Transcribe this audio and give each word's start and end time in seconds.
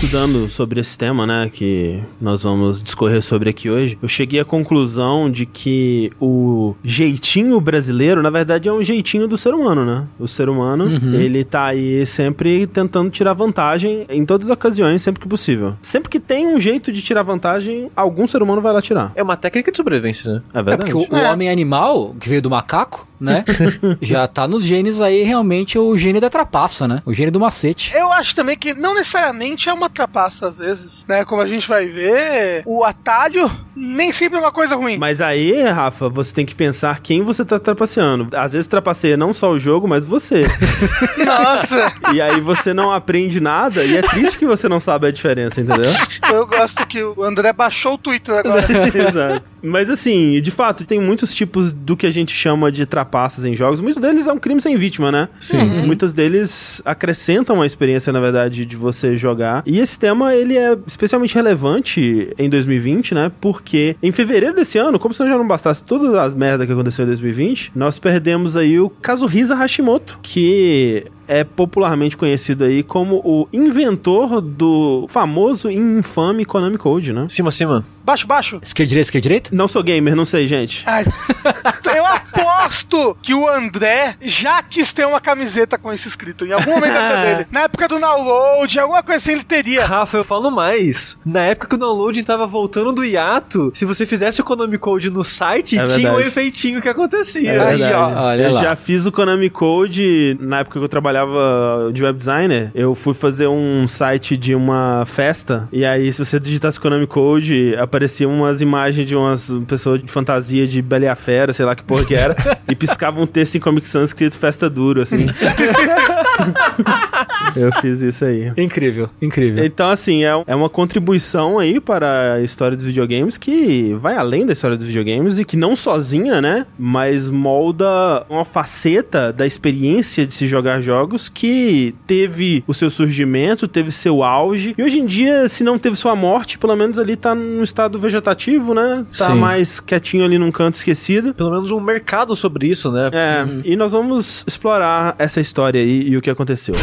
estudando 0.00 0.48
sobre 0.50 0.78
esse 0.78 0.96
tema, 0.98 1.26
né, 1.26 1.50
que 1.50 2.02
nós 2.20 2.42
vamos 2.42 2.82
discorrer 2.82 3.22
sobre 3.22 3.48
aqui 3.48 3.70
hoje, 3.70 3.98
eu 4.02 4.06
cheguei 4.08 4.38
à 4.38 4.44
conclusão 4.44 5.30
de 5.30 5.46
que 5.46 6.12
o 6.20 6.74
jeitinho 6.84 7.58
brasileiro, 7.60 8.22
na 8.22 8.28
verdade, 8.28 8.68
é 8.68 8.72
um 8.72 8.82
jeitinho 8.82 9.26
do 9.26 9.38
ser 9.38 9.54
humano, 9.54 9.86
né? 9.86 10.06
O 10.18 10.28
ser 10.28 10.50
humano, 10.50 10.84
Uhum. 10.84 11.14
ele 11.14 11.42
tá 11.44 11.64
aí 11.64 12.04
sempre 12.04 12.66
tentando 12.66 13.08
tirar 13.08 13.32
vantagem 13.32 14.04
em 14.10 14.24
todas 14.26 14.48
as 14.50 14.52
ocasiões, 14.52 15.00
sempre 15.00 15.22
que 15.22 15.28
possível. 15.28 15.74
Sempre 15.80 16.10
que 16.10 16.20
tem 16.20 16.46
um 16.46 16.60
jeito 16.60 16.92
de 16.92 17.00
tirar 17.00 17.22
vantagem, 17.22 17.90
algum 17.96 18.26
ser 18.28 18.42
humano 18.42 18.60
vai 18.60 18.72
lá 18.74 18.82
tirar. 18.82 19.12
É 19.16 19.22
uma 19.22 19.36
técnica 19.36 19.70
de 19.70 19.76
sobrevivência, 19.78 20.30
né? 20.30 20.42
É 20.52 20.58
É 20.58 20.62
verdade. 20.62 20.92
porque 20.92 21.14
o, 21.14 21.18
o 21.18 21.22
homem 21.24 21.48
animal, 21.48 22.14
que 22.20 22.28
veio 22.28 22.42
do 22.42 22.50
macaco, 22.50 23.06
né? 23.18 23.44
já 24.02 24.28
tá 24.28 24.46
nos 24.46 24.62
genes 24.62 25.00
aí 25.00 25.22
realmente 25.22 25.78
o 25.78 25.96
gene 25.96 26.20
da 26.20 26.28
trapaça, 26.28 26.86
né? 26.86 27.02
O 27.06 27.14
gene 27.14 27.30
do 27.30 27.40
macete. 27.40 27.92
Eu 27.94 28.12
acho 28.12 28.36
também 28.36 28.58
que 28.58 28.74
não 28.74 28.94
necessariamente 28.94 29.70
é 29.70 29.72
uma 29.72 29.88
trapaça 29.96 30.48
às 30.48 30.58
vezes, 30.58 31.04
né? 31.08 31.24
Como 31.24 31.42
a 31.42 31.46
gente 31.46 31.66
vai 31.66 31.86
ver, 31.86 32.62
o 32.66 32.84
atalho 32.84 33.50
nem 33.76 34.10
sempre 34.10 34.38
é 34.38 34.40
uma 34.40 34.52
coisa 34.52 34.74
ruim. 34.74 34.96
Mas 34.96 35.20
aí, 35.20 35.62
Rafa, 35.62 36.08
você 36.08 36.32
tem 36.32 36.46
que 36.46 36.54
pensar 36.54 37.00
quem 37.00 37.22
você 37.22 37.44
tá 37.44 37.58
trapaceando. 37.58 38.28
Às 38.34 38.54
vezes 38.54 38.66
trapaceia 38.66 39.16
não 39.16 39.34
só 39.34 39.50
o 39.50 39.58
jogo, 39.58 39.86
mas 39.86 40.06
você. 40.06 40.42
Nossa, 41.24 41.92
e 42.14 42.20
aí 42.20 42.40
você 42.40 42.72
não 42.72 42.90
aprende 42.90 43.38
nada 43.38 43.84
e 43.84 43.96
é 43.96 44.02
triste 44.02 44.38
que 44.38 44.46
você 44.46 44.68
não 44.68 44.80
sabe 44.80 45.06
a 45.06 45.10
diferença, 45.10 45.60
entendeu? 45.60 45.90
eu 46.32 46.46
gosto 46.46 46.86
que 46.86 47.02
o 47.02 47.22
André 47.22 47.52
baixou 47.52 47.94
o 47.94 47.98
Twitter 47.98 48.36
agora. 48.36 48.64
Exato. 48.96 49.50
Mas 49.62 49.90
assim, 49.90 50.40
de 50.40 50.50
fato, 50.50 50.84
tem 50.84 51.00
muitos 51.00 51.34
tipos 51.34 51.72
do 51.72 51.96
que 51.96 52.06
a 52.06 52.10
gente 52.10 52.34
chama 52.34 52.72
de 52.72 52.86
trapaças 52.86 53.44
em 53.44 53.54
jogos. 53.54 53.80
Muitos 53.80 54.00
deles 54.00 54.26
é 54.26 54.32
um 54.32 54.38
crime 54.38 54.60
sem 54.60 54.76
vítima, 54.76 55.12
né? 55.12 55.28
Sim. 55.40 55.86
Muitos 55.86 56.12
deles 56.12 56.80
acrescentam 56.84 57.60
a 57.60 57.66
experiência, 57.66 58.12
na 58.12 58.20
verdade, 58.20 58.64
de 58.64 58.76
você 58.76 59.16
jogar. 59.16 59.62
E 59.66 59.75
esse 59.78 59.98
tema, 59.98 60.34
ele 60.34 60.56
é 60.56 60.76
especialmente 60.86 61.34
relevante 61.34 62.32
em 62.38 62.48
2020, 62.48 63.14
né? 63.14 63.32
Porque 63.40 63.96
em 64.02 64.12
fevereiro 64.12 64.54
desse 64.54 64.78
ano, 64.78 64.98
como 64.98 65.12
se 65.14 65.26
já 65.26 65.36
não 65.36 65.46
bastasse 65.46 65.82
todas 65.82 66.14
as 66.14 66.34
merdas 66.34 66.66
que 66.66 66.72
aconteceu 66.72 67.04
em 67.04 67.08
2020, 67.08 67.72
nós 67.74 67.98
perdemos 67.98 68.56
aí 68.56 68.78
o 68.78 68.88
Kazuhisa 68.90 69.54
Hashimoto, 69.54 70.18
que 70.22 71.06
é 71.28 71.44
popularmente 71.44 72.16
conhecido 72.16 72.64
aí 72.64 72.82
como 72.82 73.16
o 73.24 73.48
inventor 73.52 74.40
do 74.40 75.06
famoso 75.08 75.70
e 75.70 75.76
infame 75.76 76.44
Konami 76.44 76.78
Code, 76.78 77.12
né? 77.12 77.26
Cima, 77.28 77.50
cima. 77.50 77.84
Baixo, 78.04 78.26
baixo. 78.26 78.60
Esquerda, 78.62 78.88
direita, 78.88 79.06
esquerda, 79.08 79.22
direita? 79.22 79.50
Não 79.52 79.66
sou 79.66 79.82
gamer, 79.82 80.14
não 80.14 80.24
sei, 80.24 80.46
gente. 80.46 80.84
Ai, 80.86 81.04
eu 81.96 82.45
aposto 82.66 83.16
que 83.22 83.32
o 83.34 83.48
André 83.48 84.16
já 84.20 84.62
quis 84.62 84.92
ter 84.92 85.06
uma 85.06 85.20
camiseta 85.20 85.78
com 85.78 85.92
isso 85.92 86.08
escrito 86.08 86.44
em 86.44 86.52
algum 86.52 86.72
momento 86.72 86.92
da 86.92 87.08
vida 87.08 87.22
dele. 87.34 87.46
Na 87.52 87.60
época 87.62 87.88
do 87.88 87.98
download, 87.98 88.78
alguma 88.78 89.02
coisa 89.02 89.16
assim 89.18 89.32
ele 89.32 89.44
teria. 89.44 89.86
Rafa, 89.86 90.16
eu 90.18 90.24
falo 90.24 90.50
mais. 90.50 91.18
Na 91.24 91.40
época 91.44 91.68
que 91.68 91.74
o 91.74 91.78
download 91.78 92.22
tava 92.22 92.46
voltando 92.46 92.92
do 92.92 93.04
hiato, 93.04 93.70
se 93.74 93.84
você 93.84 94.04
fizesse 94.04 94.40
o 94.40 94.44
Konami 94.44 94.78
Code 94.78 95.10
no 95.10 95.22
site, 95.24 95.78
É 95.78 95.84
tinha 95.84 96.08
um 96.10 96.14
verdade. 96.16 96.28
efeitinho 96.28 96.82
que 96.82 96.88
acontecia. 96.88 97.52
É 97.52 97.66
Aí, 97.66 97.82
ó. 97.92 98.26
Olha 98.26 98.42
eu 98.42 98.52
lá. 98.52 98.60
já 98.62 98.76
fiz 98.76 99.06
o 99.06 99.12
Konami 99.12 99.48
Code 99.50 100.36
na 100.40 100.60
época 100.60 100.78
que 100.78 100.84
eu 100.84 100.88
trabalhava 100.88 101.90
de 101.92 102.02
web 102.04 102.18
designer. 102.18 102.70
Eu 102.74 102.94
fui 102.94 103.14
fazer 103.14 103.46
um 103.46 103.86
site 103.88 104.36
de 104.36 104.54
uma 104.54 105.04
festa. 105.06 105.68
E 105.72 105.84
aí, 105.84 106.12
se 106.12 106.24
você 106.24 106.38
digitasse 106.40 106.78
Konami 106.80 107.06
Code, 107.06 107.74
apareciam 107.78 108.30
umas 108.32 108.60
imagens 108.60 109.06
de 109.06 109.16
umas 109.16 109.50
pessoas 109.66 110.00
de 110.00 110.08
fantasia 110.10 110.66
de 110.66 110.82
Bela 110.82 111.04
e 111.04 111.08
a 111.08 111.14
Fera, 111.16 111.52
sei 111.52 111.64
lá 111.64 111.74
que 111.74 111.82
porra 111.82 112.04
que 112.04 112.14
era. 112.14 112.34
e 112.68 112.74
piscava 112.74 113.20
um 113.20 113.26
texto 113.26 113.56
em 113.56 113.60
Comic 113.60 113.88
Sans 113.88 114.10
escrito 114.10 114.38
festa 114.38 114.68
duro, 114.68 115.02
assim. 115.02 115.26
eu 117.56 117.72
fiz 117.80 118.02
isso 118.02 118.24
aí. 118.24 118.52
Incrível, 118.56 119.08
incrível. 119.20 119.64
Então, 119.64 119.90
assim, 119.90 120.24
é, 120.24 120.30
é 120.46 120.54
uma 120.54 120.68
contribuição 120.68 121.58
aí 121.58 121.80
para 121.80 122.34
a 122.34 122.40
história 122.40 122.76
dos 122.76 122.86
videogames 122.86 123.38
que 123.38 123.94
vai 124.00 124.16
além 124.16 124.46
da 124.46 124.52
história 124.52 124.76
dos 124.76 124.86
videogames 124.86 125.38
e 125.38 125.44
que 125.44 125.56
não 125.56 125.76
sozinha, 125.76 126.40
né? 126.40 126.66
Mas 126.78 127.30
molda 127.30 128.24
uma 128.28 128.44
faceta 128.44 129.32
da 129.32 129.46
experiência 129.46 130.26
de 130.26 130.34
se 130.34 130.46
jogar 130.46 130.80
jogos 130.80 131.28
que 131.28 131.94
teve 132.06 132.62
o 132.66 132.74
seu 132.74 132.90
surgimento, 132.90 133.68
teve 133.68 133.90
seu 133.90 134.22
auge. 134.22 134.74
E 134.76 134.82
hoje 134.82 134.98
em 134.98 135.06
dia, 135.06 135.48
se 135.48 135.64
não 135.64 135.78
teve 135.78 135.96
sua 135.96 136.14
morte, 136.14 136.58
pelo 136.58 136.76
menos 136.76 136.98
ali 136.98 137.16
tá 137.16 137.34
num 137.34 137.62
estado 137.62 137.98
vegetativo, 137.98 138.74
né? 138.74 139.04
Tá 139.16 139.28
Sim. 139.28 139.34
mais 139.34 139.80
quietinho 139.80 140.24
ali 140.24 140.38
num 140.38 140.50
canto 140.50 140.74
esquecido. 140.74 141.34
Pelo 141.34 141.50
menos 141.50 141.70
um 141.70 141.80
mercado 141.80 142.34
sobre 142.46 142.68
isso, 142.68 142.90
né? 142.92 143.10
É, 143.12 143.44
e 143.64 143.76
nós 143.76 143.92
vamos 143.92 144.44
explorar 144.46 145.16
essa 145.18 145.40
história 145.40 145.80
aí 145.80 146.08
e 146.08 146.16
o 146.16 146.22
que 146.22 146.30
aconteceu. 146.30 146.74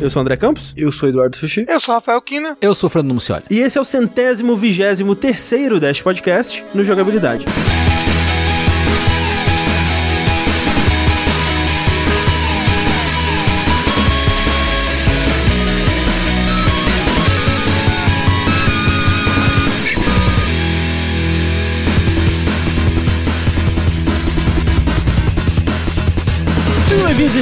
Eu 0.00 0.08
sou 0.08 0.20
o 0.20 0.22
André 0.22 0.36
Campos. 0.36 0.72
Eu 0.76 0.92
sou 0.92 1.08
Eduardo 1.08 1.36
Sushi. 1.36 1.64
Eu 1.66 1.80
sou 1.80 1.92
o 1.92 1.96
Rafael 1.96 2.20
Kina. 2.20 2.56
Eu 2.60 2.72
sou 2.72 2.86
o 2.86 2.90
Fernando 2.90 3.14
Mucioli. 3.14 3.42
E 3.50 3.58
esse 3.58 3.78
é 3.78 3.80
o 3.80 3.84
centésimo 3.84 4.56
vigésimo 4.56 5.16
terceiro 5.16 5.80
Dash 5.80 6.00
Podcast 6.02 6.64
no 6.72 6.84
Jogabilidade. 6.84 7.46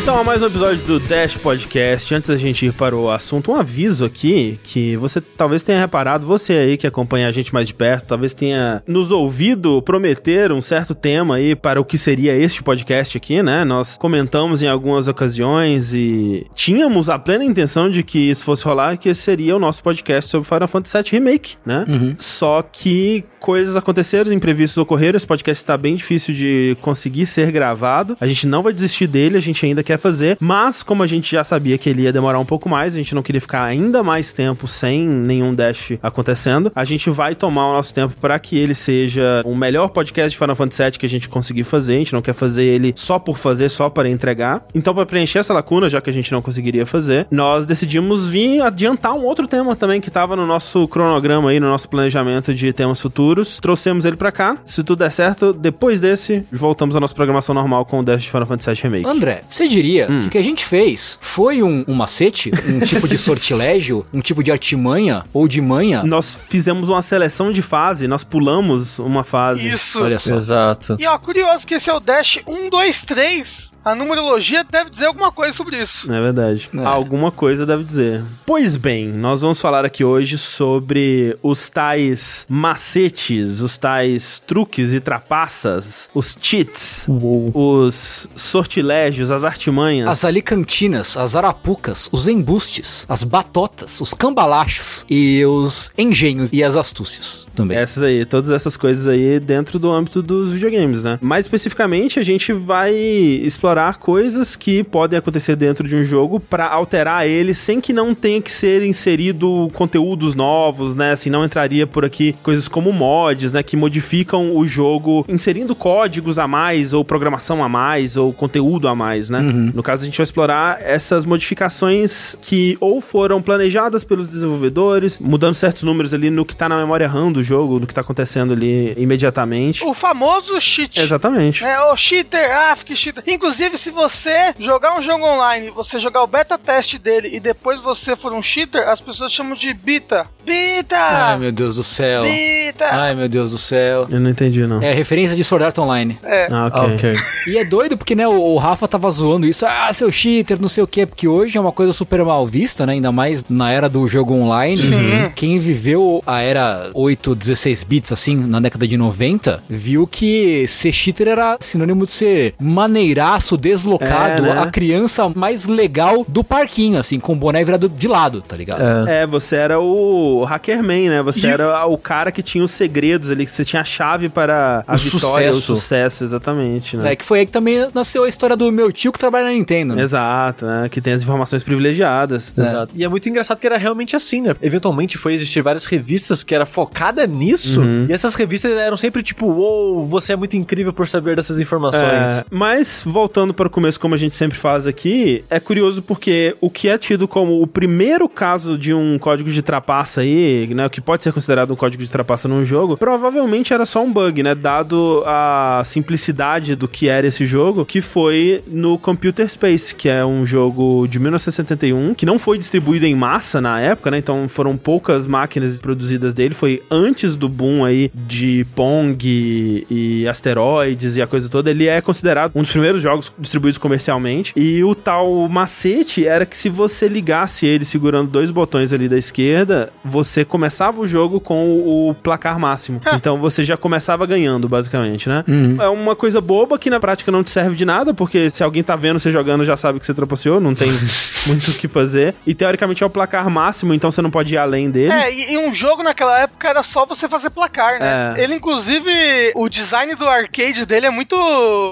Então 0.07 0.21
a 0.21 0.23
mais 0.23 0.41
um 0.41 0.47
episódio 0.47 0.85
do 0.85 1.01
Dash 1.01 1.37
Podcast. 1.37 2.15
Antes 2.15 2.31
da 2.31 2.37
gente 2.37 2.65
ir 2.65 2.73
para 2.73 2.95
o 2.95 3.11
assunto, 3.11 3.51
um 3.51 3.57
aviso 3.57 4.05
aqui 4.05 4.57
que 4.63 4.97
você 4.97 5.21
talvez 5.21 5.65
tenha 5.65 5.81
reparado, 5.81 6.25
você 6.25 6.53
aí 6.53 6.77
que 6.77 6.87
acompanha 6.87 7.27
a 7.27 7.33
gente 7.33 7.53
mais 7.53 7.67
de 7.67 7.75
perto, 7.75 8.07
talvez 8.07 8.33
tenha 8.33 8.85
nos 8.87 9.11
ouvido 9.11 9.83
prometer 9.83 10.53
um 10.53 10.61
certo 10.61 10.95
tema 10.95 11.35
aí 11.35 11.57
para 11.57 11.81
o 11.81 11.85
que 11.85 11.99
seria 11.99 12.33
este 12.37 12.63
podcast 12.63 13.17
aqui, 13.17 13.43
né? 13.43 13.65
Nós 13.65 13.97
comentamos 13.97 14.63
em 14.63 14.69
algumas 14.69 15.09
ocasiões 15.09 15.93
e 15.93 16.47
tínhamos 16.55 17.09
a 17.09 17.19
plena 17.19 17.45
intenção 17.45 17.91
de 17.91 18.05
que 18.05 18.31
isso 18.31 18.45
fosse 18.45 18.65
rolar, 18.65 18.99
que 18.99 19.09
esse 19.09 19.23
seria 19.23 19.57
o 19.57 19.59
nosso 19.59 19.83
podcast 19.83 20.31
sobre 20.31 20.47
Final 20.49 20.69
Fantasy 20.69 20.99
VII 20.99 21.19
Remake, 21.19 21.57
né? 21.67 21.85
Só 22.17 22.63
que 22.63 23.25
coisas 23.41 23.75
aconteceram, 23.75 24.33
imprevistos 24.33 24.79
ocorreram, 24.79 25.17
esse 25.17 25.27
podcast 25.27 25.61
está 25.61 25.77
bem 25.77 25.97
difícil 25.97 26.33
de 26.33 26.77
conseguir 26.81 27.27
ser 27.27 27.51
gravado. 27.51 28.17
A 28.21 28.27
gente 28.29 28.47
não 28.47 28.63
vai 28.63 28.73
desistir 28.73 29.09
dele, 29.09 29.37
a 29.37 29.41
gente 29.41 29.67
ainda 29.67 29.83
quer 29.83 29.96
fazer, 29.99 30.37
mas 30.41 30.83
como 30.83 31.03
a 31.03 31.07
gente 31.07 31.33
já 31.33 31.45
sabia 31.45 31.79
que 31.79 31.89
ele 31.89 32.03
ia 32.03 32.13
demorar 32.13 32.39
um 32.39 32.45
pouco 32.45 32.69
mais, 32.69 32.95
a 32.95 32.97
gente 32.97 33.15
não 33.15 33.23
queria 33.23 33.41
ficar 33.41 33.65
ainda 33.65 34.03
mais 34.03 34.33
tempo 34.33 34.69
sem 34.69 35.07
nenhum 35.07 35.55
dash 35.55 35.93
acontecendo, 36.03 36.73
a 36.75 36.85
gente 36.85 37.11
vai 37.11 37.35
tomar 37.35 37.71
o 37.71 37.73
nosso 37.73 37.93
tempo 37.93 38.15
para 38.21 38.39
que 38.39 38.59
ele 38.59 38.75
seja 38.75 39.43
o 39.45 39.55
melhor 39.55 39.89
podcast 39.89 40.31
de 40.31 40.39
Final 40.39 40.57
Fantasy 40.57 40.83
VII 40.83 40.93
que 40.93 41.07
a 41.07 41.09
gente 41.09 41.29
conseguir 41.29 41.65
fazer. 41.65 41.95
A 41.95 41.99
gente 41.99 42.13
não 42.13 42.23
quer 42.23 42.35
fazer 42.35 42.65
ele 42.65 42.93
só 42.97 43.19
por 43.19 43.39
fazer, 43.39 43.69
só 43.69 43.89
para 43.89 44.09
entregar. 44.09 44.63
Então, 44.75 44.95
para 44.95 45.07
preencher 45.07 45.39
essa 45.39 45.53
lacuna, 45.53 45.89
já 45.89 46.01
que 46.01 46.11
a 46.11 46.13
gente 46.13 46.31
não 46.33 46.43
conseguiria 46.43 46.87
fazer, 46.87 47.27
nós 47.31 47.67
decidimos 47.67 48.29
vir 48.29 48.61
adiantar 48.63 49.15
um 49.15 49.25
outro 49.25 49.47
tema 49.47 49.75
também 49.77 50.01
que 50.01 50.09
estava 50.09 50.37
no 50.37 50.47
nosso 50.47 50.87
cronograma 50.89 51.51
aí, 51.51 51.61
no 51.61 51.69
nosso 51.69 51.89
planejamento 51.89 52.53
de 52.55 52.73
temas 52.73 53.01
futuros. 53.01 53.59
Trouxemos 53.59 54.05
ele 54.05 54.17
para 54.17 54.33
cá. 54.33 54.59
Se 54.65 54.83
tudo 54.83 54.99
der 54.99 55.11
certo, 55.11 55.53
depois 55.53 56.01
desse, 56.01 56.45
voltamos 56.53 56.97
à 56.97 57.01
nossa 57.01 57.15
programação 57.15 57.55
normal 57.55 57.85
com 57.85 58.01
o 58.01 58.03
Dash 58.03 58.23
de 58.23 58.31
Final 58.31 58.47
Fantasy 58.47 58.71
VII 58.71 58.83
Remake. 58.83 59.09
André, 59.09 59.43
você 59.49 59.69
diria 59.69 59.86
que 59.87 60.27
o 60.27 60.31
que 60.31 60.39
a 60.39 60.43
gente 60.43 60.65
fez 60.65 61.19
foi 61.21 61.63
um, 61.63 61.85
um 61.87 61.95
macete, 61.95 62.51
um 62.69 62.81
tipo 62.81 63.07
de 63.09 63.19
sortilégio, 63.19 64.05
um 64.13 64.21
tipo 64.21 64.43
de 64.43 64.51
artimanha 64.51 65.25
ou 65.33 65.47
de 65.49 65.61
manha? 65.61 66.03
Nós 66.03 66.39
fizemos 66.49 66.89
uma 66.89 67.03
seleção 67.03 67.53
de 67.53 67.63
fase, 67.63 68.07
nós 68.07 68.25
pulamos 68.25 68.99
uma 68.99 69.25
fase. 69.25 69.69
Isso. 69.69 70.03
Olha 70.03 70.19
só. 70.19 70.37
Exato. 70.37 70.97
E 70.99 71.07
ó, 71.07 71.19
curioso 71.19 71.67
que 71.67 71.75
esse 71.75 71.91
é 71.91 71.95
o 71.95 72.01
Dash 72.01 72.41
1, 72.47 72.71
2, 72.71 73.03
3. 73.05 73.76
A 73.87 73.95
numerologia 73.95 74.65
deve 74.65 74.91
dizer 74.91 75.07
alguma 75.07 75.31
coisa 75.31 75.53
sobre 75.53 75.81
isso. 75.81 76.13
É 76.13 76.21
verdade. 76.21 76.69
É. 76.75 76.85
Alguma 76.85 77.31
coisa 77.31 77.65
deve 77.65 77.85
dizer. 77.85 78.21
Pois 78.45 78.77
bem, 78.77 79.07
nós 79.07 79.43
vamos 79.43 79.61
falar 79.61 79.85
aqui 79.85 80.03
hoje 80.03 80.37
sobre 80.37 81.39
os 81.41 81.71
tais 81.71 82.45
macetes, 82.49 83.61
os 83.61 83.79
tais 83.79 84.43
truques 84.45 84.93
e 84.93 84.99
trapaças, 84.99 86.09
os 86.13 86.37
cheats, 86.41 87.07
os 87.55 88.29
sortilégios, 88.35 89.31
as 89.31 89.45
artimanhas. 89.45 90.09
As 90.09 90.25
alicantinas, 90.25 91.17
as 91.17 91.37
arapucas, 91.37 92.09
os 92.11 92.27
embustes, 92.27 93.07
as 93.09 93.23
batotas, 93.23 94.01
os 94.01 94.13
cambalachos 94.13 95.07
e 95.09 95.45
os 95.45 95.93
engenhos 95.97 96.51
e 96.53 96.65
as 96.65 96.75
astúcias 96.75 97.47
também. 97.55 97.79
Essas 97.79 98.03
aí, 98.03 98.25
todas 98.25 98.51
essas 98.51 98.77
coisas 98.77 99.07
aí 99.07 99.39
dentro 99.39 99.79
do 99.79 99.93
âmbito 99.93 100.21
dos 100.21 100.49
videogames, 100.49 101.05
né? 101.05 101.21
Mais 101.23 101.45
especificamente, 101.45 102.19
a 102.19 102.25
gente 102.25 102.53
vai 102.53 102.93
explorar 102.93 103.76
explorar 103.77 103.97
coisas 103.97 104.57
que 104.57 104.83
podem 104.83 105.19
acontecer 105.19 105.55
dentro 105.55 105.87
de 105.87 105.95
um 105.95 106.05
jogo 106.05 106.41
pra 106.41 106.67
alterar 106.67 107.27
ele 107.27 107.53
sem 107.53 107.81
que 107.81 107.93
não 107.93 108.15
tenha 108.15 108.41
que 108.41 108.51
ser 108.51 108.83
inserido 108.83 109.69
conteúdos 109.75 110.35
novos, 110.35 110.95
né? 110.95 111.13
Assim, 111.13 111.29
não 111.29 111.45
entraria 111.45 111.87
por 111.87 112.05
aqui 112.05 112.35
coisas 112.43 112.69
como 112.69 112.93
mods, 112.93 113.53
né? 113.53 113.63
Que 113.63 113.77
modificam 113.77 114.57
o 114.57 114.67
jogo 114.67 115.25
inserindo 115.29 115.75
códigos 115.75 116.39
a 116.39 116.49
mais, 116.49 116.95
ou 116.95 117.05
programação 117.05 117.63
a 117.63 117.69
mais, 117.69 118.17
ou 118.17 118.33
conteúdo 118.33 118.89
a 118.89 118.95
mais, 118.95 119.29
né? 119.29 119.41
No 119.41 119.83
caso, 119.83 120.03
a 120.03 120.07
gente 120.07 120.17
vai 120.17 120.25
explorar 120.25 120.81
essas 120.81 121.27
modificações 121.27 122.37
que 122.41 122.79
ou 122.81 123.01
foram 123.01 123.43
planejadas 123.43 124.05
pelos 124.05 124.27
desenvolvedores, 124.27 125.19
mudando 125.19 125.55
certos 125.55 125.83
números 125.83 126.15
ali 126.15 126.31
no 126.31 126.45
que 126.45 126.57
tá 126.57 126.69
na 126.69 126.79
memória 126.79 127.07
RAM 127.07 127.31
do 127.31 127.43
jogo, 127.43 127.79
no 127.79 127.87
que 127.87 127.95
tá 127.95 128.01
acontecendo 128.01 128.53
ali 128.53 128.95
imediatamente. 128.97 129.85
O 129.85 129.93
famoso 129.93 130.59
cheat. 130.61 130.99
Exatamente. 130.99 131.65
É, 131.65 131.81
o 131.83 131.97
cheater, 131.97 132.51
ah, 132.53 132.77
que 132.87 132.95
cheater. 132.95 133.23
Inclusive, 133.27 133.66
se 133.75 133.91
você 133.91 134.55
jogar 134.59 134.99
um 134.99 135.03
jogo 135.03 135.25
online, 135.25 135.71
você 135.71 135.99
jogar 135.99 136.23
o 136.23 136.27
beta 136.27 136.59
teste 136.59 136.99
dele 136.99 137.31
e 137.33 137.41
depois 137.41 137.81
você 137.81 138.15
for 138.17 138.33
um 138.33 138.43
cheater, 138.43 138.89
as 138.89 139.01
pessoas 139.01 139.33
chamam 139.33 139.55
de 139.55 139.73
bita. 139.73 140.27
Bita! 140.45 140.97
Ai, 140.97 141.39
meu 141.39 141.51
Deus 141.51 141.75
do 141.75 141.83
céu. 141.83 142.23
Bita! 142.23 142.87
Ai, 142.93 143.15
meu 143.15 143.29
Deus 143.29 143.51
do 143.51 143.59
céu. 143.59 144.07
Eu 144.09 144.21
não 144.21 144.31
entendi, 144.31 144.65
não. 144.67 144.81
É 144.81 144.93
referência 144.93 145.35
de 145.35 145.43
Sword 145.43 145.65
Art 145.65 145.79
Online. 145.79 146.19
É. 146.23 146.47
Ah, 146.51 146.67
ok. 146.67 146.95
Ok. 146.95 147.13
E 147.47 147.59
é 147.59 147.65
doido 147.65 147.97
porque, 147.97 148.15
né, 148.17 148.27
o, 148.27 148.33
o 148.33 148.59
Rafa 148.59 148.89
tava 148.89 149.09
zoando 149.09 149.47
isso, 149.47 149.65
ah, 149.65 149.93
seu 149.93 150.11
cheater, 150.11 150.61
não 150.61 150.69
sei 150.69 150.83
o 150.83 150.87
quê, 150.87 151.07
porque 151.07 151.29
hoje 151.29 151.57
é 151.57 151.61
uma 151.61 151.71
coisa 151.71 151.93
super 151.93 152.25
mal 152.25 152.45
vista, 152.45 152.85
né, 152.85 152.95
ainda 152.95 153.13
mais 153.13 153.45
na 153.49 153.71
era 153.71 153.89
do 153.89 154.07
jogo 154.09 154.35
online. 154.35 154.77
Sim. 154.77 155.31
Quem 155.37 155.59
viveu 155.59 156.23
a 156.27 156.41
era 156.41 156.91
8, 156.93 157.35
16 157.37 157.85
bits, 157.85 158.13
assim, 158.13 158.35
na 158.35 158.59
década 158.59 158.87
de 158.87 158.97
90, 158.97 159.63
viu 159.69 160.07
que 160.07 160.67
ser 160.67 160.93
cheater 160.93 161.29
era 161.29 161.57
sinônimo 161.61 162.05
de 162.05 162.11
ser 162.11 162.55
maneiraço, 162.61 163.56
deslocado, 163.57 164.47
É, 164.47 164.55
né? 164.55 164.61
a 164.61 164.67
criança 164.71 165.29
mais 165.35 165.67
legal 165.67 166.25
do 166.29 166.43
parquinho, 166.45 166.99
assim, 166.99 167.19
com 167.19 167.33
o 167.33 167.37
boné 167.37 167.65
virado 167.65 167.89
de 167.89 168.09
lado, 168.09 168.43
tá 168.43 168.57
ligado? 168.57 169.09
É. 169.09 169.23
É, 169.23 169.27
você 169.27 169.57
era 169.57 169.79
o 169.81 170.45
Hackerman, 170.45 171.09
né? 171.09 171.23
Você 171.23 171.41
Isso. 171.41 171.47
era 171.49 171.87
o 171.87 171.97
cara 171.99 172.31
que 172.33 172.43
tinha 172.43 172.63
os 172.65 172.71
segredos 172.71 173.31
ali, 173.31 173.45
que 173.45 173.51
você 173.51 173.65
tinha 173.65 173.83
a 173.83 173.85
chave 173.85 174.29
para 174.29 174.85
a 174.87 174.95
O 174.95 174.99
vitória, 174.99 175.53
sucesso. 175.53 175.73
o 175.73 175.77
sucesso, 175.77 176.25
exatamente, 176.25 176.97
né? 176.97 177.13
É 177.13 177.17
que 177.17 177.25
foi 177.25 177.41
aí 177.41 177.47
que 177.47 177.53
também 177.53 177.89
nasceu 177.95 178.25
a 178.25 178.29
história 178.29 178.57
do 178.57 178.71
meu 178.73 178.93
tio 178.93 179.13
que 179.13 179.19
trabalha 179.19 179.45
na 179.47 179.51
Nintendo. 179.53 179.95
né? 179.95 180.03
Exato, 180.03 180.67
né? 180.67 180.89
Que 180.91 181.01
tem 181.01 181.13
as 181.13 181.23
informações 181.23 181.63
privilegiadas. 181.63 182.53
Exato. 182.57 182.93
E 182.95 183.05
é 183.05 183.09
muito 183.09 183.29
engraçado 183.29 183.59
que 183.59 183.67
era 183.67 183.77
realmente 183.77 184.17
assim, 184.17 184.41
né? 184.43 184.55
Eventualmente 184.63 185.17
foi 185.19 185.33
existir 185.35 185.63
várias 185.63 185.85
revistas 185.87 186.43
que 186.43 186.55
era 186.55 186.67
focada 186.67 187.27
nisso. 187.27 187.83
E 188.09 188.13
essas 188.13 188.35
revistas 188.35 188.73
eram 188.73 188.97
sempre 188.97 189.23
tipo, 189.23 189.47
uou, 189.47 190.03
você 190.05 190.33
é 190.33 190.37
muito 190.37 190.57
incrível 190.57 190.93
por 190.93 191.09
saber 191.09 191.37
dessas 191.37 191.61
informações. 191.61 192.31
É, 192.41 192.45
mas, 192.51 193.03
voltando 193.05 193.36
para 193.53 193.67
o 193.67 193.71
começo, 193.71 194.01
como 194.01 194.15
a 194.15 194.19
gente 194.19 194.35
sempre 194.35 194.57
faz 194.57 194.87
aqui, 194.87 195.45
é 195.51 195.61
curioso 195.61 196.01
porque 196.01 196.57
o 196.59 196.71
que 196.71 196.89
é 196.89 196.97
tido 196.97 197.29
como 197.29 197.61
o 197.61 197.67
primeiro 197.67 198.29
caso 198.29 198.79
de 198.79 198.95
um 198.95 199.19
código 199.19 199.51
de 199.51 199.61
trapaça 199.63 200.23
aí, 200.23 200.67
né, 200.75 200.87
o 200.87 200.91
que 200.91 201.03
pode 201.03 201.23
ser 201.23 201.33
considerado 201.33 201.73
um 201.73 201.77
código 201.77 202.03
de 202.03 202.11
trapaça 202.11 202.49
num 202.49 202.65
jogo, 202.65 202.97
provavelmente 202.97 203.75
era 203.75 203.85
só 203.85 204.03
um 204.03 204.11
bug, 204.11 204.43
né, 204.43 204.55
dado 204.55 205.23
a 205.27 205.83
simplicidade 205.85 206.75
do 206.75 206.89
que 206.89 207.09
era 207.09 207.27
esse 207.27 207.45
jogo, 207.45 207.85
que 207.85 208.01
foi 208.01 208.63
no 208.69 208.97
Computer 208.97 209.47
Space, 209.49 209.95
que 209.95 210.09
é 210.09 210.25
um 210.25 210.47
jogo 210.47 211.07
de 211.07 211.19
1971, 211.19 212.15
que 212.15 212.25
não 212.25 212.39
foi 212.39 212.57
distribuído 212.57 213.05
em 213.05 213.15
massa 213.15 213.61
na 213.61 213.79
época, 213.81 214.11
né, 214.11 214.19
então 214.19 214.49
foram 214.49 214.79
poucas 214.79 215.27
máquinas 215.27 215.77
produzidas 215.77 216.33
dele, 216.33 216.55
foi 216.55 216.83
antes 216.91 217.37
do 217.37 217.51
boom 217.51 217.85
aí 217.85 218.11
de 218.15 218.67
Pong 218.75 219.87
e 219.91 220.27
asteroides 220.27 221.17
e 221.19 221.23
a 221.23 221.27
coisa 221.27 221.51
toda, 221.51 221.71
ele 221.71 221.87
é 221.87 222.01
considerado 222.01 222.53
um 222.55 222.63
dos 222.63 222.71
primeiros 222.71 223.03
jogos 223.03 223.26
distribuídos 223.39 223.79
comercialmente. 223.79 224.53
E 224.57 224.83
o 224.85 224.95
tal 224.95 225.49
macete 225.49 226.27
era 226.27 226.47
que 226.47 226.57
se 226.57 226.69
você 226.69 227.09
ligasse 227.09 227.67
ele 227.67 227.85
segurando 227.85 228.31
dois 228.31 228.51
botões 228.51 228.93
ali 228.93 229.09
da 229.09 229.19
esquerda, 229.19 229.93
você 230.05 230.45
começava 230.45 231.01
o 231.01 231.07
jogo 231.07 231.41
com 231.41 231.79
o 231.79 232.15
placar 232.23 232.59
máximo. 232.59 233.01
então 233.15 233.39
você 233.39 233.65
já 233.65 233.77
começava 233.77 234.27
ganhando, 234.27 234.69
basicamente, 234.69 235.29
né? 235.29 235.45
É 235.81 235.89
uma 235.89 236.15
coisa 236.17 236.41
boba 236.41 236.79
que 236.79 236.91
na 236.91 237.01
prática 237.01 237.31
não 237.31 237.43
te 237.43 237.51
serve 237.51 237.75
de 237.77 237.85
nada, 237.85 238.13
porque 238.15 238.51
se 238.51 238.63
alguém 238.63 238.83
tá 238.83 238.97
vendo 238.97 239.19
você 239.19 239.31
jogando 239.31 239.65
já 239.65 239.77
sabe 239.77 239.99
que 240.01 240.07
você 240.07 240.15
trapaceou, 240.15 240.61
não 240.61 240.75
tem 240.75 240.91
muito 241.47 241.71
o 241.71 241.75
que 241.75 241.89
fazer. 241.89 242.35
E 242.47 242.55
teoricamente 242.55 243.03
é 243.03 243.07
o 243.07 243.11
placar 243.11 243.49
máximo, 243.51 243.95
então 243.95 244.11
você 244.11 244.23
não 244.23 244.31
pode 244.31 244.55
ir 244.55 244.59
além 244.59 244.91
dele. 244.91 245.13
É, 245.13 245.33
e, 245.33 245.53
e 245.53 245.59
um 245.59 245.73
jogo 245.73 246.03
naquela 246.03 246.39
época 246.41 246.69
era 246.69 246.83
só 246.83 247.07
você 247.07 247.29
fazer 247.29 247.51
placar, 247.51 247.99
né? 247.99 248.35
É. 248.37 248.43
Ele, 248.43 248.55
inclusive, 248.55 249.11
o 249.55 249.69
design 249.69 250.15
do 250.15 250.29
arcade 250.29 250.87
dele 250.87 251.07
é 251.07 251.11
muito 251.11 251.37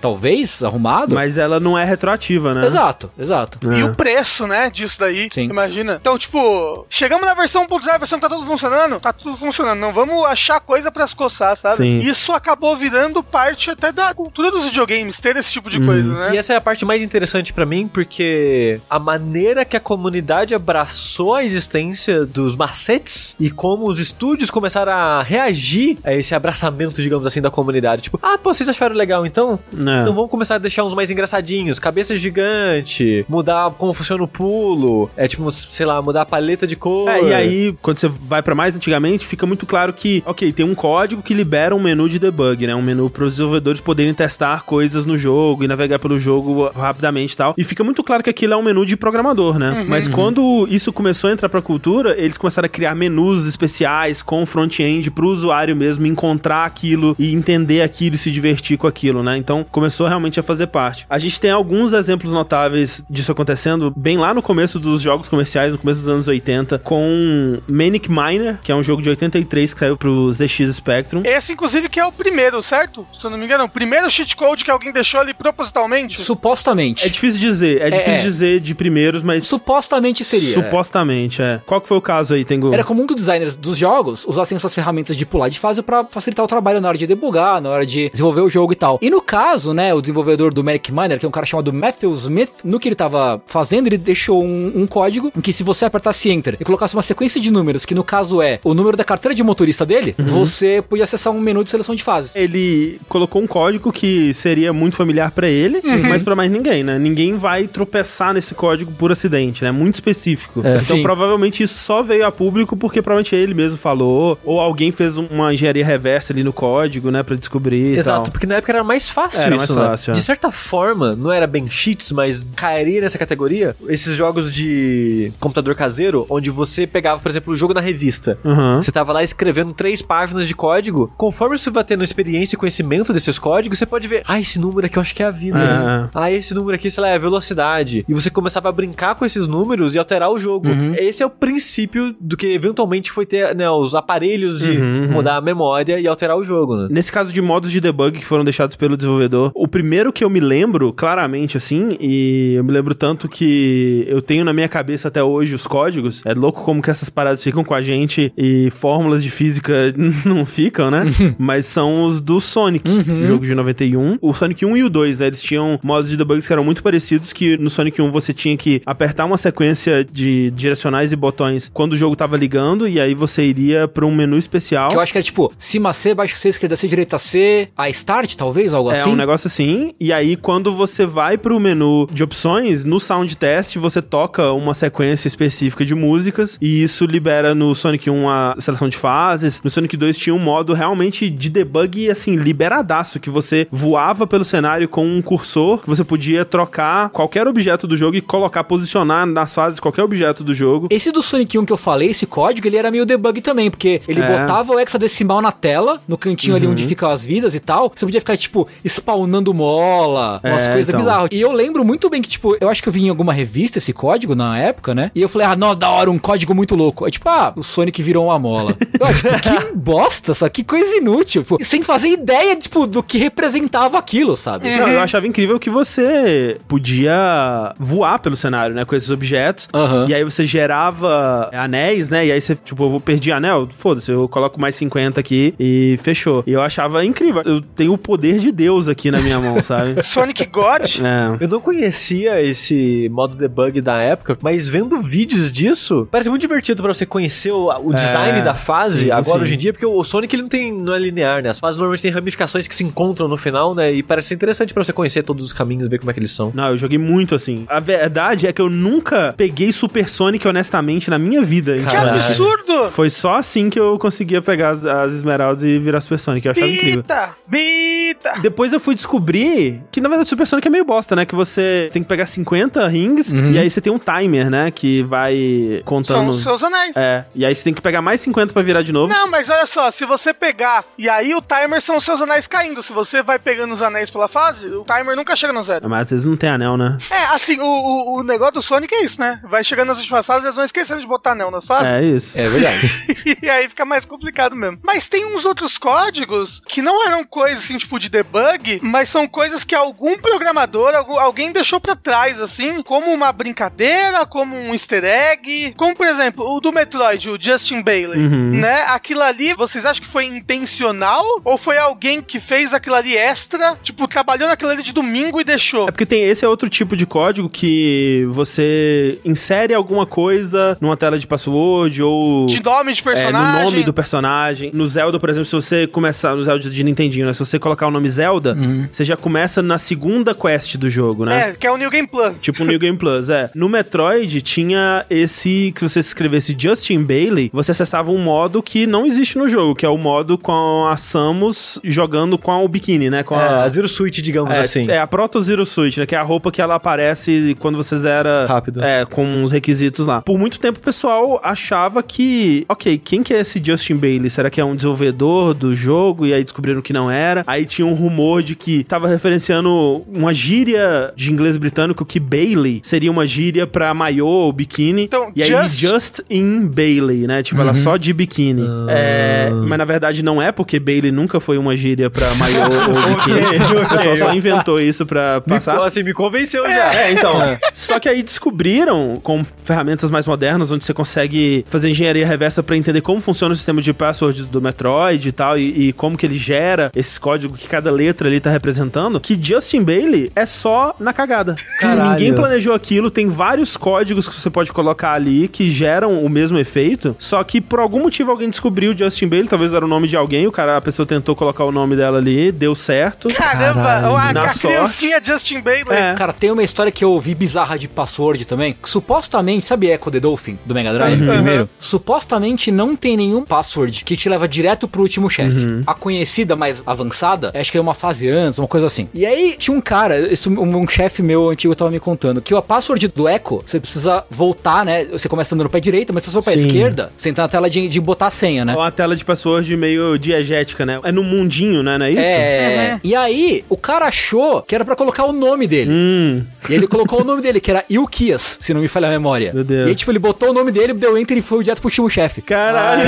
talvez, 0.00 0.62
arrumado, 0.62 1.13
Mas 1.14 1.38
ela 1.38 1.58
não 1.60 1.78
é 1.78 1.84
retroativa, 1.84 2.52
né? 2.54 2.66
Exato, 2.66 3.10
exato. 3.18 3.58
E 3.74 3.80
É. 3.80 3.84
o 3.84 3.94
preço, 3.94 4.46
né, 4.46 4.70
disso 4.70 4.98
daí. 5.00 5.28
Sim. 5.32 5.44
Imagina. 5.44 5.98
Então, 6.00 6.18
tipo, 6.18 6.86
chegamos 6.90 7.24
na 7.26 7.34
versão 7.34 7.66
1.0, 7.66 7.94
a 7.94 7.98
versão 7.98 8.18
que 8.18 8.28
tá 8.28 8.34
tudo 8.34 8.46
funcionando, 8.46 9.00
tá 9.00 9.12
tudo 9.12 9.36
funcionando. 9.36 9.78
Não 9.78 9.92
vamos 9.92 10.24
achar 10.26 10.60
coisa 10.60 10.90
pra 10.90 11.06
se 11.06 11.14
coçar, 11.16 11.56
sabe? 11.56 11.76
Sim. 11.76 11.98
Isso 11.98 12.32
acabou 12.32 12.76
virando 12.76 13.22
parte 13.22 13.70
até 13.70 13.92
da 13.92 14.12
cultura 14.14 14.50
dos 14.50 14.64
videogames, 14.66 15.18
ter 15.18 15.36
esse 15.36 15.52
tipo 15.52 15.70
de 15.70 15.78
Uhum. 15.78 15.86
coisa, 15.86 16.12
né? 16.12 16.34
E 16.34 16.38
essa 16.38 16.52
é 16.52 16.56
a 16.56 16.60
parte 16.60 16.84
mais 16.84 17.02
interessante 17.02 17.52
pra 17.52 17.64
mim, 17.66 17.88
porque 17.88 18.80
a 18.90 18.98
maneira 18.98 19.64
que 19.64 19.76
a 19.76 19.80
comunidade 19.80 20.54
abraçou 20.54 21.34
a 21.34 21.44
existência 21.44 22.24
dos 22.26 22.56
macetes 22.56 23.34
e 23.38 23.50
como 23.50 23.88
os 23.88 23.98
estúdios 23.98 24.50
começaram 24.50 24.92
a 24.92 25.22
reagir 25.22 25.98
a 26.04 26.12
esse 26.12 26.34
abraçamento, 26.34 27.00
digamos 27.02 27.26
assim, 27.26 27.40
da 27.40 27.50
comunidade. 27.50 28.02
Tipo, 28.02 28.18
ah, 28.22 28.38
pô, 28.38 28.52
vocês 28.52 28.68
acharam 28.68 28.94
legal 28.94 29.24
então? 29.26 29.58
É. 29.72 30.02
Então 30.02 30.14
vamos 30.14 30.30
começar 30.30 30.56
a 30.56 30.58
deixar 30.58 30.84
uns 30.84 30.93
mais 30.94 31.10
engraçadinhos, 31.10 31.78
cabeça 31.78 32.16
gigante, 32.16 33.24
mudar 33.28 33.70
como 33.72 33.92
funciona 33.92 34.22
o 34.22 34.28
pulo, 34.28 35.10
é 35.16 35.26
tipo, 35.28 35.50
sei 35.50 35.86
lá, 35.86 36.00
mudar 36.00 36.22
a 36.22 36.26
paleta 36.26 36.66
de 36.66 36.76
cor. 36.76 37.08
É, 37.08 37.22
e 37.22 37.34
aí, 37.34 37.74
quando 37.82 37.98
você 37.98 38.08
vai 38.08 38.42
pra 38.42 38.54
mais 38.54 38.76
antigamente, 38.76 39.26
fica 39.26 39.46
muito 39.46 39.66
claro 39.66 39.92
que, 39.92 40.22
ok, 40.26 40.52
tem 40.52 40.64
um 40.64 40.74
código 40.74 41.22
que 41.22 41.34
libera 41.34 41.74
um 41.74 41.80
menu 41.80 42.08
de 42.08 42.18
debug, 42.18 42.66
né? 42.66 42.74
Um 42.74 42.82
menu 42.82 43.08
para 43.10 43.24
os 43.24 43.32
desenvolvedores 43.32 43.80
poderem 43.80 44.14
testar 44.14 44.64
coisas 44.64 45.06
no 45.06 45.16
jogo 45.16 45.64
e 45.64 45.68
navegar 45.68 45.98
pelo 45.98 46.18
jogo 46.18 46.68
rapidamente 46.68 47.34
e 47.34 47.36
tal. 47.36 47.54
E 47.56 47.64
fica 47.64 47.82
muito 47.84 48.02
claro 48.02 48.22
que 48.22 48.30
aquilo 48.30 48.54
é 48.54 48.56
um 48.56 48.62
menu 48.62 48.84
de 48.86 48.96
programador, 48.96 49.58
né? 49.58 49.84
Mas 49.88 50.08
quando 50.08 50.66
isso 50.70 50.92
começou 50.92 51.30
a 51.30 51.32
entrar 51.32 51.48
pra 51.48 51.62
cultura, 51.62 52.14
eles 52.18 52.36
começaram 52.36 52.66
a 52.66 52.68
criar 52.68 52.94
menus 52.94 53.46
especiais 53.46 54.22
com 54.22 54.44
front-end 54.46 55.10
pro 55.10 55.28
usuário 55.28 55.74
mesmo 55.74 56.06
encontrar 56.06 56.64
aquilo 56.64 57.14
e 57.18 57.32
entender 57.34 57.82
aquilo 57.82 58.16
e 58.16 58.18
se 58.18 58.30
divertir 58.30 58.76
com 58.76 58.86
aquilo, 58.86 59.22
né? 59.22 59.36
Então 59.36 59.64
começou 59.70 60.06
realmente 60.06 60.38
a 60.38 60.42
fazer 60.42 60.66
parte. 60.66 60.83
A 61.08 61.18
gente 61.18 61.38
tem 61.40 61.50
alguns 61.50 61.92
exemplos 61.92 62.32
notáveis 62.32 63.04
disso 63.08 63.30
acontecendo 63.32 63.92
bem 63.96 64.18
lá 64.18 64.34
no 64.34 64.42
começo 64.42 64.78
dos 64.78 65.00
jogos 65.00 65.28
comerciais, 65.28 65.72
no 65.72 65.78
começo 65.78 66.00
dos 66.00 66.08
anos 66.08 66.28
80, 66.28 66.78
com 66.78 67.58
Manic 67.68 68.10
Miner, 68.10 68.58
que 68.62 68.72
é 68.72 68.74
um 68.74 68.82
jogo 68.82 69.02
de 69.02 69.08
83 69.10 69.74
que 69.74 69.80
saiu 69.80 69.96
pro 69.96 70.32
ZX 70.32 70.74
Spectrum. 70.74 71.22
Esse, 71.24 71.52
inclusive, 71.52 71.88
que 71.88 72.00
é 72.00 72.06
o 72.06 72.12
primeiro, 72.12 72.62
certo? 72.62 73.06
Se 73.12 73.24
eu 73.24 73.30
não 73.30 73.38
me 73.38 73.44
engano, 73.44 73.64
o 73.64 73.68
primeiro 73.68 74.10
cheat 74.10 74.36
code 74.36 74.64
que 74.64 74.70
alguém 74.70 74.92
deixou 74.92 75.20
ali 75.20 75.32
propositalmente. 75.32 76.20
Supostamente. 76.20 77.06
É 77.06 77.08
difícil 77.08 77.40
dizer, 77.40 77.80
é, 77.80 77.90
difícil 77.90 78.12
é. 78.12 78.22
dizer 78.22 78.60
de 78.60 78.74
primeiros, 78.74 79.22
mas 79.22 79.46
Supostamente 79.46 80.24
seria. 80.24 80.54
supostamente, 80.54 81.42
é. 81.42 81.60
Qual 81.66 81.80
que 81.80 81.88
foi 81.88 81.96
o 81.96 82.02
caso 82.02 82.34
aí, 82.34 82.44
Tengu? 82.44 82.72
Era 82.72 82.84
comum 82.84 83.06
que 83.06 83.14
os 83.14 83.20
designers 83.20 83.56
dos 83.56 83.76
jogos 83.76 84.24
usassem 84.26 84.56
essas 84.56 84.74
ferramentas 84.74 85.16
de 85.16 85.24
pular 85.24 85.48
de 85.48 85.58
fase 85.58 85.82
pra 85.82 86.04
facilitar 86.04 86.44
o 86.44 86.48
trabalho 86.48 86.80
na 86.80 86.88
hora 86.88 86.98
de 86.98 87.06
debugar, 87.06 87.60
na 87.60 87.70
hora 87.70 87.86
de 87.86 88.10
desenvolver 88.10 88.40
o 88.40 88.48
jogo 88.48 88.72
e 88.72 88.76
tal. 88.76 88.98
E 89.00 89.10
no 89.10 89.20
caso, 89.20 89.72
né, 89.72 89.94
o 89.94 90.00
desenvolvedor 90.00 90.52
do 90.52 90.64
Manic 90.64 90.73
Miner, 90.92 91.18
que 91.18 91.24
é 91.26 91.28
um 91.28 91.32
cara 91.32 91.46
chamado 91.46 91.72
Matthew 91.72 92.12
Smith, 92.14 92.60
no 92.64 92.78
que 92.80 92.88
ele 92.88 92.94
tava 92.94 93.42
fazendo, 93.46 93.86
ele 93.86 93.98
deixou 93.98 94.42
um, 94.44 94.72
um 94.74 94.86
código 94.86 95.32
em 95.36 95.40
que 95.40 95.52
se 95.52 95.62
você 95.62 95.84
apertasse 95.84 96.30
Enter 96.30 96.56
e 96.60 96.64
colocasse 96.64 96.94
uma 96.94 97.02
sequência 97.02 97.40
de 97.40 97.50
números, 97.50 97.84
que 97.84 97.94
no 97.94 98.04
caso 98.04 98.40
é 98.42 98.60
o 98.64 98.74
número 98.74 98.96
da 98.96 99.04
carteira 99.04 99.34
de 99.34 99.42
motorista 99.42 99.84
dele, 99.86 100.14
você 100.18 100.82
podia 100.88 101.04
acessar 101.04 101.32
um 101.32 101.40
menu 101.40 101.62
de 101.64 101.70
seleção 101.70 101.94
de 101.94 102.02
fases. 102.02 102.34
Ele 102.36 102.98
colocou 103.08 103.42
um 103.42 103.46
código 103.46 103.92
que 103.92 104.32
seria 104.34 104.72
muito 104.72 104.96
familiar 104.96 105.30
pra 105.30 105.48
ele, 105.48 105.80
mas 106.08 106.22
pra 106.22 106.34
mais 106.34 106.50
ninguém, 106.50 106.82
né? 106.82 106.98
Ninguém 106.98 107.36
vai 107.36 107.66
tropeçar 107.66 108.32
nesse 108.34 108.54
código 108.54 108.90
por 108.92 109.10
acidente, 109.12 109.62
né? 109.64 109.70
Muito 109.70 109.96
específico. 109.96 110.60
É. 110.64 110.74
Então 110.74 110.96
Sim. 110.96 111.02
provavelmente 111.02 111.62
isso 111.62 111.78
só 111.78 112.02
veio 112.02 112.26
a 112.26 112.32
público 112.32 112.76
porque 112.76 113.00
provavelmente 113.02 113.34
ele 113.34 113.54
mesmo 113.54 113.78
falou, 113.78 114.38
ou 114.44 114.60
alguém 114.60 114.90
fez 114.92 115.16
um- 115.18 115.26
uma 115.30 115.52
engenharia 115.52 115.84
reversa 115.84 116.32
ali 116.32 116.42
no 116.42 116.52
código, 116.52 117.10
né, 117.10 117.22
Pra 117.22 117.36
descobrir 117.36 117.94
e 117.94 117.98
Exato, 117.98 118.24
tal. 118.24 118.32
porque 118.32 118.46
na 118.46 118.56
época 118.56 118.72
era 118.72 118.84
mais 118.84 119.08
fácil 119.08 119.40
Era 119.42 119.56
isso, 119.56 119.56
mais 119.56 119.70
né? 119.70 119.90
fácil, 119.90 120.10
é. 120.10 120.14
De 120.14 120.22
certa 120.22 120.50
forma, 120.64 121.14
não 121.14 121.32
era 121.32 121.46
bem 121.46 121.68
cheats, 121.68 122.12
mas 122.12 122.44
cairia 122.54 123.00
nessa 123.00 123.18
categoria. 123.18 123.74
Esses 123.88 124.14
jogos 124.14 124.52
de 124.52 125.32
computador 125.40 125.74
caseiro, 125.74 126.26
onde 126.28 126.50
você 126.50 126.86
pegava, 126.86 127.20
por 127.20 127.28
exemplo, 127.28 127.52
o 127.52 127.56
jogo 127.56 127.74
na 127.74 127.80
revista. 127.80 128.38
Aham. 128.44 128.82
Você 128.82 128.92
tava 128.92 129.12
lá 129.12 129.22
escrevendo 129.22 129.72
três 129.72 130.02
páginas 130.02 130.46
de 130.46 130.54
código. 130.54 131.12
Conforme 131.16 131.58
você 131.58 131.70
vai 131.70 131.84
tendo 131.84 132.04
experiência 132.04 132.56
e 132.56 132.58
conhecimento 132.58 133.12
desses 133.12 133.38
códigos, 133.38 133.78
você 133.78 133.86
pode 133.86 134.06
ver, 134.06 134.22
ah, 134.26 134.40
esse 134.40 134.58
número 134.58 134.86
aqui 134.86 134.98
eu 134.98 135.02
acho 135.02 135.14
que 135.14 135.22
é 135.22 135.26
a 135.26 135.30
vida. 135.30 136.10
Ah, 136.14 136.30
esse 136.30 136.54
número 136.54 136.74
aqui, 136.74 136.90
sei 136.90 137.02
lá, 137.02 137.08
é 137.08 137.14
a 137.14 137.18
velocidade. 137.18 138.04
E 138.08 138.14
você 138.14 138.30
começava 138.30 138.68
a 138.68 138.72
brincar 138.72 139.14
com 139.14 139.24
esses 139.24 139.46
números 139.46 139.94
e 139.94 139.98
alterar 139.98 140.30
o 140.30 140.38
jogo. 140.38 140.68
Esse 140.96 141.22
é 141.22 141.26
o 141.26 141.30
princípio 141.30 142.14
do 142.20 142.36
que 142.36 142.46
eventualmente 142.46 143.10
foi 143.10 143.26
ter 143.26 143.54
né, 143.54 143.68
os 143.70 143.94
aparelhos 143.94 144.60
de 144.60 144.74
Uhum, 144.74 145.02
uhum. 145.04 145.12
mudar 145.12 145.36
a 145.36 145.40
memória 145.40 145.98
e 145.98 146.06
alterar 146.06 146.36
o 146.36 146.42
jogo, 146.42 146.76
né? 146.76 146.88
Nesse 146.90 147.10
caso 147.10 147.32
de 147.32 147.40
modos 147.40 147.70
de 147.70 147.80
debug 147.80 148.18
que 148.18 148.24
foram 148.24 148.44
deixados 148.44 148.76
pelo 148.76 148.96
desenvolvedor, 148.96 149.50
o 149.54 149.66
primeiro 149.66 150.12
que 150.12 150.24
eu 150.24 150.30
me 150.30 150.40
lembro 150.40 150.53
claramente 150.96 151.56
assim, 151.56 151.96
e 152.00 152.54
eu 152.56 152.64
me 152.64 152.70
lembro 152.72 152.94
tanto 152.94 153.28
que 153.28 154.04
eu 154.08 154.20
tenho 154.22 154.44
na 154.44 154.52
minha 154.52 154.68
cabeça 154.68 155.08
até 155.08 155.22
hoje 155.22 155.54
os 155.54 155.66
códigos, 155.66 156.22
é 156.24 156.34
louco 156.34 156.62
como 156.62 156.82
que 156.82 156.90
essas 156.90 157.08
paradas 157.10 157.42
ficam 157.42 157.64
com 157.64 157.74
a 157.74 157.82
gente 157.82 158.32
e 158.36 158.70
fórmulas 158.70 159.22
de 159.22 159.30
física 159.30 159.72
não 160.24 160.44
ficam, 160.46 160.90
né? 160.90 161.04
Mas 161.38 161.66
são 161.66 162.04
os 162.04 162.20
do 162.20 162.40
Sonic, 162.40 162.84
jogo 163.26 163.44
de 163.44 163.54
91. 163.54 164.18
O 164.20 164.32
Sonic 164.32 164.64
1 164.64 164.76
e 164.76 164.84
o 164.84 164.90
2, 164.90 165.18
né? 165.20 165.26
Eles 165.26 165.42
tinham 165.42 165.78
modos 165.82 166.10
de 166.10 166.16
debugs 166.16 166.46
que 166.46 166.52
eram 166.52 166.64
muito 166.64 166.82
parecidos, 166.82 167.32
que 167.32 167.56
no 167.56 167.70
Sonic 167.70 168.00
1 168.00 168.10
você 168.10 168.32
tinha 168.32 168.56
que 168.56 168.82
apertar 168.86 169.24
uma 169.24 169.36
sequência 169.36 170.04
de 170.04 170.50
direcionais 170.50 171.12
e 171.12 171.16
botões 171.16 171.70
quando 171.72 171.92
o 171.92 171.96
jogo 171.96 172.14
tava 172.16 172.36
ligando, 172.36 172.88
e 172.88 173.00
aí 173.00 173.14
você 173.14 173.44
iria 173.44 173.88
pra 173.88 174.04
um 174.06 174.14
menu 174.14 174.36
especial. 174.36 174.88
Que 174.90 174.96
eu 174.96 175.00
acho 175.00 175.12
que 175.12 175.18
era 175.18 175.24
tipo, 175.24 175.52
cima 175.58 175.92
C, 175.92 176.14
baixo 176.14 176.36
C, 176.36 176.48
esquerda 176.48 176.76
C, 176.76 176.88
direita 176.88 177.18
C, 177.18 177.68
a 177.76 177.88
Start, 177.90 178.34
talvez, 178.34 178.72
algo 178.72 178.90
É 178.90 178.92
assim. 178.92 179.10
um 179.10 179.16
negócio 179.16 179.46
assim. 179.46 179.94
E 180.00 180.12
aí, 180.12 180.36
quando 180.44 180.70
você 180.74 181.06
vai 181.06 181.38
pro 181.38 181.58
menu 181.58 182.06
de 182.12 182.22
opções, 182.22 182.84
no 182.84 183.00
sound 183.00 183.34
test, 183.34 183.76
você 183.78 184.02
toca 184.02 184.52
uma 184.52 184.74
sequência 184.74 185.26
específica 185.26 185.86
de 185.86 185.94
músicas. 185.94 186.58
E 186.60 186.82
isso 186.82 187.06
libera 187.06 187.54
no 187.54 187.74
Sonic 187.74 188.10
1 188.10 188.28
a 188.28 188.54
seleção 188.58 188.90
de 188.90 188.96
fases. 188.98 189.62
No 189.64 189.70
Sonic 189.70 189.96
2 189.96 190.18
tinha 190.18 190.34
um 190.34 190.38
modo 190.38 190.74
realmente 190.74 191.30
de 191.30 191.48
debug, 191.48 192.10
assim, 192.10 192.36
liberadaço. 192.36 193.18
Que 193.18 193.30
você 193.30 193.66
voava 193.70 194.26
pelo 194.26 194.44
cenário 194.44 194.86
com 194.86 195.06
um 195.06 195.22
cursor. 195.22 195.78
Que 195.80 195.88
você 195.88 196.04
podia 196.04 196.44
trocar 196.44 197.08
qualquer 197.08 197.48
objeto 197.48 197.86
do 197.86 197.96
jogo 197.96 198.14
e 198.16 198.20
colocar, 198.20 198.64
posicionar 198.64 199.24
nas 199.26 199.54
fases 199.54 199.80
qualquer 199.80 200.02
objeto 200.02 200.44
do 200.44 200.52
jogo. 200.52 200.88
Esse 200.90 201.10
do 201.10 201.22
Sonic 201.22 201.58
1 201.58 201.64
que 201.64 201.72
eu 201.72 201.78
falei, 201.78 202.10
esse 202.10 202.26
código, 202.26 202.66
ele 202.68 202.76
era 202.76 202.90
meio 202.90 203.06
debug 203.06 203.40
também, 203.40 203.70
porque 203.70 204.02
ele 204.06 204.20
É. 204.20 204.28
botava 204.40 204.74
o 204.74 204.78
hexadecimal 204.78 205.40
na 205.40 205.52
tela, 205.52 206.02
no 206.06 206.18
cantinho 206.18 206.54
ali 206.54 206.66
Uhum. 206.66 206.72
onde 206.72 206.84
ficam 206.84 207.08
as 207.10 207.24
vidas 207.24 207.54
e 207.54 207.60
tal. 207.60 207.90
Você 207.96 208.04
podia 208.04 208.20
ficar, 208.20 208.36
tipo, 208.36 208.68
spawnando 208.84 209.54
mola, 209.54 210.33
umas 210.42 210.66
É, 210.66 210.72
coisas 210.72 210.88
então. 210.88 211.00
bizarras. 211.00 211.28
E 211.32 211.40
eu 211.40 211.52
lembro 211.52 211.84
muito 211.84 212.08
bem 212.10 212.20
que, 212.22 212.28
tipo, 212.28 212.56
eu 212.60 212.68
acho 212.68 212.82
que 212.82 212.88
eu 212.88 212.92
vi 212.92 213.04
em 213.04 213.08
alguma 213.08 213.32
revista 213.32 213.78
esse 213.78 213.92
código 213.92 214.34
na 214.34 214.58
época, 214.58 214.94
né? 214.94 215.10
E 215.14 215.20
eu 215.22 215.28
falei, 215.28 215.46
ah, 215.46 215.56
nossa, 215.56 215.76
da 215.76 215.90
hora, 215.90 216.10
um 216.10 216.18
código 216.18 216.54
muito 216.54 216.74
louco. 216.74 217.04
Aí, 217.04 217.10
tipo, 217.10 217.28
ah, 217.28 217.52
o 217.56 217.62
Sonic 217.62 218.02
virou 218.02 218.26
uma 218.26 218.38
mola. 218.38 218.76
Eu, 218.98 219.14
tipo, 219.14 219.40
que 219.40 219.72
bosta, 219.74 220.32
sabe? 220.34 220.50
Que 220.52 220.64
coisa 220.64 220.96
inútil, 220.96 221.42
tipo, 221.42 221.58
sem 221.64 221.82
fazer 221.82 222.08
ideia, 222.08 222.54
tipo, 222.56 222.86
do 222.86 223.02
que 223.02 223.18
representava 223.18 223.98
aquilo, 223.98 224.36
sabe? 224.36 224.74
Não, 224.76 224.88
eu 224.88 225.00
achava 225.00 225.26
incrível 225.26 225.58
que 225.58 225.68
você 225.68 226.56
podia 226.68 227.74
voar 227.78 228.18
pelo 228.18 228.36
cenário, 228.36 228.74
né? 228.74 228.84
Com 228.84 228.94
esses 228.94 229.10
objetos. 229.10 229.68
Aham. 229.74 230.06
E 230.08 230.14
aí 230.14 230.24
você 230.24 230.46
gerava 230.46 231.50
anéis, 231.52 232.08
né? 232.10 232.26
E 232.26 232.32
aí 232.32 232.40
você, 232.40 232.54
tipo, 232.54 232.84
eu 232.84 232.90
vou 232.90 233.00
perder 233.00 233.32
anel, 233.32 233.68
foda-se, 233.70 234.10
eu 234.10 234.28
coloco 234.28 234.60
mais 234.60 234.74
50 234.74 235.20
aqui 235.20 235.54
e 235.58 235.98
fechou. 236.02 236.42
E 236.46 236.52
eu 236.52 236.62
achava 236.62 237.04
incrível. 237.04 237.42
Eu 237.44 237.60
tenho 237.60 237.92
o 237.92 237.98
poder 237.98 238.38
de 238.38 238.50
Deus 238.52 238.88
aqui 238.88 239.10
na 239.10 239.18
minha 239.20 239.38
mão, 239.38 239.62
sabe? 239.62 239.94
Sonic 240.24 240.46
God. 240.46 240.64
É. 241.04 241.44
Eu 241.44 241.48
não 241.48 241.60
conhecia 241.60 242.40
esse 242.40 243.08
modo 243.10 243.34
debug 243.34 243.80
da 243.80 244.00
época, 244.00 244.38
mas 244.40 244.68
vendo 244.68 245.02
vídeos 245.02 245.52
disso, 245.52 246.08
parece 246.10 246.30
muito 246.30 246.40
divertido 246.40 246.82
pra 246.82 246.94
você 246.94 247.04
conhecer 247.04 247.52
o, 247.52 247.68
o 247.68 247.92
design 247.92 248.40
da 248.42 248.54
fase 248.54 249.04
sim, 249.04 249.10
agora 249.10 249.38
sim. 249.38 249.44
hoje 249.44 249.54
em 249.54 249.58
dia, 249.58 249.72
porque 249.72 249.84
o 249.84 250.02
Sonic 250.02 250.34
ele 250.34 250.42
não 250.42 250.48
tem 250.48 250.72
não 250.72 250.94
é 250.94 250.98
linear, 250.98 251.42
né? 251.42 251.50
As 251.50 251.58
fases 251.58 251.76
normalmente 251.76 252.02
têm 252.02 252.10
ramificações 252.10 252.66
que 252.66 252.74
se 252.74 252.82
encontram 252.82 253.28
no 253.28 253.36
final, 253.36 253.74
né? 253.74 253.92
E 253.92 254.02
parece 254.02 254.28
ser 254.28 254.34
interessante 254.34 254.72
pra 254.72 254.82
você 254.82 254.92
conhecer 254.92 255.22
todos 255.22 255.44
os 255.44 255.52
caminhos, 255.52 255.88
ver 255.88 255.98
como 255.98 256.10
é 256.10 256.14
que 256.14 256.20
eles 256.20 256.32
são. 256.32 256.52
Não, 256.54 256.70
eu 256.70 256.78
joguei 256.78 256.98
muito 256.98 257.34
assim. 257.34 257.66
A 257.68 257.80
verdade 257.80 258.46
é 258.46 258.52
que 258.52 258.62
eu 258.62 258.70
nunca 258.70 259.34
peguei 259.36 259.72
Super 259.72 260.08
Sonic 260.08 260.46
honestamente 260.46 261.10
na 261.10 261.18
minha 261.18 261.42
vida. 261.42 261.76
Que 261.78 261.96
absurdo! 261.96 262.88
Foi 262.90 263.10
só 263.10 263.36
assim 263.36 263.68
que 263.68 263.78
eu 263.78 263.98
conseguia 263.98 264.40
pegar 264.40 264.70
as, 264.70 264.86
as 264.86 265.14
Esmeraldas 265.14 265.62
e 265.62 265.78
virar 265.78 266.00
Super 266.00 266.18
Sonic. 266.18 266.46
Eu 266.46 266.52
achava 266.52 266.66
incrível. 266.66 267.02
Bita! 267.02 267.36
Bita! 267.46 268.40
Depois 268.40 268.72
eu 268.72 268.80
fui 268.80 268.94
descobrir 268.94 269.82
que, 269.90 270.00
na 270.04 270.08
verdade, 270.10 270.26
o 270.26 270.28
Super 270.28 270.46
Sonic 270.46 270.68
é 270.68 270.70
meio 270.70 270.84
bosta, 270.84 271.16
né? 271.16 271.24
Que 271.24 271.34
você 271.34 271.88
tem 271.90 272.02
que 272.02 272.08
pegar 272.08 272.26
50 272.26 272.86
rings 272.88 273.32
e 273.32 273.58
aí 273.58 273.70
você 273.70 273.80
tem 273.80 273.90
um 273.90 273.98
timer, 273.98 274.50
né? 274.50 274.70
Que 274.70 275.02
vai 275.02 275.34
São 275.78 275.84
contando. 275.84 276.28
os 276.30 276.42
seus 276.42 276.62
anéis. 276.62 276.94
É, 276.94 277.24
e 277.34 277.44
aí 277.44 277.54
você 277.54 277.64
tem 277.64 277.72
que 277.72 277.80
pegar 277.80 278.02
mais 278.02 278.20
50 278.20 278.52
pra 278.52 278.62
virar 278.62 278.82
de 278.82 278.92
novo. 278.92 279.10
Não, 279.10 279.30
mas 279.30 279.48
olha 279.48 279.66
só, 279.66 279.90
se 279.90 280.04
você 280.04 280.34
pegar 280.34 280.84
e 280.98 281.08
aí 281.08 281.34
o 281.34 281.40
timer 281.40 281.80
são 281.80 281.96
os 281.96 282.04
seus 282.04 282.20
anéis 282.20 282.46
caindo. 282.46 282.82
Se 282.82 282.92
você 282.92 283.22
vai 283.22 283.38
pegando 283.38 283.72
os 283.72 283.80
anéis 283.80 284.10
pela 284.10 284.28
fase, 284.28 284.66
o 284.66 284.84
timer 284.84 285.16
nunca 285.16 285.34
chega 285.34 285.54
no 285.54 285.62
zero. 285.62 285.88
Mas 285.88 286.02
às 286.02 286.10
vezes 286.10 286.24
não 286.26 286.36
tem 286.36 286.50
anel, 286.50 286.76
né? 286.76 286.98
É, 287.10 287.24
assim, 287.34 287.58
o, 287.58 287.64
o, 287.64 288.18
o 288.18 288.22
negócio 288.22 288.54
do 288.54 288.62
Sonic 288.62 288.94
é 288.94 289.04
isso, 289.04 289.18
né? 289.18 289.40
Vai 289.48 289.64
chegando 289.64 289.88
nas 289.88 289.98
últimas 289.98 290.26
fases, 290.26 290.44
eles 290.44 290.56
vão 290.56 290.66
esquecendo 290.66 291.00
de 291.00 291.06
botar 291.06 291.32
anel 291.32 291.50
nas 291.50 291.66
fases. 291.66 291.86
É 291.86 292.02
isso. 292.04 292.38
É 292.38 292.46
verdade. 292.46 293.38
e 293.42 293.48
aí 293.48 293.68
fica 293.70 293.86
mais 293.86 294.04
complicado 294.04 294.54
mesmo. 294.54 294.78
Mas 294.82 295.08
tem 295.08 295.34
uns 295.34 295.46
outros 295.46 295.78
códigos 295.78 296.62
que 296.66 296.82
não 296.82 297.06
eram 297.06 297.24
coisas 297.24 297.64
assim, 297.64 297.78
tipo, 297.78 297.98
de 297.98 298.10
debug, 298.10 298.80
mas 298.82 299.08
são 299.08 299.26
coisas 299.26 299.64
que 299.64 299.74
algum 299.74 299.93
programador, 300.20 300.94
algum- 300.94 301.18
alguém 301.18 301.52
deixou 301.52 301.80
pra 301.80 301.94
trás, 301.96 302.40
assim, 302.40 302.82
como 302.82 303.12
uma 303.12 303.32
brincadeira, 303.32 304.26
como 304.26 304.56
um 304.56 304.72
easter 304.72 305.04
egg. 305.04 305.74
Como, 305.76 305.94
por 305.94 306.06
exemplo, 306.06 306.44
o 306.48 306.60
do 306.60 306.72
Metroid, 306.72 307.30
o 307.30 307.38
Justin 307.40 307.82
Bailey, 307.82 308.18
né? 308.28 308.82
Aquilo 308.88 309.22
ali, 309.22 309.54
vocês 309.54 309.84
acham 309.84 310.02
que 310.04 310.10
foi 310.10 310.24
intencional? 310.26 311.24
Ou 311.44 311.56
foi 311.58 311.78
alguém 311.78 312.20
que 312.22 312.40
fez 312.40 312.72
aquilo 312.72 312.94
ali 312.94 313.16
extra? 313.16 313.76
Tipo, 313.82 314.06
trabalhou 314.08 314.48
naquilo 314.48 314.70
ali 314.70 314.82
de 314.82 314.92
domingo 314.92 315.40
e 315.40 315.44
deixou? 315.44 315.88
É 315.88 315.92
porque 315.92 316.06
tem 316.06 316.22
esse 316.24 316.44
é 316.44 316.48
outro 316.48 316.68
tipo 316.68 316.96
de 316.96 317.06
código 317.06 317.48
que 317.48 318.24
você 318.30 319.18
insere 319.24 319.74
alguma 319.74 320.06
coisa 320.06 320.76
numa 320.80 320.96
tela 320.96 321.18
de 321.18 321.26
password 321.26 322.02
ou 322.02 322.46
De 322.46 322.62
nome 322.62 322.92
de 322.92 323.00
é, 323.00 323.04
personagem? 323.04 323.64
no 323.64 323.70
nome 323.70 323.82
do 323.84 323.92
personagem. 323.92 324.70
No 324.72 324.86
Zelda, 324.86 325.18
por 325.20 325.28
exemplo, 325.30 325.46
se 325.46 325.54
você 325.54 325.86
começar 325.86 326.34
no 326.34 326.42
Zelda 326.44 326.68
de 326.70 326.84
Nintendinho, 326.84 327.26
né? 327.26 327.32
Se 327.32 327.40
você 327.40 327.58
colocar 327.58 327.86
o 327.86 327.90
nome 327.90 328.08
Zelda, 328.08 328.56
você 328.92 329.04
já 329.04 329.16
começa 329.16 329.62
na 329.62 329.78
segunda 329.84 330.34
quest 330.34 330.76
do 330.76 330.88
jogo, 330.88 331.24
né? 331.24 331.50
É, 331.50 331.52
que 331.52 331.66
é 331.66 331.70
o 331.70 331.76
New 331.76 331.90
Game 331.90 332.06
Plan. 332.08 332.34
Tipo 332.40 332.62
o 332.62 332.66
New 332.66 332.78
Game 332.78 332.96
Plus, 332.96 333.28
é. 333.30 333.50
No 333.54 333.68
Metroid 333.68 334.40
tinha 334.42 335.04
esse 335.10 335.72
que 335.74 335.80
se 335.80 335.88
você 335.88 336.00
escrevesse 336.00 336.54
Justin 336.58 337.02
Bailey, 337.02 337.50
você 337.52 337.70
acessava 337.72 338.10
um 338.10 338.18
modo 338.18 338.62
que 338.62 338.86
não 338.86 339.06
existe 339.06 339.36
no 339.38 339.48
jogo, 339.48 339.74
que 339.74 339.84
é 339.84 339.88
o 339.88 339.98
modo 339.98 340.38
com 340.38 340.86
a 340.88 340.96
Samus 340.96 341.78
jogando 341.84 342.38
com 342.38 342.64
o 342.64 342.68
biquíni, 342.68 343.10
né? 343.10 343.22
Com 343.22 343.38
É, 343.38 343.42
a, 343.44 343.62
a 343.64 343.68
Zero 343.68 343.88
Suite, 343.88 344.22
digamos 344.22 344.56
é, 344.56 344.60
assim. 344.60 344.88
é 344.90 344.98
a 344.98 345.06
Proto 345.06 345.40
Zero 345.42 345.66
Suit, 345.66 346.00
né? 346.00 346.06
Que 346.06 346.14
é 346.14 346.18
a 346.18 346.22
roupa 346.22 346.50
que 346.50 346.62
ela 346.62 346.74
aparece 346.76 347.54
quando 347.58 347.76
você 347.76 347.98
zera. 347.98 348.46
Rápido. 348.46 348.82
É, 348.82 349.04
com 349.04 349.44
os 349.44 349.52
requisitos 349.52 350.06
lá. 350.06 350.22
Por 350.22 350.38
muito 350.38 350.58
tempo 350.58 350.78
o 350.78 350.82
pessoal 350.82 351.40
achava 351.42 352.02
que, 352.02 352.64
ok, 352.68 352.98
quem 352.98 353.22
que 353.22 353.34
é 353.34 353.40
esse 353.40 353.60
Justin 353.64 353.96
Bailey? 353.96 354.30
Será 354.30 354.48
que 354.50 354.60
é 354.60 354.64
um 354.64 354.74
desenvolvedor 354.74 355.52
do 355.54 355.74
jogo? 355.74 356.26
E 356.26 356.32
aí 356.32 356.42
descobriram 356.42 356.80
que 356.80 356.92
não 356.92 357.10
era. 357.10 357.42
Aí 357.46 357.66
tinha 357.66 357.86
um 357.86 357.94
rumor 357.94 358.42
de 358.42 358.54
que 358.54 358.84
tava 358.84 359.08
referenciando 359.08 359.73
uma 360.08 360.32
gíria 360.32 361.12
de 361.16 361.30
inglês 361.30 361.56
britânico 361.56 362.04
que 362.04 362.18
Bailey 362.20 362.80
seria 362.82 363.10
uma 363.10 363.26
gíria 363.26 363.66
pra 363.66 363.92
maiô 363.94 364.26
ou 364.26 364.52
biquíni. 364.52 365.04
Então, 365.04 365.30
e 365.34 365.42
aí 365.42 365.48
just- 365.50 365.78
just 365.78 366.20
in 366.30 366.66
Bailey, 366.66 367.26
né? 367.26 367.42
Tipo, 367.42 367.60
ela 367.60 367.74
só 367.74 367.96
de 367.96 368.12
biquíni. 368.12 368.64
É, 368.88 369.50
mas 369.68 369.78
na 369.78 369.84
verdade 369.84 370.22
não 370.22 370.40
é, 370.40 370.52
porque 370.52 370.78
Bailey 370.78 371.10
nunca 371.12 371.40
foi 371.40 371.58
uma 371.58 371.76
gíria 371.76 372.10
pra 372.10 372.32
maiô 372.34 372.62
ou 372.64 373.14
biquíni. 373.16 373.80
O 373.84 373.88
pessoal 373.88 374.16
só 374.16 374.34
inventou 374.34 374.80
isso 374.80 375.04
pra 375.06 375.42
Me, 375.46 375.54
passar. 375.54 375.82
assim, 375.84 376.02
me 376.02 376.12
convenceu 376.12 376.64
já. 376.68 376.94
É, 376.94 377.12
então. 377.12 377.34
Só 377.74 377.98
que 377.98 378.08
aí 378.08 378.22
descobriram, 378.22 379.18
com 379.22 379.44
ferramentas 379.64 380.10
mais 380.10 380.26
modernas, 380.26 380.70
onde 380.72 380.84
você 380.84 380.94
consegue 380.94 381.64
fazer 381.68 381.90
engenharia 381.90 382.26
reversa 382.26 382.62
pra 382.62 382.76
entender 382.76 383.00
como 383.00 383.20
funciona 383.20 383.52
o 383.52 383.56
sistema 383.56 383.80
de 383.82 383.92
password 383.92 384.44
do 384.44 384.60
Metroid 384.60 385.28
e 385.28 385.32
tal, 385.32 385.58
e, 385.58 385.88
e 385.88 385.92
como 385.92 386.16
que 386.16 386.26
ele 386.26 386.38
gera 386.38 386.90
esses 386.94 387.18
códigos 387.18 387.60
que 387.60 387.68
cada 387.68 387.90
letra 387.90 388.28
ali 388.28 388.40
tá 388.40 388.50
representando, 388.50 389.18
que 389.20 389.36
Justin 389.64 389.82
Bailey 389.82 390.30
é 390.36 390.44
só 390.44 390.94
na 391.00 391.12
cagada. 391.14 391.56
Caralho. 391.80 392.10
Ninguém 392.10 392.34
planejou 392.34 392.74
aquilo, 392.74 393.10
tem 393.10 393.28
vários 393.28 393.76
códigos 393.78 394.28
que 394.28 394.34
você 394.34 394.50
pode 394.50 394.70
colocar 394.72 395.12
ali 395.12 395.48
que 395.48 395.70
geram 395.70 396.22
o 396.22 396.28
mesmo 396.28 396.58
efeito, 396.58 397.16
só 397.18 397.42
que 397.42 397.60
por 397.62 397.78
algum 397.78 398.00
motivo 398.00 398.30
alguém 398.30 398.50
descobriu 398.50 398.96
Justin 398.96 399.26
Bailey, 399.28 399.48
talvez 399.48 399.72
era 399.72 399.84
o 399.84 399.88
nome 399.88 400.06
de 400.06 400.16
alguém, 400.16 400.46
o 400.46 400.52
cara, 400.52 400.76
a 400.76 400.80
pessoa 400.80 401.06
tentou 401.06 401.34
colocar 401.34 401.64
o 401.64 401.72
nome 401.72 401.96
dela 401.96 402.18
ali, 402.18 402.52
deu 402.52 402.74
certo. 402.74 403.28
Caramba, 403.28 403.82
Caralho. 403.82 404.16
a, 404.16 404.32
Na 404.34 404.42
a 404.44 404.54
criancinha 404.54 405.20
Justin 405.24 405.60
Bailey. 405.60 405.96
É. 405.96 406.14
Cara, 406.14 406.32
tem 406.32 406.50
uma 406.50 406.62
história 406.62 406.92
que 406.92 407.02
eu 407.02 407.10
ouvi 407.10 407.34
bizarra 407.34 407.78
de 407.78 407.88
password 407.88 408.44
também. 408.44 408.76
que 408.80 408.88
supostamente, 408.88 409.64
sabe 409.64 409.88
Echo 409.90 410.10
the 410.10 410.20
Dolphin 410.20 410.58
do 410.66 410.74
Mega 410.74 410.92
Drive? 410.92 411.18
Primeiro. 411.18 411.68
Supostamente 411.78 412.70
não 412.70 412.94
tem 412.94 413.16
nenhum 413.16 413.44
password 413.44 414.04
que 414.04 414.16
te 414.16 414.28
leva 414.28 414.46
direto 414.46 414.86
pro 414.86 415.00
último 415.00 415.30
chefe. 415.30 415.80
A 415.86 415.94
conhecida 415.94 416.54
mais 416.54 416.82
avançada, 416.86 417.50
acho 417.54 417.72
que 417.72 417.78
é 417.78 417.80
uma 417.80 417.94
fase 417.94 418.28
antes, 418.28 418.58
uma 418.58 418.68
coisa 418.68 418.86
assim. 418.86 419.08
E 419.14 419.24
aí 419.24 419.53
tinha 419.56 419.76
um 419.76 419.80
cara, 419.80 420.18
esse, 420.32 420.48
um, 420.48 420.76
um 420.76 420.86
chefe 420.86 421.22
meu 421.22 421.48
antigo 421.50 421.74
tava 421.74 421.90
me 421.90 422.00
contando 422.00 422.40
que 422.40 422.54
a 422.54 422.62
password 422.62 423.08
do 423.08 423.28
Echo, 423.28 423.62
você 423.66 423.78
precisa 423.80 424.24
voltar, 424.30 424.84
né? 424.84 425.04
Você 425.06 425.28
começa 425.28 425.54
andando 425.54 425.64
no 425.64 425.70
pé 425.70 425.80
direito, 425.80 426.12
mas 426.12 426.22
se 426.22 426.30
você 426.30 426.36
for 426.36 426.42
pra 426.44 426.52
Sim. 426.56 426.66
esquerda, 426.66 427.12
você 427.16 427.28
entra 427.28 427.44
na 427.44 427.48
tela 427.48 427.68
de, 427.70 427.88
de 427.88 428.00
botar 428.00 428.26
a 428.26 428.30
senha, 428.30 428.64
né? 428.64 428.72
É 428.72 428.76
uma 428.76 428.90
tela 428.92 429.16
de 429.16 429.24
password 429.24 429.76
meio 429.76 430.18
diegética, 430.18 430.84
né? 430.86 431.00
É 431.02 431.12
no 431.12 431.22
mundinho, 431.22 431.82
né? 431.82 431.98
Não 431.98 432.06
é 432.06 432.10
isso? 432.10 432.20
É. 432.20 433.00
E 433.02 433.14
aí, 433.14 433.64
o 433.68 433.76
cara 433.76 434.06
achou 434.06 434.62
que 434.62 434.74
era 434.74 434.84
pra 434.84 434.96
colocar 434.96 435.24
o 435.24 435.32
nome 435.32 435.66
dele. 435.66 435.90
Hum, 435.90 436.44
E 436.68 436.74
ele 436.74 436.86
colocou 436.86 437.20
o 437.20 437.24
nome 437.24 437.42
dele, 437.42 437.60
que 437.60 437.70
era 437.70 437.84
Ilkias, 437.90 438.58
se 438.60 438.72
não 438.74 438.80
me 438.80 438.88
falha 438.88 439.08
a 439.08 439.10
memória. 439.10 439.52
Meu 439.52 439.64
Deus. 439.64 439.86
E 439.86 439.90
aí, 439.90 439.96
tipo, 439.96 440.10
ele 440.10 440.18
botou 440.18 440.50
o 440.50 440.52
nome 440.52 440.70
dele, 440.70 440.92
deu 440.94 441.16
enter 441.18 441.36
e 441.36 441.42
foi 441.42 441.62
direto 441.62 441.80
pro 441.80 441.88
último 441.88 442.08
chefe. 442.08 442.40
caralho. 442.42 443.04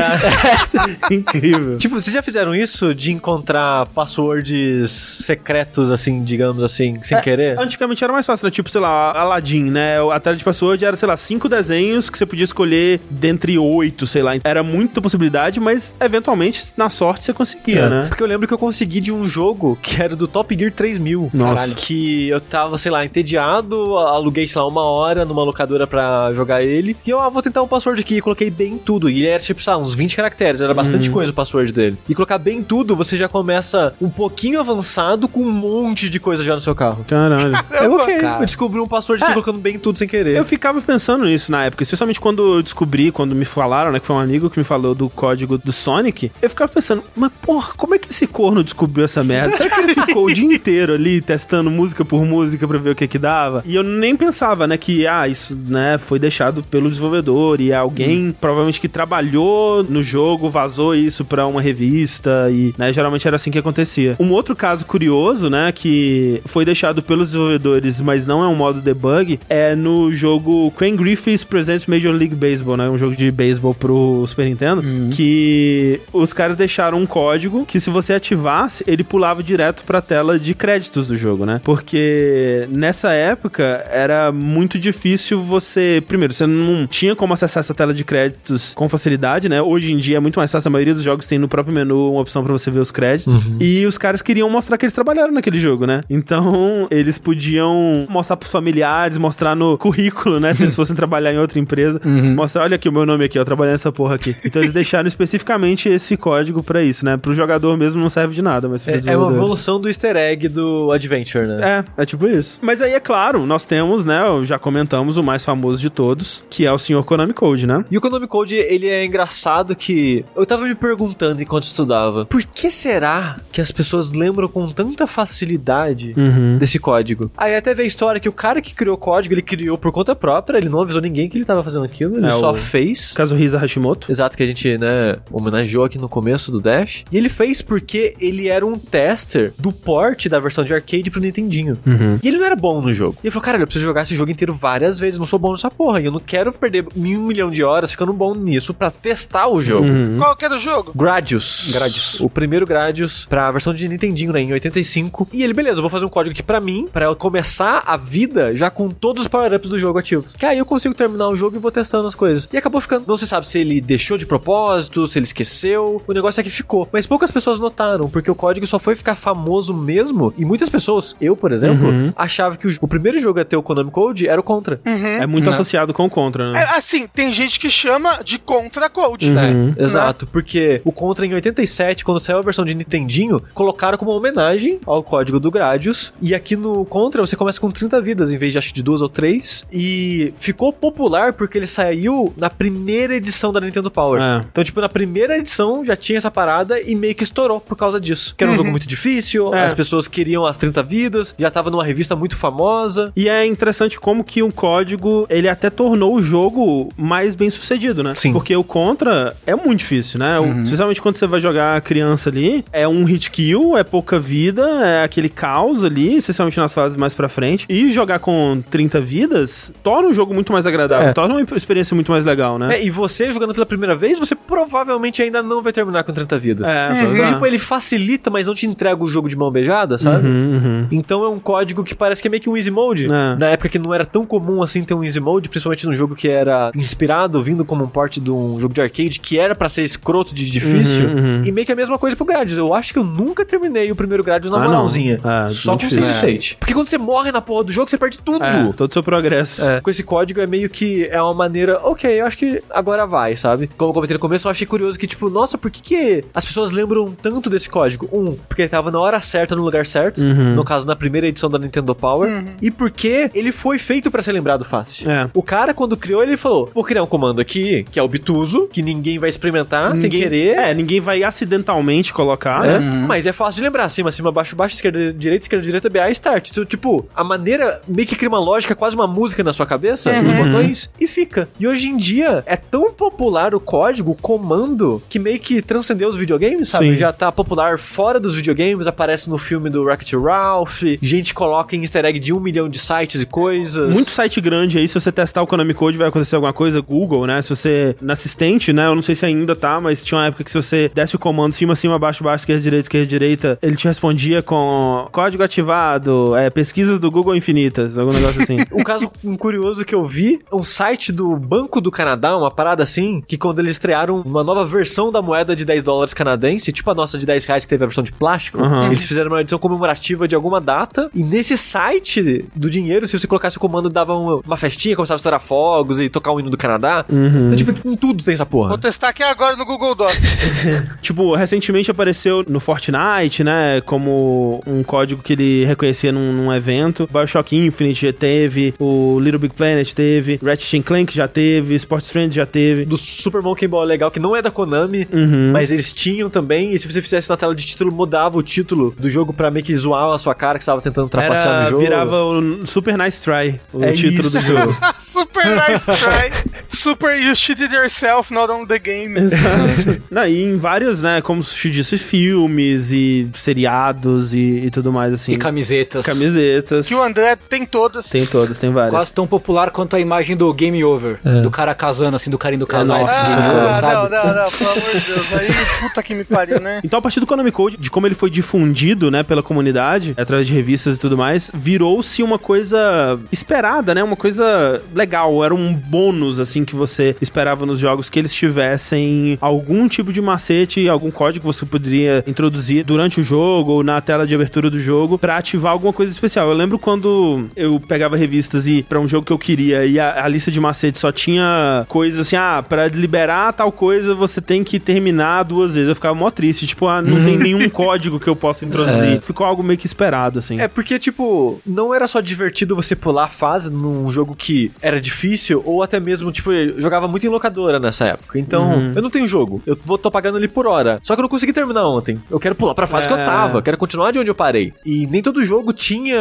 Incrível. 1.10 1.76
Tipo, 1.78 1.94
vocês 2.00 2.12
já 2.12 2.22
fizeram 2.22 2.54
isso 2.54 2.94
de 2.94 3.12
encontrar 3.12 3.86
passwords 3.88 4.90
secretos, 4.90 5.90
assim, 5.90 6.22
digamos 6.36 6.62
assim, 6.62 6.98
sem 7.02 7.20
querer? 7.20 7.58
Antigamente 7.58 8.04
era 8.04 8.12
mais 8.12 8.26
fácil, 8.26 8.46
né? 8.46 8.50
Tipo, 8.50 8.68
sei 8.70 8.80
lá, 8.80 9.12
Aladdin, 9.18 9.64
né? 9.64 9.96
A 10.12 10.20
tela 10.20 10.36
de 10.36 10.44
password 10.44 10.84
era, 10.84 10.94
sei 10.96 11.08
lá, 11.08 11.16
cinco 11.16 11.48
desenhos 11.48 12.10
que 12.10 12.18
você 12.18 12.26
podia 12.26 12.44
escolher 12.44 13.00
dentre 13.10 13.58
oito, 13.58 14.06
sei 14.06 14.22
lá. 14.22 14.32
Era 14.44 14.62
muita 14.62 15.00
possibilidade, 15.00 15.58
mas 15.60 15.94
eventualmente, 16.00 16.64
na 16.76 16.90
sorte, 16.90 17.24
você 17.24 17.32
conseguia, 17.32 17.80
É, 17.80 17.88
né? 17.88 18.06
Porque 18.08 18.22
eu 18.22 18.26
lembro 18.26 18.46
que 18.46 18.54
eu 18.54 18.58
consegui 18.58 19.00
de 19.00 19.10
um 19.12 19.24
jogo 19.24 19.78
que 19.82 20.00
era 20.00 20.14
do 20.14 20.28
Top 20.28 20.54
Gear 20.56 20.72
3000. 20.72 21.30
Nossa. 21.32 21.54
Caralho. 21.54 21.74
Que 21.76 22.28
eu 22.28 22.40
tava, 22.40 22.78
sei 22.78 22.90
lá, 22.92 23.04
entediado, 23.04 23.96
aluguei, 23.98 24.46
sei 24.46 24.60
lá, 24.60 24.68
uma 24.68 24.82
hora 24.84 25.24
numa 25.24 25.42
locadora 25.42 25.86
pra 25.86 26.32
jogar 26.34 26.62
ele. 26.62 26.96
E 27.06 27.10
eu, 27.10 27.20
ah, 27.20 27.28
vou 27.28 27.42
tentar 27.42 27.62
um 27.62 27.68
password 27.68 28.00
aqui. 28.00 28.16
E 28.16 28.20
coloquei 28.20 28.50
bem 28.50 28.78
tudo. 28.78 29.08
E 29.08 29.18
ele 29.20 29.26
era, 29.28 29.42
tipo, 29.42 29.62
sei 29.62 29.72
lá, 29.72 29.78
uns 29.78 29.94
20 29.94 30.16
caracteres. 30.16 30.60
Era 30.60 30.72
Hum. 30.72 30.76
bastante 30.76 31.10
coisa 31.10 31.30
o 31.30 31.34
password 31.34 31.72
dele. 31.72 31.96
E 32.08 32.14
colocar 32.14 32.38
bem 32.38 32.62
tudo, 32.62 32.94
você 32.96 33.16
já 33.16 33.28
começa 33.28 33.94
um 34.00 34.08
pouquinho 34.10 34.60
avançado 34.60 35.28
com 35.28 35.40
um 35.40 35.50
monte 35.52 36.08
de 36.10 36.18
coisa 36.26 36.42
já 36.42 36.56
no 36.56 36.60
seu 36.60 36.74
carro. 36.74 37.04
Caralho. 37.06 37.52
É 37.70 37.88
ok. 37.88 38.18
Cara. 38.18 38.42
Eu 38.42 38.46
descobri 38.46 38.80
um 38.80 38.86
password 38.86 39.22
É. 39.22 39.28
colocando 39.28 39.58
bem 39.58 39.78
tudo 39.78 39.96
sem 39.96 40.08
querer. 40.08 40.36
Eu 40.36 40.44
ficava 40.44 40.80
pensando 40.80 41.24
nisso 41.24 41.52
na 41.52 41.64
época, 41.66 41.84
especialmente 41.84 42.18
quando 42.18 42.56
eu 42.56 42.62
descobri, 42.62 43.12
quando 43.12 43.32
me 43.34 43.44
falaram, 43.44 43.92
né, 43.92 44.00
que 44.00 44.06
foi 44.06 44.16
um 44.16 44.18
amigo 44.18 44.50
que 44.50 44.58
me 44.58 44.64
falou 44.64 44.92
do 44.92 45.08
código 45.08 45.56
do 45.56 45.70
Sonic, 45.70 46.32
eu 46.42 46.48
ficava 46.50 46.72
pensando, 46.72 47.04
mas 47.14 47.30
porra, 47.40 47.72
como 47.76 47.94
é 47.94 47.98
que 47.98 48.10
esse 48.10 48.26
corno 48.26 48.64
descobriu 48.64 49.04
essa 49.04 49.22
merda? 49.22 49.56
Será 49.56 49.70
que 49.70 49.80
ele 49.80 49.94
ficou 49.94 50.24
o 50.26 50.32
dia 50.34 50.52
inteiro 50.52 50.94
ali 50.94 51.20
testando 51.20 51.70
música 51.70 52.04
por 52.04 52.24
música 52.24 52.66
pra 52.66 52.78
ver 52.78 52.90
o 52.90 52.94
que 52.96 53.06
que 53.06 53.18
dava? 53.18 53.62
E 53.64 53.76
eu 53.76 53.82
nem 53.84 54.16
pensava, 54.16 54.66
né, 54.66 54.76
que, 54.76 55.06
ah, 55.06 55.28
isso, 55.28 55.54
né, 55.56 55.96
foi 55.98 56.18
deixado 56.18 56.62
pelo 56.64 56.88
desenvolvedor 56.90 57.60
e 57.60 57.72
alguém, 57.72 58.34
provavelmente 58.40 58.80
que 58.80 58.88
trabalhou 58.88 59.84
no 59.84 60.02
jogo, 60.02 60.48
vazou 60.50 60.94
isso 60.94 61.24
pra 61.24 61.46
uma 61.46 61.60
revista 61.62 62.48
e, 62.50 62.74
né, 62.78 62.92
geralmente 62.92 63.26
era 63.26 63.36
assim 63.36 63.50
que 63.50 63.58
acontecia. 63.58 64.16
Um 64.18 64.30
outro 64.32 64.56
caso 64.56 64.84
curioso, 64.86 65.48
né, 65.50 65.70
que 65.72 66.15
foi 66.44 66.64
deixado 66.64 67.02
pelos 67.02 67.28
desenvolvedores, 67.28 68.00
mas 68.00 68.26
não 68.26 68.42
é 68.42 68.48
um 68.48 68.54
modo 68.54 68.80
debug, 68.80 69.38
é 69.48 69.74
no 69.74 70.12
jogo 70.12 70.70
Crane 70.72 70.96
Griffiths 70.96 71.44
Presents 71.44 71.86
Major 71.86 72.12
League 72.12 72.34
Baseball, 72.34 72.76
né, 72.76 72.88
um 72.88 72.98
jogo 72.98 73.16
de 73.16 73.30
beisebol 73.30 73.74
pro 73.74 74.24
Super 74.26 74.46
Nintendo, 74.46 74.82
que 75.12 76.00
os 76.12 76.32
caras 76.32 76.56
deixaram 76.56 76.98
um 76.98 77.06
código 77.06 77.64
que 77.66 77.80
se 77.80 77.90
você 77.90 78.12
ativasse, 78.14 78.84
ele 78.86 79.04
pulava 79.04 79.42
direto 79.42 79.82
pra 79.84 80.00
tela 80.00 80.38
de 80.38 80.54
créditos 80.54 81.06
do 81.06 81.16
jogo, 81.16 81.44
né? 81.44 81.60
Porque 81.64 82.66
nessa 82.70 83.12
época 83.12 83.84
era 83.90 84.32
muito 84.32 84.78
difícil 84.78 85.40
você, 85.42 86.02
primeiro, 86.06 86.32
você 86.32 86.46
não 86.46 86.86
tinha 86.86 87.14
como 87.14 87.32
acessar 87.34 87.60
essa 87.60 87.74
tela 87.74 87.92
de 87.94 88.04
créditos 88.04 88.74
com 88.74 88.88
facilidade, 88.88 89.48
né? 89.48 89.60
Hoje 89.62 89.92
em 89.92 89.98
dia 89.98 90.16
é 90.16 90.20
muito 90.20 90.38
mais 90.38 90.50
fácil, 90.50 90.68
a 90.68 90.70
maioria 90.70 90.94
dos 90.94 91.02
jogos 91.02 91.26
tem 91.26 91.38
no 91.38 91.48
próprio 91.48 91.74
menu 91.74 92.12
uma 92.12 92.20
opção 92.20 92.42
pra 92.42 92.52
você 92.52 92.70
ver 92.70 92.80
os 92.80 92.90
créditos. 92.90 93.38
E 93.60 93.84
os 93.86 93.98
caras 93.98 94.22
queriam 94.22 94.48
mostrar 94.48 94.76
que 94.78 94.84
eles 94.84 94.92
trabalharam 94.94 95.32
naquele 95.32 95.58
jogo, 95.58 95.86
né? 95.86 95.95
Então, 96.08 96.86
eles 96.90 97.18
podiam 97.18 98.06
mostrar 98.08 98.36
pros 98.36 98.50
familiares, 98.50 99.18
mostrar 99.18 99.54
no 99.54 99.76
currículo, 99.78 100.40
né? 100.40 100.52
Se 100.54 100.62
eles 100.62 100.74
fossem 100.74 100.94
trabalhar 100.96 101.32
em 101.32 101.38
outra 101.38 101.58
empresa, 101.58 102.00
mostrar, 102.34 102.62
olha 102.64 102.76
aqui 102.76 102.88
o 102.88 102.92
meu 102.92 103.06
nome 103.06 103.24
aqui, 103.24 103.38
eu 103.38 103.44
trabalhei 103.44 103.72
nessa 103.72 103.92
porra 103.92 104.14
aqui. 104.14 104.34
Então 104.44 104.62
eles 104.62 104.72
deixaram 104.72 105.06
especificamente 105.06 105.88
esse 105.88 106.16
código 106.16 106.62
pra 106.62 106.82
isso, 106.82 107.04
né? 107.04 107.16
Pro 107.16 107.34
jogador 107.34 107.76
mesmo 107.76 108.00
não 108.00 108.08
serve 108.08 108.34
de 108.34 108.42
nada, 108.42 108.68
mas 108.68 108.86
É, 108.86 109.00
é 109.12 109.16
uma 109.16 109.32
evolução 109.32 109.80
do 109.80 109.88
easter 109.88 110.16
egg 110.16 110.48
do 110.48 110.92
Adventure, 110.92 111.46
né? 111.46 111.84
É, 111.96 112.02
é 112.02 112.06
tipo 112.06 112.26
isso. 112.26 112.58
Mas 112.62 112.80
aí, 112.80 112.92
é 112.92 113.00
claro, 113.00 113.46
nós 113.46 113.66
temos, 113.66 114.04
né, 114.04 114.20
já 114.44 114.58
comentamos 114.58 115.16
o 115.16 115.22
mais 115.22 115.44
famoso 115.44 115.80
de 115.80 115.90
todos, 115.90 116.42
que 116.50 116.66
é 116.66 116.72
o 116.72 116.78
Sr. 116.78 117.02
Konami 117.04 117.32
Code, 117.32 117.66
né? 117.66 117.84
E 117.90 117.96
o 117.98 118.00
Konami 118.00 118.26
Code, 118.26 118.54
ele 118.56 118.88
é 118.88 119.04
engraçado 119.04 119.74
que 119.74 120.24
eu 120.34 120.46
tava 120.46 120.64
me 120.64 120.74
perguntando 120.74 121.42
enquanto 121.42 121.64
estudava, 121.64 122.24
por 122.24 122.42
que 122.42 122.70
será 122.70 123.36
que 123.52 123.60
as 123.60 123.70
pessoas 123.70 124.12
lembram 124.12 124.48
com 124.48 124.70
tanta 124.70 125.06
facilidade 125.06 125.85
Uhum. 126.16 126.58
desse 126.58 126.78
código? 126.78 127.30
Aí 127.36 127.54
até 127.54 127.74
vê 127.74 127.82
a 127.82 127.86
história 127.86 128.20
que 128.20 128.28
o 128.28 128.32
cara 128.32 128.60
que 128.60 128.74
criou 128.74 128.94
o 128.94 128.98
código, 128.98 129.34
ele 129.34 129.42
criou 129.42 129.76
por 129.78 129.92
conta 129.92 130.14
própria, 130.14 130.58
ele 130.58 130.68
não 130.68 130.80
avisou 130.82 131.00
ninguém 131.02 131.28
que 131.28 131.36
ele 131.36 131.44
tava 131.44 131.62
fazendo 131.62 131.84
aquilo, 131.84 132.16
ele 132.16 132.26
É, 132.26 132.30
só 132.32 132.52
o- 132.52 132.56
fez. 132.56 133.12
Kazuhisa 133.12 133.58
Hashimoto. 133.58 134.10
Exato, 134.10 134.36
que 134.36 134.42
a 134.42 134.46
gente, 134.46 134.76
né, 134.78 135.16
homenageou 135.30 135.84
aqui 135.84 135.98
no 135.98 136.08
começo 136.08 136.50
do 136.50 136.60
Dash. 136.60 137.04
E 137.10 137.16
ele 137.16 137.28
fez 137.28 137.60
porque 137.62 138.14
ele 138.20 138.48
era 138.48 138.64
um 138.66 138.74
tester 138.74 139.52
do 139.58 139.72
port 139.72 140.26
da 140.28 140.38
versão 140.38 140.64
de 140.64 140.72
arcade 140.74 141.10
pro 141.10 141.20
Nintendinho. 141.20 141.76
Uhum. 141.86 142.18
E 142.22 142.28
ele 142.28 142.38
não 142.38 142.46
era 142.46 142.56
bom 142.56 142.80
no 142.80 142.92
jogo. 142.92 143.16
E 143.22 143.26
ele 143.26 143.30
falou, 143.30 143.44
cara, 143.44 143.58
eu 143.58 143.66
preciso 143.66 143.84
jogar 143.84 144.02
esse 144.02 144.14
jogo 144.14 144.30
inteiro 144.30 144.54
várias 144.54 144.98
vezes, 144.98 145.14
eu 145.14 145.20
não 145.20 145.26
sou 145.26 145.38
bom 145.38 145.52
nessa 145.52 145.70
porra. 145.70 146.00
E 146.00 146.06
eu 146.06 146.12
não 146.12 146.20
quero 146.20 146.52
perder 146.52 146.86
um 146.96 147.26
milhão 147.26 147.50
de 147.50 147.62
horas 147.62 147.90
ficando 147.90 148.12
bom 148.12 148.34
nisso 148.34 148.72
pra 148.74 148.90
testar 148.90 149.48
o 149.48 149.60
jogo. 149.62 149.86
Uhum. 149.86 150.16
Qual 150.18 150.36
que 150.36 150.44
era 150.44 150.54
o 150.54 150.58
jogo? 150.58 150.92
Gradius. 150.94 151.70
Gradius. 151.72 152.20
O 152.20 152.28
primeiro 152.28 152.66
Gradius 152.66 153.26
pra 153.26 153.50
versão 153.50 153.72
de 153.74 153.88
Nintendinho, 153.88 154.32
né, 154.32 154.40
em 154.40 154.52
85. 154.52 155.28
E 155.32 155.42
ele, 155.42 155.52
beleza, 155.52 155.75
beleza, 155.76 155.78
eu 155.78 155.82
vou 155.82 155.90
fazer 155.90 156.04
um 156.04 156.08
código 156.08 156.32
aqui 156.32 156.42
pra 156.42 156.60
mim, 156.60 156.88
pra 156.92 157.06
eu 157.06 157.16
começar 157.16 157.82
a 157.86 157.96
vida 157.96 158.54
já 158.54 158.70
com 158.70 158.88
todos 158.88 159.22
os 159.22 159.28
power-ups 159.28 159.68
do 159.68 159.78
jogo 159.78 159.98
ativos. 159.98 160.32
Que 160.34 160.46
aí 160.46 160.58
eu 160.58 160.64
consigo 160.66 160.94
terminar 160.94 161.28
o 161.28 161.36
jogo 161.36 161.56
e 161.56 161.58
vou 161.58 161.70
testando 161.70 162.06
as 162.08 162.14
coisas. 162.14 162.48
E 162.52 162.56
acabou 162.56 162.80
ficando. 162.80 163.04
Não 163.06 163.16
se 163.16 163.26
sabe 163.26 163.46
se 163.48 163.58
ele 163.58 163.80
deixou 163.80 164.16
de 164.18 164.26
propósito, 164.26 165.06
se 165.06 165.18
ele 165.18 165.24
esqueceu. 165.26 166.02
O 166.06 166.12
negócio 166.12 166.40
é 166.40 166.44
que 166.44 166.50
ficou. 166.50 166.88
Mas 166.92 167.06
poucas 167.06 167.30
pessoas 167.30 167.58
notaram, 167.60 168.08
porque 168.08 168.30
o 168.30 168.34
código 168.34 168.66
só 168.66 168.78
foi 168.78 168.94
ficar 168.94 169.14
famoso 169.14 169.74
mesmo. 169.74 170.32
E 170.36 170.44
muitas 170.44 170.68
pessoas, 170.68 171.14
eu, 171.20 171.36
por 171.36 171.52
exemplo, 171.52 171.86
Uhum. 171.88 172.12
achava 172.16 172.56
que 172.56 172.66
o, 172.66 172.70
o 172.80 172.88
primeiro 172.88 173.18
jogo 173.18 173.38
a 173.40 173.44
ter 173.44 173.56
o 173.56 173.62
Konami 173.62 173.90
Code 173.90 174.26
era 174.28 174.40
o 174.40 174.44
Contra. 174.44 174.80
É 174.84 175.26
muito 175.26 175.44
Não. 175.46 175.52
associado 175.52 175.92
com 175.92 176.04
o 176.06 176.10
Contra, 176.10 176.52
né? 176.52 176.60
É, 176.60 176.76
assim, 176.78 177.06
tem 177.06 177.32
gente 177.32 177.60
que 177.60 177.68
chama 177.70 178.20
de 178.24 178.38
contra 178.38 178.88
code. 178.88 179.30
Uhum. 179.30 179.74
É, 179.76 179.82
exato, 179.82 180.26
porque 180.26 180.80
o 180.84 180.92
Contra 180.92 181.26
em 181.26 181.34
87, 181.34 182.04
quando 182.04 182.20
saiu 182.20 182.38
a 182.38 182.42
versão 182.42 182.64
de 182.64 182.74
Nintendinho, 182.74 183.42
colocaram 183.54 183.98
como 183.98 184.10
homenagem 184.12 184.78
ao 184.86 185.02
código 185.02 185.38
do 185.38 185.50
Gradius. 185.70 186.12
E 186.22 186.34
aqui 186.34 186.56
no 186.56 186.84
Contra 186.84 187.20
você 187.24 187.34
começa 187.36 187.60
com 187.60 187.70
30 187.70 188.00
vidas 188.00 188.32
em 188.32 188.38
vez 188.38 188.52
de 188.52 188.58
acho 188.58 188.68
que 188.68 188.74
de 188.74 188.82
duas 188.82 189.02
ou 189.02 189.08
três. 189.08 189.64
E 189.72 190.32
ficou 190.36 190.72
popular 190.72 191.32
porque 191.32 191.58
ele 191.58 191.66
saiu 191.66 192.32
na 192.36 192.48
primeira 192.48 193.16
edição 193.16 193.52
da 193.52 193.60
Nintendo 193.60 193.90
Power. 193.90 194.20
É. 194.22 194.44
Então, 194.50 194.62
tipo, 194.62 194.80
na 194.80 194.88
primeira 194.88 195.36
edição 195.38 195.84
já 195.84 195.96
tinha 195.96 196.18
essa 196.18 196.30
parada 196.30 196.80
e 196.80 196.94
meio 196.94 197.14
que 197.14 197.24
estourou 197.24 197.60
por 197.60 197.76
causa 197.76 198.00
disso. 198.00 198.34
Que 198.36 198.44
era 198.44 198.52
um 198.52 198.56
jogo 198.56 198.70
muito 198.70 198.86
difícil, 198.86 199.52
É. 199.54 199.64
as 199.66 199.74
pessoas 199.74 200.06
queriam 200.08 200.44
as 200.46 200.56
30 200.56 200.82
vidas, 200.82 201.34
já 201.38 201.50
tava 201.50 201.70
numa 201.70 201.84
revista 201.84 202.14
muito 202.14 202.36
famosa. 202.36 203.12
E 203.16 203.28
é 203.28 203.44
interessante 203.44 203.98
como 203.98 204.22
que 204.22 204.42
um 204.42 204.50
código, 204.50 205.26
ele 205.28 205.48
até 205.48 205.68
tornou 205.70 206.14
o 206.14 206.22
jogo 206.22 206.90
mais 206.96 207.34
bem 207.34 207.50
sucedido, 207.50 208.02
né? 208.02 208.14
Sim. 208.14 208.32
Porque 208.32 208.54
o 208.54 208.62
Contra 208.64 209.36
é 209.46 209.54
muito 209.54 209.80
difícil, 209.80 210.18
né? 210.18 210.38
O- 210.38 210.60
Especialmente 210.62 211.00
quando 211.02 211.16
você 211.16 211.26
vai 211.26 211.40
jogar 211.40 211.76
a 211.76 211.80
criança 211.80 212.30
ali, 212.30 212.64
é 212.72 212.86
um 212.86 213.04
hit 213.04 213.30
kill, 213.30 213.76
é 213.76 213.82
pouca 213.84 214.18
vida, 214.18 214.62
é 214.84 215.02
aquele 215.04 215.28
caos 215.28 215.55
ali, 215.84 216.16
especialmente 216.16 216.58
nas 216.58 216.72
fases 216.74 216.96
mais 216.96 217.14
pra 217.14 217.28
frente. 217.28 217.66
E 217.68 217.90
jogar 217.90 218.18
com 218.18 218.62
30 218.70 219.00
vidas 219.00 219.72
torna 219.82 220.08
o 220.08 220.14
jogo 220.14 220.34
muito 220.34 220.52
mais 220.52 220.66
agradável, 220.66 221.08
É. 221.08 221.12
torna 221.12 221.34
uma 221.34 221.56
experiência 221.56 221.94
muito 221.94 222.10
mais 222.12 222.24
legal, 222.24 222.58
né? 222.58 222.76
É, 222.76 222.84
e 222.84 222.90
você 222.90 223.30
jogando 223.32 223.52
pela 223.54 223.66
primeira 223.66 223.94
vez, 223.94 224.18
você 224.18 224.34
provavelmente 224.34 225.22
ainda 225.22 225.42
não 225.42 225.62
vai 225.62 225.72
terminar 225.72 226.04
com 226.04 226.12
30 226.12 226.38
vidas. 226.38 226.68
É, 226.68 227.02
Então, 227.02 227.24
é. 227.24 227.26
tipo, 227.28 227.46
ele 227.46 227.58
facilita, 227.58 228.30
mas 228.30 228.46
não 228.46 228.54
te 228.54 228.66
entrega 228.66 229.02
o 229.02 229.08
jogo 229.08 229.28
de 229.28 229.36
mão 229.36 229.50
beijada, 229.50 229.96
sabe? 229.98 230.26
Uhum, 230.26 230.60
uhum. 230.64 230.86
Então 230.90 231.24
é 231.24 231.28
um 231.28 231.38
código 231.38 231.84
que 231.84 231.94
parece 231.94 232.20
que 232.22 232.28
é 232.28 232.30
meio 232.30 232.42
que 232.42 232.50
um 232.50 232.56
easy 232.56 232.70
mode. 232.70 233.06
É. 233.06 233.36
Na 233.36 233.48
época 233.50 233.68
que 233.68 233.78
não 233.78 233.94
era 233.94 234.04
tão 234.04 234.24
comum 234.26 234.62
assim 234.62 234.82
ter 234.84 234.94
um 234.94 235.02
easy 235.04 235.20
mode, 235.20 235.48
principalmente 235.48 235.86
num 235.86 235.92
jogo 235.92 236.14
que 236.14 236.28
era 236.28 236.70
inspirado, 236.74 237.42
vindo 237.42 237.64
como 237.64 237.84
um 237.84 237.88
porte 237.88 238.20
de 238.20 238.30
um 238.30 238.58
jogo 238.58 238.74
de 238.74 238.80
arcade, 238.80 239.20
que 239.20 239.38
era 239.38 239.54
pra 239.54 239.68
ser 239.68 239.82
escroto 239.82 240.34
de 240.34 240.50
difícil. 240.50 241.06
Uhum, 241.06 241.14
uhum. 241.36 241.42
E 241.44 241.52
meio 241.52 241.66
que 241.66 241.72
a 241.72 241.76
mesma 241.76 241.98
coisa 241.98 242.16
pro 242.16 242.24
Gradius. 242.24 242.58
Eu 242.58 242.74
acho 242.74 242.92
que 242.92 242.98
eu 242.98 243.04
nunca 243.04 243.44
terminei 243.44 243.90
o 243.90 243.96
primeiro 243.96 244.22
Gradius 244.24 244.50
na 244.50 244.58
Ah, 244.58 244.60
não. 244.64 244.68
moralzinha. 244.70 245.18
É, 245.46 245.54
só 245.54 245.76
com 245.76 245.88
save 245.90 246.10
state. 246.10 246.56
Porque 246.58 246.74
quando 246.74 246.88
você 246.88 246.98
morre 246.98 247.32
na 247.32 247.40
porra 247.40 247.64
do 247.64 247.72
jogo, 247.72 247.88
você 247.90 247.98
perde 247.98 248.18
tudo. 248.18 248.44
É, 248.44 248.72
todo 248.76 248.90
o 248.90 248.92
seu 248.92 249.02
progresso. 249.02 249.64
É, 249.64 249.80
com 249.80 249.90
esse 249.90 250.02
código 250.02 250.40
é 250.40 250.46
meio 250.46 250.68
que 250.68 251.04
é 251.10 251.20
uma 251.20 251.34
maneira, 251.34 251.78
ok, 251.82 252.20
eu 252.20 252.26
acho 252.26 252.36
que 252.38 252.62
agora 252.70 253.06
vai, 253.06 253.36
sabe? 253.36 253.68
Como 253.76 253.90
eu 253.90 253.94
comentei 253.94 254.14
no 254.14 254.20
começo, 254.20 254.46
eu 254.46 254.50
achei 254.50 254.66
curioso 254.66 254.98
que, 254.98 255.06
tipo, 255.06 255.28
nossa, 255.30 255.56
por 255.58 255.70
que, 255.70 255.80
que 255.82 256.24
as 256.34 256.44
pessoas 256.44 256.70
lembram 256.70 257.12
tanto 257.20 257.48
desse 257.50 257.68
código? 257.68 258.08
Um, 258.12 258.36
porque 258.48 258.62
ele 258.62 258.68
tava 258.68 258.90
na 258.90 258.98
hora 259.00 259.20
certa, 259.20 259.54
no 259.56 259.62
lugar 259.62 259.86
certo, 259.86 260.20
Uhum. 260.20 260.54
no 260.54 260.64
caso, 260.64 260.86
na 260.86 260.96
primeira 260.96 261.26
edição 261.26 261.48
da 261.50 261.58
Nintendo 261.58 261.94
Power, 261.94 262.44
e 262.62 262.70
porque 262.70 263.30
ele 263.34 263.52
foi 263.52 263.78
feito 263.78 264.10
pra 264.10 264.22
ser 264.22 264.32
lembrado 264.32 264.64
fácil. 264.64 265.10
É. 265.10 265.28
O 265.34 265.42
cara, 265.42 265.72
quando 265.74 265.96
criou, 265.96 266.22
ele 266.22 266.36
falou: 266.36 266.70
vou 266.74 266.82
criar 266.84 267.02
um 267.02 267.06
comando 267.06 267.40
aqui, 267.40 267.84
que 267.90 267.98
é 267.98 268.02
obtuso, 268.02 268.68
que 268.72 268.82
ninguém 268.82 269.18
vai 269.18 269.28
experimentar 269.28 269.96
sem 269.96 270.04
Ninguém- 270.04 270.22
querer. 270.22 270.56
É, 270.56 270.74
ninguém 270.74 271.00
vai 271.00 271.22
acidentalmente 271.22 272.12
colocar, 272.12 272.64
É, 272.66 272.78
né? 272.78 273.04
Mas 273.06 273.26
é 273.26 273.32
fácil 273.32 273.56
de 273.56 273.62
lembrar. 273.62 273.88
Cima, 273.88 274.10
cima, 274.10 274.32
baixo, 274.32 274.56
baixo, 274.56 274.74
esquerda, 274.74 275.12
direita, 275.12 275.35
esquerda, 275.44 275.64
direita, 275.64 275.88
BA, 275.88 276.10
start. 276.10 276.50
Então, 276.50 276.64
tipo, 276.64 277.08
a 277.14 277.24
maneira 277.24 277.80
meio 277.86 278.06
que 278.06 278.16
cria 278.16 278.28
uma 278.28 278.38
lógica, 278.38 278.74
quase 278.74 278.94
uma 278.94 279.06
música 279.06 279.42
na 279.42 279.52
sua 279.52 279.66
cabeça, 279.66 280.10
os 280.10 280.32
botões, 280.32 280.90
e 281.00 281.06
fica. 281.06 281.48
E 281.58 281.66
hoje 281.66 281.88
em 281.88 281.96
dia 281.96 282.42
é 282.46 282.56
tão 282.56 282.92
popular 282.92 283.54
o 283.54 283.60
código, 283.60 284.12
o 284.12 284.14
comando, 284.14 285.02
que 285.08 285.18
meio 285.18 285.38
que 285.38 285.62
transcendeu 285.62 286.08
os 286.08 286.16
videogames, 286.16 286.68
sabe? 286.68 286.90
Sim. 286.90 286.96
Já 286.96 287.12
tá 287.12 287.30
popular 287.30 287.78
fora 287.78 288.18
dos 288.18 288.34
videogames, 288.34 288.86
aparece 288.86 289.28
no 289.28 289.38
filme 289.38 289.70
do 289.70 289.82
Wreck-It 289.84 290.16
Ralph, 290.16 290.82
gente 291.00 291.34
coloca 291.34 291.76
em 291.76 291.82
easter 291.82 292.04
egg 292.04 292.18
de 292.18 292.32
um 292.32 292.40
milhão 292.40 292.68
de 292.68 292.78
sites 292.78 293.22
e 293.22 293.26
coisas. 293.26 293.90
Muito 293.90 294.10
site 294.10 294.40
grande 294.40 294.78
aí, 294.78 294.88
se 294.88 294.94
você 294.98 295.12
testar 295.12 295.42
o 295.42 295.46
Konami 295.46 295.74
Code 295.74 295.98
vai 295.98 296.08
acontecer 296.08 296.36
alguma 296.36 296.52
coisa, 296.52 296.80
Google, 296.80 297.26
né? 297.26 297.40
Se 297.42 297.50
você, 297.50 297.96
na 298.00 298.12
assistente, 298.12 298.72
né? 298.72 298.86
Eu 298.86 298.94
não 298.94 299.02
sei 299.02 299.14
se 299.14 299.24
ainda 299.24 299.54
tá, 299.54 299.80
mas 299.80 300.04
tinha 300.04 300.18
uma 300.18 300.26
época 300.26 300.44
que 300.44 300.50
se 300.50 300.60
você 300.60 300.90
desse 300.94 301.16
o 301.16 301.18
comando 301.18 301.52
cima, 301.52 301.74
cima, 301.74 301.98
baixo, 301.98 302.24
baixo, 302.24 302.42
esquerda, 302.42 302.62
direita, 302.62 302.84
esquerda, 302.84 303.06
direita, 303.06 303.58
ele 303.62 303.76
te 303.76 303.86
respondia 303.86 304.42
com 304.42 305.08
código 305.26 305.42
ativado, 305.42 306.36
é, 306.36 306.48
pesquisas 306.50 307.00
do 307.00 307.10
Google 307.10 307.34
infinitas, 307.34 307.98
algum 307.98 308.12
negócio 308.12 308.42
assim. 308.42 308.58
Um 308.72 308.84
caso 308.84 309.10
curioso 309.38 309.84
que 309.84 309.94
eu 309.94 310.04
vi, 310.04 310.38
um 310.52 310.62
site 310.62 311.10
do 311.10 311.34
Banco 311.36 311.80
do 311.80 311.90
Canadá, 311.90 312.36
uma 312.36 312.50
parada 312.50 312.82
assim, 312.82 313.22
que 313.26 313.36
quando 313.36 313.58
eles 313.58 313.72
estrearam 313.72 314.20
uma 314.24 314.44
nova 314.44 314.64
versão 314.64 315.10
da 315.10 315.20
moeda 315.22 315.56
de 315.56 315.64
10 315.64 315.82
dólares 315.82 316.12
canadense, 316.14 316.72
tipo 316.72 316.90
a 316.90 316.94
nossa 316.94 317.18
de 317.18 317.26
10 317.26 317.44
reais 317.44 317.64
que 317.64 317.70
teve 317.70 317.82
a 317.84 317.86
versão 317.86 318.04
de 318.04 318.12
plástico, 318.12 318.58
Uhum. 318.58 318.86
eles 318.86 319.04
fizeram 319.04 319.30
uma 319.30 319.40
edição 319.40 319.58
comemorativa 319.58 320.28
de 320.28 320.34
alguma 320.34 320.60
data, 320.60 321.10
e 321.14 321.22
nesse 321.22 321.56
site 321.58 322.44
do 322.54 322.68
dinheiro, 322.70 323.06
se 323.08 323.18
você 323.18 323.26
colocasse 323.26 323.56
o 323.56 323.60
comando, 323.60 323.88
dava 323.90 324.14
uma, 324.14 324.40
uma 324.46 324.56
festinha, 324.56 324.94
começava 324.94 325.16
a 325.16 325.20
estourar 325.20 325.40
fogos 325.40 326.00
e 326.00 326.08
tocar 326.08 326.32
o 326.32 326.40
hino 326.40 326.50
do 326.50 326.56
Canadá. 326.56 327.04
Uhum. 327.10 327.46
Então, 327.52 327.56
tipo, 327.56 327.88
em 327.88 327.96
tudo 327.96 328.22
tem 328.22 328.34
essa 328.34 328.46
porra. 328.46 328.68
Vou 328.68 328.78
testar 328.78 329.08
aqui 329.08 329.22
agora 329.22 329.56
no 329.56 329.64
Google 329.64 329.94
Docs. 329.94 330.66
tipo, 331.02 331.34
recentemente 331.34 331.90
apareceu 331.90 332.44
no 332.48 332.60
Fortnite, 332.60 333.42
né? 333.42 333.80
Como 333.80 334.60
um 334.66 334.82
código 334.82 335.05
que 335.16 335.32
ele 335.34 335.64
reconhecia 335.64 336.10
num, 336.10 336.32
num 336.32 336.52
evento. 336.52 337.08
Bioshock 337.12 337.54
Infinite 337.56 338.06
já 338.06 338.12
teve, 338.12 338.74
o 338.78 339.18
Little 339.20 339.38
Big 339.38 339.54
Planet 339.54 339.92
teve, 339.92 340.40
Ratchet 340.42 340.82
Clank 340.82 341.14
já 341.14 341.28
teve, 341.28 341.74
Sports 341.76 342.10
Friends 342.10 342.34
já 342.34 342.44
teve. 342.46 342.84
Do 342.84 342.96
Super 342.96 343.42
Monkey 343.42 343.68
Ball 343.68 343.84
legal, 343.84 344.10
que 344.10 344.18
não 344.18 344.34
é 344.34 344.42
da 344.42 344.50
Konami, 344.50 345.06
Uhum. 345.12 345.50
mas 345.52 345.70
eles 345.70 345.92
tinham 345.92 346.28
também, 346.30 346.72
e 346.72 346.78
se 346.78 346.90
você 346.90 347.00
fizesse 347.02 347.28
na 347.28 347.36
tela 347.36 347.54
de 347.54 347.64
título, 347.64 347.92
mudava 347.92 348.36
o 348.38 348.42
título 348.42 348.94
do 348.98 349.08
jogo 349.08 349.32
pra 349.32 349.50
meio 349.50 349.64
que 349.64 349.74
zoar 349.76 350.12
a 350.12 350.18
sua 350.18 350.34
cara 350.34 350.58
que 350.58 350.64
você 350.64 350.70
tava 350.70 350.80
tentando 350.82 351.08
trapacear 351.08 351.46
Era, 351.54 351.64
no 351.64 351.70
jogo. 351.70 351.82
virava 351.82 352.22
o 352.24 352.66
Super 352.66 352.96
Nice 352.98 353.22
Try, 353.22 353.60
o 353.72 353.84
É 353.84 353.92
título 353.92 354.28
do 354.30 354.38
isso. 354.38 354.46
jogo. 354.46 354.76
Super 354.98 355.44
nice 355.46 355.84
try. 355.84 356.52
Super 356.70 357.18
you 357.18 357.34
cheated 357.36 357.72
yourself, 357.72 358.32
not 358.32 358.50
on 358.52 358.66
the 358.66 358.78
game. 358.78 359.18
Exato. 359.20 360.02
Não, 360.10 360.26
e 360.26 360.42
em 360.42 360.56
vários, 360.56 361.02
né, 361.02 361.20
como 361.20 361.42
se 361.42 361.70
disse, 361.70 361.96
filmes 361.98 362.92
e 362.92 363.28
seriados 363.32 364.34
e, 364.34 364.38
e 364.66 364.70
tudo 364.70 364.92
mais, 364.92 364.95
assim. 365.12 365.32
E 365.32 365.36
camisetas. 365.36 366.04
Camisetas. 366.06 366.86
Que 366.86 366.94
o 366.94 367.02
André 367.02 367.36
tem 367.48 367.64
todas. 367.64 368.08
Tem 368.08 368.26
todas, 368.26 368.58
tem 368.58 368.70
várias. 368.70 368.90
Quase 368.92 369.12
tão 369.12 369.26
popular 369.26 369.70
quanto 369.70 369.96
a 369.96 370.00
imagem 370.00 370.36
do 370.36 370.52
Game 370.52 370.82
Over. 370.84 371.18
Do 371.42 371.50
cara 371.50 371.74
casando, 371.74 372.16
assim, 372.16 372.30
do 372.30 372.38
carinho 372.38 372.60
do 372.60 372.66
casal. 372.66 372.98
nossa, 372.98 373.10
assim, 373.10 373.32
Ah, 373.32 373.78
sabe? 373.80 373.94
não, 373.94 374.24
não, 374.24 374.34
não, 374.44 374.50
pelo 374.50 374.70
amor 374.70 374.80
de 374.82 375.00
Deus. 375.00 375.34
Aí, 375.34 375.48
puta 375.80 376.02
que 376.02 376.14
me 376.14 376.24
pariu, 376.24 376.60
né? 376.60 376.80
Então, 376.84 376.98
a 376.98 377.02
partir 377.02 377.20
do 377.20 377.26
Konami 377.26 377.50
Code, 377.52 377.76
de 377.76 377.90
como 377.90 378.06
ele 378.06 378.14
foi 378.14 378.30
difundido, 378.30 379.10
né, 379.10 379.22
pela 379.22 379.42
comunidade, 379.42 380.14
através 380.16 380.46
de 380.46 380.52
revistas 380.54 380.96
e 380.96 381.00
tudo 381.00 381.16
mais, 381.16 381.50
virou-se 381.54 382.22
uma 382.22 382.38
coisa 382.38 383.18
esperada, 383.32 383.94
né, 383.94 384.02
uma 384.02 384.16
coisa 384.16 384.80
legal, 384.94 385.44
era 385.44 385.54
um 385.54 385.72
bônus, 385.74 386.40
assim, 386.40 386.64
que 386.64 386.74
você 386.74 387.16
esperava 387.20 387.66
nos 387.66 387.78
jogos, 387.78 388.08
que 388.08 388.18
eles 388.18 388.32
tivessem 388.34 389.38
algum 389.40 389.88
tipo 389.88 390.12
de 390.12 390.20
macete, 390.20 390.88
algum 390.88 391.10
código 391.10 391.40
que 391.40 391.46
você 391.46 391.64
poderia 391.66 392.24
introduzir 392.26 392.84
durante 392.84 393.20
o 393.20 393.24
jogo 393.24 393.72
ou 393.72 393.82
na 393.82 394.00
tela 394.00 394.26
de 394.26 394.34
abertura 394.34 394.70
do 394.70 394.78
jogo 394.78 394.85
pra 395.18 395.36
ativar 395.36 395.72
alguma 395.72 395.92
coisa 395.92 396.12
especial. 396.12 396.48
Eu 396.48 396.54
lembro 396.54 396.78
quando 396.78 397.46
eu 397.56 397.80
pegava 397.80 398.16
revistas 398.16 398.66
e 398.68 398.82
para 398.82 399.00
um 399.00 399.06
jogo 399.08 399.26
que 399.26 399.32
eu 399.32 399.38
queria 399.38 399.84
e 399.86 399.98
a, 399.98 400.24
a 400.24 400.28
lista 400.28 400.50
de 400.50 400.60
macetes 400.60 401.00
só 401.00 401.10
tinha 401.12 401.84
coisas 401.88 402.20
assim, 402.20 402.36
ah, 402.36 402.64
pra 402.66 402.88
liberar 402.88 403.52
tal 403.52 403.70
coisa 403.72 404.14
você 404.14 404.40
tem 404.40 404.62
que 404.64 404.78
terminar 404.78 405.42
duas 405.44 405.74
vezes. 405.74 405.88
Eu 405.88 405.94
ficava 405.94 406.14
mó 406.14 406.30
triste, 406.30 406.66
tipo, 406.66 406.86
ah, 406.86 407.00
não 407.02 407.24
tem 407.24 407.36
nenhum 407.38 407.68
código 407.68 408.18
que 408.20 408.28
eu 408.28 408.36
possa 408.36 408.64
introduzir. 408.64 409.20
Ficou 409.20 409.46
algo 409.46 409.62
meio 409.62 409.78
que 409.78 409.86
esperado, 409.86 410.38
assim. 410.38 410.60
É 410.60 410.68
porque, 410.68 410.98
tipo, 410.98 411.60
não 411.66 411.94
era 411.94 412.06
só 412.06 412.20
divertido 412.20 412.74
você 412.76 412.94
pular 412.96 413.24
a 413.24 413.28
fase 413.28 413.70
num 413.70 414.10
jogo 414.10 414.34
que 414.36 414.70
era 414.80 415.00
difícil, 415.00 415.62
ou 415.64 415.82
até 415.82 415.98
mesmo, 416.00 416.30
tipo, 416.32 416.52
eu 416.52 416.80
jogava 416.80 417.06
muito 417.08 417.26
em 417.26 417.30
locadora 417.30 417.78
nessa 417.78 418.04
época. 418.06 418.38
Então, 418.38 418.92
eu 418.94 419.02
não 419.02 419.10
tenho 419.10 419.26
jogo. 419.26 419.62
Eu 419.66 419.76
vou 419.84 419.98
tô 419.98 420.10
pagando 420.10 420.36
ali 420.38 420.48
por 420.48 420.66
hora. 420.66 420.98
Só 421.02 421.14
que 421.14 421.20
eu 421.20 421.22
não 421.22 421.28
consegui 421.28 421.52
terminar 421.52 421.86
ontem. 421.88 422.20
Eu 422.30 422.38
quero 422.38 422.54
pular 422.54 422.74
pra 422.74 422.86
fase 422.86 423.06
que 423.06 423.12
eu 423.14 423.18
É. 423.18 423.24
tava. 423.24 423.58
Eu 423.58 423.62
quero 423.62 423.76
continuar 423.78 424.10
de 424.12 424.18
onde 424.18 424.30
eu 424.30 424.34
parei. 424.34 424.72
E 424.84 425.06
nem 425.06 425.22
todo 425.22 425.42
jogo 425.42 425.72
tinha 425.72 426.18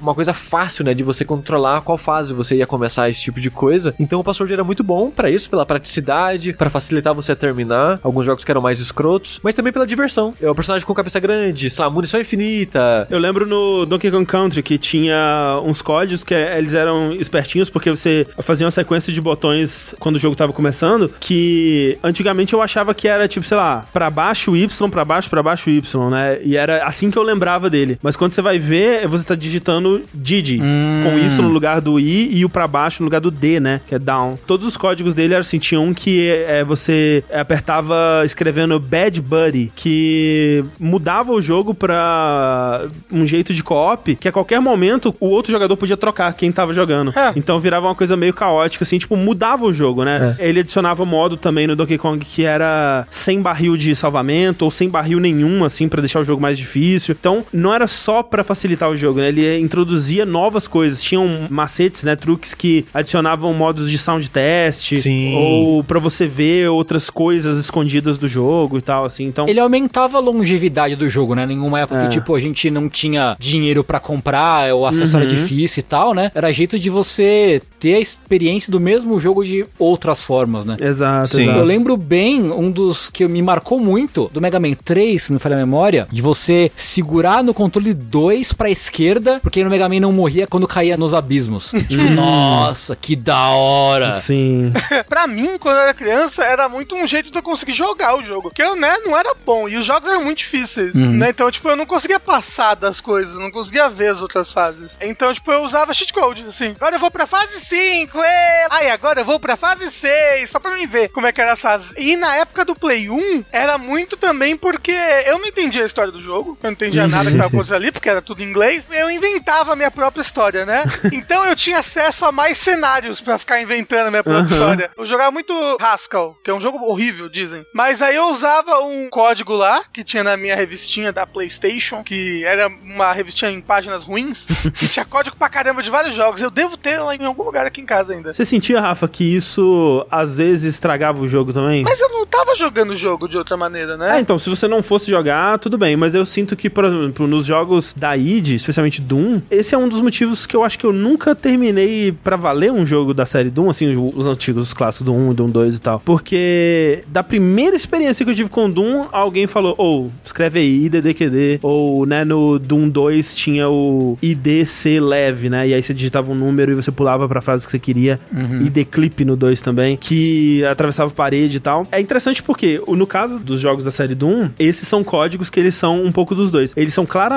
uma 0.00 0.14
coisa 0.14 0.32
fácil, 0.32 0.84
né? 0.84 0.94
De 0.94 1.02
você 1.02 1.24
controlar 1.24 1.82
qual 1.82 1.98
fase 1.98 2.34
você 2.34 2.56
ia 2.56 2.66
começar 2.66 3.08
esse 3.08 3.20
tipo 3.20 3.40
de 3.40 3.50
coisa. 3.50 3.94
Então 3.98 4.20
o 4.20 4.24
Password 4.24 4.52
era 4.52 4.64
muito 4.64 4.82
bom 4.82 5.10
pra 5.10 5.30
isso, 5.30 5.48
pela 5.50 5.66
praticidade, 5.66 6.52
pra 6.52 6.70
facilitar 6.70 7.14
você 7.14 7.32
a 7.32 7.36
terminar. 7.36 7.98
Alguns 8.02 8.26
jogos 8.26 8.44
que 8.44 8.50
eram 8.50 8.60
mais 8.60 8.80
escrotos, 8.80 9.40
mas 9.42 9.54
também 9.54 9.72
pela 9.72 9.86
diversão. 9.86 10.34
É 10.40 10.48
o 10.48 10.54
personagem 10.54 10.86
com 10.86 10.94
cabeça 10.94 11.20
grande, 11.20 11.70
sei 11.70 11.84
lá, 11.84 11.90
munição 11.90 12.20
infinita. 12.20 13.06
Eu 13.10 13.18
lembro 13.18 13.46
no 13.46 13.86
Donkey 13.86 14.10
Kong 14.10 14.26
Country 14.26 14.62
que 14.62 14.78
tinha 14.78 15.60
uns 15.64 15.82
códigos 15.82 16.24
que 16.24 16.34
eles 16.34 16.74
eram 16.74 17.12
espertinhos 17.12 17.70
porque 17.70 17.90
você 17.90 18.26
fazia 18.40 18.66
uma 18.66 18.70
sequência 18.70 19.12
de 19.12 19.20
botões 19.20 19.94
quando 19.98 20.16
o 20.16 20.18
jogo 20.18 20.36
tava 20.36 20.52
começando 20.52 21.12
que 21.20 21.98
antigamente 22.02 22.52
eu 22.52 22.62
achava 22.62 22.94
que 22.94 23.08
era 23.08 23.26
tipo, 23.28 23.44
sei 23.44 23.56
lá, 23.56 23.86
pra 23.92 24.10
baixo 24.10 24.56
Y, 24.56 24.90
pra 24.90 25.04
baixo, 25.04 25.30
pra 25.30 25.42
baixo 25.42 25.70
Y, 25.70 26.10
né? 26.10 26.38
E 26.42 26.56
era 26.56 26.84
assim 26.84 27.10
que 27.10 27.18
eu 27.18 27.22
lembrava 27.22 27.68
dele. 27.70 27.93
Dele. 27.94 27.98
Mas 28.02 28.16
quando 28.16 28.32
você 28.32 28.42
vai 28.42 28.58
ver, 28.58 29.06
você 29.08 29.24
tá 29.24 29.34
digitando 29.34 30.02
Didi, 30.12 30.60
hum. 30.60 31.02
com 31.02 31.18
Y 31.18 31.42
no 31.42 31.48
lugar 31.48 31.80
do 31.80 31.98
I 31.98 32.30
e 32.32 32.44
o 32.44 32.48
pra 32.48 32.66
baixo 32.66 33.02
no 33.02 33.06
lugar 33.06 33.20
do 33.20 33.30
D, 33.30 33.60
né? 33.60 33.80
Que 33.86 33.94
é 33.94 33.98
down. 33.98 34.38
Todos 34.46 34.66
os 34.66 34.76
códigos 34.76 35.14
dele 35.14 35.34
eram 35.34 35.40
assim, 35.40 35.58
tinha 35.58 35.80
um 35.80 35.94
que 35.94 36.28
é, 36.30 36.64
você 36.64 37.24
apertava 37.32 38.22
escrevendo 38.24 38.78
Bad 38.78 39.20
Buddy, 39.20 39.72
que 39.74 40.64
mudava 40.78 41.32
o 41.32 41.40
jogo 41.40 41.74
pra 41.74 42.82
um 43.10 43.26
jeito 43.26 43.52
de 43.52 43.62
co-op, 43.62 44.16
que 44.16 44.28
a 44.28 44.32
qualquer 44.32 44.60
momento 44.60 45.14
o 45.20 45.28
outro 45.28 45.50
jogador 45.50 45.76
podia 45.76 45.96
trocar 45.96 46.32
quem 46.34 46.50
tava 46.50 46.74
jogando. 46.74 47.12
É. 47.16 47.32
Então 47.36 47.60
virava 47.60 47.86
uma 47.86 47.94
coisa 47.94 48.16
meio 48.16 48.32
caótica, 48.32 48.84
assim, 48.84 48.98
tipo, 48.98 49.16
mudava 49.16 49.64
o 49.64 49.72
jogo, 49.72 50.04
né? 50.04 50.36
É. 50.38 50.48
Ele 50.48 50.60
adicionava 50.60 51.04
modo 51.04 51.36
também 51.36 51.66
no 51.66 51.76
Donkey 51.76 51.98
Kong 51.98 52.24
que 52.24 52.44
era 52.44 53.06
sem 53.10 53.40
barril 53.40 53.76
de 53.76 53.94
salvamento 53.94 54.64
ou 54.64 54.70
sem 54.70 54.88
barril 54.88 55.20
nenhum, 55.20 55.64
assim, 55.64 55.88
para 55.88 56.00
deixar 56.00 56.20
o 56.20 56.24
jogo 56.24 56.40
mais 56.40 56.56
difícil. 56.58 57.14
Então, 57.18 57.44
não 57.52 57.72
era 57.72 57.83
só 57.86 58.22
para 58.22 58.44
facilitar 58.44 58.90
o 58.90 58.96
jogo, 58.96 59.20
né? 59.20 59.28
Ele 59.28 59.58
introduzia 59.58 60.24
novas 60.24 60.66
coisas. 60.66 61.02
Tinham 61.02 61.46
macetes, 61.50 62.04
né? 62.04 62.16
Truques 62.16 62.54
que 62.54 62.84
adicionavam 62.92 63.52
modos 63.54 63.90
de 63.90 63.98
sound 63.98 64.30
test. 64.30 64.94
Sim. 64.96 65.34
Ou 65.34 65.84
para 65.84 65.98
você 65.98 66.26
ver 66.26 66.68
outras 66.68 67.10
coisas 67.10 67.58
escondidas 67.58 68.16
do 68.16 68.28
jogo 68.28 68.78
e 68.78 68.82
tal, 68.82 69.04
assim. 69.04 69.24
Então. 69.24 69.48
Ele 69.48 69.60
aumentava 69.60 70.18
a 70.18 70.20
longevidade 70.20 70.96
do 70.96 71.08
jogo, 71.08 71.34
né? 71.34 71.46
Nenhuma 71.46 71.80
época 71.80 72.00
é. 72.00 72.06
que, 72.06 72.14
tipo, 72.14 72.34
a 72.34 72.40
gente 72.40 72.70
não 72.70 72.88
tinha 72.88 73.36
dinheiro 73.38 73.82
para 73.84 74.00
comprar, 74.00 74.74
o 74.74 74.86
acesso 74.86 75.16
uhum. 75.16 75.22
era 75.22 75.30
difícil 75.30 75.80
e 75.80 75.84
tal, 75.84 76.14
né? 76.14 76.30
Era 76.34 76.52
jeito 76.52 76.78
de 76.78 76.90
você 76.90 77.60
ter 77.78 77.94
a 77.94 78.00
experiência 78.00 78.70
do 78.70 78.80
mesmo 78.80 79.20
jogo 79.20 79.44
de 79.44 79.66
outras 79.78 80.22
formas, 80.22 80.64
né? 80.64 80.76
Exato, 80.80 81.28
Sim. 81.28 81.42
Exato. 81.42 81.58
Eu 81.58 81.64
lembro 81.64 81.96
bem 81.96 82.50
um 82.50 82.70
dos 82.70 83.08
que 83.10 83.26
me 83.28 83.42
marcou 83.42 83.78
muito 83.78 84.30
do 84.32 84.40
Mega 84.40 84.58
Man 84.58 84.74
3, 84.84 85.22
se 85.22 85.30
não 85.30 85.34
me 85.34 85.40
falha 85.40 85.56
a 85.56 85.58
memória, 85.58 86.06
de 86.10 86.22
você 86.22 86.70
segurar 86.76 87.42
no 87.42 87.52
controle 87.54 87.73
2 87.80 88.52
pra 88.52 88.70
esquerda, 88.70 89.40
porque 89.42 89.62
no 89.62 89.70
Mega 89.70 89.88
Man 89.88 90.00
não 90.00 90.12
morria 90.12 90.46
quando 90.46 90.66
caía 90.66 90.96
nos 90.96 91.12
abismos. 91.12 91.72
tipo, 91.88 92.04
nossa, 92.10 92.96
que 92.96 93.14
da 93.14 93.48
hora! 93.50 94.12
Sim. 94.14 94.72
pra 95.08 95.26
mim, 95.26 95.58
quando 95.58 95.76
eu 95.76 95.82
era 95.82 95.94
criança, 95.94 96.44
era 96.44 96.68
muito 96.68 96.94
um 96.94 97.06
jeito 97.06 97.30
de 97.30 97.38
eu 97.38 97.42
conseguir 97.42 97.72
jogar 97.72 98.16
o 98.16 98.24
jogo. 98.24 98.48
Porque 98.48 98.62
eu, 98.62 98.74
né, 98.74 98.96
não 99.04 99.16
era 99.16 99.34
bom. 99.44 99.68
E 99.68 99.76
os 99.76 99.84
jogos 99.84 100.08
eram 100.08 100.24
muito 100.24 100.38
difíceis, 100.38 100.94
uhum. 100.94 101.12
né? 101.12 101.30
Então, 101.30 101.50
tipo, 101.50 101.68
eu 101.68 101.76
não 101.76 101.86
conseguia 101.86 102.18
passar 102.18 102.74
das 102.74 103.00
coisas, 103.00 103.34
não 103.36 103.50
conseguia 103.50 103.88
ver 103.88 104.08
as 104.08 104.22
outras 104.22 104.52
fases. 104.52 104.98
Então, 105.02 105.32
tipo, 105.32 105.50
eu 105.52 105.62
usava 105.62 105.92
cheat 105.92 106.12
code, 106.12 106.44
assim. 106.46 106.70
Agora 106.76 106.96
eu 106.96 107.00
vou 107.00 107.10
pra 107.10 107.26
fase 107.26 107.60
5, 107.60 108.18
e... 108.18 108.66
Ai, 108.70 108.90
agora 108.90 109.20
eu 109.20 109.24
vou 109.24 109.38
pra 109.38 109.56
fase 109.56 109.90
6, 109.90 110.50
só 110.50 110.58
pra 110.58 110.74
mim 110.74 110.86
ver 110.86 111.08
como 111.08 111.26
é 111.26 111.32
que 111.32 111.40
era 111.40 111.52
essa 111.52 111.74
fase. 111.74 111.94
E 111.96 112.16
na 112.16 112.36
época 112.36 112.64
do 112.64 112.74
Play 112.74 113.10
1, 113.10 113.44
era 113.52 113.78
muito 113.78 114.16
também 114.16 114.56
porque 114.56 114.94
eu 115.26 115.38
não 115.38 115.46
entendia 115.46 115.82
a 115.82 115.86
história 115.86 116.12
do 116.12 116.20
jogo, 116.20 116.58
eu 116.62 116.66
não 116.68 116.72
entendia 116.72 117.06
nada 117.06 117.30
que 117.30 117.36
tava 117.36 117.48
acontecendo 117.48 117.63
ali, 117.72 117.92
porque 117.92 118.08
era 118.08 118.22
tudo 118.22 118.42
em 118.42 118.46
inglês. 118.46 118.86
Eu 118.90 119.10
inventava 119.10 119.72
a 119.72 119.76
minha 119.76 119.90
própria 119.90 120.22
história, 120.22 120.64
né? 120.64 120.84
Então 121.12 121.44
eu 121.44 121.54
tinha 121.54 121.78
acesso 121.78 122.24
a 122.24 122.32
mais 122.32 122.58
cenários 122.58 123.20
pra 123.20 123.38
ficar 123.38 123.60
inventando 123.60 124.08
a 124.08 124.10
minha 124.10 124.22
própria 124.22 124.44
uhum. 124.44 124.50
história. 124.50 124.90
Eu 124.96 125.06
jogava 125.06 125.30
muito 125.30 125.52
Haskell, 125.80 126.36
que 126.44 126.50
é 126.50 126.54
um 126.54 126.60
jogo 126.60 126.78
horrível, 126.84 127.28
dizem. 127.28 127.64
Mas 127.72 128.02
aí 128.02 128.16
eu 128.16 128.28
usava 128.28 128.80
um 128.80 129.08
código 129.08 129.54
lá, 129.54 129.82
que 129.92 130.02
tinha 130.02 130.24
na 130.24 130.36
minha 130.36 130.56
revistinha 130.56 131.12
da 131.12 131.26
PlayStation, 131.26 132.02
que 132.02 132.44
era 132.44 132.68
uma 132.68 133.12
revistinha 133.12 133.50
em 133.50 133.60
páginas 133.60 134.02
ruins, 134.02 134.46
que 134.74 134.88
tinha 134.88 135.04
código 135.04 135.36
pra 135.36 135.48
caramba 135.48 135.82
de 135.82 135.90
vários 135.90 136.14
jogos. 136.14 136.42
Eu 136.42 136.50
devo 136.50 136.76
ter 136.76 136.98
lá 136.98 137.14
em 137.14 137.24
algum 137.24 137.44
lugar 137.44 137.66
aqui 137.66 137.80
em 137.80 137.86
casa 137.86 138.12
ainda. 138.12 138.32
Você 138.32 138.44
sentia, 138.44 138.80
Rafa, 138.80 139.06
que 139.06 139.24
isso 139.24 140.06
às 140.10 140.38
vezes 140.38 140.74
estragava 140.74 141.20
o 141.20 141.28
jogo 141.28 141.52
também? 141.52 141.82
Mas 141.84 142.00
eu 142.00 142.08
não 142.08 142.26
tava 142.26 142.54
jogando 142.56 142.90
o 142.90 142.96
jogo 142.96 143.28
de 143.28 143.38
outra 143.38 143.56
maneira, 143.56 143.96
né? 143.96 144.16
É, 144.16 144.20
então, 144.20 144.38
se 144.38 144.50
você 144.50 144.66
não 144.66 144.82
fosse 144.82 145.10
jogar, 145.10 145.58
tudo 145.58 145.78
bem. 145.78 145.96
Mas 145.96 146.14
eu 146.14 146.24
sinto 146.24 146.56
que, 146.56 146.68
por 146.68 146.84
exemplo, 146.84 147.26
nos 147.26 147.43
jogos 147.46 147.94
da 147.96 148.16
id, 148.16 148.52
especialmente 148.52 149.00
Doom, 149.00 149.40
esse 149.50 149.74
é 149.74 149.78
um 149.78 149.88
dos 149.88 150.00
motivos 150.00 150.46
que 150.46 150.56
eu 150.56 150.64
acho 150.64 150.78
que 150.78 150.84
eu 150.86 150.92
nunca 150.92 151.34
terminei 151.34 152.12
para 152.12 152.36
valer 152.36 152.72
um 152.72 152.84
jogo 152.84 153.14
da 153.14 153.26
série 153.26 153.50
Doom, 153.50 153.70
assim, 153.70 153.94
os 153.96 154.26
antigos, 154.26 154.68
os 154.68 154.74
clássicos 154.74 155.06
Doom 155.06 155.30
1, 155.30 155.34
Doom 155.34 155.50
2 155.50 155.76
e 155.76 155.80
tal. 155.80 156.00
Porque 156.04 157.04
da 157.06 157.22
primeira 157.22 157.76
experiência 157.76 158.24
que 158.24 158.30
eu 158.30 158.34
tive 158.34 158.50
com 158.50 158.70
Doom, 158.70 159.06
alguém 159.12 159.46
falou, 159.46 159.74
ou, 159.78 160.06
oh, 160.06 160.10
escreve 160.24 160.58
aí, 160.58 160.84
IDDQD, 160.86 161.60
ou, 161.62 162.06
né, 162.06 162.24
no 162.24 162.58
Doom 162.58 162.88
2 162.88 163.34
tinha 163.34 163.68
o 163.68 164.18
IDC 164.22 165.00
leve, 165.00 165.48
né? 165.48 165.68
E 165.68 165.74
aí 165.74 165.82
você 165.82 165.94
digitava 165.94 166.32
um 166.32 166.34
número 166.34 166.72
e 166.72 166.74
você 166.74 166.90
pulava 166.90 167.28
pra 167.28 167.40
frase 167.40 167.64
que 167.64 167.70
você 167.70 167.78
queria. 167.78 168.20
Uhum. 168.32 168.62
ID 168.62 168.86
clip 168.90 169.24
no 169.24 169.36
2 169.36 169.60
também, 169.60 169.96
que 169.96 170.64
atravessava 170.64 171.10
parede 171.10 171.56
e 171.56 171.60
tal. 171.60 171.86
É 171.90 172.00
interessante 172.00 172.42
porque, 172.42 172.80
no 172.86 173.06
caso 173.06 173.38
dos 173.38 173.60
jogos 173.60 173.84
da 173.84 173.90
série 173.90 174.14
Doom, 174.14 174.50
esses 174.58 174.86
são 174.86 175.02
códigos 175.04 175.50
que 175.50 175.60
eles 175.60 175.74
são 175.74 176.02
um 176.02 176.12
pouco 176.12 176.34
dos 176.34 176.50
dois. 176.50 176.72
Eles 176.76 176.94
são 176.94 177.06
claramente 177.06 177.33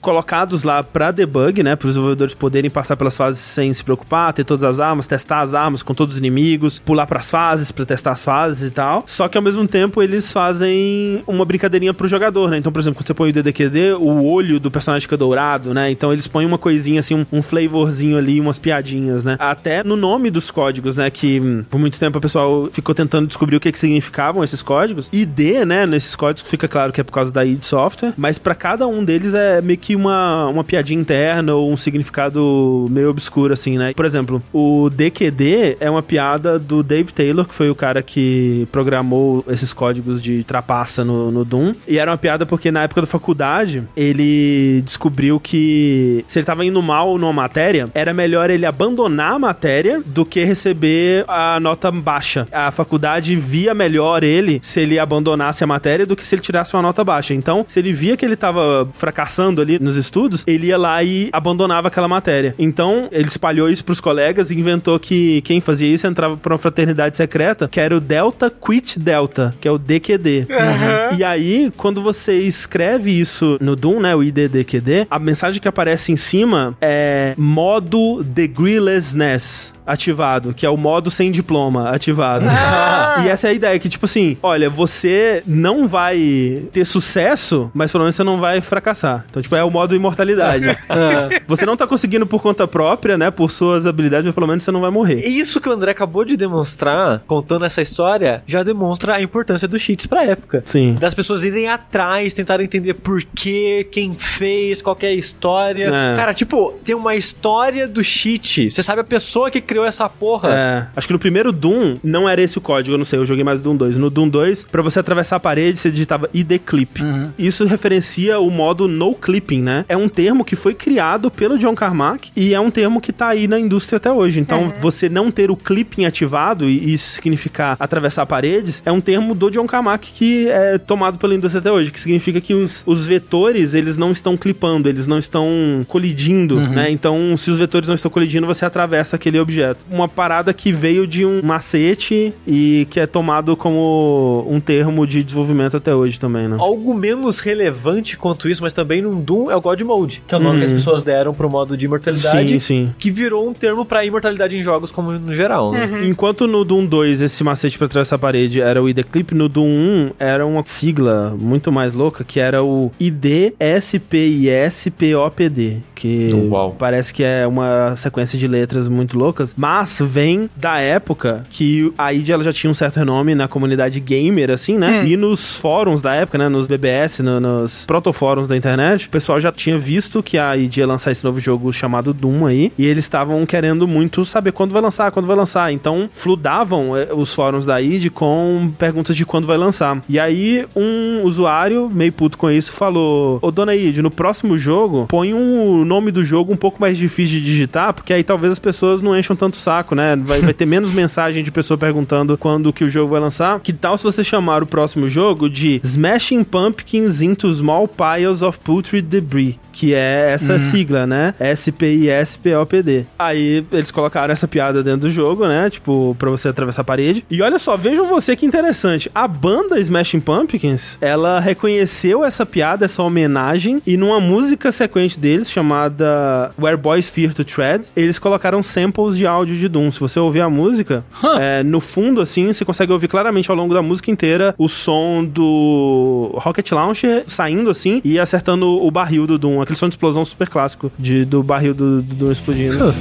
colocados 0.00 0.62
lá 0.62 0.82
pra 0.82 1.10
debug, 1.10 1.62
né? 1.62 1.76
Para 1.76 1.86
os 1.86 1.92
desenvolvedores 1.92 2.34
poderem 2.34 2.70
passar 2.70 2.96
pelas 2.96 3.16
fases 3.16 3.40
sem 3.40 3.72
se 3.72 3.82
preocupar, 3.82 4.32
ter 4.32 4.44
todas 4.44 4.64
as 4.64 4.80
armas, 4.80 5.06
testar 5.06 5.40
as 5.40 5.54
armas 5.54 5.82
com 5.82 5.94
todos 5.94 6.14
os 6.14 6.18
inimigos, 6.20 6.78
pular 6.78 7.06
para 7.06 7.20
as 7.20 7.30
fases 7.30 7.70
para 7.70 7.84
testar 7.84 8.12
as 8.12 8.24
fases 8.24 8.68
e 8.68 8.70
tal. 8.70 9.04
Só 9.06 9.28
que 9.28 9.36
ao 9.36 9.42
mesmo 9.42 9.66
tempo 9.66 10.02
eles 10.02 10.32
fazem 10.32 11.22
uma 11.26 11.44
brincadeirinha 11.44 11.94
pro 11.94 12.08
jogador, 12.08 12.50
né? 12.50 12.58
Então, 12.58 12.72
por 12.72 12.80
exemplo, 12.80 12.98
quando 12.98 13.06
você 13.06 13.14
põe 13.14 13.30
o 13.30 13.32
DDQD, 13.32 13.94
o 13.94 14.24
olho 14.24 14.58
do 14.58 14.70
personagem 14.70 15.02
fica 15.02 15.16
dourado, 15.16 15.74
né? 15.74 15.90
Então 15.90 16.12
eles 16.12 16.26
põem 16.26 16.46
uma 16.46 16.58
coisinha 16.58 17.00
assim, 17.00 17.14
um, 17.14 17.26
um 17.32 17.42
flavorzinho 17.42 18.16
ali, 18.16 18.40
umas 18.40 18.58
piadinhas, 18.58 19.24
né? 19.24 19.36
Até 19.38 19.82
no 19.84 19.96
nome 19.96 20.30
dos 20.30 20.50
códigos, 20.50 20.96
né? 20.96 21.10
Que 21.10 21.40
hum, 21.40 21.64
por 21.68 21.78
muito 21.78 21.98
tempo 21.98 22.18
o 22.18 22.20
pessoal 22.20 22.68
ficou 22.72 22.94
tentando 22.94 23.26
descobrir 23.26 23.56
o 23.56 23.60
que, 23.60 23.72
que 23.72 23.78
significavam 23.78 24.42
esses 24.42 24.62
códigos. 24.62 25.08
ID, 25.12 25.64
né? 25.66 25.86
Nesses 25.86 26.14
códigos 26.14 26.48
fica 26.48 26.68
claro 26.68 26.92
que 26.92 27.00
é 27.00 27.04
por 27.04 27.12
causa 27.12 27.32
da 27.32 27.44
id 27.44 27.62
Software, 27.62 28.12
mas 28.16 28.38
para 28.38 28.54
cada 28.54 28.71
um 28.80 29.04
deles 29.04 29.34
é 29.34 29.60
meio 29.60 29.78
que 29.78 29.94
uma, 29.94 30.48
uma 30.48 30.64
piadinha 30.64 31.00
interna 31.00 31.54
ou 31.54 31.70
um 31.70 31.76
significado 31.76 32.86
meio 32.90 33.10
obscuro, 33.10 33.52
assim, 33.52 33.78
né? 33.78 33.92
Por 33.94 34.04
exemplo, 34.04 34.42
o 34.52 34.90
DQD 34.90 35.76
é 35.80 35.90
uma 35.90 36.02
piada 36.02 36.58
do 36.58 36.82
Dave 36.82 37.12
Taylor, 37.12 37.46
que 37.46 37.54
foi 37.54 37.70
o 37.70 37.74
cara 37.74 38.02
que 38.02 38.66
programou 38.70 39.44
esses 39.48 39.72
códigos 39.72 40.22
de 40.22 40.44
trapaça 40.44 41.04
no, 41.04 41.30
no 41.30 41.44
Doom. 41.44 41.74
E 41.86 41.98
era 41.98 42.10
uma 42.10 42.18
piada 42.18 42.46
porque 42.46 42.70
na 42.70 42.82
época 42.82 43.02
da 43.02 43.06
faculdade 43.06 43.82
ele 43.96 44.82
descobriu 44.84 45.38
que 45.38 46.24
se 46.26 46.38
ele 46.38 46.46
tava 46.46 46.64
indo 46.64 46.82
mal 46.82 47.18
numa 47.18 47.32
matéria, 47.32 47.88
era 47.94 48.12
melhor 48.14 48.50
ele 48.50 48.66
abandonar 48.66 49.32
a 49.32 49.38
matéria 49.38 50.02
do 50.04 50.24
que 50.24 50.44
receber 50.44 51.24
a 51.28 51.58
nota 51.60 51.90
baixa. 51.90 52.46
A 52.52 52.70
faculdade 52.70 53.36
via 53.36 53.74
melhor 53.74 54.22
ele 54.22 54.60
se 54.62 54.80
ele 54.80 54.98
abandonasse 54.98 55.64
a 55.64 55.66
matéria 55.66 56.06
do 56.06 56.16
que 56.16 56.26
se 56.26 56.34
ele 56.34 56.42
tirasse 56.42 56.74
uma 56.74 56.82
nota 56.82 57.04
baixa. 57.04 57.34
Então, 57.34 57.64
se 57.68 57.78
ele 57.78 57.92
via 57.92 58.16
que 58.16 58.24
ele 58.24 58.36
tava 58.62 58.88
fracassando 58.92 59.60
ali 59.60 59.78
nos 59.78 59.96
estudos, 59.96 60.44
ele 60.46 60.68
ia 60.68 60.78
lá 60.78 61.02
e 61.02 61.28
abandonava 61.32 61.88
aquela 61.88 62.08
matéria. 62.08 62.54
Então, 62.58 63.08
ele 63.10 63.28
espalhou 63.28 63.68
isso 63.68 63.84
pros 63.84 64.00
colegas 64.00 64.50
e 64.50 64.58
inventou 64.58 64.98
que 64.98 65.42
quem 65.42 65.60
fazia 65.60 65.92
isso 65.92 66.06
entrava 66.06 66.36
pra 66.36 66.52
uma 66.52 66.58
fraternidade 66.58 67.16
secreta, 67.16 67.68
que 67.68 67.80
era 67.80 67.96
o 67.96 68.00
Delta 68.00 68.50
Quit 68.50 68.98
Delta, 68.98 69.54
que 69.60 69.66
é 69.66 69.70
o 69.70 69.78
DQD. 69.78 70.46
Uhum. 70.48 71.18
E 71.18 71.24
aí, 71.24 71.72
quando 71.76 72.02
você 72.02 72.38
escreve 72.40 73.10
isso 73.10 73.58
no 73.60 73.74
Doom, 73.74 74.00
né, 74.00 74.14
o 74.14 74.22
IDDQD, 74.22 75.06
a 75.10 75.18
mensagem 75.18 75.60
que 75.60 75.68
aparece 75.68 76.12
em 76.12 76.16
cima 76.16 76.76
é 76.80 77.34
modo 77.36 78.22
degreelessness 78.22 79.72
ativado, 79.86 80.54
que 80.54 80.64
é 80.64 80.70
o 80.70 80.76
modo 80.76 81.10
sem 81.10 81.30
diploma 81.30 81.90
ativado. 81.90 82.46
Ah. 82.48 83.00
E 83.22 83.28
essa 83.28 83.46
é 83.46 83.50
a 83.50 83.52
ideia, 83.52 83.78
que 83.78 83.88
tipo 83.88 84.06
assim, 84.06 84.38
olha, 84.42 84.70
você 84.70 85.42
não 85.46 85.86
vai 85.86 86.62
ter 86.72 86.84
sucesso, 86.84 87.70
mas 87.74 87.92
pelo 87.92 88.04
menos 88.04 88.16
você 88.16 88.24
não 88.24 88.40
vai 88.40 88.60
fracassar. 88.60 89.24
Então, 89.28 89.42
tipo, 89.42 89.54
é 89.54 89.62
o 89.62 89.70
modo 89.70 89.94
imortalidade. 89.94 90.66
Você 91.46 91.66
não 91.66 91.76
tá 91.76 91.86
conseguindo 91.86 92.26
por 92.26 92.40
conta 92.40 92.66
própria, 92.66 93.18
né, 93.18 93.30
por 93.30 93.50
suas 93.50 93.86
habilidades, 93.86 94.24
mas 94.24 94.34
pelo 94.34 94.46
menos 94.46 94.62
você 94.62 94.70
não 94.70 94.80
vai 94.80 94.90
morrer. 94.90 95.26
Isso 95.26 95.60
que 95.60 95.68
o 95.68 95.72
André 95.72 95.90
acabou 95.90 96.24
de 96.24 96.36
demonstrar, 96.36 97.22
contando 97.26 97.64
essa 97.64 97.82
história, 97.82 98.42
já 98.46 98.62
demonstra 98.62 99.16
a 99.16 99.22
importância 99.22 99.68
dos 99.68 99.82
cheats 99.82 100.06
pra 100.06 100.24
época. 100.24 100.62
Sim. 100.64 100.96
Das 100.98 101.14
pessoas 101.14 101.44
irem 101.44 101.68
atrás, 101.68 102.32
tentarem 102.32 102.64
entender 102.64 102.94
por 102.94 103.22
quê, 103.22 103.86
quem 103.90 104.14
fez, 104.14 104.80
qual 104.80 104.96
é 105.00 105.08
a 105.08 105.14
história. 105.14 105.86
É. 105.92 106.16
Cara, 106.16 106.32
tipo, 106.32 106.72
tem 106.84 106.94
uma 106.94 107.14
história 107.14 107.86
do 107.86 108.02
cheat. 108.02 108.70
Você 108.70 108.82
sabe 108.82 109.00
a 109.00 109.04
pessoa 109.04 109.50
que 109.50 109.60
criou 109.72 109.86
essa 109.86 110.08
porra. 110.08 110.50
É. 110.52 110.86
Acho 110.94 111.06
que 111.06 111.12
no 111.12 111.18
primeiro 111.18 111.50
Doom 111.50 111.96
não 112.02 112.28
era 112.28 112.40
esse 112.40 112.58
o 112.58 112.60
código, 112.60 112.94
eu 112.94 112.98
não 112.98 113.04
sei, 113.04 113.18
eu 113.18 113.26
joguei 113.26 113.42
mais 113.42 113.60
Doom 113.60 113.76
2. 113.76 113.96
No 113.96 114.10
Doom 114.10 114.28
2, 114.28 114.64
pra 114.64 114.82
você 114.82 114.98
atravessar 114.98 115.36
a 115.36 115.40
parede, 115.40 115.78
você 115.78 115.90
digitava 115.90 116.28
ID 116.32 116.58
clip. 116.64 117.02
Uhum. 117.02 117.30
Isso 117.38 117.64
referencia 117.64 118.38
o 118.38 118.50
modo 118.50 118.86
no 118.86 119.14
clipping, 119.14 119.62
né? 119.62 119.84
É 119.88 119.96
um 119.96 120.08
termo 120.08 120.44
que 120.44 120.54
foi 120.54 120.74
criado 120.74 121.30
pelo 121.30 121.58
John 121.58 121.74
Carmack 121.74 122.30
e 122.36 122.54
é 122.54 122.60
um 122.60 122.70
termo 122.70 123.00
que 123.00 123.12
tá 123.12 123.28
aí 123.28 123.48
na 123.48 123.58
indústria 123.58 123.96
até 123.96 124.12
hoje. 124.12 124.40
Então, 124.40 124.64
uhum. 124.64 124.72
você 124.78 125.08
não 125.08 125.30
ter 125.30 125.50
o 125.50 125.56
clipping 125.56 126.04
ativado, 126.04 126.68
e 126.68 126.92
isso 126.92 127.10
significar 127.10 127.76
atravessar 127.80 128.26
paredes, 128.26 128.82
é 128.84 128.92
um 128.92 129.00
termo 129.00 129.34
do 129.34 129.50
John 129.50 129.66
Carmack 129.66 130.12
que 130.12 130.48
é 130.48 130.78
tomado 130.78 131.18
pela 131.18 131.34
indústria 131.34 131.60
até 131.60 131.72
hoje, 131.72 131.90
que 131.90 132.00
significa 132.00 132.40
que 132.40 132.54
os, 132.54 132.82
os 132.84 133.06
vetores, 133.06 133.74
eles 133.74 133.96
não 133.96 134.10
estão 134.10 134.36
clipando, 134.36 134.88
eles 134.88 135.06
não 135.06 135.18
estão 135.18 135.46
colidindo, 135.88 136.56
uhum. 136.56 136.70
né? 136.70 136.90
Então, 136.90 137.36
se 137.36 137.50
os 137.50 137.58
vetores 137.58 137.88
não 137.88 137.94
estão 137.94 138.10
colidindo, 138.10 138.46
você 138.46 138.64
atravessa 138.64 139.16
aquele 139.16 139.38
objeto 139.38 139.61
objeto. 139.62 139.84
Uma 139.90 140.08
parada 140.08 140.52
que 140.52 140.72
veio 140.72 141.06
de 141.06 141.24
um 141.24 141.40
macete 141.42 142.34
e 142.46 142.86
que 142.90 143.00
é 143.00 143.06
tomado 143.06 143.56
como 143.56 144.46
um 144.48 144.60
termo 144.60 145.06
de 145.06 145.22
desenvolvimento 145.22 145.76
até 145.76 145.94
hoje 145.94 146.18
também, 146.18 146.48
né? 146.48 146.56
Algo 146.58 146.94
menos 146.94 147.38
relevante 147.38 148.16
quanto 148.16 148.48
isso, 148.48 148.62
mas 148.62 148.72
também 148.72 149.02
num 149.02 149.20
Doom, 149.20 149.50
é 149.50 149.56
o 149.56 149.60
God 149.60 149.80
Mode, 149.82 150.22
que 150.26 150.34
é 150.34 150.38
o 150.38 150.40
nome 150.40 150.58
que 150.58 150.66
as 150.66 150.72
pessoas 150.72 151.02
deram 151.02 151.32
pro 151.32 151.48
modo 151.48 151.76
de 151.76 151.86
imortalidade. 151.86 152.52
Sim, 152.52 152.58
sim. 152.58 152.94
Que 152.98 153.10
virou 153.10 153.48
um 153.48 153.52
termo 153.52 153.84
pra 153.84 154.04
imortalidade 154.04 154.56
em 154.56 154.62
jogos 154.62 154.90
como 154.90 155.12
no 155.12 155.32
geral, 155.32 155.72
né? 155.72 156.06
Enquanto 156.06 156.46
no 156.46 156.64
Doom 156.64 156.86
2 156.86 157.22
esse 157.22 157.44
macete 157.44 157.78
pra 157.78 157.86
atravessar 157.86 158.16
a 158.16 158.18
parede 158.18 158.60
era 158.60 158.82
o 158.82 158.88
ID 158.88 159.04
Clip, 159.04 159.34
no 159.34 159.48
Doom 159.48 159.66
1 159.66 160.10
era 160.18 160.46
uma 160.46 160.62
sigla 160.64 161.34
muito 161.38 161.70
mais 161.70 161.94
louca 161.94 162.24
que 162.24 162.40
era 162.40 162.62
o 162.62 162.90
ID 162.98 163.52
SPISPOPD, 163.80 165.82
que 165.94 166.32
Uau. 166.50 166.74
parece 166.78 167.12
que 167.12 167.22
é 167.22 167.46
uma 167.46 167.94
sequência 167.96 168.38
de 168.38 168.48
letras 168.48 168.88
muito 168.88 169.18
loucas, 169.18 169.51
mas 169.56 169.98
vem 170.00 170.48
da 170.56 170.78
época 170.78 171.44
que 171.50 171.92
a 171.98 172.12
ID 172.12 172.30
ela 172.30 172.42
já 172.44 172.52
tinha 172.52 172.70
um 172.70 172.74
certo 172.74 172.96
renome 172.96 173.34
na 173.34 173.48
comunidade 173.48 173.98
gamer, 174.00 174.50
assim, 174.50 174.76
né? 174.78 175.04
E 175.06 175.16
nos 175.16 175.56
fóruns 175.56 176.00
da 176.02 176.14
época, 176.14 176.38
né? 176.38 176.48
Nos 176.48 176.66
BBS, 176.66 177.22
no- 177.22 177.40
nos 177.40 177.84
protofóruns 177.86 178.46
da 178.48 178.56
internet, 178.56 179.06
o 179.06 179.10
pessoal 179.10 179.40
já 179.40 179.50
tinha 179.52 179.78
visto 179.78 180.22
que 180.22 180.38
a 180.38 180.56
ID 180.56 180.78
ia 180.78 180.86
lançar 180.86 181.10
esse 181.10 181.24
novo 181.24 181.40
jogo 181.40 181.72
chamado 181.72 182.12
Doom 182.14 182.46
aí, 182.46 182.72
e 182.78 182.86
eles 182.86 183.04
estavam 183.04 183.44
querendo 183.46 183.86
muito 183.88 184.24
saber 184.24 184.52
quando 184.52 184.72
vai 184.72 184.82
lançar, 184.82 185.10
quando 185.10 185.26
vai 185.26 185.36
lançar. 185.36 185.72
Então, 185.72 186.08
fludavam 186.12 186.96
eh, 186.96 187.08
os 187.12 187.34
fóruns 187.34 187.66
da 187.66 187.80
ID 187.80 188.10
com 188.10 188.72
perguntas 188.78 189.14
de 189.14 189.24
quando 189.26 189.46
vai 189.46 189.56
lançar. 189.58 190.02
E 190.08 190.18
aí, 190.18 190.66
um 190.74 191.22
usuário, 191.24 191.90
meio 191.92 192.12
puto 192.12 192.38
com 192.38 192.50
isso, 192.50 192.72
falou: 192.72 193.38
Ô 193.42 193.50
dona 193.50 193.74
ID, 193.74 193.98
no 193.98 194.10
próximo 194.10 194.56
jogo, 194.56 195.06
põe 195.08 195.34
um 195.34 195.84
nome 195.84 196.10
do 196.10 196.24
jogo 196.24 196.52
um 196.52 196.56
pouco 196.56 196.80
mais 196.80 196.96
difícil 196.96 197.38
de 197.40 197.44
digitar, 197.44 197.92
porque 197.92 198.12
aí 198.12 198.22
talvez 198.24 198.52
as 198.52 198.58
pessoas 198.58 199.02
não 199.02 199.16
encham 199.18 199.36
tanto 199.42 199.56
saco, 199.56 199.96
né? 199.96 200.14
Vai, 200.14 200.40
vai 200.40 200.54
ter 200.54 200.66
menos 200.66 200.92
mensagem 200.94 201.42
de 201.42 201.50
pessoa 201.50 201.76
perguntando 201.76 202.38
quando 202.38 202.72
que 202.72 202.84
o 202.84 202.88
jogo 202.88 203.10
vai 203.10 203.20
lançar. 203.20 203.58
Que 203.58 203.72
tal 203.72 203.98
se 203.98 204.04
você 204.04 204.22
chamar 204.22 204.62
o 204.62 204.66
próximo 204.66 205.08
jogo 205.08 205.50
de 205.50 205.80
Smashing 205.82 206.44
Pumpkins 206.44 207.20
into 207.20 207.52
Small 207.52 207.88
Piles 207.88 208.40
of 208.40 208.60
Putrid 208.60 209.04
Debris? 209.04 209.56
Que 209.72 209.94
é 209.94 210.32
essa 210.32 210.58
sigla, 210.58 211.06
né? 211.06 211.34
S-P-I-S-P-O-P-D. 211.40 213.06
Aí 213.18 213.64
eles 213.72 213.90
colocaram 213.90 214.32
essa 214.32 214.46
piada 214.46 214.82
dentro 214.82 215.00
do 215.00 215.10
jogo, 215.10 215.46
né? 215.46 215.70
Tipo, 215.70 216.14
pra 216.18 216.30
você 216.30 216.48
atravessar 216.48 216.82
a 216.82 216.84
parede. 216.84 217.24
E 217.30 217.40
olha 217.42 217.58
só, 217.58 217.76
vejam 217.76 218.06
você 218.06 218.36
que 218.36 218.44
interessante. 218.44 219.10
A 219.14 219.26
banda 219.26 219.80
Smashing 219.80 220.20
Pumpkins, 220.20 220.98
ela 221.00 221.40
reconheceu 221.40 222.24
essa 222.24 222.44
piada, 222.44 222.84
essa 222.84 223.02
homenagem, 223.02 223.80
e 223.86 223.96
numa 223.96 224.20
música 224.20 224.70
sequente 224.70 225.18
deles, 225.18 225.50
chamada 225.50 226.52
Where 226.60 226.76
Boys 226.76 227.08
Fear 227.08 227.34
to 227.34 227.44
Tread, 227.44 227.86
eles 227.96 228.18
colocaram 228.18 228.62
samples 228.62 229.16
de 229.16 229.26
áudio 229.26 229.56
de 229.56 229.68
Doom. 229.68 229.90
Se 229.90 230.00
você 230.00 230.20
ouvir 230.20 230.42
a 230.42 230.50
música, 230.50 231.04
é, 231.40 231.62
no 231.62 231.80
fundo, 231.80 232.20
assim, 232.20 232.52
você 232.52 232.64
consegue 232.64 232.92
ouvir 232.92 233.08
claramente 233.08 233.50
ao 233.50 233.56
longo 233.56 233.72
da 233.72 233.82
música 233.82 234.10
inteira 234.10 234.54
o 234.58 234.68
som 234.68 235.24
do 235.24 236.30
Rocket 236.34 236.70
Launcher 236.72 237.24
saindo, 237.26 237.70
assim, 237.70 238.00
e 238.04 238.18
acertando 238.18 238.66
o 238.66 238.90
barril 238.90 239.26
do 239.26 239.38
Doom. 239.38 239.61
Aquele 239.62 239.78
som 239.78 239.88
de 239.88 239.94
explosão 239.94 240.24
super 240.24 240.48
clássico 240.48 240.90
de, 240.98 241.24
do 241.24 241.42
barril 241.42 241.74
do, 241.74 242.02
do 242.02 242.14
Doom 242.14 242.32
explodindo. 242.32 242.94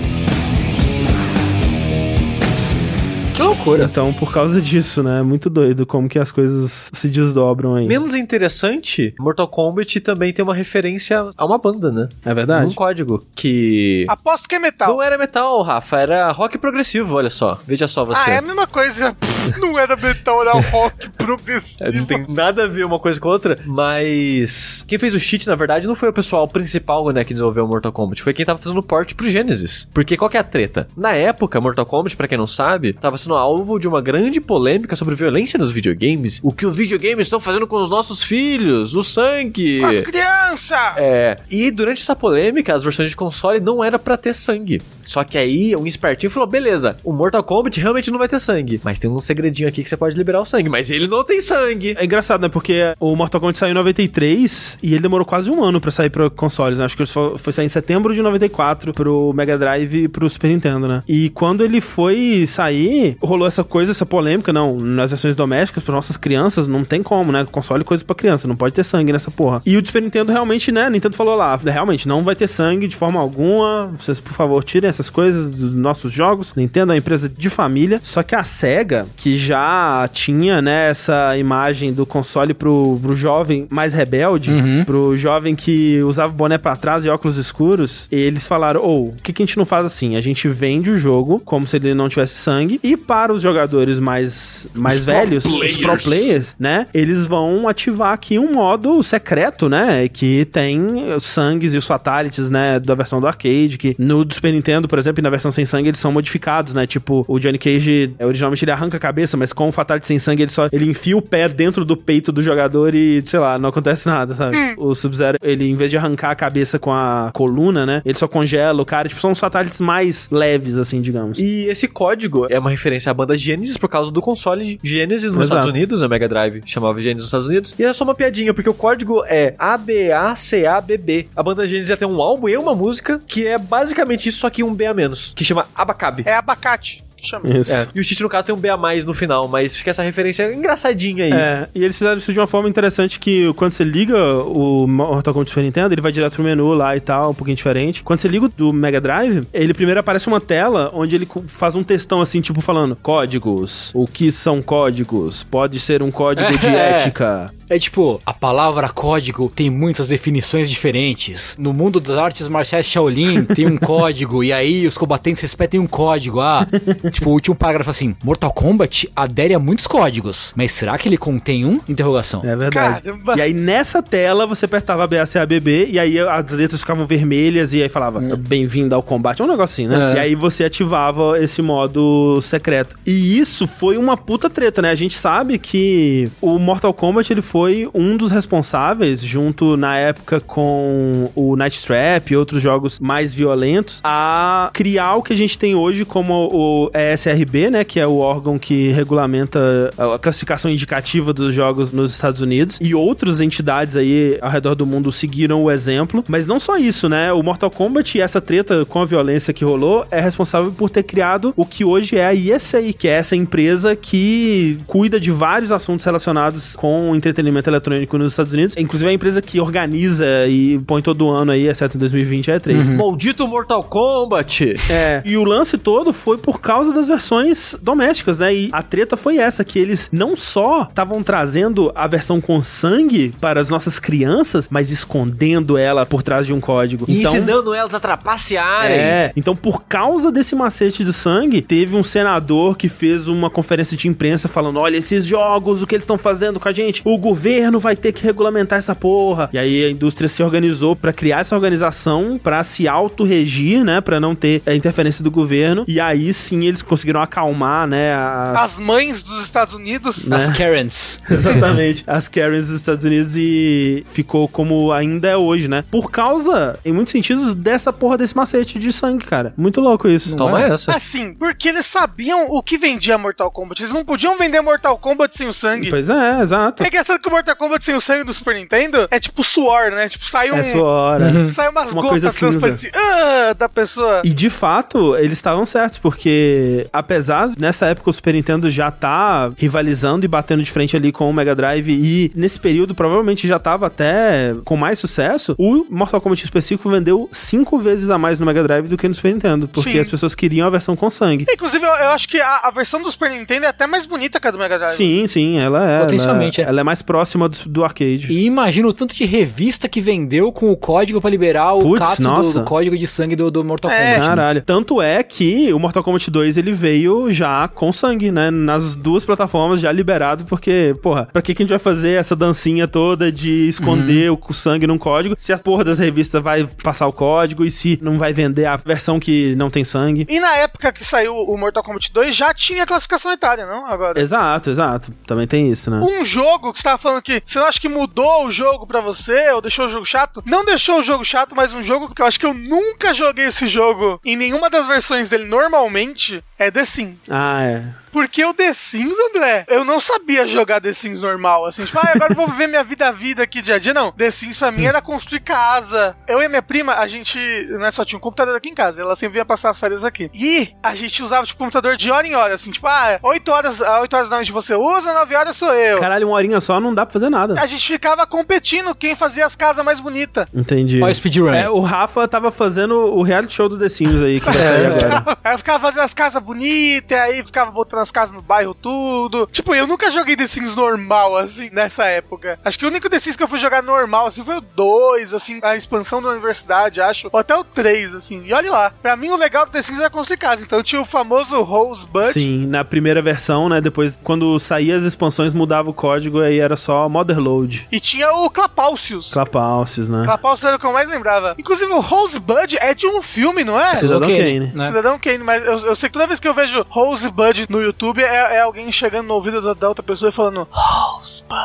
Loucura. 3.62 3.84
Então, 3.84 4.14
por 4.14 4.34
causa 4.34 4.62
disso, 4.62 5.04
né? 5.04 5.20
é 5.20 5.22
Muito 5.22 5.50
doido 5.50 5.86
como 5.86 6.10
que 6.10 6.20
as 6.20 6.32
coisas 6.32 6.90
se 6.94 7.08
desdobram 7.08 7.76
aí. 7.76 7.88
Menos 7.88 8.16
interessante, 8.16 9.14
Mortal 9.20 9.48
Kombat 9.48 10.00
também 10.00 10.34
tem 10.34 10.44
uma 10.44 10.56
referência 10.56 11.30
a 11.38 11.46
uma 11.46 11.58
banda, 11.58 11.92
né? 11.92 12.10
É 12.26 12.34
verdade? 12.34 12.68
Um 12.68 12.74
código 12.74 13.24
que. 13.36 14.06
Aposto 14.08 14.48
que 14.48 14.56
é 14.56 14.60
metal. 14.60 14.90
Não 14.94 15.02
era 15.02 15.18
metal, 15.18 15.62
Rafa, 15.62 16.00
era 16.00 16.32
rock 16.32 16.58
progressivo, 16.58 17.16
olha 17.16 17.30
só. 17.30 17.60
Veja 17.68 17.88
só 17.88 18.04
você. 18.04 18.30
Ah, 18.30 18.34
é 18.34 18.38
a 18.38 18.42
mesma 18.42 18.68
coisa. 18.68 19.16
Não 19.60 19.78
era 19.78 19.96
metal, 19.96 20.42
era 20.42 20.54
rock 20.54 21.06
É, 21.06 21.08
não 21.08 21.12
progressivo. 21.38 22.06
tem 22.06 22.26
nada 22.28 22.64
a 22.64 22.68
ver 22.68 22.86
uma 22.86 23.00
coisa 23.00 23.20
com 23.20 23.30
a 23.30 23.32
outra, 23.32 23.58
mas 23.66 24.84
quem 24.88 24.98
fez 24.98 25.14
o 25.14 25.20
cheat, 25.20 25.48
na 25.48 25.56
verdade, 25.56 25.88
não 25.88 25.96
foi 25.96 26.10
o 26.10 26.14
pessoal 26.14 26.48
principal, 26.48 27.10
né, 27.12 27.24
que 27.24 27.34
desenvolveu 27.34 27.66
o 27.66 27.68
Mortal 27.68 27.92
Kombat, 27.92 28.22
foi 28.22 28.34
quem 28.34 28.46
tava 28.46 28.60
fazendo 28.60 28.78
o 28.80 28.84
port 28.84 29.14
pro 29.14 29.30
Genesis. 29.30 29.88
Porque 29.94 30.18
qual 30.18 30.30
que 30.30 30.38
é 30.38 30.40
a 30.40 30.44
treta? 30.44 30.88
Na 30.96 31.14
época, 31.14 31.60
Mortal 31.62 31.86
Kombat, 31.86 32.16
pra 32.16 32.28
quem 32.28 32.38
não 32.38 32.48
sabe, 32.48 32.94
tava 32.94 33.18
sendo 33.18 33.36
alvo 33.52 33.78
de 33.78 33.88
uma 33.88 34.02
grande 34.02 34.40
polêmica 34.40 34.96
sobre 34.96 35.16
violência 35.16 35.58
nos 35.58 35.72
videogames. 35.72 36.40
O 36.42 36.52
que 36.52 36.66
os 36.66 36.76
videogames 36.76 37.28
estão 37.28 37.40
fazendo 37.40 37.68
com 37.68 37.82
os 37.82 37.90
nossos 37.90 38.24
filhos, 38.24 38.96
o 38.96 39.04
sangue. 39.04 39.84
As 39.84 40.00
crianças! 40.00 40.98
É, 40.98 41.36
e 41.50 41.70
durante 41.70 42.02
essa 42.02 42.16
polêmica, 42.16 42.74
as 42.74 42.84
versões 42.84 43.10
de 43.10 43.16
console 43.16 43.60
não 43.60 43.84
era 43.84 44.00
pra 44.00 44.16
ter 44.16 44.34
sangue. 44.34 44.82
Só 45.04 45.24
que 45.24 45.38
aí 45.38 45.76
um 45.76 45.86
espertinho 45.86 46.32
falou: 46.32 46.48
beleza, 46.48 46.96
o 47.04 47.12
Mortal 47.12 47.44
Kombat 47.44 47.80
realmente 47.80 48.10
não 48.10 48.20
vai 48.20 48.28
ter 48.28 48.40
sangue. 48.40 48.80
Mas 48.84 49.00
tem 49.00 49.10
um 49.10 49.20
segredinho 49.20 49.68
aqui 49.68 49.84
que 49.84 49.90
você 49.90 49.98
pode 49.98 50.16
liberar 50.16 50.42
o 50.42 50.46
sangue. 50.46 50.70
Mas 50.70 50.90
ele 50.90 51.08
não 51.08 51.24
tem 51.24 51.42
sangue. 51.42 51.96
É 51.98 52.06
engraçado, 52.06 52.42
né? 52.42 52.50
Porque 52.50 52.94
o 53.00 53.16
Mortal 53.16 53.42
Kombat 53.42 53.58
saiu 53.58 53.72
em 53.72 53.76
93 53.76 54.80
e 54.82 54.94
ele 54.94 55.02
demorou 55.02 55.26
quase 55.26 55.52
um 55.52 55.64
ano 55.64 55.82
pra 55.82 55.92
sair 55.92 56.10
pra 56.10 56.30
consoles, 56.30 56.80
né? 56.80 56.86
Acho 56.86 56.96
que 56.96 57.04
ele 57.04 57.38
foi 57.38 57.54
sair 57.54 57.66
em 57.66 57.70
setembro 57.70 58.14
de 58.14 58.22
94 58.22 58.94
pro 58.94 59.34
Mega 59.34 59.58
Drive 59.58 60.04
e 60.04 60.08
pro 60.08 60.30
Super 60.30 60.48
Nintendo, 60.48 60.88
né? 60.88 61.04
E 61.08 61.30
quando 61.30 61.64
ele 61.64 61.82
foi 61.82 62.46
sair, 62.48 63.18
rolou 63.22 63.41
essa 63.46 63.64
coisa, 63.64 63.92
essa 63.92 64.06
polêmica, 64.06 64.52
não, 64.52 64.78
nas 64.78 65.12
versões 65.12 65.36
domésticas, 65.36 65.84
para 65.84 65.96
nossas 65.96 66.18
crianças, 66.18 66.68
não 66.68 66.84
tem 66.84 67.02
como, 67.02 67.32
né? 67.32 67.46
Console 67.50 67.82
é 67.82 67.84
coisa 67.84 68.04
pra 68.04 68.16
criança, 68.16 68.48
não 68.48 68.56
pode 68.56 68.74
ter 68.74 68.84
sangue 68.84 69.12
nessa 69.12 69.32
porra. 69.32 69.62
E 69.66 69.78
o 69.78 69.86
Super 69.86 70.02
Nintendo 70.02 70.32
realmente, 70.32 70.72
né? 70.72 70.90
Nintendo 70.90 71.16
falou 71.16 71.36
lá, 71.36 71.56
realmente, 71.56 72.08
não 72.08 72.24
vai 72.24 72.36
ter 72.36 72.48
sangue 72.48 72.88
de 72.88 72.96
forma 72.96 73.20
alguma. 73.20 73.92
Vocês, 73.98 74.20
por 74.20 74.34
favor, 74.34 74.64
tirem 74.64 74.90
essas 74.90 75.10
coisas 75.10 75.50
dos 75.50 75.74
nossos 75.76 76.12
jogos. 76.12 76.54
Nintendo 76.56 76.92
é 76.92 76.96
uma 76.96 77.00
empresa 77.00 77.30
de 77.30 77.50
família. 77.50 78.00
Só 78.04 78.24
que 78.24 78.36
a 78.36 78.44
SEGA, 78.44 79.08
que 79.16 79.38
já 79.38 80.10
tinha, 80.12 80.62
né, 80.62 80.90
essa 80.90 81.38
imagem 81.38 81.94
do 81.94 82.06
console 82.06 82.54
pro, 82.54 83.00
pro 83.02 83.16
jovem 83.16 83.68
mais 83.70 83.94
rebelde, 83.94 84.52
pro 84.86 85.16
jovem 85.16 85.56
que 85.56 86.02
usava 86.04 86.32
boné 86.32 86.58
pra 86.58 86.76
trás 86.76 87.06
e 87.06 87.10
óculos 87.10 87.38
escuros, 87.38 88.08
eles 88.12 88.48
falaram: 88.48 88.82
ou, 88.82 89.08
o 89.10 89.16
que, 89.22 89.34
que 89.34 89.42
a 89.42 89.46
gente 89.46 89.58
não 89.58 89.66
faz 89.66 89.86
assim? 89.86 90.16
A 90.16 90.22
gente 90.22 90.48
vende 90.48 90.92
o 90.92 90.98
jogo 90.98 91.40
como 91.40 91.68
se 91.68 91.78
ele 91.78 91.94
não 91.94 92.10
tivesse 92.10 92.36
sangue, 92.36 92.80
e 92.84 92.96
para 92.96 93.21
os 93.30 93.42
jogadores 93.42 94.00
mais, 94.00 94.68
mais 94.74 95.00
Os 95.00 95.06
pro 95.06 95.14
velhos, 95.14 95.46
os 95.46 95.58
players. 95.58 95.78
pro 95.78 95.98
players, 95.98 96.56
né? 96.58 96.88
Eles 96.94 97.26
vão 97.26 97.68
ativar 97.68 98.14
aqui 98.14 98.40
um 98.40 98.54
modo 98.54 99.04
secreto, 99.04 99.68
né? 99.68 100.08
Que 100.08 100.46
tem 100.46 101.14
os 101.14 101.26
sangues 101.26 101.74
e 101.74 101.78
os 101.78 101.86
fatalities, 101.86 102.50
né? 102.50 102.80
Da 102.80 102.96
versão 102.96 103.20
do 103.20 103.28
arcade, 103.28 103.78
que 103.78 103.96
no 104.00 104.24
do 104.24 104.34
Super 104.34 104.54
Nintendo, 104.54 104.88
por 104.88 104.98
exemplo, 104.98 105.20
e 105.20 105.24
na 105.24 105.30
versão 105.30 105.52
sem 105.52 105.66
sangue, 105.66 105.90
eles 105.90 106.00
são 106.00 106.12
modificados, 106.12 106.74
né? 106.74 106.88
Tipo, 106.88 107.26
o 107.28 107.38
Johnny 107.40 107.58
Cage, 107.58 108.14
é, 108.18 108.26
originalmente 108.26 108.64
ele 108.64 108.72
arranca 108.72 108.98
a 108.98 109.00
cabeça, 109.00 109.36
mas 109.36 109.52
com 109.52 109.68
o 109.68 109.72
fatality 109.72 110.08
sem 110.08 110.18
sangue, 110.18 110.44
ele 110.44 110.52
só 110.52 110.70
ele 110.72 110.90
enfia 110.90 111.18
o 111.18 111.22
pé 111.22 111.50
dentro 111.50 111.84
do 111.84 111.98
peito 111.98 112.32
do 112.32 112.42
jogador 112.42 112.96
e, 112.96 113.22
sei 113.26 113.40
lá, 113.40 113.58
não 113.58 113.70
acontece 113.70 114.08
nada, 114.08 114.34
sabe? 114.34 114.56
O 114.78 114.96
Sub-Zero, 114.96 115.38
ele, 115.44 115.68
em 115.70 115.76
vez 115.76 115.90
de 115.90 115.98
arrancar 115.98 116.32
a 116.32 116.36
cabeça 116.36 116.80
com 116.80 116.92
a 116.92 117.30
coluna, 117.34 117.86
né? 117.86 118.02
Ele 118.06 118.18
só 118.18 118.28
congela 118.28 118.82
o 118.82 118.86
cara, 118.86 119.10
tipo, 119.10 119.20
são 119.20 119.32
os 119.32 119.40
fatalities 119.40 119.82
mais 119.82 120.30
leves, 120.32 120.78
assim, 120.78 121.02
digamos. 121.02 121.40
E 121.40 121.66
esse 121.66 121.88
código 121.88 122.48
é 122.50 122.58
uma 122.60 122.70
referência 122.70 123.11
à 123.12 123.14
banda 123.14 123.38
Genesis 123.38 123.78
por 123.78 123.90
causa 123.90 124.12
do 124.12 124.22
console 124.22 124.80
Genesis 124.84 125.32
nos 125.32 125.46
Exato. 125.46 125.62
Estados 125.62 125.70
Unidos, 125.70 126.02
a 126.02 126.08
Mega 126.08 126.28
Drive 126.28 126.62
chamava 126.66 127.00
Genesis 127.00 127.24
nos 127.24 127.26
Estados 127.26 127.48
Unidos. 127.48 127.76
E 127.78 127.84
é 127.84 127.94
só 127.94 128.04
uma 128.04 128.16
piadinha, 128.16 128.54
porque 128.54 128.70
o 128.70 128.74
código 128.74 129.24
é 129.26 129.54
ABACABB. 129.58 131.30
A 131.36 131.44
banda 131.44 131.68
Genesis 131.68 131.90
ia 131.90 131.98
ter 131.98 132.06
um 132.06 132.22
álbum 132.22 132.50
e 132.50 132.58
uma 132.58 132.76
música 132.76 133.22
que 133.26 133.46
é 133.46 133.58
basicamente 133.58 134.30
isso, 134.30 134.40
só 134.40 134.50
que 134.50 134.64
um 134.64 134.74
B 134.74 134.86
a 134.86 134.94
menos, 134.94 135.34
que 135.36 135.44
chama 135.44 135.68
Abacabe. 135.76 136.24
É 136.26 136.36
abacate. 136.36 137.04
Que 137.22 137.28
Chama. 137.28 137.50
Isso. 137.50 137.72
É, 137.72 137.88
E 137.94 138.00
o 138.00 138.04
cheat, 138.04 138.22
no 138.22 138.30
caso, 138.30 138.46
tem 138.48 138.56
um 138.56 138.58
B 138.58 138.70
a 138.70 138.78
mais 138.78 139.06
no 139.06 139.14
final, 139.14 139.48
mas 139.48 139.76
fica 139.76 139.90
essa 139.92 140.04
referência 140.04 140.52
engraçadinha 140.54 141.26
aí. 141.26 141.32
É, 141.32 141.68
e 141.76 141.84
eles 141.84 141.98
fizeram 141.98 142.18
isso 142.18 142.34
de 142.34 142.40
uma 142.40 142.48
forma 142.48 142.68
interessante 142.68 143.20
que 143.20 143.54
quando 143.54 143.72
você 143.72 143.84
liga 143.84 144.18
o 144.44 144.88
Mortal 144.88 145.34
Kombat 145.34 145.50
Super 145.52 145.64
Nintendo, 145.64 145.94
ele 145.94 146.02
vai 146.02 146.12
direto 146.12 146.34
pro 146.34 146.44
menu 146.44 146.74
lá 146.74 146.96
e 146.96 147.00
tal, 147.00 147.32
um 147.32 147.34
pouquinho 147.34 147.56
diferente. 147.56 148.04
Quando 148.04 148.20
você 148.20 148.28
liga 148.28 148.46
o 148.46 148.50
do 148.50 148.74
Mega 148.74 149.00
Drive, 149.00 149.44
ele 149.54 149.74
primeiro 149.74 150.00
aparece 150.00 150.28
uma 150.28 150.42
tela 150.42 150.90
onde 150.94 151.16
ele 151.16 151.28
faz 151.48 151.76
um 151.76 151.84
textão 151.84 152.22
assim, 152.22 152.42
tipo 152.42 152.60
falando 152.62 152.96
códigos, 152.96 153.92
o 153.94 154.06
que 154.08 154.32
são 154.32 154.62
códigos, 154.62 155.44
pode 155.44 155.80
ser 155.80 156.02
um 156.02 156.12
código 156.12 156.50
de 156.58 156.68
É. 156.68 156.92
ética. 157.02 157.54
É 157.72 157.80
tipo, 157.80 158.22
a 158.26 158.34
palavra 158.34 158.90
código 158.90 159.50
tem 159.56 159.70
muitas 159.70 160.10
definições 160.10 160.70
diferentes. 160.70 161.56
No 161.58 161.72
mundo 161.72 162.02
das 162.02 162.18
artes 162.18 162.50
marciais 162.50 162.86
Shaolin 162.86 163.46
tem 163.46 163.66
um 163.66 163.78
código, 163.80 164.44
e 164.44 164.52
aí 164.52 164.86
os 164.86 164.98
combatentes 164.98 165.42
respeitam 165.42 165.80
um 165.80 165.88
código. 165.88 166.42
Ah, 166.42 166.68
tipo, 167.10 167.30
o 167.30 167.32
último 167.32 167.56
parágrafo 167.56 167.90
assim: 167.90 168.14
Mortal 168.26 168.52
Kombat 168.52 169.10
adere 169.16 169.54
a 169.54 169.60
muitos 169.60 169.88
códigos, 169.88 170.52
mas 170.54 170.74
será 170.74 170.98
que 170.98 171.08
ele 171.08 171.16
contém 171.16 171.64
um? 171.64 171.80
Interrogação. 171.88 172.42
É 172.44 172.54
verdade. 172.58 173.04
Caramba. 173.04 173.38
E 173.38 173.42
aí 173.42 173.54
nessa 173.54 174.04
tela 174.04 174.46
você 174.46 174.66
apertava 174.66 175.08
BACABB 175.08 175.88
e 175.92 175.98
aí 175.98 176.20
as 176.20 176.52
letras 176.52 176.82
ficavam 176.82 177.06
vermelhas 177.06 177.74
e 177.74 177.82
aí 177.82 177.88
falava 177.88 178.20
bem-vindo 178.36 178.94
ao 178.94 179.02
combate, 179.02 179.42
é 179.42 179.46
um 179.46 179.48
negócio 179.48 179.72
assim, 179.72 179.88
né? 179.88 180.12
É. 180.12 180.16
E 180.18 180.20
aí 180.20 180.36
você 180.36 180.66
ativava 180.66 181.42
esse 181.42 181.62
modo 181.62 182.42
secreto. 182.42 182.98
E 183.06 183.40
isso 183.40 183.66
foi 183.66 183.96
uma 183.96 184.18
puta 184.18 184.50
treta, 184.50 184.82
né? 184.82 184.92
A 184.92 184.96
gente 184.96 185.16
sabe 185.16 185.58
que 185.58 186.30
o 186.42 186.60
Mortal 186.60 186.94
Kombat 186.94 187.32
ele 187.32 187.42
foi 187.42 187.61
foi 187.62 187.88
um 187.94 188.18
dos 188.18 188.32
responsáveis, 188.32 189.22
junto 189.22 189.78
na 189.78 189.96
época 189.96 190.40
com 190.40 191.30
o 191.36 191.56
Night 191.56 191.86
Trap 191.86 192.32
e 192.32 192.36
outros 192.36 192.60
jogos 192.60 193.00
mais 193.00 193.36
violentos, 193.36 194.02
a 194.04 194.72
criar 194.74 195.14
o 195.14 195.22
que 195.22 195.32
a 195.32 195.36
gente 195.36 195.60
tem 195.60 195.76
hoje 195.76 196.04
como 196.04 196.50
o 196.52 196.90
ESRB, 196.92 197.70
né, 197.70 197.84
que 197.84 198.00
é 198.00 198.08
o 198.08 198.18
órgão 198.18 198.58
que 198.58 198.90
regulamenta 198.94 199.92
a 199.96 200.18
classificação 200.18 200.72
indicativa 200.72 201.32
dos 201.32 201.54
jogos 201.54 201.92
nos 201.92 202.14
Estados 202.14 202.42
Unidos, 202.42 202.80
e 202.82 202.96
outras 202.96 203.42
entidades 203.42 203.96
aí 203.96 204.40
ao 204.42 204.50
redor 204.50 204.74
do 204.74 204.88
mundo 204.88 205.12
seguiram 205.12 205.64
o 205.64 205.70
exemplo. 205.70 206.24
Mas 206.28 206.48
não 206.48 206.60
só 206.60 206.78
isso, 206.78 207.08
né? 207.08 207.32
O 207.32 207.44
Mortal 207.44 207.70
Kombat 207.70 208.18
e 208.18 208.22
essa 208.22 208.42
treta 208.42 208.86
com 208.86 209.04
a 209.04 209.06
violência 209.06 209.54
que 209.54 209.64
rolou 209.64 210.04
é 210.10 210.20
responsável 210.20 210.72
por 210.72 210.90
ter 210.90 211.04
criado 211.04 211.54
o 211.56 211.64
que 211.64 211.86
hoje 211.86 212.18
é 212.18 212.26
a 212.26 212.34
ESA, 212.34 212.82
que 212.98 213.08
é 213.08 213.12
essa 213.12 213.36
empresa 213.36 213.96
que 213.96 214.80
cuida 214.88 215.20
de 215.20 215.30
vários 215.30 215.72
assuntos 215.72 216.04
relacionados 216.04 216.76
com 216.76 217.12
o 217.12 217.16
entretenimento 217.52 217.70
eletrônico 217.70 218.18
nos 218.18 218.34
Estados 218.34 218.54
Unidos. 218.54 218.76
Inclusive 218.78 219.10
é 219.10 219.12
a 219.12 219.14
empresa 219.14 219.42
que 219.42 219.60
organiza 219.60 220.26
e 220.48 220.80
põe 220.80 221.02
todo 221.02 221.30
ano 221.30 221.52
aí, 221.52 221.68
exceto 221.68 221.98
em 221.98 222.00
2020, 222.00 222.52
a 222.52 222.60
E3. 222.60 222.90
Uhum. 222.90 222.98
Maldito 222.98 223.48
Mortal 223.48 223.84
Kombat! 223.84 224.76
É. 224.90 225.22
E 225.26 225.38
o 225.38 225.44
lance 225.44 225.78
todo 225.78 226.14
foi 226.14 226.38
por 226.38 226.60
causa 226.60 226.94
das 226.94 227.08
versões 227.08 227.76
domésticas, 227.82 228.40
né? 228.40 228.54
E 228.54 228.70
a 228.72 228.82
treta 228.82 229.16
foi 229.16 229.38
essa, 229.38 229.64
que 229.64 229.78
eles 229.78 230.10
não 230.12 230.36
só 230.36 230.84
estavam 230.84 231.22
trazendo 231.22 231.92
a 231.96 232.08
versão 232.08 232.42
com 232.42 232.64
sangue 232.64 233.34
para 233.40 233.62
as 233.62 233.70
nossas 233.70 234.00
crianças, 234.00 234.68
mas 234.70 234.92
escondendo 234.92 235.78
ela 235.78 236.06
por 236.06 236.24
trás 236.24 236.46
de 236.46 236.54
um 236.54 236.60
código. 236.60 237.06
E 237.08 237.20
então, 237.20 237.32
ensinando 237.32 237.74
elas 237.74 237.94
a 237.94 238.00
trapacearem. 238.00 238.98
É. 238.98 239.32
Então, 239.36 239.56
por 239.56 239.84
causa 239.84 240.32
desse 240.32 240.56
macete 240.56 241.04
de 241.04 241.14
sangue, 241.14 241.62
teve 241.62 241.96
um 241.96 242.04
senador 242.04 242.78
que 242.78 242.90
fez 242.90 243.28
uma 243.28 243.50
conferência 243.50 243.98
de 243.98 244.08
imprensa 244.08 244.48
falando: 244.48 244.80
olha, 244.80 244.98
esses 244.98 245.26
jogos, 245.26 245.82
o 245.82 245.88
que 245.88 245.96
eles 245.96 246.04
estão 246.04 246.18
fazendo 246.18 246.60
com 246.60 246.68
a 246.68 246.74
gente? 246.74 247.02
O 247.04 247.18
governo 247.18 247.41
vai 247.80 247.96
ter 247.96 248.12
que 248.12 248.24
regulamentar 248.24 248.80
essa 248.80 248.96
porra. 248.96 249.50
E 249.54 249.58
aí 249.58 249.86
a 249.86 249.90
indústria 249.90 250.28
se 250.30 250.42
organizou 250.44 250.96
para 250.96 251.14
criar 251.14 251.40
essa 251.40 251.56
organização 251.56 252.40
para 252.42 252.64
se 252.64 252.88
autorregir, 252.88 253.84
né? 253.84 254.02
Para 254.02 254.20
não 254.20 254.36
ter 254.36 254.62
a 254.66 254.74
interferência 254.74 255.24
do 255.24 255.32
governo. 255.32 255.86
E 255.88 256.00
aí 256.00 256.32
sim 256.34 256.66
eles 256.66 256.82
conseguiram 256.82 257.22
acalmar, 257.22 257.88
né? 257.88 258.14
As, 258.14 258.74
as 258.74 258.80
mães 258.80 259.24
dos 259.24 259.44
Estados 259.44 259.74
Unidos. 259.74 260.30
Né? 260.30 260.36
As 260.38 260.50
Karens. 260.50 261.22
Exatamente. 261.30 262.04
as 262.08 262.28
Karens 262.28 262.68
dos 262.68 262.80
Estados 262.80 263.06
Unidos 263.06 263.36
e 263.38 264.04
ficou 264.12 264.48
como 264.48 264.92
ainda 264.92 265.28
é 265.28 265.38
hoje, 265.38 265.68
né? 265.68 265.84
Por 265.90 266.12
causa, 266.12 266.78
em 266.84 266.92
muitos 266.92 267.12
sentidos, 267.12 267.56
dessa 267.56 267.92
porra 267.94 268.18
desse 268.18 268.36
macete 268.36 268.80
de 268.80 268.92
sangue, 268.92 269.26
cara. 269.26 269.54
Muito 269.58 269.82
louco 269.82 270.08
isso. 270.08 270.36
Toma 270.36 270.64
é? 270.64 270.72
essa. 270.72 270.96
Assim, 270.96 271.34
porque 271.34 271.70
eles 271.70 271.86
sabiam 271.86 272.48
o 272.50 272.62
que 272.62 272.78
vendia 272.78 273.18
Mortal 273.18 273.52
Kombat. 273.52 273.82
Eles 273.82 273.94
não 273.94 274.04
podiam 274.04 274.38
vender 274.38 274.62
Mortal 274.62 274.98
Kombat 274.98 275.36
sem 275.36 275.48
o 275.48 275.54
sangue. 275.54 275.90
Pois 275.90 276.10
é, 276.10 276.42
exato. 276.42 276.84
É 276.84 276.88
engraçado 276.88 277.21
que 277.22 277.28
o 277.28 277.32
Mortal 277.32 277.56
Kombat 277.56 277.84
sem 277.84 277.96
o 277.96 278.02
sangue 278.02 278.24
do 278.24 278.34
Super 278.34 278.56
Nintendo 278.56 279.08
é 279.12 279.20
tipo 279.20 279.44
suor, 279.44 279.92
né? 279.92 280.10
Tipo, 280.10 280.26
sai 280.30 280.52
um. 280.52 280.56
É 280.56 280.64
suor. 280.64 281.22
Uhum. 281.32 281.52
Sai 281.52 281.70
umas 281.70 281.94
Uma 281.94 282.02
gotas 282.02 282.34
transparentes 282.36 282.84
uh, 282.86 283.56
da 283.56 283.70
pessoa. 283.70 284.22
E 284.24 284.34
de 284.34 284.50
fato, 284.50 285.16
eles 285.16 285.38
estavam 285.38 285.66
certos, 285.66 286.00
porque 286.00 286.88
apesar 286.92 287.52
nessa 287.60 287.86
época 287.86 288.10
o 288.10 288.14
Super 288.14 288.34
Nintendo 288.34 288.70
já 288.70 288.92
tá 288.92 289.52
rivalizando 289.56 290.26
e 290.26 290.28
batendo 290.28 290.64
de 290.64 290.72
frente 290.72 290.96
ali 290.96 291.12
com 291.12 291.30
o 291.30 291.34
Mega 291.34 291.56
Drive 291.56 291.90
e 291.90 292.32
nesse 292.36 292.60
período 292.60 292.96
provavelmente 292.96 293.48
já 293.48 293.60
tava 293.60 293.88
até 293.88 294.54
com 294.66 294.76
mais 294.76 295.00
sucesso, 295.00 295.56
o 295.58 295.86
Mortal 295.90 296.20
Kombat 296.20 296.44
específico 296.44 296.90
vendeu 296.90 297.30
cinco 297.32 297.80
vezes 297.80 298.10
a 298.10 298.18
mais 298.18 298.40
no 298.40 298.46
Mega 298.46 298.64
Drive 298.64 298.88
do 298.88 298.98
que 298.98 299.08
no 299.08 299.16
Super 299.16 299.34
Nintendo, 299.34 299.68
porque 299.68 299.92
Sim. 299.92 300.00
as 300.00 300.08
pessoas 300.08 300.36
queriam 300.36 300.68
a 300.68 300.70
versão 300.70 300.96
com 300.96 301.10
sangue. 301.10 301.46
Inclusive, 301.50 301.86
eu, 301.86 301.90
eu 301.90 302.10
acho 302.10 302.28
que 302.28 302.40
a, 302.40 302.62
a, 302.64 302.72
versão 302.72 303.02
do 303.02 303.12
Super 303.12 303.30
Nintendo 303.32 303.66
é 303.66 303.70
até 303.70 303.86
mais 303.86 304.06
bonita 304.06 304.40
que 304.40 304.48
a 304.48 304.52
do 304.52 304.58
Mega 304.58 304.78
Drive. 304.78 304.96
Sim, 304.96 305.28
sim, 305.28 305.60
ela 305.60 305.90
é. 305.90 306.00
Potencialmente, 306.00 306.62
ela, 306.62 306.68
é. 306.68 306.72
ela 306.72 306.82
é 306.82 306.84
mais 306.84 307.02
próxima 307.12 307.50
do, 307.50 307.58
do, 307.66 307.84
arcade. 307.84 308.32
E 308.32 308.46
imagina 308.46 308.88
o 308.88 308.94
tanto 308.94 309.14
de 309.14 309.26
revista 309.26 309.90
que 309.90 310.00
vendeu 310.00 310.50
com 310.50 310.72
o 310.72 310.78
código 310.78 311.20
para 311.20 311.30
liberar 311.30 311.74
o 311.74 311.82
Puts, 311.82 312.20
do, 312.20 312.54
do, 312.54 312.64
código 312.64 312.98
de 312.98 313.06
sangue 313.06 313.36
do, 313.36 313.52
do 313.52 313.66
Mortal 313.66 313.92
é. 313.92 314.14
Kombat. 314.14 314.30
Caralho. 314.30 314.62
Tanto 314.62 315.02
é 315.02 315.22
que 315.22 315.74
o 315.74 315.80
Mortal 315.80 316.02
Kombat 316.04 316.32
2 316.32 316.56
ele 316.56 316.72
veio 316.72 317.34
já 317.34 317.68
com 317.68 317.92
sangue, 317.92 318.32
né? 318.32 318.50
Nas 318.50 318.96
duas 318.96 319.26
plataformas 319.26 319.82
já 319.82 319.92
liberado, 319.92 320.46
porque, 320.46 320.96
porra, 321.04 321.28
pra 321.34 321.42
que, 321.42 321.54
que 321.54 321.62
a 321.62 321.66
gente 321.66 321.72
vai 321.72 321.80
fazer 321.80 322.12
essa 322.12 322.34
dancinha 322.36 322.88
toda 322.88 323.30
de 323.30 323.68
esconder 323.68 324.32
uhum. 324.32 324.40
o 324.48 324.54
sangue 324.54 324.88
num 324.88 324.98
código 324.98 325.36
se 325.38 325.52
as 325.52 325.62
porra 325.62 325.84
das 325.84 326.00
revistas 326.00 326.42
vai 326.42 326.66
passar 326.82 327.08
o 327.08 327.14
código 327.14 327.66
e 327.66 327.72
se 327.72 328.00
não 328.02 328.18
vai 328.18 328.32
vender 328.32 328.66
a 328.66 328.78
versão 328.78 329.20
que 329.20 329.54
não 329.56 329.70
tem 329.70 329.84
sangue? 329.84 330.26
E 330.30 330.40
na 330.40 330.56
época 330.56 330.94
que 330.94 331.04
saiu 331.04 331.36
o 331.36 331.58
Mortal 331.58 331.84
Kombat 331.84 332.14
2 332.14 332.34
já 332.34 332.54
tinha 332.54 332.86
classificação 332.86 333.34
etária, 333.34 333.66
não? 333.66 333.86
Agora. 333.86 334.20
Exato, 334.20 334.70
exato. 334.70 335.12
Também 335.28 335.46
tem 335.46 335.70
isso, 335.70 335.92
né? 335.92 336.00
Um 336.00 336.24
jogo 336.24 336.72
que 336.72 336.80
você 336.80 336.84
tava 336.84 336.98
falando 337.02 337.22
que 337.22 337.42
você 337.46 337.60
não 337.60 337.66
acha 337.66 337.80
que 337.80 337.90
mudou 337.90 338.46
o 338.46 338.52
jogo 338.52 338.86
pra 338.86 339.02
você 339.02 339.52
ou 339.52 339.62
deixou 339.62 339.86
o 339.86 339.90
jogo 339.90 340.06
chato? 340.06 340.44
Não 340.46 340.64
deixou 340.64 341.00
o 341.00 341.04
jogo 341.04 341.26
chato, 341.26 341.56
mas 341.56 341.74
um 341.74 341.82
jogo 341.82 342.14
que 342.14 342.22
eu 342.22 342.26
acho 342.26 342.40
que 342.40 342.46
eu 342.46 342.54
nunca 342.54 343.14
joguei 343.14 343.46
esse 343.46 343.68
jogo 343.68 344.20
em 344.24 344.36
nenhuma 344.36 344.70
das 344.70 344.88
versões 344.88 345.30
dele 345.30 345.46
normalmente 345.46 346.44
é 346.58 346.70
The 346.70 346.86
Sims. 346.86 347.30
Ah, 347.30 347.64
é. 347.64 348.01
Porque 348.12 348.44
o 348.44 348.54
The 348.54 348.74
Sims, 348.74 349.16
André, 349.30 349.66
eu 349.70 349.86
não 349.86 350.00
sabia 350.00 350.48
jogar 350.48 350.82
The 350.82 350.94
Sims 350.94 351.22
normal. 351.22 351.66
Assim, 351.66 351.86
tipo, 351.86 351.98
ah, 352.00 352.12
agora 352.14 352.32
eu 352.34 352.36
vou 352.36 352.48
viver 352.48 352.68
minha 352.68 352.84
vida 352.84 353.08
a 353.08 353.12
vida 353.12 353.44
aqui 353.44 353.62
dia 353.62 353.76
a 353.76 353.80
dia. 353.80 353.94
Não, 353.94 354.12
The 354.12 354.30
Sims 354.32 354.58
pra 354.58 354.72
mim 354.72 354.86
era 354.86 355.02
construir 355.02 355.40
casa. 355.40 356.16
Eu 356.28 356.42
e 356.42 356.46
a 356.46 356.50
minha 356.50 356.62
prima, 356.62 356.96
a 356.96 357.08
gente, 357.08 357.38
né, 357.80 357.90
só 357.92 358.04
tinha 358.04 358.18
um 358.18 358.22
computador 358.22 358.56
aqui 358.56 358.70
em 358.70 358.76
casa. 358.76 359.02
Ela 359.02 359.16
sempre 359.16 359.34
vinha 359.34 359.46
passar 359.46 359.70
as 359.70 359.80
férias 359.80 360.04
aqui. 360.04 360.30
E 360.34 360.70
a 360.84 360.94
gente 360.96 361.24
usava, 361.24 361.46
tipo, 361.46 361.58
computador 361.60 361.96
de 361.96 362.12
hora 362.12 362.28
em 362.28 362.36
hora, 362.36 362.54
assim, 362.56 362.72
tipo, 362.72 362.88
ah, 362.88 363.20
8 363.24 363.52
horas, 363.52 363.80
8 363.80 364.14
horas 364.16 364.30
da 364.30 364.36
noite 364.36 364.52
você 364.52 364.76
usa, 364.76 365.14
9 365.14 365.36
horas 365.36 365.56
sou 365.56 365.74
eu. 365.74 366.00
Caralho, 366.00 366.28
uma 366.28 366.36
horinha 366.36 366.60
só 366.60 366.80
não 366.80 366.94
dá 366.94 367.06
pra 367.06 367.14
fazer 367.14 367.30
nada. 367.30 367.56
A 367.60 367.66
gente 367.66 367.86
ficava 367.88 368.26
competindo 368.28 368.94
quem 368.94 369.16
fazia 369.16 369.46
as 369.46 369.56
casas 369.56 369.84
mais 369.86 370.00
bonitas. 370.00 370.46
Entendi. 370.54 371.02
Olha 371.02 371.12
o 371.12 371.16
speedrun. 371.16 371.54
É, 371.54 371.70
o 371.70 371.80
Rafa 371.80 372.28
tava 372.28 372.52
fazendo 372.52 372.96
o 372.96 373.22
reality 373.22 373.54
show 373.54 373.70
do 373.70 373.78
The 373.78 373.90
Sims 373.90 374.22
aí, 374.22 374.40
que 374.40 374.46
vai 374.46 374.56
sair 374.64 374.86
agora. 374.88 375.38
Eu 375.54 375.58
ficava 375.58 375.80
fazendo 375.80 376.04
as 376.04 376.14
casas 376.14 376.42
bonitas, 376.42 377.18
aí 377.18 377.44
ficava 377.44 377.72
botando 377.72 378.01
as 378.02 378.12
casas 378.12 378.34
no 378.36 378.42
bairro 378.42 378.74
tudo. 378.74 379.48
Tipo, 379.52 379.74
eu 379.76 379.88
nunca 379.88 380.10
joguei 380.10 380.36
The 380.36 380.48
Sims 380.48 380.76
normal, 380.76 381.38
assim, 381.38 381.70
nessa 381.72 382.06
época. 382.06 382.60
Acho 382.64 382.78
que 382.78 382.86
o 382.86 382.90
único 382.90 383.10
The 383.10 383.20
Sims 383.20 383.36
que 383.36 383.44
eu 383.44 383.48
fui 383.48 383.60
jogar 383.60 383.84
normal, 383.84 384.28
assim, 384.28 384.44
foi 384.44 384.58
o 384.58 384.62
2, 384.62 385.34
assim, 385.34 385.60
a 385.62 385.76
expansão 385.76 386.22
da 386.22 386.30
universidade, 386.30 387.02
acho. 387.02 387.30
Ou 387.32 387.40
até 387.40 387.56
o 387.56 387.64
3, 387.64 388.16
assim. 388.16 388.44
E 388.46 388.54
olha 388.54 388.72
lá. 388.72 388.94
Pra 389.02 389.16
mim, 389.16 389.30
o 389.30 389.36
legal 389.36 389.66
do 389.66 389.72
The 389.72 389.82
Sims 389.82 390.00
era 390.00 390.10
construir 390.10 390.38
casa. 390.38 390.64
Então 390.64 390.84
tinha 390.84 391.02
o 391.02 391.06
famoso 391.06 391.62
Rosebud. 391.62 392.34
Sim, 392.34 392.68
na 392.68 392.84
primeira 392.84 393.22
versão, 393.22 393.70
né? 393.70 393.82
Depois, 393.82 394.20
quando 394.24 394.60
saía 394.60 394.96
as 394.96 395.04
expansões, 395.04 395.54
mudava 395.54 395.90
o 395.90 395.94
código, 395.94 396.42
aí 396.42 396.60
era 396.60 396.78
só 396.78 397.08
Motherload. 397.08 397.88
E 397.92 398.00
tinha 398.00 398.32
o 398.34 398.50
Clapalcius. 398.50 399.32
Clapalcius, 399.32 400.10
né? 400.10 400.24
Clapalcius 400.26 400.68
era 400.68 400.78
o 400.78 400.80
que 400.80 400.86
eu 400.86 400.94
mais 400.94 401.10
lembrava. 401.10 401.56
Inclusive, 401.58 401.92
o 401.94 402.00
Rosebud 402.00 402.78
é 402.80 402.94
de 402.94 403.08
um 403.08 403.22
filme, 403.22 403.64
não 403.64 403.80
é? 403.80 403.96
Cidadão 403.96 404.22
Kane. 404.22 404.38
Kane. 404.38 404.72
Né? 404.76 404.88
Cidadão 404.88 405.20
Kane, 405.20 405.44
mas 405.44 405.66
eu, 405.66 405.80
eu, 405.80 405.96
sei 405.96 406.10
que 406.10 406.14
toda 406.14 406.28
vez 406.28 406.40
que 406.40 406.48
eu 406.48 406.54
vejo 406.54 406.86
Rosebud 406.90 407.66
no 407.70 407.82
YouTube 407.82 407.91
é, 408.22 408.58
é 408.58 408.62
alguém 408.62 408.92
chegando 408.92 409.28
no 409.28 409.36
ouvido 409.36 409.62
da, 409.62 409.74
da 409.74 409.90
outra 409.90 410.04
pessoa 410.04 410.30
e 410.30 410.34
falando 410.34 410.68
Rosebud. 410.72 411.56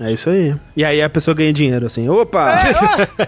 É 0.00 0.12
isso 0.12 0.30
aí. 0.30 0.54
E 0.76 0.84
aí 0.84 1.00
a 1.02 1.08
pessoa 1.10 1.34
ganha 1.34 1.52
dinheiro, 1.52 1.86
assim. 1.86 2.08
Opa! 2.08 2.56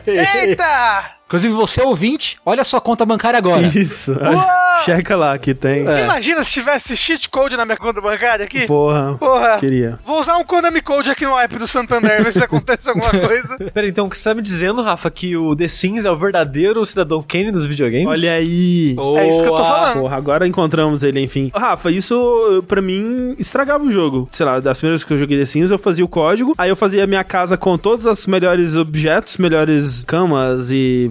É, 0.07 0.47
eita! 0.51 1.17
Inclusive, 1.27 1.53
você 1.55 1.83
ouvinte, 1.83 2.39
olha 2.47 2.63
a 2.63 2.65
sua 2.65 2.81
conta 2.81 3.05
bancária 3.05 3.37
agora. 3.37 3.63
Isso. 3.67 4.17
Checa 4.85 5.17
lá 5.17 5.37
que 5.39 5.55
tem. 5.55 5.87
É. 5.89 6.05
Imagina 6.05 6.45
se 6.45 6.53
tivesse 6.53 6.97
cheat 6.97 7.29
code 7.29 7.57
na 7.57 7.65
minha 7.65 7.77
conta 7.77 8.01
bancária 8.01 8.45
aqui. 8.45 8.67
Porra. 8.67 9.17
Porra. 9.19 9.59
Queria. 9.59 9.99
Vou 10.05 10.21
usar 10.21 10.37
um 10.37 10.45
Konami 10.45 10.81
Code 10.81 11.11
aqui 11.11 11.25
no 11.25 11.37
app 11.37 11.59
do 11.59 11.67
Santander, 11.67 12.23
ver 12.23 12.33
se 12.33 12.45
acontece 12.45 12.89
alguma 12.89 13.11
coisa. 13.27 13.57
Pera, 13.73 13.89
então, 13.89 14.07
o 14.07 14.11
que 14.11 14.17
você 14.17 14.29
tá 14.29 14.35
me 14.35 14.43
dizendo, 14.43 14.83
Rafa, 14.83 15.11
que 15.11 15.37
o 15.37 15.57
The 15.57 15.67
Sims 15.67 16.05
é 16.05 16.11
o 16.11 16.17
verdadeiro 16.17 16.85
Cidadão 16.87 17.25
Kane 17.27 17.51
dos 17.51 17.67
videogames? 17.67 18.07
Olha 18.07 18.33
aí. 18.35 18.95
Oh, 18.97 19.19
é 19.19 19.29
isso 19.29 19.43
que 19.43 19.49
eu 19.49 19.57
tô 19.57 19.65
falando. 19.65 20.01
Porra, 20.01 20.17
agora 20.17 20.47
encontramos 20.47 21.03
ele, 21.03 21.21
enfim. 21.21 21.51
Rafa, 21.55 21.91
isso 21.91 22.63
pra 22.69 22.81
mim 22.81 23.35
estragava 23.39 23.83
o 23.83 23.91
jogo. 23.91 24.29
Sei 24.31 24.47
lá, 24.47 24.61
das 24.61 24.79
primeiras 24.79 25.03
que 25.03 25.13
eu 25.13 25.19
joguei 25.19 25.39
The 25.41 25.47
Sims, 25.47 25.71
eu 25.73 25.79
fazia 25.79 26.05
o 26.05 26.09
código, 26.09 26.55
aí 26.57 26.69
eu 26.69 26.77
fazia 26.77 27.03
a 27.03 27.07
minha 27.07 27.25
casa 27.25 27.57
com 27.57 27.77
todos 27.77 28.05
os 28.05 28.27
melhores 28.27 28.77
objetos, 28.77 29.39
melhores 29.39 30.05
camas 30.05 30.71
e 30.71 31.11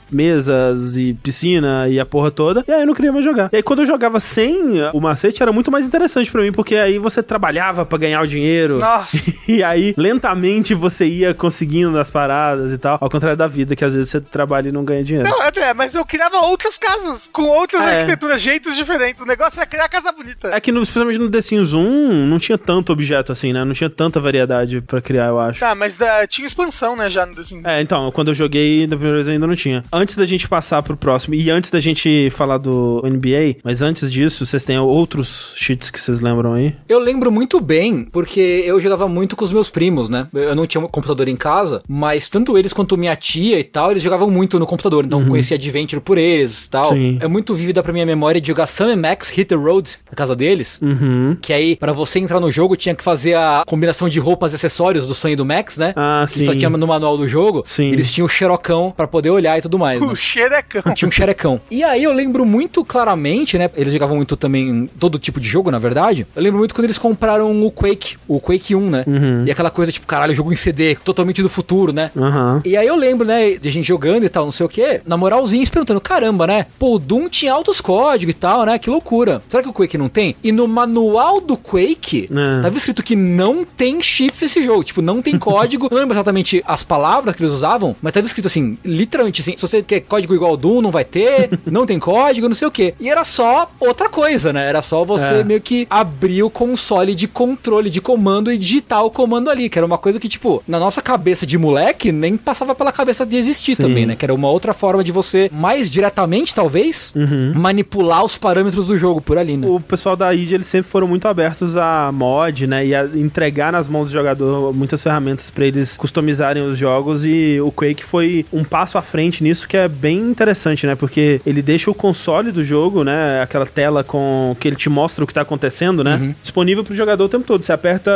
mesas 0.11 0.97
e 0.97 1.13
piscina 1.13 1.87
e 1.87 1.99
a 1.99 2.05
porra 2.05 2.31
toda. 2.31 2.63
E 2.67 2.71
aí 2.71 2.81
eu 2.81 2.87
não 2.87 2.93
queria 2.93 3.11
mais 3.11 3.23
jogar. 3.23 3.49
E 3.51 3.57
aí 3.57 3.63
quando 3.63 3.79
eu 3.79 3.85
jogava 3.85 4.19
sem 4.19 4.81
o 4.93 4.99
macete 4.99 5.41
era 5.41 5.51
muito 5.51 5.71
mais 5.71 5.85
interessante 5.85 6.31
para 6.31 6.41
mim, 6.41 6.51
porque 6.51 6.75
aí 6.75 6.97
você 6.97 7.23
trabalhava 7.23 7.85
para 7.85 7.97
ganhar 7.97 8.21
o 8.21 8.27
dinheiro. 8.27 8.79
Nossa. 8.79 9.33
e 9.47 9.63
aí 9.63 9.93
lentamente 9.97 10.73
você 10.73 11.05
ia 11.05 11.33
conseguindo 11.33 11.97
as 11.99 12.09
paradas 12.09 12.71
e 12.71 12.77
tal. 12.77 12.97
Ao 12.99 13.09
contrário 13.09 13.37
da 13.37 13.47
vida, 13.47 13.75
que 13.75 13.85
às 13.85 13.93
vezes 13.93 14.09
você 14.09 14.21
trabalha 14.21 14.69
e 14.69 14.71
não 14.71 14.83
ganha 14.83 15.03
dinheiro. 15.03 15.29
Não, 15.29 15.41
é, 15.43 15.73
mas 15.73 15.95
eu 15.95 16.05
criava 16.05 16.37
outras 16.45 16.77
casas 16.77 17.29
com 17.31 17.43
outras 17.43 17.83
é. 17.85 17.99
arquiteturas, 17.99 18.41
jeitos 18.41 18.75
diferentes. 18.75 19.21
O 19.21 19.25
negócio 19.25 19.61
é 19.61 19.65
criar 19.65 19.87
casa 19.89 20.11
bonita. 20.11 20.49
É 20.49 20.59
que 20.59 20.71
no, 20.71 20.81
especialmente 20.81 21.19
no 21.19 21.29
The 21.29 21.41
Sims 21.41 21.73
1 21.73 22.27
não 22.27 22.39
tinha 22.39 22.57
tanto 22.57 22.91
objeto 22.91 23.31
assim, 23.31 23.53
né? 23.53 23.63
Não 23.63 23.73
tinha 23.73 23.89
tanta 23.89 24.19
variedade 24.19 24.81
para 24.81 25.01
criar, 25.01 25.27
eu 25.27 25.39
acho. 25.39 25.59
Tá, 25.59 25.75
mas 25.75 25.99
uh, 25.99 26.27
tinha 26.27 26.47
expansão, 26.47 26.95
né, 26.95 27.09
já 27.09 27.25
no 27.25 27.35
The 27.35 27.43
Sims. 27.43 27.65
É, 27.65 27.81
então, 27.81 28.11
quando 28.11 28.29
eu 28.29 28.33
joguei 28.33 28.85
da 28.87 28.95
primeira 28.95 29.17
vez 29.17 29.29
ainda 29.29 29.47
não 29.47 29.55
tinha 29.55 29.83
antes 29.91 30.00
da 30.15 30.25
gente 30.25 30.47
passar 30.47 30.81
pro 30.83 30.97
próximo 30.97 31.35
e 31.35 31.49
antes 31.49 31.69
da 31.69 31.79
gente 31.79 32.29
falar 32.31 32.57
do 32.57 33.01
NBA, 33.03 33.57
mas 33.63 33.81
antes 33.81 34.11
disso, 34.11 34.45
vocês 34.45 34.63
têm 34.63 34.77
outros 34.77 35.53
cheats 35.55 35.89
que 35.89 35.99
vocês 35.99 36.21
lembram 36.21 36.53
aí? 36.53 36.75
Eu 36.87 36.99
lembro 36.99 37.31
muito 37.31 37.59
bem, 37.59 38.05
porque 38.11 38.63
eu 38.65 38.79
jogava 38.79 39.07
muito 39.07 39.35
com 39.35 39.45
os 39.45 39.51
meus 39.51 39.69
primos, 39.69 40.09
né? 40.09 40.27
Eu 40.33 40.55
não 40.55 40.65
tinha 40.65 40.83
um 40.83 40.87
computador 40.87 41.27
em 41.27 41.35
casa, 41.35 41.81
mas 41.87 42.27
tanto 42.29 42.57
eles 42.57 42.73
quanto 42.73 42.97
minha 42.97 43.15
tia 43.15 43.59
e 43.59 43.63
tal, 43.63 43.91
eles 43.91 44.03
jogavam 44.03 44.29
muito 44.29 44.59
no 44.59 44.67
computador, 44.67 45.05
então 45.05 45.19
uhum. 45.19 45.29
conhecia 45.29 45.55
Adventure 45.55 46.01
por 46.01 46.17
eles 46.17 46.65
e 46.65 46.69
tal. 46.69 46.89
Sim. 46.89 47.17
É 47.21 47.27
muito 47.27 47.55
vívida 47.55 47.81
pra 47.83 47.93
minha 47.93 48.05
memória 48.05 48.41
de 48.41 48.47
jogar 48.47 48.67
Sam 48.67 48.95
Max 48.95 49.29
Hit 49.29 49.45
the 49.45 49.55
Road 49.55 49.97
na 50.09 50.15
casa 50.15 50.35
deles, 50.35 50.79
uhum. 50.81 51.37
que 51.41 51.53
aí, 51.53 51.75
para 51.75 51.93
você 51.93 52.19
entrar 52.19 52.39
no 52.39 52.51
jogo, 52.51 52.75
tinha 52.75 52.95
que 52.95 53.03
fazer 53.03 53.35
a 53.35 53.63
combinação 53.65 54.09
de 54.09 54.19
roupas 54.19 54.51
e 54.53 54.55
acessórios 54.55 55.07
do 55.07 55.13
Sam 55.13 55.31
e 55.31 55.35
do 55.35 55.45
Max, 55.45 55.77
né? 55.77 55.93
Ah, 55.95 56.25
sim. 56.27 56.39
Que 56.39 56.45
só 56.45 56.53
tinha 56.53 56.69
no 56.69 56.87
manual 56.87 57.17
do 57.17 57.27
jogo. 57.27 57.63
Sim. 57.65 57.91
Eles 57.91 58.11
tinham 58.11 58.25
o 58.25 58.29
xerocão 58.29 58.93
para 58.95 59.07
poder 59.07 59.29
olhar 59.29 59.57
e 59.57 59.61
tudo 59.61 59.77
mais. 59.77 59.90
O 59.99 60.09
né? 60.09 60.15
xerecão. 60.15 60.93
Tinha 60.93 61.07
um 61.07 61.11
xerecão. 61.11 61.61
E 61.69 61.83
aí 61.83 62.03
eu 62.03 62.13
lembro 62.13 62.45
muito 62.45 62.83
claramente, 62.85 63.57
né? 63.57 63.69
Eles 63.75 63.93
jogavam 63.93 64.15
muito 64.15 64.35
também 64.35 64.89
todo 64.99 65.19
tipo 65.19 65.39
de 65.39 65.47
jogo, 65.47 65.71
na 65.71 65.79
verdade. 65.79 66.25
Eu 66.35 66.41
lembro 66.41 66.59
muito 66.59 66.73
quando 66.73 66.85
eles 66.85 66.97
compraram 66.97 67.63
o 67.63 67.71
Quake, 67.71 68.17
o 68.27 68.39
Quake 68.39 68.75
1, 68.75 68.89
né? 68.89 69.03
Uhum. 69.07 69.43
E 69.45 69.51
aquela 69.51 69.69
coisa 69.69 69.91
tipo, 69.91 70.05
caralho, 70.07 70.33
jogo 70.33 70.51
em 70.51 70.55
CD, 70.55 70.95
totalmente 70.95 71.41
do 71.41 71.49
futuro, 71.49 71.91
né? 71.91 72.11
Uhum. 72.15 72.61
E 72.65 72.77
aí 72.77 72.87
eu 72.87 72.95
lembro, 72.95 73.25
né, 73.25 73.55
de 73.55 73.67
a 73.67 73.71
gente 73.71 73.87
jogando 73.87 74.23
e 74.23 74.29
tal, 74.29 74.45
não 74.45 74.51
sei 74.51 74.65
o 74.65 74.69
quê, 74.69 75.01
na 75.05 75.17
moralzinha, 75.17 75.65
se 75.65 75.71
perguntando, 75.71 76.01
caramba, 76.01 76.47
né? 76.47 76.65
Pô, 76.77 76.95
o 76.95 76.99
Doom 76.99 77.27
tinha 77.27 77.53
altos 77.53 77.81
códigos 77.81 78.33
e 78.35 78.37
tal, 78.37 78.65
né? 78.65 78.77
Que 78.77 78.89
loucura. 78.89 79.41
Será 79.47 79.63
que 79.63 79.69
o 79.69 79.73
Quake 79.73 79.97
não 79.97 80.09
tem? 80.09 80.35
E 80.43 80.51
no 80.51 80.67
manual 80.67 81.39
do 81.41 81.57
Quake, 81.57 82.29
é. 82.31 82.61
tava 82.61 82.77
escrito 82.77 83.03
que 83.03 83.15
não 83.15 83.65
tem 83.65 84.01
cheats 84.01 84.41
esse 84.41 84.65
jogo. 84.65 84.83
Tipo, 84.83 85.01
não 85.01 85.21
tem 85.21 85.37
código. 85.39 85.87
não 85.91 85.97
lembro 85.97 86.15
exatamente 86.15 86.63
as 86.65 86.83
palavras 86.83 87.35
que 87.35 87.43
eles 87.43 87.53
usavam, 87.53 87.95
mas 88.01 88.13
tava 88.13 88.25
escrito 88.25 88.47
assim, 88.47 88.77
literalmente 88.83 89.41
assim, 89.41 89.55
se 89.55 89.61
você 89.61 89.80
quer 89.81 90.01
código 90.01 90.33
igual 90.33 90.57
Doom, 90.57 90.81
não 90.81 90.91
vai 90.91 91.03
ter, 91.03 91.49
não 91.65 91.85
tem 91.85 91.99
código, 91.99 92.47
não 92.47 92.55
sei 92.55 92.67
o 92.67 92.71
quê. 92.71 92.93
E 92.99 93.09
era 93.09 93.23
só 93.25 93.69
outra 93.79 94.09
coisa, 94.09 94.51
né? 94.53 94.67
Era 94.67 94.81
só 94.81 95.03
você 95.03 95.35
é. 95.35 95.43
meio 95.43 95.61
que 95.61 95.87
abrir 95.89 96.43
o 96.43 96.49
console 96.49 97.15
de 97.15 97.27
controle, 97.27 97.89
de 97.89 98.01
comando 98.01 98.51
e 98.51 98.57
digitar 98.57 99.03
o 99.03 99.11
comando 99.11 99.49
ali, 99.49 99.69
que 99.69 99.77
era 99.77 99.85
uma 99.85 99.97
coisa 99.97 100.19
que, 100.19 100.29
tipo, 100.29 100.63
na 100.67 100.79
nossa 100.79 101.01
cabeça 101.01 101.45
de 101.45 101.57
moleque, 101.57 102.11
nem 102.11 102.37
passava 102.37 102.75
pela 102.75 102.91
cabeça 102.91 103.25
de 103.25 103.37
existir 103.37 103.75
Sim. 103.75 103.83
também, 103.83 104.05
né? 104.05 104.15
Que 104.15 104.25
era 104.25 104.33
uma 104.33 104.49
outra 104.49 104.73
forma 104.73 105.03
de 105.03 105.11
você, 105.11 105.49
mais 105.53 105.89
diretamente, 105.89 106.53
talvez, 106.53 107.13
uhum. 107.15 107.53
manipular 107.55 108.23
os 108.23 108.37
parâmetros 108.37 108.87
do 108.87 108.97
jogo 108.97 109.21
por 109.21 109.37
ali, 109.37 109.57
né? 109.57 109.67
O 109.67 109.79
pessoal 109.79 110.15
da 110.15 110.33
id 110.33 110.51
eles 110.51 110.67
sempre 110.67 110.89
foram 110.89 111.07
muito 111.07 111.27
abertos 111.27 111.77
a 111.77 112.11
mod, 112.11 112.67
né? 112.67 112.85
E 112.85 112.95
a 112.95 113.05
entregar 113.05 113.71
nas 113.71 113.87
mãos 113.87 114.05
do 114.05 114.13
jogador 114.13 114.73
muitas 114.73 115.01
ferramentas 115.01 115.49
para 115.49 115.65
eles 115.65 115.97
customizarem 115.97 116.63
os 116.63 116.77
jogos 116.77 117.25
e 117.25 117.59
o 117.61 117.71
Quake 117.71 118.03
foi 118.03 118.45
um 118.51 118.63
passo 118.63 118.97
à 118.97 119.01
frente 119.01 119.43
nisso 119.43 119.67
que 119.71 119.77
é 119.77 119.87
bem 119.87 120.19
interessante, 120.19 120.85
né? 120.85 120.95
Porque 120.95 121.39
ele 121.45 121.61
deixa 121.61 121.89
o 121.89 121.93
console 121.93 122.51
do 122.51 122.61
jogo, 122.61 123.05
né? 123.05 123.41
Aquela 123.41 123.65
tela 123.65 124.03
com 124.03 124.53
que 124.59 124.67
ele 124.67 124.75
te 124.75 124.89
mostra 124.89 125.23
o 125.23 125.27
que 125.27 125.33
tá 125.33 125.43
acontecendo, 125.43 126.03
né? 126.03 126.15
Uhum. 126.17 126.35
Disponível 126.43 126.83
pro 126.83 126.93
jogador 126.93 127.23
o 127.23 127.29
tempo 127.29 127.45
todo. 127.45 127.63
Você 127.63 127.71
aperta 127.71 128.11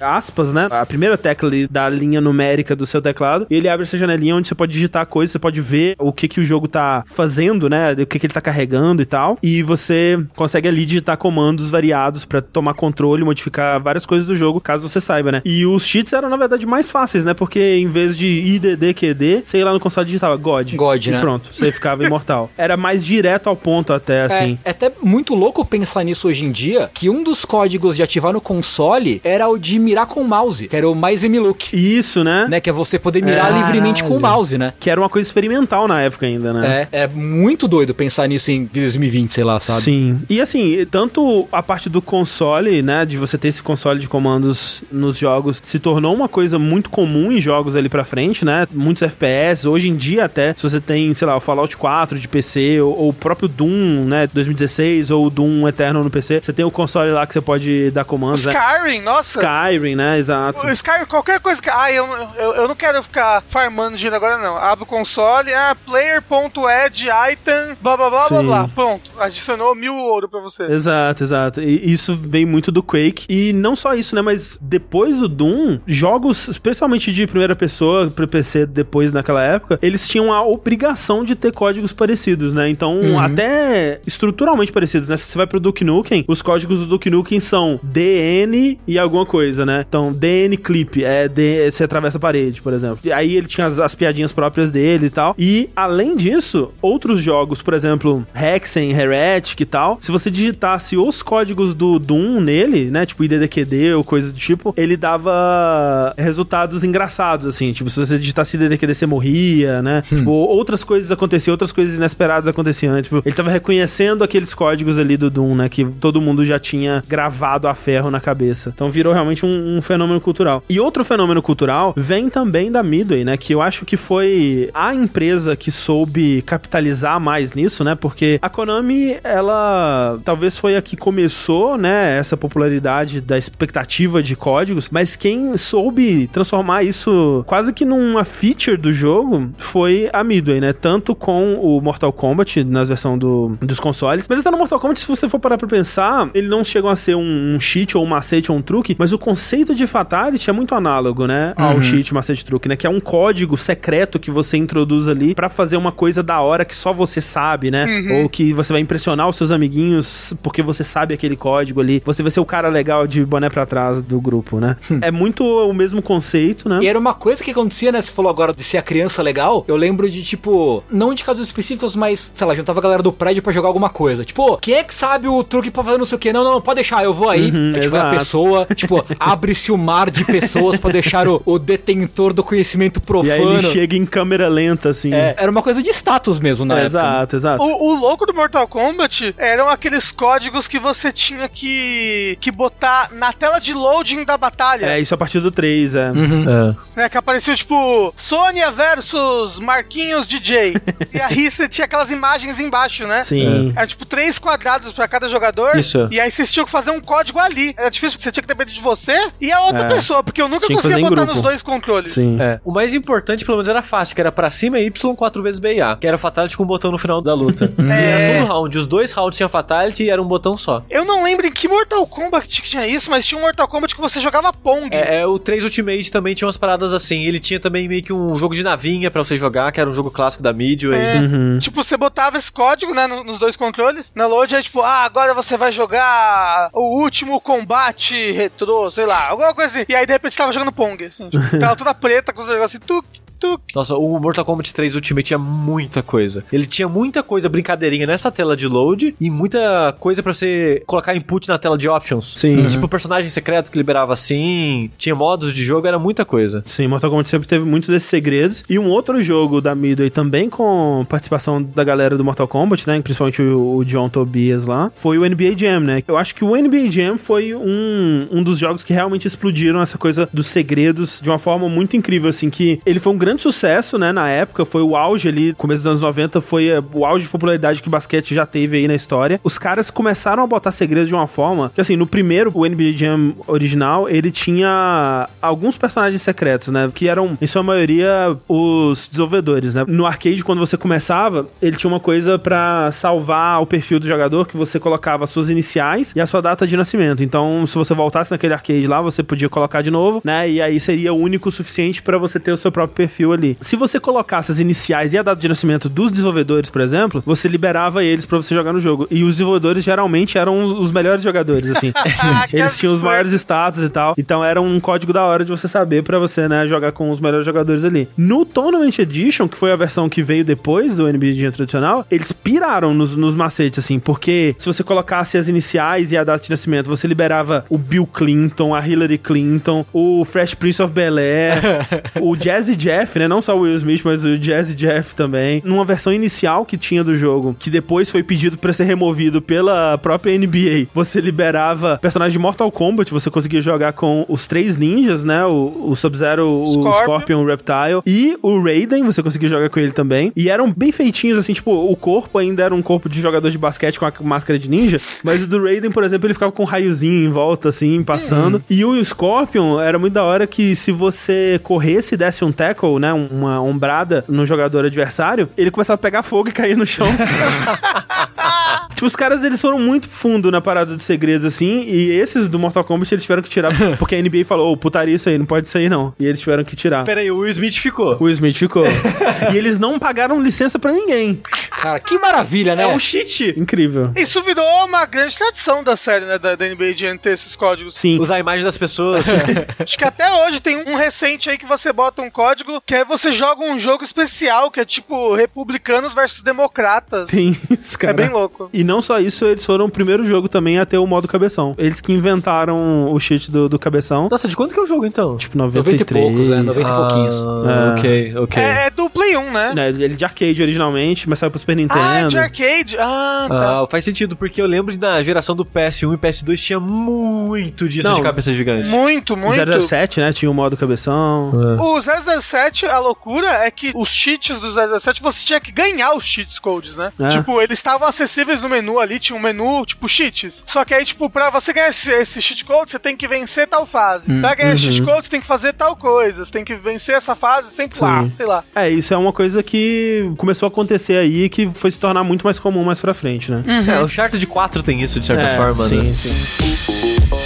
aspas, 0.00 0.54
né? 0.54 0.66
A 0.70 0.86
primeira 0.86 1.18
tecla 1.18 1.46
ali 1.46 1.66
da 1.68 1.90
linha 1.90 2.22
numérica 2.22 2.74
do 2.74 2.86
seu 2.86 3.02
teclado 3.02 3.46
e 3.50 3.54
ele 3.54 3.68
abre 3.68 3.84
essa 3.84 3.98
janelinha 3.98 4.34
onde 4.34 4.48
você 4.48 4.54
pode 4.54 4.72
digitar 4.72 5.04
coisas, 5.04 5.32
você 5.32 5.38
pode 5.38 5.60
ver 5.60 5.94
o 5.98 6.10
que 6.10 6.26
que 6.26 6.40
o 6.40 6.44
jogo 6.44 6.66
tá 6.66 7.04
fazendo, 7.04 7.68
né? 7.68 7.92
O 7.92 8.06
que 8.06 8.18
que 8.18 8.24
ele 8.24 8.32
tá 8.32 8.40
carregando 8.40 9.02
e 9.02 9.04
tal. 9.06 9.36
E 9.42 9.62
você 9.62 10.18
consegue 10.34 10.68
ali 10.68 10.86
digitar 10.86 11.18
comandos 11.18 11.68
variados 11.68 12.24
para 12.24 12.40
tomar 12.40 12.72
controle, 12.72 13.24
modificar 13.24 13.78
várias 13.78 14.06
coisas 14.06 14.26
do 14.26 14.34
jogo, 14.34 14.58
caso 14.58 14.88
você 14.88 15.02
saiba, 15.02 15.32
né? 15.32 15.42
E 15.44 15.66
os 15.66 15.84
cheats 15.84 16.14
eram, 16.14 16.30
na 16.30 16.36
verdade, 16.38 16.64
mais 16.64 16.90
fáceis, 16.90 17.26
né? 17.26 17.34
Porque 17.34 17.76
em 17.76 17.90
vez 17.90 18.16
de 18.16 18.26
IDD, 18.26 18.94
QD, 18.94 19.42
sei 19.44 19.62
lá 19.62 19.74
no 19.74 19.80
console 19.80 20.06
digitava 20.06 20.34
God. 20.34 20.77
God, 20.78 21.06
e 21.06 21.10
né? 21.10 21.20
pronto, 21.20 21.50
você 21.52 21.72
ficava 21.72 22.04
imortal. 22.04 22.50
Era 22.56 22.76
mais 22.76 23.04
direto 23.04 23.48
ao 23.48 23.56
ponto 23.56 23.92
até, 23.92 24.22
assim. 24.22 24.58
É, 24.64 24.68
é 24.68 24.70
até 24.70 24.92
muito 25.02 25.34
louco 25.34 25.64
pensar 25.64 26.04
nisso 26.04 26.28
hoje 26.28 26.44
em 26.44 26.52
dia, 26.52 26.88
que 26.94 27.10
um 27.10 27.22
dos 27.22 27.44
códigos 27.44 27.96
de 27.96 28.02
ativar 28.02 28.32
no 28.32 28.40
console 28.40 29.20
era 29.24 29.48
o 29.48 29.58
de 29.58 29.78
mirar 29.78 30.06
com 30.06 30.20
o 30.20 30.28
mouse, 30.28 30.68
que 30.68 30.76
era 30.76 30.88
o 30.88 30.94
mais 30.94 31.22
Look. 31.22 31.74
Isso, 31.74 32.22
né? 32.22 32.46
né? 32.48 32.60
Que 32.60 32.70
é 32.70 32.72
você 32.72 32.98
poder 32.98 33.22
mirar 33.22 33.52
é, 33.52 33.58
livremente 33.58 34.04
com 34.04 34.16
o 34.16 34.20
mouse, 34.20 34.56
né? 34.56 34.72
Que 34.78 34.88
era 34.88 35.00
uma 35.00 35.08
coisa 35.08 35.28
experimental 35.28 35.88
na 35.88 36.00
época 36.00 36.26
ainda, 36.26 36.52
né? 36.52 36.88
É, 36.92 37.02
é 37.02 37.08
muito 37.08 37.66
doido 37.66 37.94
pensar 37.94 38.28
nisso 38.28 38.50
em 38.50 38.64
2020, 38.64 39.32
sei 39.32 39.44
lá, 39.44 39.58
sabe? 39.58 39.82
Sim. 39.82 40.20
E 40.30 40.40
assim, 40.40 40.86
tanto 40.90 41.48
a 41.50 41.62
parte 41.62 41.88
do 41.88 42.00
console, 42.00 42.82
né, 42.82 43.04
de 43.04 43.16
você 43.16 43.36
ter 43.36 43.48
esse 43.48 43.62
console 43.62 44.00
de 44.00 44.08
comandos 44.08 44.82
nos 44.90 45.18
jogos, 45.18 45.60
se 45.62 45.78
tornou 45.78 46.14
uma 46.14 46.28
coisa 46.28 46.58
muito 46.58 46.88
comum 46.88 47.32
em 47.32 47.40
jogos 47.40 47.74
ali 47.74 47.88
pra 47.88 48.04
frente, 48.04 48.44
né? 48.44 48.66
Muitos 48.72 49.02
FPS, 49.02 49.66
hoje 49.66 49.88
em 49.88 49.96
dia 49.96 50.24
até, 50.24 50.54
se 50.58 50.68
você 50.68 50.80
tem, 50.80 51.14
sei 51.14 51.24
lá, 51.24 51.36
o 51.36 51.40
Fallout 51.40 51.76
4 51.76 52.18
de 52.18 52.26
PC, 52.26 52.80
ou, 52.80 52.98
ou 52.98 53.08
o 53.10 53.12
próprio 53.12 53.46
Doom, 53.46 54.04
né, 54.06 54.26
2016, 54.26 55.12
ou 55.12 55.26
o 55.26 55.30
Doom 55.30 55.68
Eterno 55.68 56.02
no 56.02 56.10
PC, 56.10 56.40
você 56.42 56.52
tem 56.52 56.64
o 56.64 56.70
console 56.70 57.12
lá 57.12 57.24
que 57.28 57.32
você 57.32 57.40
pode 57.40 57.92
dar 57.92 58.04
comandos, 58.04 58.44
o 58.44 58.50
Skyrim, 58.50 58.98
né? 58.98 59.04
nossa! 59.04 59.38
Skyrim, 59.38 59.94
né, 59.94 60.18
exato. 60.18 60.66
O 60.66 60.70
Skyrim, 60.70 61.06
qualquer 61.06 61.38
coisa 61.38 61.62
que... 61.62 61.70
Ah, 61.70 61.92
eu, 61.92 62.04
eu, 62.36 62.54
eu 62.56 62.66
não 62.66 62.74
quero 62.74 63.00
ficar 63.04 63.40
farmando 63.46 63.96
dinheiro 63.96 64.16
agora, 64.16 64.36
não. 64.36 64.56
Abre 64.56 64.82
o 64.82 64.86
console, 64.86 65.54
ah, 65.54 65.76
player.add 65.86 67.06
item, 67.30 67.76
blá, 67.80 67.96
blá, 67.96 68.10
blá, 68.10 68.22
Sim. 68.24 68.34
blá, 68.34 68.42
blá. 68.42 68.68
Pronto, 68.74 69.12
adicionou 69.20 69.76
mil 69.76 69.94
ouro 69.94 70.28
pra 70.28 70.40
você. 70.40 70.64
Exato, 70.64 71.22
exato. 71.22 71.60
E 71.62 71.92
isso 71.92 72.16
vem 72.16 72.44
muito 72.44 72.72
do 72.72 72.82
Quake. 72.82 73.26
E 73.28 73.52
não 73.52 73.76
só 73.76 73.94
isso, 73.94 74.16
né, 74.16 74.22
mas 74.22 74.58
depois 74.60 75.18
do 75.18 75.28
Doom, 75.28 75.78
jogos, 75.86 76.48
especialmente 76.48 77.12
de 77.12 77.28
primeira 77.28 77.54
pessoa, 77.54 78.10
pro 78.10 78.26
PC 78.26 78.66
depois 78.66 79.12
naquela 79.12 79.44
época, 79.44 79.78
eles 79.80 80.08
tinham 80.08 80.32
a 80.32 80.47
obrigação 80.48 81.24
de 81.24 81.34
ter 81.34 81.52
códigos 81.52 81.92
parecidos, 81.92 82.52
né? 82.52 82.68
Então, 82.68 83.00
uhum. 83.00 83.18
até 83.18 84.00
estruturalmente 84.06 84.72
parecidos, 84.72 85.08
né? 85.08 85.16
Se 85.16 85.24
você 85.24 85.38
vai 85.38 85.46
pro 85.46 85.60
Duke 85.60 85.84
Nukem, 85.84 86.24
os 86.26 86.42
códigos 86.42 86.80
do 86.80 86.86
Duke 86.86 87.10
Nukem 87.10 87.40
são 87.40 87.78
DN 87.82 88.78
e 88.86 88.98
alguma 88.98 89.26
coisa, 89.26 89.64
né? 89.64 89.84
Então, 89.88 90.12
DN 90.12 90.56
clip, 90.56 91.04
é 91.04 91.28
D, 91.28 91.70
você 91.70 91.84
atravessa 91.84 92.18
a 92.18 92.20
parede, 92.20 92.62
por 92.62 92.72
exemplo. 92.72 92.98
E 93.04 93.12
aí 93.12 93.36
ele 93.36 93.46
tinha 93.46 93.66
as, 93.66 93.78
as 93.78 93.94
piadinhas 93.94 94.32
próprias 94.32 94.70
dele 94.70 95.06
e 95.06 95.10
tal. 95.10 95.34
E, 95.38 95.70
além 95.74 96.16
disso, 96.16 96.70
outros 96.80 97.20
jogos, 97.20 97.62
por 97.62 97.74
exemplo, 97.74 98.26
Hexen, 98.34 98.92
Heretic 98.92 99.60
e 99.60 99.66
tal, 99.66 99.98
se 100.00 100.10
você 100.10 100.30
digitasse 100.30 100.96
os 100.96 101.22
códigos 101.22 101.74
do 101.74 101.98
Doom 101.98 102.40
nele, 102.40 102.90
né? 102.90 103.04
Tipo 103.04 103.24
IDDQD 103.24 103.94
ou 103.94 104.04
coisa 104.04 104.32
do 104.32 104.38
tipo, 104.38 104.74
ele 104.76 104.96
dava 104.96 106.14
resultados 106.16 106.84
engraçados, 106.84 107.46
assim. 107.46 107.72
Tipo, 107.72 107.90
se 107.90 107.98
você 107.98 108.18
digitasse 108.18 108.56
IDDQD, 108.56 108.94
você 108.94 109.06
morria, 109.06 109.82
né? 109.82 110.02
Hum. 110.12 110.16
Tipo, 110.16 110.37
outras 110.38 110.84
coisas 110.84 111.10
aconteciam, 111.10 111.52
outras 111.52 111.72
coisas 111.72 111.96
inesperadas 111.96 112.48
aconteciam, 112.48 112.94
né? 112.94 113.02
Tipo, 113.02 113.22
ele 113.24 113.34
tava 113.34 113.50
reconhecendo 113.50 114.22
aqueles 114.22 114.54
códigos 114.54 114.98
ali 114.98 115.16
do 115.16 115.30
Doom, 115.30 115.54
né? 115.54 115.68
Que 115.68 115.84
todo 115.84 116.20
mundo 116.20 116.44
já 116.44 116.58
tinha 116.58 117.02
gravado 117.06 117.68
a 117.68 117.74
ferro 117.74 118.10
na 118.10 118.20
cabeça. 118.20 118.72
Então 118.74 118.90
virou 118.90 119.12
realmente 119.12 119.44
um, 119.44 119.76
um 119.76 119.82
fenômeno 119.82 120.20
cultural. 120.20 120.62
E 120.68 120.80
outro 120.80 121.04
fenômeno 121.04 121.42
cultural 121.42 121.94
vem 121.96 122.28
também 122.28 122.70
da 122.70 122.82
Midway, 122.82 123.24
né? 123.24 123.36
Que 123.36 123.54
eu 123.54 123.62
acho 123.62 123.84
que 123.84 123.96
foi 123.96 124.70
a 124.74 124.94
empresa 124.94 125.56
que 125.56 125.70
soube 125.70 126.42
capitalizar 126.42 127.20
mais 127.20 127.52
nisso, 127.52 127.84
né? 127.84 127.94
Porque 127.94 128.38
a 128.42 128.48
Konami, 128.48 129.16
ela 129.22 130.18
talvez 130.24 130.58
foi 130.58 130.76
a 130.76 130.82
que 130.82 130.96
começou, 130.96 131.76
né? 131.76 132.18
Essa 132.18 132.36
popularidade 132.36 133.20
da 133.20 133.38
expectativa 133.38 134.22
de 134.22 134.36
códigos, 134.36 134.88
mas 134.90 135.16
quem 135.16 135.56
soube 135.56 136.28
transformar 136.28 136.82
isso 136.82 137.44
quase 137.46 137.72
que 137.72 137.84
numa 137.84 138.24
feature 138.24 138.76
do 138.76 138.92
jogo 138.92 139.50
foi 139.58 140.08
a 140.12 140.22
Midway, 140.28 140.60
né? 140.60 140.72
Tanto 140.72 141.14
com 141.14 141.54
o 141.54 141.80
Mortal 141.80 142.12
Kombat 142.12 142.62
na 142.64 142.84
versão 142.84 143.18
do, 143.18 143.56
dos 143.60 143.80
consoles, 143.80 144.26
mas 144.28 144.38
até 144.38 144.50
no 144.50 144.58
Mortal 144.58 144.78
Kombat, 144.78 145.00
se 145.00 145.08
você 145.08 145.28
for 145.28 145.40
parar 145.40 145.58
pra 145.58 145.66
pensar, 145.66 146.30
ele 146.34 146.46
não 146.46 146.62
chegou 146.62 146.90
a 146.90 146.96
ser 146.96 147.16
um, 147.16 147.54
um 147.54 147.58
cheat 147.58 147.96
ou 147.96 148.04
um 148.04 148.06
macete 148.06 148.52
ou 148.52 148.58
um 148.58 148.62
truque, 148.62 148.94
mas 148.98 149.12
o 149.12 149.18
conceito 149.18 149.74
de 149.74 149.86
Fatality 149.86 150.50
é 150.50 150.52
muito 150.52 150.74
análogo, 150.74 151.26
né? 151.26 151.54
Ao 151.56 151.76
uhum. 151.76 151.82
cheat, 151.82 152.12
macete, 152.14 152.44
truque, 152.44 152.68
né? 152.68 152.76
Que 152.76 152.86
é 152.86 152.90
um 152.90 153.00
código 153.00 153.56
secreto 153.56 154.18
que 154.18 154.30
você 154.30 154.56
introduz 154.56 155.08
ali 155.08 155.34
para 155.34 155.48
fazer 155.48 155.76
uma 155.76 155.90
coisa 155.90 156.22
da 156.22 156.40
hora 156.40 156.64
que 156.64 156.76
só 156.76 156.92
você 156.92 157.20
sabe, 157.20 157.70
né? 157.70 157.86
Uhum. 157.86 158.22
Ou 158.22 158.28
que 158.28 158.52
você 158.52 158.72
vai 158.72 158.82
impressionar 158.82 159.28
os 159.28 159.36
seus 159.36 159.50
amiguinhos 159.50 160.34
porque 160.42 160.62
você 160.62 160.84
sabe 160.84 161.14
aquele 161.14 161.36
código 161.36 161.80
ali. 161.80 162.02
Você 162.04 162.22
vai 162.22 162.30
ser 162.30 162.40
o 162.40 162.44
cara 162.44 162.68
legal 162.68 163.06
de 163.06 163.24
boné 163.24 163.48
pra 163.48 163.66
trás 163.66 164.02
do 164.02 164.20
grupo, 164.20 164.60
né? 164.60 164.76
Hum. 164.90 165.00
é 165.02 165.10
muito 165.10 165.44
o 165.44 165.72
mesmo 165.72 166.02
conceito, 166.02 166.68
né? 166.68 166.80
E 166.82 166.86
era 166.86 166.98
uma 166.98 167.14
coisa 167.14 167.42
que 167.42 167.50
acontecia, 167.50 167.92
né? 167.92 168.00
Você 168.00 168.12
falou 168.12 168.30
agora 168.30 168.52
de 168.52 168.62
ser 168.62 168.78
a 168.78 168.82
criança 168.82 169.22
legal. 169.22 169.64
Eu 169.66 169.76
lembro 169.76 170.08
de, 170.10 170.17
tipo, 170.22 170.82
não 170.90 171.14
de 171.14 171.24
casos 171.24 171.46
específicos, 171.46 171.94
mas, 171.96 172.30
sei 172.34 172.46
lá, 172.46 172.54
juntava 172.54 172.80
a 172.80 172.82
galera 172.82 173.02
do 173.02 173.12
prédio 173.12 173.42
para 173.42 173.52
jogar 173.52 173.68
alguma 173.68 173.88
coisa. 173.88 174.24
Tipo, 174.24 174.56
quem 174.58 174.74
é 174.74 174.84
que 174.84 174.94
sabe 174.94 175.28
o 175.28 175.42
truque 175.42 175.70
pra 175.70 175.82
fazer 175.82 175.98
não 175.98 176.06
sei 176.06 176.16
o 176.16 176.18
que? 176.18 176.32
Não, 176.32 176.44
não, 176.44 176.60
pode 176.60 176.76
deixar, 176.76 177.04
eu 177.04 177.12
vou 177.12 177.28
aí. 177.28 177.50
Uhum, 177.50 177.72
é, 177.74 177.80
tipo, 177.80 177.96
a 177.96 178.10
pessoa, 178.10 178.66
tipo, 178.74 179.04
abre-se 179.18 179.72
o 179.72 179.78
mar 179.78 180.10
de 180.10 180.24
pessoas 180.24 180.78
para 180.78 180.92
deixar 180.92 181.28
o, 181.28 181.42
o, 181.44 181.58
detentor 181.58 182.32
do 182.32 182.42
conhecimento 182.42 183.00
profano. 183.00 183.28
E 183.28 183.32
aí 183.32 183.54
ele 183.56 183.70
chega 183.70 183.96
em 183.96 184.06
câmera 184.06 184.48
lenta, 184.48 184.90
assim. 184.90 185.12
É, 185.12 185.34
era 185.38 185.50
uma 185.50 185.62
coisa 185.62 185.82
de 185.82 185.90
status 185.90 186.40
mesmo, 186.40 186.64
né? 186.64 186.84
Exato, 186.84 187.36
exato. 187.36 187.62
O, 187.62 187.90
o 187.90 188.00
louco 188.00 188.26
do 188.26 188.34
Mortal 188.34 188.66
Kombat 188.66 189.34
eram 189.36 189.68
aqueles 189.68 190.10
códigos 190.10 190.68
que 190.68 190.78
você 190.78 191.12
tinha 191.12 191.48
que, 191.48 192.36
que 192.40 192.50
botar 192.50 193.10
na 193.12 193.32
tela 193.32 193.58
de 193.58 193.74
loading 193.74 194.24
da 194.24 194.36
batalha. 194.36 194.86
É, 194.86 195.00
isso 195.00 195.14
a 195.14 195.18
partir 195.18 195.40
do 195.40 195.50
3, 195.50 195.94
é. 195.94 196.10
Uhum. 196.10 196.76
é. 196.96 197.04
é 197.04 197.08
que 197.08 197.18
apareceu, 197.18 197.54
tipo, 197.54 198.12
Sônia 198.16 198.70
versus 198.70 199.58
Marquinhos 199.58 200.07
Carlinhos 200.08 200.26
DJ. 200.26 200.74
e 201.12 201.20
aí 201.20 201.50
você 201.50 201.68
tinha 201.68 201.84
aquelas 201.84 202.10
imagens 202.10 202.58
embaixo, 202.60 203.06
né? 203.06 203.22
Sim. 203.24 203.72
Era 203.76 203.86
tipo 203.86 204.04
três 204.04 204.38
quadrados 204.38 204.92
pra 204.92 205.06
cada 205.06 205.28
jogador. 205.28 205.76
Isso. 205.76 206.08
E 206.10 206.18
aí 206.18 206.30
vocês 206.30 206.50
tinham 206.50 206.64
que 206.64 206.70
fazer 206.70 206.90
um 206.90 207.00
código 207.00 207.38
ali. 207.38 207.74
Era 207.76 207.90
difícil 207.90 208.16
porque 208.16 208.24
você 208.24 208.32
tinha 208.32 208.42
que 208.42 208.48
depender 208.48 208.72
de 208.72 208.80
você 208.80 209.16
e 209.40 209.52
a 209.52 209.60
outra 209.62 209.82
É. 209.82 209.88
pessoa, 209.88 210.22
porque 210.22 210.40
eu 210.40 210.48
nunca 210.48 210.66
Tinha 210.66 210.76
conseguia 210.76 210.98
botar 210.98 211.14
grupo. 211.16 211.34
nos 211.34 211.42
dois 211.42 211.62
controles. 211.62 212.12
Sim. 212.12 212.40
É. 212.40 212.60
O 212.64 212.72
mais 212.72 212.94
importante, 212.94 213.44
pelo 213.44 213.58
menos, 213.58 213.68
era 213.68 213.82
fácil, 213.82 214.14
que 214.14 214.20
era 214.20 214.32
pra 214.32 214.50
cima 214.50 214.78
Y, 214.80 215.14
quatro 215.14 215.42
vezes 215.42 215.58
B 215.60 215.74
e 215.76 215.80
A. 215.80 215.96
Que 215.96 216.06
era 216.06 216.16
Fatality 216.18 216.56
com 216.56 216.62
um 216.62 216.66
botão 216.66 216.90
no 216.90 216.98
final 216.98 217.20
da 217.20 217.34
luta. 217.34 217.72
É. 217.88 218.30
Era 218.36 218.40
todo 218.40 218.48
round. 218.52 218.78
Os 218.78 218.86
dois 218.86 219.12
rounds 219.12 219.36
tinha 219.36 219.48
Fatality 219.48 220.04
e 220.04 220.10
era 220.10 220.20
um 220.20 220.26
botão 220.26 220.56
só. 220.56 220.82
Eu 220.90 221.04
não 221.04 221.22
lembro 221.22 221.46
em 221.46 221.50
que 221.52 221.66
Mortal 221.68 222.06
Kombat 222.06 222.62
que 222.62 222.68
tinha 222.68 222.86
isso, 222.86 223.10
mas 223.10 223.26
tinha 223.26 223.38
um 223.38 223.42
Mortal 223.42 223.66
Kombat 223.66 223.94
que 223.94 224.00
você 224.00 224.20
jogava 224.20 224.52
Pong. 224.52 224.94
É, 224.94 225.20
é, 225.20 225.26
o 225.26 225.38
3 225.38 225.64
Ultimate 225.64 226.10
também 226.10 226.34
tinha 226.34 226.46
umas 226.46 226.56
paradas 226.56 226.92
assim. 226.92 227.24
Ele 227.24 227.40
tinha 227.40 227.58
também 227.58 227.88
meio 227.88 228.02
que 228.02 228.12
um 228.12 228.34
jogo 228.36 228.54
de 228.54 228.62
navinha 228.62 229.10
pra 229.10 229.22
você 229.24 229.36
jogar, 229.36 229.72
que 229.72 229.80
era 229.80 229.88
um 229.88 229.92
jogo 229.98 230.10
clássico 230.10 230.42
da 230.42 230.52
Midway. 230.52 230.98
É. 231.00 231.14
Uhum. 231.20 231.58
Tipo, 231.58 231.82
você 231.84 231.96
botava 231.96 232.38
esse 232.38 232.50
código, 232.50 232.94
né, 232.94 233.06
no- 233.06 233.22
nos 233.24 233.38
dois 233.38 233.56
controles, 233.56 234.12
na 234.14 234.26
load, 234.26 234.54
aí 234.56 234.62
tipo, 234.62 234.80
ah, 234.82 235.04
agora 235.04 235.34
você 235.34 235.56
vai 235.56 235.70
jogar 235.70 236.70
o 236.72 237.00
último 237.02 237.40
combate 237.40 238.32
retrô, 238.32 238.90
sei 238.90 239.06
lá, 239.06 239.28
alguma 239.28 239.54
coisa 239.54 239.76
assim. 239.78 239.86
E 239.88 239.94
aí, 239.94 240.06
de 240.06 240.12
repente, 240.12 240.36
tava 240.36 240.52
jogando 240.52 240.72
Pong, 240.72 241.04
assim, 241.04 241.28
tipo, 241.28 241.38
tava 241.58 241.76
toda 241.76 241.94
preta 241.94 242.32
com 242.32 242.40
os 242.40 242.48
negócios 242.48 242.76
assim, 242.76 242.86
tuc, 242.86 243.04
tuc. 243.38 243.60
Nossa, 243.74 243.94
o 243.96 244.18
Mortal 244.18 244.44
Kombat 244.44 244.72
3 244.72 244.94
Ultimate 244.94 245.26
tinha 245.26 245.38
muita 245.38 246.02
coisa. 246.02 246.44
Ele 246.52 246.66
tinha 246.66 246.88
muita 246.88 247.22
coisa 247.22 247.48
brincadeirinha 247.48 248.06
nessa 248.06 248.30
tela 248.30 248.56
de 248.56 248.66
load 248.66 249.14
e 249.20 249.30
muita 249.30 249.94
coisa 249.98 250.22
pra 250.22 250.34
você 250.34 250.82
colocar 250.86 251.16
input 251.16 251.48
na 251.48 251.58
tela 251.58 251.76
de 251.76 251.88
options. 251.88 252.32
Sim. 252.36 252.66
Tipo, 252.66 252.88
personagem 252.88 253.30
secreto 253.30 253.70
que 253.70 253.78
liberava 253.78 254.12
assim, 254.14 254.90
tinha 254.98 255.14
modos 255.14 255.52
de 255.52 255.64
jogo, 255.64 255.86
era 255.86 255.98
muita 255.98 256.24
coisa. 256.24 256.62
Sim, 256.66 256.88
Mortal 256.88 257.10
Kombat 257.10 257.28
sempre 257.28 257.48
teve 257.48 257.64
muito 257.64 257.90
desses 257.90 258.08
segredos. 258.08 258.64
E 258.68 258.78
um 258.78 258.88
outro 258.88 259.22
jogo 259.22 259.60
da 259.60 259.74
Midway 259.74 260.10
também 260.10 260.50
com 260.50 261.06
participação 261.08 261.62
da 261.62 261.84
galera 261.84 262.16
do 262.16 262.24
Mortal 262.24 262.48
Kombat, 262.48 262.86
né? 262.86 263.00
Principalmente 263.00 263.42
o, 263.42 263.76
o 263.76 263.84
John 263.84 264.08
Tobias 264.08 264.66
lá, 264.66 264.90
foi 264.96 265.18
o 265.18 265.28
NBA 265.28 265.56
Jam, 265.56 265.80
né? 265.80 266.02
Eu 266.06 266.16
acho 266.16 266.34
que 266.34 266.44
o 266.44 266.56
NBA 266.56 266.90
Jam 266.90 267.18
foi 267.18 267.54
um, 267.54 268.26
um 268.30 268.42
dos 268.42 268.58
jogos 268.58 268.82
que 268.82 268.92
realmente 268.92 269.26
explodiram 269.26 269.80
essa 269.80 269.98
coisa 269.98 270.28
dos 270.32 270.46
segredos 270.46 271.20
de 271.22 271.28
uma 271.28 271.38
forma 271.38 271.68
muito 271.68 271.96
incrível, 271.96 272.30
assim, 272.30 272.50
que 272.50 272.80
ele 272.84 272.98
foi 272.98 273.12
um 273.12 273.18
grande 273.18 273.27
sucesso, 273.36 273.98
né? 273.98 274.12
Na 274.12 274.28
época, 274.28 274.64
foi 274.64 274.82
o 274.82 274.96
auge 274.96 275.28
ali, 275.28 275.52
começo 275.54 275.80
dos 275.82 275.86
anos 275.88 276.00
90, 276.00 276.40
foi 276.40 276.68
eh, 276.68 276.82
o 276.94 277.04
auge 277.04 277.24
de 277.24 277.30
popularidade 277.30 277.82
que 277.82 277.88
o 277.88 277.90
basquete 277.90 278.34
já 278.34 278.46
teve 278.46 278.76
aí 278.78 278.88
na 278.88 278.94
história. 278.94 279.40
Os 279.44 279.58
caras 279.58 279.90
começaram 279.90 280.42
a 280.42 280.46
botar 280.46 280.72
segredos 280.72 281.08
de 281.08 281.14
uma 281.14 281.26
forma 281.26 281.70
que, 281.74 281.80
assim, 281.80 281.96
no 281.96 282.06
primeiro, 282.06 282.50
o 282.54 282.64
NBA 282.64 282.92
Jam 282.96 283.34
original, 283.46 284.08
ele 284.08 284.30
tinha 284.30 285.28
alguns 285.42 285.76
personagens 285.76 286.22
secretos, 286.22 286.68
né? 286.68 286.90
Que 286.94 287.08
eram, 287.08 287.36
em 287.40 287.46
sua 287.46 287.62
maioria, 287.62 288.36
os 288.48 289.08
desenvolvedores, 289.10 289.74
né? 289.74 289.84
No 289.88 290.06
arcade, 290.06 290.42
quando 290.44 290.60
você 290.60 290.76
começava, 290.76 291.46
ele 291.60 291.76
tinha 291.76 291.90
uma 291.90 292.00
coisa 292.00 292.38
pra 292.38 292.90
salvar 292.92 293.60
o 293.60 293.66
perfil 293.66 293.98
do 293.98 294.06
jogador 294.06 294.46
que 294.46 294.56
você 294.56 294.78
colocava 294.78 295.24
as 295.24 295.30
suas 295.30 295.48
iniciais 295.48 296.12
e 296.14 296.20
a 296.20 296.26
sua 296.26 296.40
data 296.40 296.66
de 296.66 296.76
nascimento. 296.76 297.22
Então, 297.22 297.66
se 297.66 297.74
você 297.74 297.94
voltasse 297.94 298.30
naquele 298.30 298.54
arcade 298.54 298.86
lá, 298.86 299.02
você 299.02 299.22
podia 299.22 299.48
colocar 299.48 299.82
de 299.82 299.90
novo, 299.90 300.20
né? 300.24 300.48
E 300.48 300.60
aí 300.60 300.78
seria 300.78 301.12
único 301.12 301.48
o 301.48 301.52
suficiente 301.52 302.02
pra 302.02 302.18
você 302.18 302.38
ter 302.38 302.52
o 302.52 302.56
seu 302.56 302.70
próprio 302.70 302.94
perfil 302.94 303.17
ali. 303.32 303.56
Se 303.60 303.76
você 303.76 304.00
colocasse 304.00 304.52
as 304.52 304.58
iniciais 304.58 305.12
e 305.12 305.18
a 305.18 305.22
data 305.22 305.40
de 305.40 305.48
nascimento 305.48 305.88
dos 305.88 306.10
desenvolvedores, 306.10 306.70
por 306.70 306.80
exemplo, 306.80 307.22
você 307.24 307.48
liberava 307.48 308.04
eles 308.04 308.26
pra 308.26 308.36
você 308.36 308.54
jogar 308.54 308.72
no 308.72 308.80
jogo. 308.80 309.06
E 309.10 309.22
os 309.22 309.34
desenvolvedores 309.34 309.84
geralmente 309.84 310.38
eram 310.38 310.64
os 310.64 310.90
melhores 310.90 311.22
jogadores, 311.22 311.70
assim. 311.70 311.92
Que 312.48 312.56
Eles 312.58 312.78
tinham 312.78 312.94
os 312.94 313.02
maiores 313.02 313.32
status 313.32 313.82
e 313.82 313.88
tal. 313.88 314.14
Então 314.16 314.44
era 314.44 314.60
um 314.60 314.80
código 314.80 315.12
da 315.12 315.24
hora 315.24 315.44
de 315.44 315.50
você 315.50 315.68
saber 315.68 316.02
pra 316.02 316.18
você, 316.18 316.48
né, 316.48 316.66
jogar 316.66 316.92
com 316.92 317.10
os 317.10 317.20
melhores 317.20 317.44
jogadores 317.44 317.84
ali. 317.84 318.08
No 318.16 318.44
Tournament 318.44 318.98
Edition, 318.98 319.48
que 319.48 319.56
foi 319.56 319.72
a 319.72 319.76
versão 319.76 320.08
que 320.08 320.22
veio 320.22 320.44
depois 320.44 320.96
do 320.96 321.10
NBA 321.10 321.50
tradicional, 321.52 322.06
eles 322.10 322.32
piraram 322.32 322.94
nos, 322.94 323.14
nos 323.14 323.34
macetes, 323.34 323.78
assim, 323.78 323.98
porque 323.98 324.54
se 324.58 324.66
você 324.66 324.82
colocasse 324.82 325.36
as 325.38 325.48
iniciais 325.48 326.12
e 326.12 326.16
a 326.16 326.24
data 326.24 326.42
de 326.42 326.50
nascimento, 326.50 326.86
você 326.86 327.06
liberava 327.06 327.64
o 327.68 327.78
Bill 327.78 328.06
Clinton, 328.06 328.74
a 328.74 328.86
Hillary 328.86 329.18
Clinton, 329.18 329.84
o 329.92 330.24
Fresh 330.24 330.54
Prince 330.54 330.82
of 330.82 330.92
Bel-Air, 330.92 331.60
o 332.20 332.36
Jazzy 332.36 332.76
Jeff, 332.76 333.07
né, 333.16 333.28
não 333.28 333.40
só 333.40 333.56
o 333.56 333.60
Will 333.60 333.74
Smith, 333.76 334.02
mas 334.04 334.24
o 334.24 334.36
Jazzy 334.36 334.74
Jeff 334.74 335.14
também. 335.14 335.62
Numa 335.64 335.84
versão 335.84 336.12
inicial 336.12 336.64
que 336.64 336.76
tinha 336.76 337.04
do 337.04 337.16
jogo, 337.16 337.56
que 337.58 337.70
depois 337.70 338.10
foi 338.10 338.22
pedido 338.22 338.58
pra 338.58 338.72
ser 338.72 338.84
removido 338.84 339.40
pela 339.40 339.96
própria 339.98 340.36
NBA, 340.36 340.88
você 340.92 341.20
liberava 341.20 341.98
personagens 342.00 342.32
de 342.32 342.38
Mortal 342.38 342.70
Kombat, 342.70 343.12
você 343.12 343.30
conseguia 343.30 343.60
jogar 343.60 343.92
com 343.92 344.24
os 344.28 344.46
três 344.46 344.76
ninjas, 344.76 345.24
né? 345.24 345.44
O, 345.44 345.90
o 345.90 345.96
Sub-Zero, 345.96 346.46
o 346.46 346.72
Scorpion. 346.72 347.02
Scorpion, 347.02 347.42
o 347.42 347.46
Reptile 347.46 348.02
e 348.06 348.36
o 348.42 348.62
Raiden, 348.62 349.04
você 349.04 349.22
conseguia 349.22 349.48
jogar 349.48 349.68
com 349.70 349.80
ele 349.80 349.92
também. 349.92 350.32
E 350.36 350.48
eram 350.48 350.72
bem 350.72 350.92
feitinhos, 350.92 351.38
assim, 351.38 351.52
tipo, 351.52 351.70
o 351.70 351.96
corpo 351.96 352.38
ainda 352.38 352.62
era 352.62 352.74
um 352.74 352.82
corpo 352.82 353.08
de 353.08 353.20
jogador 353.20 353.50
de 353.50 353.58
basquete 353.58 353.98
com 353.98 354.06
a 354.06 354.12
máscara 354.22 354.58
de 354.58 354.68
ninja, 354.68 355.00
mas 355.22 355.42
o 355.42 355.46
do 355.46 355.62
Raiden, 355.62 355.90
por 355.90 356.04
exemplo, 356.04 356.26
ele 356.26 356.34
ficava 356.34 356.52
com 356.52 356.62
um 356.62 356.66
raiozinho 356.66 357.28
em 357.28 357.30
volta, 357.30 357.68
assim, 357.68 358.02
passando. 358.02 358.62
E 358.68 358.84
o 358.84 359.02
Scorpion 359.04 359.80
era 359.80 359.98
muito 359.98 360.14
da 360.14 360.24
hora 360.24 360.46
que 360.46 360.74
se 360.76 360.92
você 360.92 361.60
corresse 361.62 362.14
e 362.14 362.18
desse 362.18 362.44
um 362.44 362.52
tackle, 362.52 362.97
né? 362.98 363.12
Uma 363.12 363.60
ombrada 363.60 364.24
no 364.28 364.44
jogador 364.46 364.84
adversário, 364.84 365.48
ele 365.56 365.70
começava 365.70 365.94
a 365.94 365.98
pegar 365.98 366.22
fogo 366.22 366.48
e 366.48 366.52
cair 366.52 366.76
no 366.76 366.86
chão. 366.86 367.06
Tipo, 368.98 369.06
os 369.06 369.14
caras, 369.14 369.44
eles 369.44 369.60
foram 369.60 369.78
muito 369.78 370.08
fundo 370.08 370.50
na 370.50 370.60
parada 370.60 370.96
de 370.96 371.04
segredos, 371.04 371.46
assim, 371.46 371.84
e 371.84 372.10
esses 372.10 372.48
do 372.48 372.58
Mortal 372.58 372.82
Kombat, 372.82 373.14
eles 373.14 373.22
tiveram 373.22 373.44
que 373.44 373.48
tirar, 373.48 373.70
porque 373.96 374.16
a 374.16 374.20
NBA 374.20 374.44
falou, 374.44 374.72
ô, 374.72 374.76
putaria 374.76 375.14
isso 375.14 375.28
aí, 375.28 375.38
não 375.38 375.46
pode 375.46 375.68
sair 375.68 375.88
não. 375.88 376.12
E 376.18 376.26
eles 376.26 376.40
tiveram 376.40 376.64
que 376.64 376.74
tirar. 376.74 377.04
Pera 377.04 377.20
aí, 377.20 377.30
o 377.30 377.38
Will 377.38 377.50
Smith 377.50 377.76
ficou. 377.76 378.16
O 378.18 378.28
Smith 378.28 378.56
ficou. 378.56 378.84
e 379.54 379.56
eles 379.56 379.78
não 379.78 380.00
pagaram 380.00 380.42
licença 380.42 380.80
pra 380.80 380.90
ninguém. 380.90 381.40
Cara, 381.70 382.00
que 382.00 382.18
maravilha, 382.18 382.74
né? 382.74 382.82
É 382.82 382.86
um 382.88 382.98
cheat. 382.98 383.54
Incrível. 383.56 384.10
Isso 384.16 384.42
virou 384.42 384.66
uma 384.84 385.06
grande 385.06 385.38
tradição 385.38 385.84
da 385.84 385.96
série, 385.96 386.24
né, 386.24 386.36
da, 386.36 386.56
da 386.56 386.66
NBA 386.66 386.94
de 386.94 387.18
ter 387.18 387.30
esses 387.30 387.54
códigos. 387.54 387.94
Sim. 387.94 388.18
Usar 388.18 388.34
a 388.34 388.40
imagem 388.40 388.64
das 388.64 388.76
pessoas. 388.76 389.24
Acho 389.78 389.96
que 389.96 390.04
até 390.04 390.28
hoje 390.42 390.58
tem 390.58 390.76
um 390.76 390.96
recente 390.96 391.48
aí 391.48 391.56
que 391.56 391.66
você 391.66 391.92
bota 391.92 392.20
um 392.20 392.28
código 392.28 392.82
que 392.84 392.96
aí 392.96 393.04
você 393.04 393.30
joga 393.30 393.62
um 393.62 393.78
jogo 393.78 394.02
especial 394.02 394.72
que 394.72 394.80
é 394.80 394.84
tipo 394.84 395.36
republicanos 395.36 396.14
versus 396.14 396.42
democratas. 396.42 397.30
Tem 397.30 397.56
isso, 397.70 397.96
cara. 397.96 398.12
É 398.12 398.16
bem 398.16 398.28
louco. 398.28 398.68
E 398.72 398.87
não 398.88 399.00
só 399.02 399.20
isso, 399.20 399.44
eles 399.44 399.64
foram 399.64 399.84
o 399.84 399.90
primeiro 399.90 400.24
jogo 400.24 400.48
também 400.48 400.78
a 400.78 400.86
ter 400.86 400.98
o 400.98 401.06
modo 401.06 401.28
cabeção. 401.28 401.74
Eles 401.78 402.00
que 402.00 402.12
inventaram 402.12 403.12
o 403.12 403.20
cheat 403.20 403.50
do, 403.50 403.68
do 403.68 403.78
cabeção. 403.78 404.28
Nossa, 404.30 404.48
de 404.48 404.56
quanto 404.56 404.74
que 404.74 404.80
é 404.80 404.82
o 404.82 404.86
jogo 404.86 405.06
então? 405.06 405.36
Tipo, 405.36 405.56
90 405.58 405.78
e 405.78 405.82
93. 405.92 406.24
poucos, 406.26 406.48
né? 406.48 406.62
90 406.62 406.80
e 406.80 406.92
pouquinhos. 406.94 407.34
Ah, 407.36 407.68
É. 407.68 407.98
ok, 407.98 408.36
ok. 408.38 408.62
É, 408.62 408.86
é 408.86 408.90
do 408.90 409.08
Play 409.10 409.36
1, 409.36 409.50
né? 409.52 409.72
Né, 409.74 409.88
ele 409.90 410.16
de 410.16 410.24
arcade 410.24 410.62
originalmente, 410.62 411.28
mas 411.28 411.38
saiu 411.38 411.50
pro 411.50 411.60
Super 411.60 411.76
Nintendo. 411.76 412.00
Ah, 412.00 412.22
de 412.22 412.38
arcade. 412.38 412.96
Ah, 412.98 413.46
tá. 413.48 413.80
Ah, 413.82 413.86
faz 413.90 414.04
sentido, 414.04 414.34
porque 414.34 414.60
eu 414.60 414.66
lembro 414.66 414.92
de 414.92 414.98
na 414.98 415.22
geração 415.22 415.54
do 415.54 415.64
PS1 415.64 416.14
e 416.14 416.16
PS2 416.16 416.56
tinha 416.58 416.80
muito 416.80 417.88
disso 417.88 418.08
Não. 418.08 418.14
de 418.16 418.22
cabeça 418.22 418.52
gigante. 418.52 418.88
Muito, 418.88 419.36
muito. 419.36 419.82
007, 419.82 420.20
né? 420.20 420.32
Tinha 420.32 420.50
o 420.50 420.54
modo 420.54 420.76
cabeção. 420.76 421.50
O 421.78 422.00
007, 422.00 422.86
a 422.86 422.98
loucura 422.98 423.46
é 423.64 423.70
que 423.70 423.92
os 423.94 424.08
cheats 424.10 424.58
do 424.58 424.70
007 424.98 425.22
você 425.22 425.44
tinha 425.44 425.60
que 425.60 425.70
ganhar 425.70 426.12
os 426.14 426.24
cheats 426.24 426.58
codes, 426.58 426.96
né? 426.96 427.12
É. 427.20 427.28
Tipo, 427.28 427.60
eles 427.60 427.78
estavam 427.78 428.08
acessíveis 428.08 428.60
no 428.62 428.68
menu 428.80 428.98
ali, 428.98 429.18
tinha 429.18 429.36
um 429.36 429.40
menu, 429.40 429.84
tipo, 429.86 430.08
cheats. 430.08 430.64
Só 430.66 430.84
que 430.84 430.94
aí, 430.94 431.04
tipo, 431.04 431.28
pra 431.30 431.50
você 431.50 431.72
ganhar 431.72 431.88
esse, 431.90 432.10
esse 432.10 432.40
cheat 432.42 432.64
code, 432.64 432.90
você 432.90 432.98
tem 432.98 433.16
que 433.16 433.26
vencer 433.28 433.66
tal 433.66 433.86
fase. 433.86 434.26
Pra 434.40 434.54
ganhar 434.54 434.72
esse 434.74 434.82
cheat 434.84 435.02
code, 435.02 435.24
você 435.24 435.30
tem 435.30 435.40
que 435.40 435.46
fazer 435.46 435.72
tal 435.72 435.96
coisa. 435.96 436.44
Você 436.44 436.50
tem 436.52 436.64
que 436.64 436.74
vencer 436.74 437.14
essa 437.14 437.34
fase 437.34 437.70
sempre 437.74 437.98
lá, 438.00 438.22
Sim. 438.22 438.30
sei 438.30 438.46
lá. 438.46 438.64
É, 438.74 438.88
isso 438.88 439.12
é 439.12 439.16
uma 439.16 439.32
coisa 439.32 439.62
que 439.62 440.30
começou 440.36 440.66
a 440.66 440.68
acontecer 440.68 441.16
aí 441.16 441.48
que 441.48 441.68
foi 441.74 441.90
se 441.90 441.98
tornar 441.98 442.24
muito 442.24 442.44
mais 442.44 442.58
comum 442.58 442.84
mais 442.84 442.98
pra 442.98 443.12
frente, 443.14 443.50
né? 443.50 443.62
É, 443.88 444.00
o 444.00 444.04
Uncharted 444.04 444.44
4 444.46 444.82
tem 444.82 445.02
isso, 445.02 445.18
de 445.20 445.26
certa 445.26 445.42
É, 445.42 445.56
forma, 445.56 445.88
sim, 445.88 445.98
né? 445.98 446.12
sim. 446.14 447.37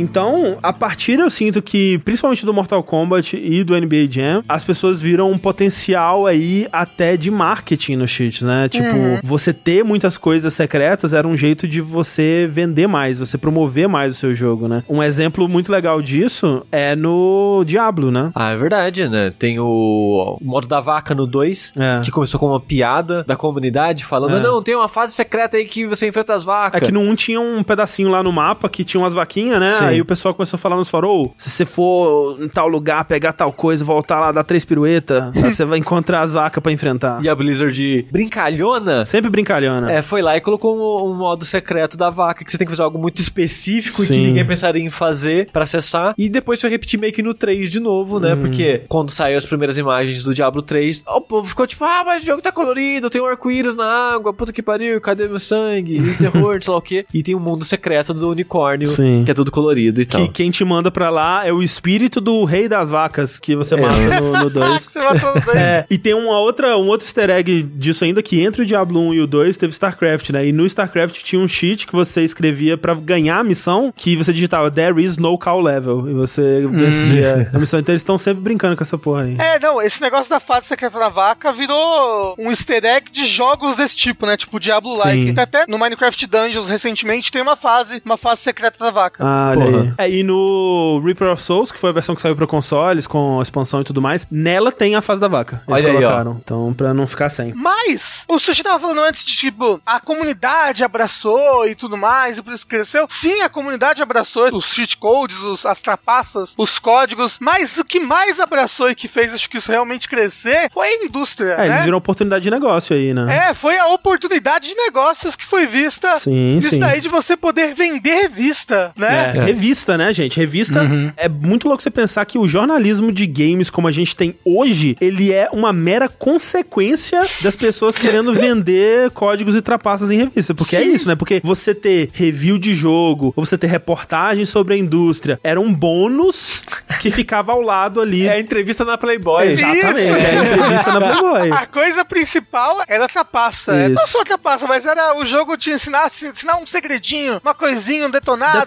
Então, 0.00 0.58
a 0.62 0.72
partir 0.72 1.18
eu 1.18 1.28
sinto 1.30 1.60
que, 1.60 1.98
principalmente 1.98 2.44
do 2.46 2.54
Mortal 2.54 2.82
Kombat 2.82 3.36
e 3.36 3.62
do 3.62 3.74
NBA 3.78 4.06
Jam, 4.10 4.42
as 4.48 4.64
pessoas 4.64 5.00
viram 5.02 5.30
um 5.30 5.38
potencial 5.38 6.26
aí 6.26 6.66
até 6.72 7.16
de 7.16 7.30
marketing 7.30 7.96
no 7.96 8.08
cheats, 8.08 8.42
né? 8.42 8.68
Tipo, 8.68 8.86
você 9.22 9.52
ter 9.52 9.84
muitas 9.84 10.16
coisas 10.16 10.52
secretas 10.54 11.12
era 11.12 11.26
um 11.28 11.36
jeito 11.36 11.68
de 11.68 11.80
você 11.80 12.48
vender 12.50 12.86
mais, 12.86 13.18
você 13.18 13.36
promover 13.36 13.88
mais 13.88 14.12
o 14.12 14.18
seu 14.18 14.34
jogo, 14.34 14.66
né? 14.68 14.82
Um 14.88 15.02
exemplo 15.02 15.48
muito 15.48 15.70
legal 15.70 16.00
disso 16.00 16.64
é 16.72 16.96
no 16.96 17.62
Diablo, 17.66 18.10
né? 18.10 18.30
Ah, 18.34 18.50
é 18.52 18.56
verdade, 18.56 19.08
né? 19.08 19.32
Tem 19.38 19.58
o, 19.58 20.38
o 20.40 20.44
modo 20.44 20.66
da 20.66 20.80
vaca 20.80 21.14
no 21.14 21.26
2, 21.26 21.72
É. 21.76 22.00
que 22.02 22.10
começou 22.10 22.40
com 22.40 22.46
uma 22.46 22.60
piada 22.60 23.22
da 23.24 23.36
comunidade 23.36 24.04
falando: 24.04 24.36
É. 24.36 24.40
não, 24.42 24.62
tem 24.62 24.74
uma 24.74 24.88
fase 24.88 25.12
secreta 25.12 25.56
aí 25.56 25.64
que 25.66 25.86
você 25.86 26.08
enfrenta 26.08 26.34
as 26.34 26.42
vacas. 26.42 26.80
É 26.80 26.84
que 26.84 26.92
no 26.92 27.00
1 27.00 27.14
tinha 27.14 27.40
um 27.40 27.62
pedacinho 27.62 28.08
lá 28.08 28.22
no 28.22 28.32
mapa 28.32 28.68
que 28.68 28.84
tinha 28.84 29.00
umas 29.00 29.12
vaquinhas, 29.12 29.60
né? 29.60 29.72
Sim. 29.72 29.89
Aí 29.90 30.00
o 30.00 30.04
pessoal 30.04 30.34
começou 30.34 30.56
a 30.56 30.60
falar 30.60 30.76
nos 30.76 30.88
farol, 30.88 31.34
se 31.38 31.50
você 31.50 31.64
for 31.64 32.40
em 32.40 32.48
tal 32.48 32.68
lugar, 32.68 33.04
pegar 33.04 33.32
tal 33.32 33.52
coisa, 33.52 33.84
voltar 33.84 34.20
lá, 34.20 34.32
dar 34.32 34.44
três 34.44 34.64
pirueta, 34.64 35.32
você 35.42 35.64
vai 35.64 35.78
encontrar 35.78 36.22
as 36.22 36.32
vacas 36.32 36.62
pra 36.62 36.72
enfrentar. 36.72 37.22
E 37.22 37.28
a 37.28 37.34
Blizzard 37.34 38.06
brincalhona 38.10 39.04
Sempre 39.04 39.30
brincalhona. 39.30 39.90
É, 39.90 40.02
foi 40.02 40.22
lá 40.22 40.36
e 40.36 40.40
colocou 40.40 40.76
um, 40.76 41.10
um 41.10 41.14
modo 41.14 41.44
secreto 41.44 41.96
da 41.96 42.10
vaca, 42.10 42.44
que 42.44 42.50
você 42.50 42.58
tem 42.58 42.66
que 42.66 42.70
fazer 42.70 42.82
algo 42.82 42.98
muito 42.98 43.20
específico 43.20 44.02
e 44.02 44.06
que 44.06 44.14
Sim. 44.14 44.26
ninguém 44.28 44.44
pensaria 44.44 44.82
em 44.82 44.90
fazer 44.90 45.50
pra 45.50 45.64
acessar. 45.64 46.14
E 46.16 46.28
depois 46.28 46.60
foi 46.60 46.70
repetir 46.70 46.98
meio 46.98 47.12
que 47.12 47.22
no 47.22 47.34
3 47.34 47.70
de 47.70 47.80
novo, 47.80 48.20
né? 48.20 48.34
Hum. 48.34 48.40
Porque 48.40 48.82
quando 48.88 49.10
saiu 49.10 49.38
as 49.38 49.46
primeiras 49.46 49.78
imagens 49.78 50.22
do 50.22 50.34
Diablo 50.34 50.62
3, 50.62 51.02
o 51.06 51.20
povo 51.20 51.48
ficou 51.48 51.66
tipo, 51.66 51.84
ah, 51.84 52.02
mas 52.04 52.22
o 52.22 52.26
jogo 52.26 52.42
tá 52.42 52.52
colorido, 52.52 53.10
tem 53.10 53.20
um 53.20 53.26
arco-íris 53.26 53.74
na 53.74 53.86
água, 53.86 54.32
puta 54.32 54.52
que 54.52 54.62
pariu, 54.62 55.00
cadê 55.00 55.26
meu 55.26 55.40
sangue? 55.40 55.96
E 55.96 56.14
terror, 56.16 56.58
sei 56.62 56.72
lá 56.72 56.78
o 56.78 56.82
quê. 56.82 57.06
E 57.12 57.22
tem 57.22 57.34
um 57.34 57.40
mundo 57.40 57.64
secreto 57.64 58.14
do 58.14 58.30
unicórnio, 58.30 58.86
Sim. 58.86 59.22
que 59.24 59.30
é 59.30 59.34
tudo 59.34 59.50
colorido 59.50 59.79
e 59.88 60.06
tal. 60.06 60.22
Que 60.22 60.28
quem 60.28 60.50
te 60.50 60.64
manda 60.64 60.90
pra 60.90 61.10
lá 61.10 61.46
é 61.46 61.52
o 61.52 61.62
espírito 61.62 62.20
do 62.20 62.44
rei 62.44 62.68
das 62.68 62.90
vacas 62.90 63.38
que 63.38 63.54
você 63.56 63.74
É. 63.74 63.80
mata 63.80 64.20
no, 64.20 64.32
no 64.32 64.36
Ah, 64.36 64.48
2. 64.68 64.86
que 64.86 64.92
você 64.92 65.00
matou 65.02 65.34
no 65.34 65.40
dois. 65.40 65.56
É, 65.56 65.86
e 65.90 65.98
tem 65.98 66.14
uma 66.14 66.38
outra, 66.38 66.76
um 66.76 66.86
outro 66.88 67.06
easter 67.06 67.30
egg 67.30 67.62
disso 67.62 68.04
ainda, 68.04 68.22
que 68.22 68.40
entre 68.40 68.62
o 68.62 68.66
Diablo 68.66 69.00
1 69.08 69.14
e 69.14 69.20
o 69.20 69.26
2 69.26 69.56
teve 69.56 69.72
StarCraft, 69.72 70.30
né? 70.30 70.46
E 70.46 70.52
no 70.52 70.66
StarCraft 70.66 71.22
tinha 71.22 71.40
um 71.40 71.48
cheat 71.48 71.86
que 71.86 71.92
você 71.92 72.22
escrevia 72.22 72.76
pra 72.76 72.94
ganhar 72.94 73.38
a 73.38 73.44
missão, 73.44 73.92
que 73.94 74.16
você 74.16 74.32
digitava 74.32 74.70
There 74.70 75.02
is 75.02 75.16
no 75.16 75.36
call 75.38 75.60
level. 75.60 76.08
E 76.08 76.12
você 76.14 76.66
vencia 76.70 77.50
a 77.54 77.58
missão. 77.58 77.80
Então 77.80 77.92
eles 77.92 78.00
estão 78.02 78.18
sempre 78.18 78.42
brincando 78.42 78.76
com 78.76 78.82
essa 78.82 78.98
porra 78.98 79.22
aí. 79.24 79.36
É, 79.38 79.58
não, 79.60 79.80
esse 79.80 80.00
negócio 80.02 80.28
da 80.30 80.40
fase 80.40 80.66
secreta 80.66 80.98
da 80.98 81.08
vaca 81.08 81.52
virou 81.52 82.34
um 82.38 82.50
easter 82.50 82.84
egg 82.84 83.10
de 83.10 83.26
jogos 83.26 83.76
desse 83.76 83.96
tipo, 83.96 84.26
né? 84.26 84.36
Tipo 84.36 84.58
Diablo-like. 84.60 85.34
Até 85.38 85.64
no 85.68 85.78
Minecraft 85.78 86.26
Dungeons, 86.26 86.68
recentemente, 86.68 87.30
tem 87.32 87.42
uma 87.42 87.56
fase, 87.56 88.02
uma 88.04 88.16
fase 88.16 88.40
secreta 88.42 88.78
da 88.78 88.90
vaca. 88.90 89.22
Ah, 89.24 89.52
olha 89.64 89.80
aí. 89.82 89.92
É, 89.98 90.10
e 90.10 90.22
no 90.22 91.00
Reaper 91.04 91.28
of 91.32 91.42
Souls, 91.42 91.70
que 91.72 91.78
foi 91.78 91.90
a 91.90 91.92
versão 91.92 92.14
que 92.14 92.20
saiu 92.20 92.36
pra 92.36 92.46
consoles, 92.46 93.06
com 93.06 93.38
a 93.40 93.42
expansão 93.42 93.80
e 93.80 93.84
tudo 93.84 94.00
mais, 94.02 94.26
nela 94.30 94.70
tem 94.72 94.94
a 94.94 95.02
fase 95.02 95.20
da 95.20 95.28
vaca. 95.28 95.62
Eles 95.68 95.80
Olha 95.82 95.88
aí, 95.92 95.96
colocaram. 95.96 96.40
Então, 96.42 96.74
pra 96.74 96.92
não 96.94 97.06
ficar 97.06 97.28
sem. 97.30 97.52
Mas, 97.54 98.24
o 98.28 98.38
Sushi 98.38 98.62
tava 98.62 98.78
falando 98.80 99.00
antes 99.00 99.24
de, 99.24 99.36
tipo, 99.36 99.80
a 99.84 100.00
comunidade 100.00 100.84
abraçou 100.84 101.66
e 101.68 101.74
tudo 101.74 101.96
mais, 101.96 102.38
e 102.38 102.42
por 102.42 102.52
isso 102.52 102.66
cresceu. 102.66 103.06
Sim, 103.08 103.42
a 103.42 103.48
comunidade 103.48 104.02
abraçou 104.02 104.48
os 104.54 104.66
cheat 104.66 104.96
codes, 104.96 105.38
os, 105.42 105.64
as 105.66 105.80
trapaças, 105.82 106.54
os 106.58 106.78
códigos, 106.78 107.38
mas 107.40 107.78
o 107.78 107.84
que 107.84 108.00
mais 108.00 108.40
abraçou 108.40 108.90
e 108.90 108.94
que 108.94 109.08
fez, 109.08 109.34
acho 109.34 109.48
que 109.48 109.58
isso 109.58 109.70
realmente 109.70 110.08
crescer, 110.08 110.68
foi 110.72 110.86
a 110.88 111.04
indústria, 111.04 111.52
É, 111.52 111.56
né? 111.58 111.66
eles 111.68 111.82
viram 111.82 111.98
oportunidade 111.98 112.42
de 112.44 112.50
negócio 112.50 112.94
aí, 112.96 113.12
né? 113.14 113.48
É, 113.50 113.54
foi 113.54 113.78
a 113.78 113.86
oportunidade 113.88 114.68
de 114.68 114.74
negócios 114.74 115.36
que 115.36 115.44
foi 115.44 115.66
vista 115.66 116.18
Sim, 116.18 116.56
nisso 116.56 116.70
sim. 116.70 116.80
daí 116.80 117.00
de 117.00 117.08
você 117.08 117.36
poder 117.36 117.74
vender 117.74 118.22
revista, 118.22 118.92
né? 118.96 119.32
É, 119.36 119.49
revista, 119.52 119.96
né, 119.96 120.12
gente? 120.12 120.36
Revista 120.36 120.80
é 121.16 121.28
muito 121.28 121.68
louco 121.68 121.82
você 121.82 121.90
pensar 121.90 122.24
que 122.24 122.38
o 122.38 122.46
jornalismo 122.46 123.12
de 123.12 123.26
games 123.26 123.70
como 123.70 123.88
a 123.88 123.92
gente 123.92 124.14
tem 124.14 124.34
hoje, 124.44 124.96
ele 125.00 125.32
é 125.32 125.48
uma 125.52 125.72
mera 125.72 126.08
consequência 126.08 127.22
das 127.42 127.56
pessoas 127.56 127.96
querendo 127.96 128.32
vender 128.34 129.10
códigos 129.10 129.54
e 129.54 129.62
trapaças 129.62 130.10
em 130.10 130.18
revista. 130.18 130.54
Porque 130.54 130.76
é 130.76 130.82
isso, 130.82 131.08
né? 131.08 131.14
Porque 131.14 131.40
você 131.42 131.74
ter 131.74 132.10
review 132.12 132.58
de 132.58 132.74
jogo, 132.74 133.32
ou 133.36 133.44
você 133.44 133.56
ter 133.56 133.66
reportagem 133.66 134.44
sobre 134.44 134.74
a 134.74 134.76
indústria, 134.76 135.38
era 135.42 135.60
um 135.60 135.72
bônus 135.72 136.64
que 137.00 137.10
ficava 137.10 137.52
ao 137.52 137.60
lado 137.60 138.00
ali. 138.00 138.26
É 138.26 138.32
a 138.32 138.40
entrevista 138.40 138.84
na 138.84 138.98
Playboy. 138.98 139.46
Exatamente, 139.46 139.86
Isso. 139.86 139.98
é 139.98 140.38
a 140.38 140.44
entrevista 140.44 140.92
na 140.92 141.00
Playboy. 141.00 141.50
A 141.60 141.66
coisa 141.66 142.04
principal 142.04 142.82
era 142.88 143.04
a 143.04 143.08
trapaça. 143.08 143.74
É, 143.74 143.86
Isso. 143.86 143.94
Não 143.94 144.06
só 144.06 144.22
a 144.22 144.24
trapaça, 144.24 144.66
mas 144.66 144.86
era 144.86 145.16
o 145.16 145.26
jogo 145.26 145.56
te 145.56 145.70
ensinar, 145.70 146.06
ensinar 146.06 146.56
um 146.56 146.66
segredinho, 146.66 147.40
uma 147.42 147.54
coisinha, 147.54 148.06
um 148.06 148.10
detonado. 148.10 148.60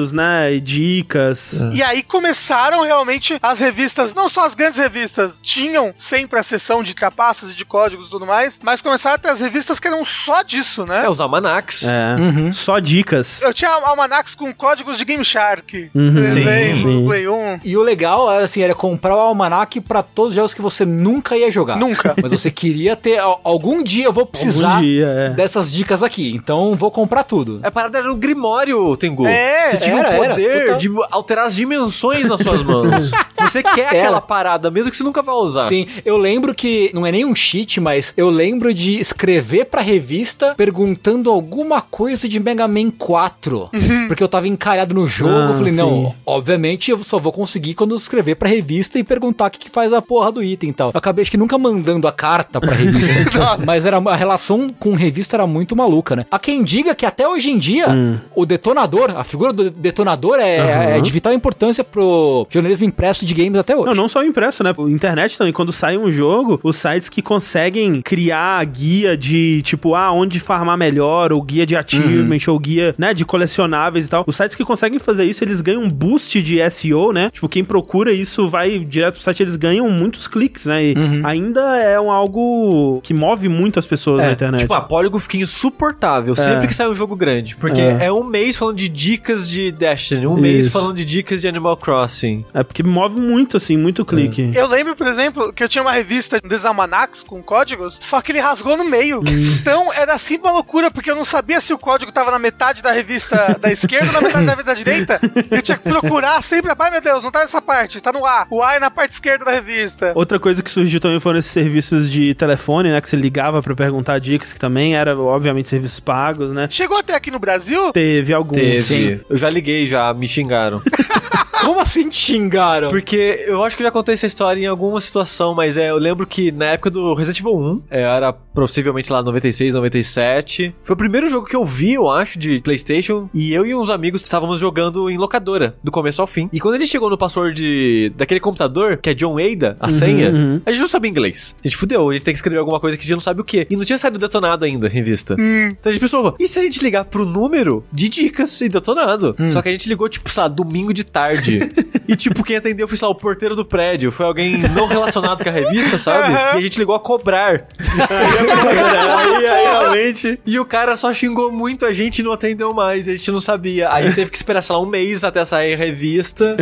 um 0.00 0.03
Detonados, 0.04 0.12
né? 0.12 0.52
E 0.54 0.60
dicas. 0.60 1.60
E 1.72 1.82
aí 1.82 2.02
começaram 2.02 2.82
realmente 2.82 3.38
as 3.42 3.58
revistas, 3.60 4.14
não 4.14 4.28
só 4.28 4.46
as 4.46 4.54
grandes 4.54 4.78
revistas, 4.78 5.38
tinham 5.42 5.94
sempre 5.96 6.38
a 6.38 6.42
seção 6.42 6.82
de 6.82 6.94
trapaças 6.94 7.50
e 7.50 7.54
de 7.54 7.64
códigos 7.64 8.06
e 8.08 8.10
tudo 8.10 8.26
mais, 8.26 8.58
mas 8.62 8.80
começaram 8.80 9.14
a 9.16 9.18
ter 9.18 9.28
as 9.28 9.40
revistas 9.40 9.78
que 9.80 9.86
eram 9.88 10.04
só 10.04 10.42
disso, 10.42 10.84
né? 10.84 11.04
É, 11.04 11.08
os 11.08 11.20
almanacs. 11.20 11.82
É. 11.84 12.52
Só 12.52 12.78
dicas. 12.78 13.42
Eu 13.42 13.52
tinha 13.54 13.70
almanacs 13.70 14.34
com 14.34 14.52
códigos 14.52 14.98
de 14.98 15.04
Game 15.04 15.24
Shark. 15.24 15.90
Uhum. 15.94 16.22
Sim, 16.22 16.74
sim. 16.74 17.04
Play 17.06 17.28
1. 17.28 17.60
E 17.64 17.76
o 17.76 17.82
legal, 17.82 18.30
era, 18.32 18.44
assim, 18.44 18.62
era 18.62 18.74
comprar 18.74 19.14
o 19.16 19.20
almanac 19.20 19.80
pra 19.80 20.02
todos 20.02 20.30
os 20.30 20.36
jogos 20.36 20.54
que 20.54 20.62
você 20.62 20.84
nunca 20.84 21.36
ia 21.36 21.50
jogar. 21.50 21.76
Nunca. 21.76 22.14
Mas 22.20 22.30
você 22.32 22.50
queria 22.50 22.96
ter. 22.96 23.18
al- 23.18 23.40
Algum 23.44 23.82
dia 23.82 24.04
eu 24.06 24.12
vou 24.12 24.26
precisar 24.26 24.80
dia, 24.80 25.06
é. 25.06 25.30
dessas 25.30 25.70
dicas 25.70 26.02
aqui. 26.02 26.32
Então 26.34 26.74
vou 26.74 26.90
comprar 26.90 27.22
tudo. 27.24 27.60
A 27.62 27.70
parada 27.70 27.98
era 27.98 28.10
o 28.12 28.16
Grimório, 28.16 28.96
Tengu. 28.96 29.26
É, 29.26 29.70
Você 29.70 29.76
tinha 29.78 29.93
era, 29.98 30.10
o 30.10 30.24
era, 30.24 30.34
poder 30.34 30.60
total. 30.64 30.78
de 30.78 30.90
alterar 31.10 31.46
as 31.46 31.54
dimensões 31.54 32.26
nas 32.26 32.40
suas 32.40 32.62
mãos. 32.62 33.10
você 33.50 33.62
quer 33.62 33.88
aquela 33.94 34.20
parada, 34.20 34.70
mesmo 34.70 34.90
que 34.90 34.96
você 34.96 35.04
nunca 35.04 35.22
vai 35.22 35.34
usar. 35.34 35.62
Sim, 35.62 35.86
eu 36.04 36.16
lembro 36.16 36.54
que 36.54 36.90
não 36.94 37.06
é 37.06 37.12
nem 37.12 37.24
um 37.24 37.34
cheat, 37.34 37.80
mas 37.80 38.12
eu 38.16 38.30
lembro 38.30 38.72
de 38.72 38.98
escrever 38.98 39.66
pra 39.66 39.80
revista 39.80 40.54
perguntando 40.56 41.30
alguma 41.30 41.80
coisa 41.80 42.28
de 42.28 42.40
Mega 42.40 42.66
Man 42.66 42.90
4. 42.90 43.70
Porque 44.08 44.22
eu 44.22 44.28
tava 44.28 44.48
encalhado 44.48 44.94
no 44.94 45.06
jogo. 45.06 45.34
Ah, 45.34 45.48
eu 45.50 45.54
falei, 45.54 45.72
não, 45.72 46.06
sim. 46.06 46.14
obviamente 46.26 46.90
eu 46.90 47.02
só 47.02 47.18
vou 47.18 47.32
conseguir 47.32 47.74
quando 47.74 47.92
eu 47.92 47.96
escrever 47.96 48.36
pra 48.36 48.48
revista 48.48 48.98
e 48.98 49.04
perguntar 49.04 49.46
o 49.46 49.50
que, 49.50 49.58
que 49.58 49.70
faz 49.70 49.92
a 49.92 50.00
porra 50.00 50.32
do 50.32 50.42
item 50.42 50.70
e 50.70 50.72
tal. 50.72 50.90
Eu 50.92 50.98
acabei 50.98 51.22
acho 51.22 51.30
que 51.30 51.36
nunca 51.36 51.58
mandando 51.58 52.06
a 52.06 52.12
carta 52.12 52.60
pra 52.60 52.74
revista. 52.74 53.58
mas 53.64 53.84
era 53.86 53.98
a 53.98 54.16
relação 54.16 54.72
com 54.78 54.94
revista 54.94 55.36
era 55.36 55.46
muito 55.46 55.74
maluca, 55.74 56.16
né? 56.16 56.26
Há 56.30 56.38
quem 56.38 56.62
diga 56.62 56.94
que 56.94 57.06
até 57.06 57.26
hoje 57.26 57.50
em 57.50 57.58
dia 57.58 57.86
o 58.34 58.46
detonador, 58.46 59.12
a 59.16 59.24
figura 59.24 59.52
do 59.52 59.70
detonador 59.70 60.38
é, 60.38 60.96
é 60.96 61.00
de 61.00 61.10
vital 61.10 61.32
importância 61.32 61.82
pro 61.82 62.46
jornalismo 62.50 62.86
impresso 62.86 63.24
de 63.24 63.33
games 63.34 63.58
até 63.58 63.76
hoje. 63.76 63.86
Não, 63.86 63.94
não 63.94 64.08
só 64.08 64.20
o 64.20 64.24
impresso, 64.24 64.62
né? 64.62 64.72
O 64.76 64.88
internet 64.88 65.36
também, 65.36 65.52
quando 65.52 65.72
sai 65.72 65.96
um 65.96 66.10
jogo, 66.10 66.60
os 66.62 66.76
sites 66.76 67.08
que 67.08 67.20
conseguem 67.22 68.00
criar 68.02 68.64
guia 68.64 69.16
de, 69.16 69.62
tipo, 69.62 69.94
ah, 69.94 70.12
onde 70.12 70.40
farmar 70.40 70.76
melhor, 70.78 71.32
ou 71.32 71.42
guia 71.42 71.66
de 71.66 71.76
achievement, 71.76 72.38
ou 72.48 72.58
guia, 72.58 72.94
né, 72.98 73.12
de 73.12 73.24
colecionáveis 73.24 74.06
e 74.06 74.08
tal. 74.08 74.24
Os 74.26 74.36
sites 74.36 74.54
que 74.54 74.64
conseguem 74.64 74.98
fazer 74.98 75.24
isso, 75.24 75.42
eles 75.44 75.60
ganham 75.60 75.82
um 75.82 75.90
boost 75.90 76.42
de 76.42 76.58
SEO, 76.70 77.12
né? 77.12 77.30
Tipo, 77.30 77.48
quem 77.48 77.64
procura 77.64 78.12
isso 78.12 78.48
vai 78.48 78.78
direto 78.78 79.14
pro 79.14 79.22
site, 79.22 79.42
eles 79.42 79.56
ganham 79.56 79.88
muitos 79.90 80.26
cliques, 80.26 80.66
né? 80.66 80.84
E 80.84 80.94
ainda 81.24 81.76
é 81.78 82.00
um 82.00 82.10
algo 82.10 83.00
que 83.02 83.12
move 83.12 83.48
muito 83.48 83.78
as 83.78 83.86
pessoas 83.86 84.24
na 84.24 84.32
internet. 84.32 84.60
Tipo, 84.62 84.74
a 84.74 84.80
Polygon 84.80 85.18
fica 85.18 85.36
insuportável 85.36 86.36
sempre 86.36 86.66
que 86.66 86.74
sai 86.74 86.88
um 86.88 86.94
jogo 86.94 87.16
grande. 87.16 87.56
Porque 87.56 87.80
É. 87.80 88.06
é. 88.06 88.12
um 88.12 88.24
mês 88.24 88.56
falando 88.56 88.76
de 88.76 88.88
dicas 88.88 89.48
de 89.48 89.72
Destiny, 89.72 90.26
um 90.26 90.36
mês 90.36 90.66
Isso. 90.66 90.72
falando 90.72 90.96
de 90.96 91.04
dicas 91.04 91.40
de 91.40 91.48
Animal 91.48 91.76
Crossing. 91.76 92.44
É 92.54 92.62
porque 92.62 92.82
move 92.82 93.18
muito, 93.24 93.56
assim, 93.56 93.76
muito 93.76 94.04
clique. 94.04 94.50
Eu 94.54 94.66
lembro, 94.66 94.94
por 94.94 95.06
exemplo, 95.06 95.52
que 95.52 95.62
eu 95.64 95.68
tinha 95.68 95.82
uma 95.82 95.92
revista 95.92 96.40
dos 96.40 96.64
almanacs 96.64 97.22
com 97.22 97.42
códigos, 97.42 97.98
só 98.02 98.20
que 98.20 98.32
ele 98.32 98.40
rasgou 98.40 98.76
no 98.76 98.84
meio. 98.84 99.22
Então 99.60 99.92
era 99.92 100.16
sempre 100.18 100.48
uma 100.48 100.54
loucura, 100.54 100.90
porque 100.90 101.10
eu 101.10 101.16
não 101.16 101.24
sabia 101.24 101.60
se 101.60 101.72
o 101.72 101.78
código 101.78 102.12
tava 102.12 102.30
na 102.30 102.38
metade 102.38 102.82
da 102.82 102.92
revista 102.92 103.58
da 103.60 103.70
esquerda 103.70 104.08
ou 104.08 104.12
na 104.12 104.20
metade 104.20 104.46
da 104.46 104.52
revista 104.52 104.64
da 104.64 104.74
direita. 104.74 105.20
Eu 105.50 105.62
tinha 105.62 105.78
que 105.78 105.88
procurar 105.88 106.42
sempre, 106.42 106.72
ai 106.78 106.90
meu 106.90 107.00
Deus, 107.00 107.22
não 107.22 107.30
tá 107.30 107.40
nessa 107.40 107.62
parte, 107.62 108.00
tá 108.00 108.12
no 108.12 108.24
A. 108.26 108.46
O 108.50 108.62
A 108.62 108.74
é 108.74 108.80
na 108.80 108.90
parte 108.90 109.12
esquerda 109.12 109.44
da 109.44 109.50
revista. 109.50 110.12
Outra 110.14 110.38
coisa 110.38 110.62
que 110.62 110.70
surgiu 110.70 111.00
também 111.00 111.20
foram 111.20 111.38
esses 111.38 111.50
serviços 111.50 112.10
de 112.10 112.34
telefone, 112.34 112.90
né? 112.90 113.00
Que 113.00 113.08
você 113.08 113.16
ligava 113.16 113.62
pra 113.62 113.74
perguntar 113.74 114.18
dicas, 114.18 114.52
que 114.52 114.60
também 114.60 114.96
era, 114.96 115.18
obviamente, 115.18 115.68
serviços 115.68 116.00
pagos, 116.00 116.52
né? 116.52 116.68
Chegou 116.70 116.98
até 116.98 117.14
aqui 117.14 117.30
no 117.30 117.38
Brasil? 117.38 117.92
Teve 117.92 118.32
alguns. 118.32 118.60
Teve. 118.60 118.82
Sim. 118.82 119.20
Eu 119.28 119.36
já 119.36 119.48
liguei, 119.48 119.86
já 119.86 120.12
me 120.12 120.28
xingaram. 120.28 120.82
Como 121.64 121.80
assim 121.80 122.08
te 122.08 122.16
xingaram? 122.16 122.90
Porque 122.90 123.44
eu 123.46 123.64
acho 123.64 123.76
que 123.76 123.82
eu 123.82 123.86
já 123.86 123.90
contei 123.90 124.14
essa 124.14 124.26
história 124.26 124.60
em 124.60 124.66
alguma 124.66 125.00
situação, 125.00 125.54
mas 125.54 125.76
é, 125.76 125.90
eu 125.90 125.98
lembro 125.98 126.26
que 126.26 126.52
na 126.52 126.66
época 126.66 126.90
do 126.90 127.14
Resident 127.14 127.40
Evil 127.40 127.56
1, 127.56 127.82
é, 127.90 128.02
era 128.02 128.32
possivelmente 128.32 129.12
lá 129.12 129.22
96, 129.22 129.74
97. 129.74 130.74
Foi 130.82 130.94
o 130.94 130.96
primeiro 130.96 131.28
jogo 131.28 131.46
que 131.46 131.56
eu 131.56 131.64
vi, 131.64 131.94
eu 131.94 132.10
acho, 132.10 132.38
de 132.38 132.60
PlayStation. 132.60 133.28
E 133.32 133.52
eu 133.52 133.66
e 133.66 133.74
uns 133.74 133.88
amigos 133.88 134.22
estávamos 134.22 134.58
jogando 134.58 135.10
em 135.10 135.16
locadora, 135.16 135.74
do 135.82 135.90
começo 135.90 136.20
ao 136.20 136.26
fim. 136.26 136.48
E 136.52 136.60
quando 136.60 136.74
a 136.74 136.78
gente 136.78 136.90
chegou 136.90 137.10
no 137.10 137.18
password 137.18 137.54
de, 137.54 138.12
daquele 138.16 138.40
computador, 138.40 138.98
que 138.98 139.10
é 139.10 139.14
John 139.14 139.36
Ada, 139.38 139.76
a 139.80 139.88
senha, 139.88 140.30
uhum. 140.30 140.60
a 140.64 140.70
gente 140.70 140.80
não 140.80 140.88
sabia 140.88 141.10
inglês. 141.10 141.56
A 141.64 141.66
gente 141.66 141.76
fudeu, 141.76 142.10
a 142.10 142.12
gente 142.12 142.22
tem 142.22 142.34
que 142.34 142.38
escrever 142.38 142.58
alguma 142.58 142.78
coisa 142.78 142.96
que 142.96 143.02
a 143.02 143.04
gente 143.04 143.14
não 143.14 143.20
sabe 143.20 143.40
o 143.40 143.44
que. 143.44 143.66
E 143.68 143.76
não 143.76 143.84
tinha 143.84 143.98
saído 143.98 144.18
detonado 144.18 144.64
ainda, 144.64 144.88
revista. 144.88 145.34
Então 145.34 145.90
a 145.90 145.92
gente 145.92 146.00
pensou, 146.00 146.36
e 146.38 146.46
se 146.46 146.58
a 146.58 146.62
gente 146.62 146.82
ligar 146.82 147.04
pro 147.06 147.24
número 147.24 147.84
de 147.92 148.08
dicas 148.08 148.60
e 148.60 148.68
detonado? 148.68 149.34
Só 149.48 149.62
que 149.62 149.68
a 149.68 149.72
gente 149.72 149.88
ligou, 149.88 150.08
tipo, 150.08 150.30
sei 150.30 150.42
lá, 150.42 150.48
domingo 150.48 150.92
de 150.92 151.04
tarde. 151.04 151.53
E 152.06 152.14
tipo, 152.16 152.44
quem 152.44 152.56
atendeu 152.56 152.86
foi, 152.86 152.96
sei 152.96 153.06
lá, 153.06 153.12
o 153.12 153.14
porteiro 153.14 153.56
do 153.56 153.64
prédio. 153.64 154.12
Foi 154.12 154.26
alguém 154.26 154.58
não 154.74 154.86
relacionado 154.86 155.42
com 155.42 155.48
a 155.48 155.52
revista, 155.52 155.98
sabe? 155.98 156.34
E 156.34 156.58
a 156.58 156.60
gente 156.60 156.78
ligou 156.78 156.94
a 156.94 157.00
cobrar. 157.00 157.66
aí, 157.80 159.46
aí, 159.46 159.66
realmente. 159.66 160.38
E 160.44 160.58
o 160.58 160.66
cara 160.66 160.94
só 160.96 161.12
xingou 161.12 161.50
muito 161.50 161.86
a 161.86 161.92
gente 161.92 162.18
e 162.18 162.22
não 162.22 162.32
atendeu 162.32 162.74
mais. 162.74 163.08
A 163.08 163.12
gente 163.16 163.30
não 163.30 163.40
sabia. 163.40 163.90
Aí 163.90 164.12
teve 164.12 164.30
que 164.30 164.36
esperar, 164.36 164.62
sei 164.62 164.76
lá, 164.76 164.82
um 164.82 164.86
mês 164.86 165.24
até 165.24 165.44
sair 165.44 165.74
a 165.74 165.76
revista. 165.76 166.56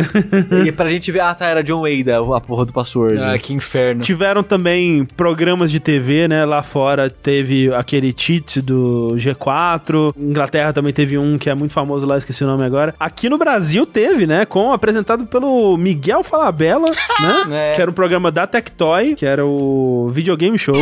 e 0.65 0.71
pra 0.71 0.89
gente 0.89 1.11
ver, 1.11 1.21
ah, 1.21 1.35
tá, 1.35 1.45
era 1.45 1.61
John 1.61 1.81
Wayne, 1.81 2.11
a 2.11 2.39
porra 2.39 2.65
do 2.65 2.73
password. 2.73 3.19
Ah, 3.19 3.37
que 3.37 3.53
inferno. 3.53 4.01
Tiveram 4.01 4.43
também 4.43 5.03
programas 5.03 5.71
de 5.71 5.79
TV, 5.79 6.27
né? 6.27 6.45
Lá 6.45 6.63
fora 6.63 7.09
teve 7.09 7.73
aquele 7.73 8.13
cheat 8.15 8.61
do 8.61 9.15
G4. 9.17 10.13
Inglaterra 10.17 10.71
também 10.71 10.93
teve 10.93 11.17
um 11.17 11.37
que 11.37 11.49
é 11.49 11.55
muito 11.55 11.73
famoso 11.73 12.05
lá, 12.05 12.17
esqueci 12.17 12.43
o 12.43 12.47
nome 12.47 12.63
agora. 12.63 12.95
Aqui 12.99 13.29
no 13.29 13.37
Brasil 13.37 13.85
teve, 13.85 14.25
né? 14.25 14.45
Com 14.45 14.71
apresentado 14.83 15.25
pelo 15.25 15.77
Miguel 15.77 16.23
Falabella, 16.23 16.89
né? 16.89 17.43
É. 17.53 17.73
Que 17.75 17.81
era 17.81 17.89
um 17.89 17.93
programa 17.93 18.31
da 18.31 18.45
Tectoy, 18.45 19.15
que 19.15 19.25
era 19.25 19.45
o 19.45 20.09
Videogame 20.11 20.57
Show. 20.57 20.75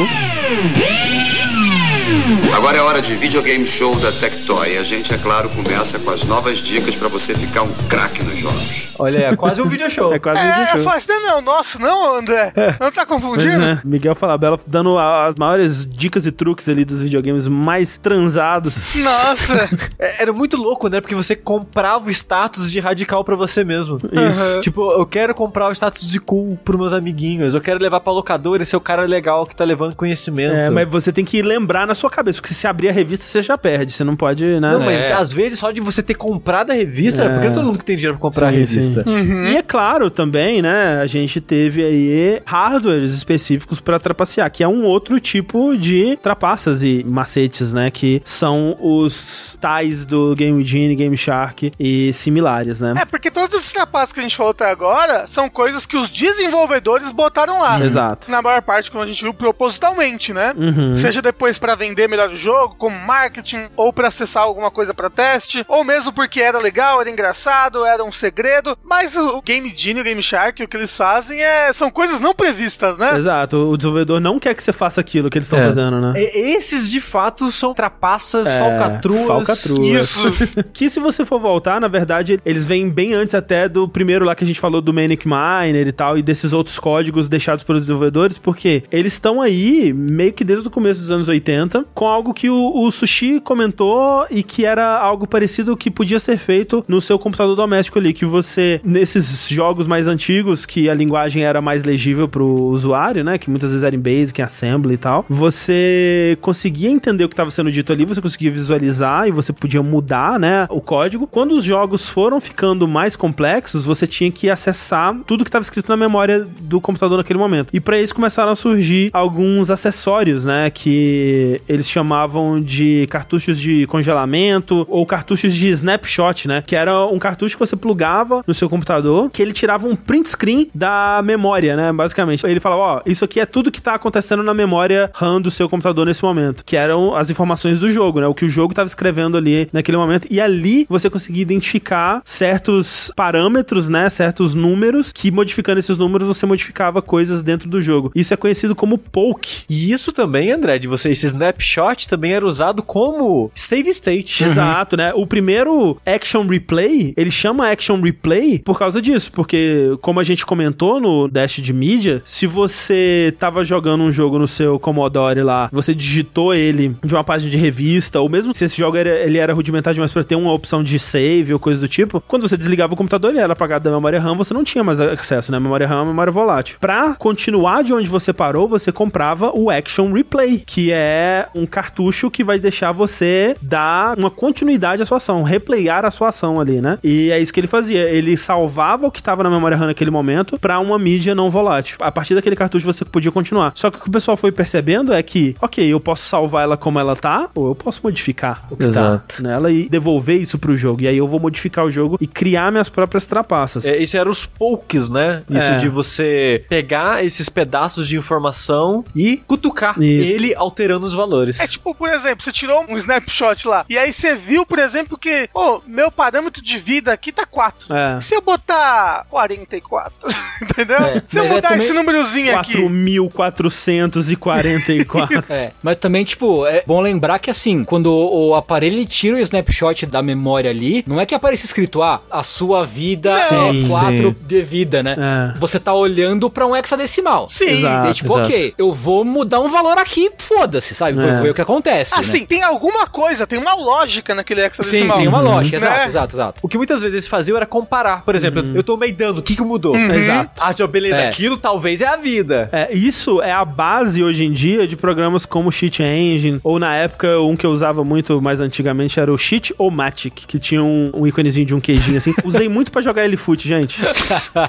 Agora 2.56 2.78
é 2.78 2.82
hora 2.82 3.02
de 3.02 3.16
videogame 3.16 3.66
show 3.66 3.95
da 3.95 4.12
Tectoy. 4.12 4.78
A 4.78 4.84
gente, 4.84 5.14
é 5.14 5.18
claro, 5.18 5.49
começa 5.49 5.99
com 5.99 6.10
as 6.12 6.24
novas 6.24 6.58
dicas 6.60 6.95
para 6.95 7.08
você 7.08 7.34
ficar 7.36 7.64
um 7.64 7.74
craque 7.88 8.24
nos 8.24 8.39
jogos. 8.39 8.90
Olha, 9.02 9.18
é 9.18 9.36
quase 9.36 9.62
um 9.62 9.68
video 9.70 9.89
show. 9.89 10.14
É 10.14 10.20
quase 10.20 10.39
um 10.41 10.43
É, 10.43 10.52
video 10.66 10.82
show. 10.84 10.91
faz, 10.91 11.06
não 11.08 11.30
é 11.30 11.36
o 11.36 11.41
nosso, 11.41 11.80
não, 11.82 12.18
André? 12.20 12.54
Não 12.80 12.91
tá 12.91 13.06
confundindo? 13.06 13.62
é, 13.64 13.82
Miguel 13.84 14.16
Falabella 14.16 14.60
dando 14.68 14.97
as 14.97 15.36
maiores 15.36 15.86
dicas 15.86 16.26
e 16.26 16.32
truques 16.32 16.68
ali 16.70 16.86
dos 16.86 17.02
videogames 17.02 17.47
mais 17.47 17.97
transados. 17.97 18.95
Nossa! 18.95 19.70
É, 19.99 20.24
Era 20.24 20.34
muito 20.34 20.58
louco, 20.58 20.88
né? 20.88 20.99
Porque 21.02 21.14
você 21.14 21.36
comprava 21.36 22.06
o 22.08 22.10
status 22.10 22.72
de 22.72 22.80
radical 22.80 23.24
pra 23.24 23.36
você 23.36 23.64
mesmo. 23.64 23.97
Isso. 24.12 24.62
Tipo, 24.62 24.91
eu 24.93 25.06
quero 25.06 25.34
comprar 25.36 25.68
o 25.70 25.72
status 25.72 26.08
de 26.10 26.20
cool 26.20 26.58
pros 26.64 26.80
meus 26.80 26.93
amiguinhos. 26.93 27.54
Eu 27.54 27.62
quero 27.62 27.80
levar 27.80 27.99
pra 27.99 28.12
locadora 28.12 28.64
e 28.64 28.66
ser 28.66 28.78
o 28.78 28.82
cara 28.82 29.04
legal 29.04 29.45
que 29.45 29.56
tá 29.56 29.64
levando 29.64 29.95
conhecimento. 29.95 30.56
É, 30.56 30.70
mas 30.70 30.88
você 30.89 31.12
tem 31.12 31.24
que 31.26 31.41
lembrar 31.41 31.86
na 31.86 31.93
sua 31.95 32.10
cabeça, 32.10 32.41
porque 32.41 32.54
se 32.54 32.66
abrir 32.68 32.89
a 32.89 32.91
revista 32.91 33.26
você 33.26 33.41
já 33.41 33.58
perde, 33.58 33.91
você 33.91 34.04
não 34.04 34.16
pode, 34.16 34.43
né? 34.45 34.60
Não, 34.74 34.80
mas 34.80 34.99
É. 35.02 35.14
às 35.14 35.32
vezes 35.32 35.60
só 35.60 35.72
de 35.72 35.82
você 35.82 36.02
ter 36.02 36.16
comprado 36.16 36.72
a 36.72 36.74
revista, 36.74 37.24
É. 37.24 37.30
porque 37.30 37.45
não 37.45 37.52
é 37.52 37.56
todo 37.56 37.66
mundo 37.66 37.80
que 37.80 37.86
tem 37.86 37.95
dinheiro 37.95 38.18
pra 38.18 38.22
comprar 38.30 38.47
a 38.47 38.52
Sim, 38.52 38.58
revista. 38.91 39.03
sim. 39.03 39.43
E 39.51 39.57
é 39.57 39.61
claro 39.61 40.09
também, 40.09 40.61
né? 40.61 40.99
A 41.01 41.05
gente 41.05 41.39
teve 41.41 41.83
aí 41.83 42.41
hardwares 42.45 43.13
específicos 43.13 43.79
pra 43.79 43.99
trapacear, 43.99 44.51
que 44.51 44.63
é 44.63 44.67
um 44.67 44.83
outro 44.83 45.19
tipo 45.19 45.77
de 45.77 46.17
trapaças 46.17 46.83
e 46.83 47.03
macetes, 47.05 47.73
né? 47.73 47.89
Que 47.91 48.21
são 48.25 48.77
os 48.79 49.57
tais 49.59 50.05
do 50.05 50.35
Game 50.35 50.63
Genie, 50.65 50.95
Game 50.95 51.17
Shark 51.17 51.71
e 51.79 52.13
similares, 52.13 52.79
né? 52.81 52.93
É, 52.97 53.05
porque 53.05 53.29
todos 53.31 53.57
esses 53.57 53.71
trapaços 53.71 54.13
que 54.13 54.19
a 54.19 54.23
gente 54.23 54.35
falou 54.35 54.51
até 54.51 54.69
agora 54.69 55.27
são 55.27 55.49
coisas 55.49 55.85
que 55.85 55.97
os 55.97 56.09
desenvolvedores 56.09 57.11
botaram 57.11 57.59
lá. 57.59 57.79
Exato. 57.83 58.29
Na 58.29 58.41
maior 58.41 58.61
parte, 58.61 58.91
como 58.91 59.03
a 59.03 59.07
gente 59.07 59.23
viu, 59.23 59.33
propositalmente, 59.33 60.33
né? 60.33 60.53
Uhum. 60.57 60.95
Seja 60.95 61.21
depois 61.21 61.57
pra 61.57 61.75
vender 61.75 62.07
melhor 62.07 62.29
o 62.29 62.35
jogo, 62.35 62.75
como 62.77 62.97
marketing, 62.99 63.69
ou 63.75 63.91
pra 63.93 64.07
acessar 64.07 64.43
alguma 64.43 64.71
coisa 64.71 64.93
pra 64.93 65.09
teste, 65.09 65.65
ou 65.67 65.83
mesmo 65.83 66.11
porque 66.11 66.41
era 66.41 66.59
legal, 66.59 67.01
era 67.01 67.09
engraçado, 67.09 67.85
era 67.85 68.03
um 68.03 68.11
segredo. 68.11 68.70
Mas 68.84 69.15
o 69.15 69.41
Game 69.41 69.72
Genie, 69.76 70.01
o 70.01 70.03
Game 70.03 70.22
Shark, 70.22 70.63
o 70.63 70.67
que 70.67 70.78
eles 70.78 70.95
fazem 70.95 71.41
é 71.41 71.72
são 71.74 71.89
coisas 71.89 72.19
não 72.19 72.34
previstas, 72.34 72.97
né? 72.97 73.17
Exato, 73.17 73.69
o 73.69 73.78
desenvolvedor 73.78 74.19
não 74.19 74.39
quer 74.39 74.53
que 74.53 74.63
você 74.63 74.74
faça 74.74 75.01
aquilo 75.01 75.30
que 75.30 75.38
eles 75.38 75.47
estão 75.47 75.59
É. 75.59 75.63
fazendo, 75.65 75.99
né? 75.99 76.13
E- 76.22 76.51
Esses, 76.55 76.89
de 76.89 76.99
fato, 77.01 77.51
são 77.51 77.74
trapaças, 77.74 78.47
É, 78.47 78.59
falcatruas. 78.59 79.28
falcatruas. 79.28 79.86
Isso. 79.86 80.22
que 80.74 80.89
se 80.89 80.99
você 80.99 81.26
for 81.26 81.39
voltar, 81.39 81.80
na 81.80 81.88
verdade, 81.88 82.39
eles 82.45 82.67
vêm 82.67 82.89
bem 82.89 83.13
antes 83.13 83.34
até 83.36 83.67
do 83.69 83.88
primeiro 83.88 84.26
lá 84.26 84.36
que 84.36 84.43
a 84.43 84.47
gente 84.47 84.59
falou 84.59 84.82
do 84.82 84.93
Manic 84.93 85.28
Miner 85.28 85.88
e 85.88 85.91
tal, 85.91 86.17
e 86.17 86.22
desses 86.22 86.53
outros 86.53 86.78
códigos 86.80 87.28
deixados 87.30 87.63
pelos 87.63 87.84
desenvolvedores, 87.84 88.38
porque 88.38 88.84
eles 88.91 89.13
estão 89.13 89.41
aí 89.41 89.93
meio 89.93 90.34
que 90.34 90.43
desde 90.43 90.67
o 90.67 90.72
começo 90.72 90.99
dos 91.01 91.11
anos 91.11 91.28
80, 91.28 91.86
com 91.93 92.05
algo 92.07 92.34
que 92.34 92.49
o, 92.49 92.84
o 92.86 92.91
Sushi 92.91 93.39
comentou 93.39 94.26
e 94.30 94.43
que 94.43 94.65
era 94.65 94.97
algo 94.99 95.28
parecido 95.28 95.76
que 95.78 95.89
podia 95.89 96.19
ser 96.19 96.38
feito 96.38 96.84
no 96.88 96.99
seu 97.01 97.17
computador 97.19 97.55
doméstico 97.55 97.99
ali, 97.99 98.13
que 98.13 98.26
você, 98.26 98.61
nesses 98.84 99.47
jogos 99.49 99.88
mais 99.88 100.07
antigos, 100.07 100.66
que 100.66 100.89
a 100.89 100.93
linguagem 100.93 101.43
era 101.43 101.62
mais 101.62 101.84
legível 101.84 102.28
pro 102.28 102.45
usuário, 102.45 103.24
né, 103.24 103.38
que 103.38 103.49
muitas 103.49 103.72
vezes 103.72 103.84
era 103.84 103.95
em 103.95 103.99
Basic, 103.99 104.39
em 104.39 104.43
Assembly 104.43 104.93
e 104.95 104.97
tal, 104.97 105.26
você 105.30 106.38
conseguia 106.41 106.89
entender 106.89 107.24
o 107.24 107.30
que 107.30 107.34
estava 107.34 107.51
sendo 107.51 107.72
dito 107.72 107.91
ali, 107.91 108.05
você 108.05 108.22
conseguia 108.22 108.51
visualizar 108.51 109.28
e 109.28 109.32
você 109.32 109.53
podia 109.53 109.82
mudar, 109.82 110.39
né, 110.39 110.68
o 110.70 110.82
código. 110.82 111.28
Quando 111.28 111.53
os 111.53 111.64
jogos 111.64 112.09
foram 112.09 112.39
ficando 112.39 112.88
mais 112.88 113.16
complexos, 113.16 113.86
você 113.86 114.07
tinha 114.07 114.32
que 114.32 114.49
acessar 114.49 115.16
tudo 115.26 115.43
que 115.43 115.49
estava 115.49 115.64
escrito 115.64 115.89
na 115.89 115.97
memória 115.97 116.47
do 116.62 116.80
computador 116.82 117.18
naquele 117.18 117.39
momento. 117.39 117.70
E 117.74 117.80
para 117.80 117.99
isso 117.99 118.14
começaram 118.16 118.51
a 118.51 118.55
surgir 118.55 119.09
alguns 119.14 119.70
acessórios, 119.70 120.45
né, 120.45 120.70
que 120.70 121.62
eles 121.68 121.89
chamavam 121.89 122.62
de 122.62 123.07
cartuchos 123.07 123.59
de 123.59 123.86
congelamento 123.88 124.86
ou 124.89 125.05
cartuchos 125.05 125.53
de 125.53 125.70
snapshot, 125.70 126.47
né, 126.47 126.64
que 126.66 126.76
era 126.76 127.05
um 127.07 127.20
cartucho 127.20 127.55
que 127.55 127.59
você 127.59 127.76
plugava 127.76 128.43
no 128.52 128.54
seu 128.54 128.70
computador, 128.70 129.30
que 129.30 129.41
ele 129.41 129.54
tirava 129.54 129.88
um 129.88 129.95
print 129.95 130.30
screen 130.30 130.70
da 130.76 131.22
memória, 131.24 131.76
né, 131.76 131.91
basicamente. 131.91 132.45
Ele 132.45 132.60
falava, 132.60 132.82
ó, 132.82 133.02
isso 133.06 133.24
aqui 133.24 133.39
é 133.39 133.45
tudo 133.45 133.72
que 133.72 133.82
tá 133.82 133.95
acontecendo 133.95 134.43
na 134.43 134.54
memória 134.54 135.10
RAM 135.14 135.41
do 135.41 135.49
seu 135.49 135.70
computador 135.70 136.06
nesse 136.06 136.22
momento, 136.22 136.64
que 136.66 136.76
eram 136.76 137.16
as 137.16 137.30
informações 137.30 137.80
do 137.80 137.89
jogo, 137.89 138.20
né, 138.20 138.28
o 138.28 138.34
que 138.34 138.45
o 138.45 138.49
jogo 138.49 138.74
tava 138.74 138.88
escrevendo 138.88 139.38
ali 139.38 139.70
naquele 139.72 139.97
momento. 139.97 140.28
E 140.30 140.41
ali 140.41 140.86
você 140.89 141.10
conseguia 141.10 141.41
identificar 141.41 142.22
certos 142.26 143.12
parâmetros, 143.16 143.88
né, 143.88 144.10
certos 144.10 144.54
números, 144.54 145.12
que 145.14 145.32
modificando 145.32 145.80
esses 145.80 145.97
números 145.97 146.28
você 146.28 146.45
modificava 146.45 147.02
coisas 147.02 147.41
dentro 147.41 147.70
do 147.70 147.80
jogo. 147.80 148.12
Isso 148.14 148.34
é 148.34 148.38
conhecido 148.38 148.76
como 148.76 148.97
poke. 148.97 149.64
E 149.70 149.91
isso 149.91 150.12
também, 150.12 150.52
André, 150.52 150.78
de 150.78 150.88
você, 150.88 151.10
esse 151.10 151.26
snapshot 151.28 152.10
também 152.10 152.34
era 152.34 152.45
usado 152.45 152.84
como 152.84 153.49
save 153.56 153.89
state. 153.89 154.43
Exato, 154.43 154.97
né? 154.97 155.14
O 155.16 155.26
primeiro 155.26 155.97
Action 156.06 156.45
Replay, 156.45 157.14
ele 157.16 157.32
chama 157.32 157.72
Action 157.72 158.02
Replay 158.02 158.40
por 158.59 158.77
causa 158.77 159.01
disso, 159.01 159.31
porque 159.31 159.97
como 160.01 160.19
a 160.19 160.23
gente 160.23 160.45
comentou 160.45 160.99
no 160.99 161.27
Dash 161.27 161.57
de 161.57 161.73
mídia, 161.73 162.21
se 162.25 162.47
você 162.47 163.33
tava 163.39 163.63
jogando 163.63 164.03
um 164.03 164.11
jogo 164.11 164.39
no 164.39 164.47
seu 164.47 164.79
Commodore 164.79 165.43
lá, 165.43 165.69
você 165.71 165.93
digitou 165.93 166.53
ele 166.53 166.95
de 167.03 167.13
uma 167.13 167.23
página 167.23 167.49
de 167.49 167.57
revista, 167.57 168.19
ou 168.19 168.29
mesmo 168.29 168.53
se 168.53 168.65
esse 168.65 168.77
jogo 168.77 168.97
era, 168.97 169.09
ele 169.09 169.37
era 169.37 169.53
rudimentar 169.53 169.93
demais 169.93 170.11
pra 170.11 170.23
ter 170.23 170.35
uma 170.35 170.53
opção 170.53 170.83
de 170.83 170.97
save 170.99 171.53
ou 171.53 171.59
coisa 171.59 171.79
do 171.79 171.87
tipo, 171.87 172.21
quando 172.27 172.47
você 172.47 172.57
desligava 172.57 172.93
o 172.93 172.97
computador, 172.97 173.31
ele 173.31 173.39
era 173.39 173.53
apagado 173.53 173.83
da 173.83 173.91
memória 173.91 174.19
RAM, 174.19 174.35
você 174.35 174.53
não 174.53 174.63
tinha 174.63 174.83
mais 174.83 174.99
acesso, 174.99 175.51
né? 175.51 175.59
Memória 175.59 175.87
RAM 175.87 176.03
é 176.03 176.05
memória 176.05 176.31
volátil. 176.31 176.77
Pra 176.79 177.15
continuar 177.15 177.83
de 177.83 177.93
onde 177.93 178.09
você 178.09 178.33
parou, 178.33 178.67
você 178.67 178.91
comprava 178.91 179.51
o 179.55 179.69
Action 179.69 180.11
Replay, 180.11 180.63
que 180.65 180.91
é 180.91 181.47
um 181.55 181.65
cartucho 181.65 182.29
que 182.29 182.43
vai 182.43 182.59
deixar 182.59 182.91
você 182.91 183.55
dar 183.61 184.17
uma 184.17 184.29
continuidade 184.29 185.01
à 185.01 185.05
sua 185.05 185.17
ação, 185.17 185.43
replayar 185.43 186.05
a 186.05 186.11
sua 186.11 186.29
ação 186.29 186.59
ali, 186.59 186.81
né? 186.81 186.97
E 187.03 187.31
é 187.31 187.39
isso 187.39 187.53
que 187.53 187.59
ele 187.59 187.67
fazia. 187.67 188.09
Ele 188.09 188.30
salvava 188.38 189.07
o 189.07 189.11
que 189.11 189.19
estava 189.19 189.43
na 189.43 189.49
memória 189.49 189.77
RAM 189.77 189.88
naquele 189.88 190.11
momento 190.11 190.59
pra 190.59 190.79
uma 190.79 190.97
mídia 190.99 191.34
não 191.36 191.49
volátil. 191.49 191.97
A 191.99 192.11
partir 192.11 192.36
daquele 192.36 192.55
cartucho 192.55 192.86
você 192.86 193.03
podia 193.05 193.32
continuar. 193.32 193.71
Só 193.75 193.89
que 193.91 193.97
o 193.97 194.01
que 194.01 194.07
o 194.09 194.11
pessoal 194.11 194.36
foi 194.38 194.51
percebendo 194.51 195.13
é 195.13 195.21
que, 195.23 195.55
ok, 195.61 195.86
eu 195.86 195.99
posso 195.99 196.25
salvar 196.27 196.63
ela 196.63 196.77
como 196.77 196.99
ela 196.99 197.15
tá, 197.15 197.49
ou 197.55 197.67
eu 197.67 197.75
posso 197.75 198.01
modificar 198.03 198.65
o 198.69 198.75
que 198.77 198.84
Exato. 198.84 199.38
tá 199.38 199.43
nela 199.43 199.71
e 199.71 199.88
devolver 199.89 200.39
isso 200.39 200.57
pro 200.57 200.75
jogo. 200.75 201.01
E 201.03 201.07
aí 201.07 201.17
eu 201.17 201.27
vou 201.27 201.39
modificar 201.39 201.86
o 201.86 201.91
jogo 201.91 202.17
e 202.19 202.27
criar 202.27 202.71
minhas 202.71 202.89
próprias 202.89 203.25
trapaças. 203.25 203.86
É, 203.86 203.97
isso 203.97 204.17
era 204.17 204.29
os 204.29 204.45
pokes, 204.45 205.09
né? 205.09 205.43
Isso 205.49 205.59
É. 205.59 205.77
de 205.79 205.89
você 205.89 206.65
pegar 206.69 207.23
esses 207.23 207.49
pedaços 207.49 208.07
de 208.07 208.17
informação 208.17 209.03
e 209.15 209.38
cutucar 209.47 209.95
Isso. 210.01 210.32
ele 210.34 210.55
alterando 210.55 211.05
os 211.05 211.13
valores. 211.13 211.59
É 211.59 211.67
tipo, 211.67 211.93
por 211.93 212.09
exemplo, 212.09 212.43
você 212.43 212.51
tirou 212.51 212.86
um 212.89 212.97
snapshot 212.97 213.67
lá, 213.67 213.86
e 213.89 213.97
aí 213.97 214.11
você 214.13 214.36
viu, 214.36 214.65
por 214.65 214.79
exemplo, 214.79 215.17
que, 215.17 215.49
ô, 215.53 215.82
meu 215.88 216.11
parâmetro 216.11 216.61
de 216.63 216.77
vida 216.77 217.11
aqui 217.11 217.32
tá 217.32 217.45
4. 217.45 217.93
É. 217.93 218.20
Se 218.22 218.36
eu 218.36 218.41
botar 218.41 219.26
44? 219.30 220.11
Entendeu? 220.61 220.97
É, 220.97 221.22
se 221.28 221.38
eu 221.39 221.45
é 221.45 221.49
mudar 221.49 221.69
também 221.69 221.86
esse 221.86 221.93
númerozinho 221.93 222.57
aqui. 222.57 222.74
4.444. 222.74 225.41
É, 225.51 225.72
mas 225.84 225.97
também, 225.97 226.24
tipo, 226.24 226.65
é 226.65 226.84
bom 226.86 227.01
lembrar 227.01 227.38
que 227.39 227.49
assim, 227.49 227.84
quando 227.84 228.07
o, 228.13 228.55
aparelho 228.55 229.05
tira 229.05 229.36
o 229.36 229.39
snapshot 229.39 230.05
da 230.05 230.22
memória 230.22 230.69
ali, 230.69 231.03
não 231.07 231.19
é 231.19 231.26
que 231.26 231.36
aparece 231.36 231.65
escrito, 231.65 232.01
ah, 232.01 232.22
a 232.30 232.41
sua 232.43 232.86
vida 232.86 233.36
Sim, 233.49 233.84
é 233.84 233.88
4 233.88 234.28
sim. 234.30 234.36
de 234.41 234.61
vida, 234.61 235.03
né? 235.03 235.15
É. 235.55 235.59
Você 235.59 235.78
tá 235.80 235.93
olhando 235.93 236.49
pra 236.49 236.65
um 236.65 236.74
hexadecimal. 236.76 237.49
Sim. 237.49 237.65
Exato. 237.65 238.05
E 238.05 238.07
aí, 238.09 238.13
tipo, 238.13 238.34
exato. 238.34 238.47
ok, 238.47 238.74
eu 238.78 238.93
vou 238.93 239.26
mudar 239.26 239.59
um 239.59 239.67
valor 239.69 239.97
aqui, 239.97 240.32
foda-se, 240.38 240.93
sabe? 240.95 241.17
Vou 241.19 241.30
É. 241.30 241.41
ver 241.41 241.49
o 241.49 241.53
que 241.53 241.61
acontece. 241.61 242.13
Assim, 242.17 242.41
né? 242.41 242.45
tem 242.47 242.63
alguma 242.63 243.07
coisa, 243.07 243.45
tem 243.47 243.59
uma 243.59 243.74
lógica 243.76 244.34
naquele 244.36 244.61
Sim, 244.61 244.67
hexadecimal. 244.67 245.17
tem 245.17 245.28
uma 245.28 245.41
lógica, 245.41 245.80
Né? 245.80 245.86
exato, 245.88 246.07
exato, 246.07 246.36
exato. 246.36 246.59
O 246.63 246.67
que 246.69 246.78
muitas 246.78 247.01
vezes 247.01 247.15
eles 247.15 247.28
faziam 247.28 247.57
era 247.57 247.65
comparar. 247.65 248.11
Comparar. 248.12 248.24
Por 248.24 248.36
exemplo, 248.36 248.64
eu 248.76 248.84
tomei 248.84 249.12
dano, 249.12 249.39
o 249.39 249.41
que 249.41 249.55
que 249.55 249.62
mudou? 249.62 249.95
Exato. 249.95 250.51
Ah, 250.62 250.74
tipo, 250.74 250.88
beleza, 250.88 251.16
É. 251.16 251.30
aquilo 251.30 251.57
talvez 251.57 252.01
é 252.01 252.07
a 252.07 252.18
vida. 252.18 252.70
É, 252.72 252.93
isso 252.93 253.41
é 253.41 253.51
a 253.51 253.64
base 253.66 254.24
hoje 254.24 254.45
em 254.45 254.51
dia 254.51 254.88
de 254.88 254.95
programas 254.95 255.45
como 255.45 255.72
Cheat 255.72 256.01
Engine, 256.03 256.59
ou 256.64 256.80
na 256.80 256.95
época, 256.95 257.39
um 257.41 257.55
que 257.55 257.66
eu 257.66 257.72
usava 257.72 258.03
muito 258.03 258.41
mais 258.41 258.59
antigamente 258.62 259.20
era 259.20 259.32
o 259.34 259.38
Cheat 259.38 259.74
ou 259.78 259.89
Matic, 259.91 260.34
que 260.47 260.59
tinha 260.59 260.84
um, 260.84 261.12
um 261.14 261.28
íconezinho 261.28 261.66
de 261.66 261.76
um 261.76 261.80
queijinho 261.80 262.18
assim. 262.18 262.34
Usei 262.43 262.68
muito 262.68 262.91
pra 262.91 263.01
jogar 263.01 263.24
L-Foot, 263.24 263.68
gente. 263.68 264.01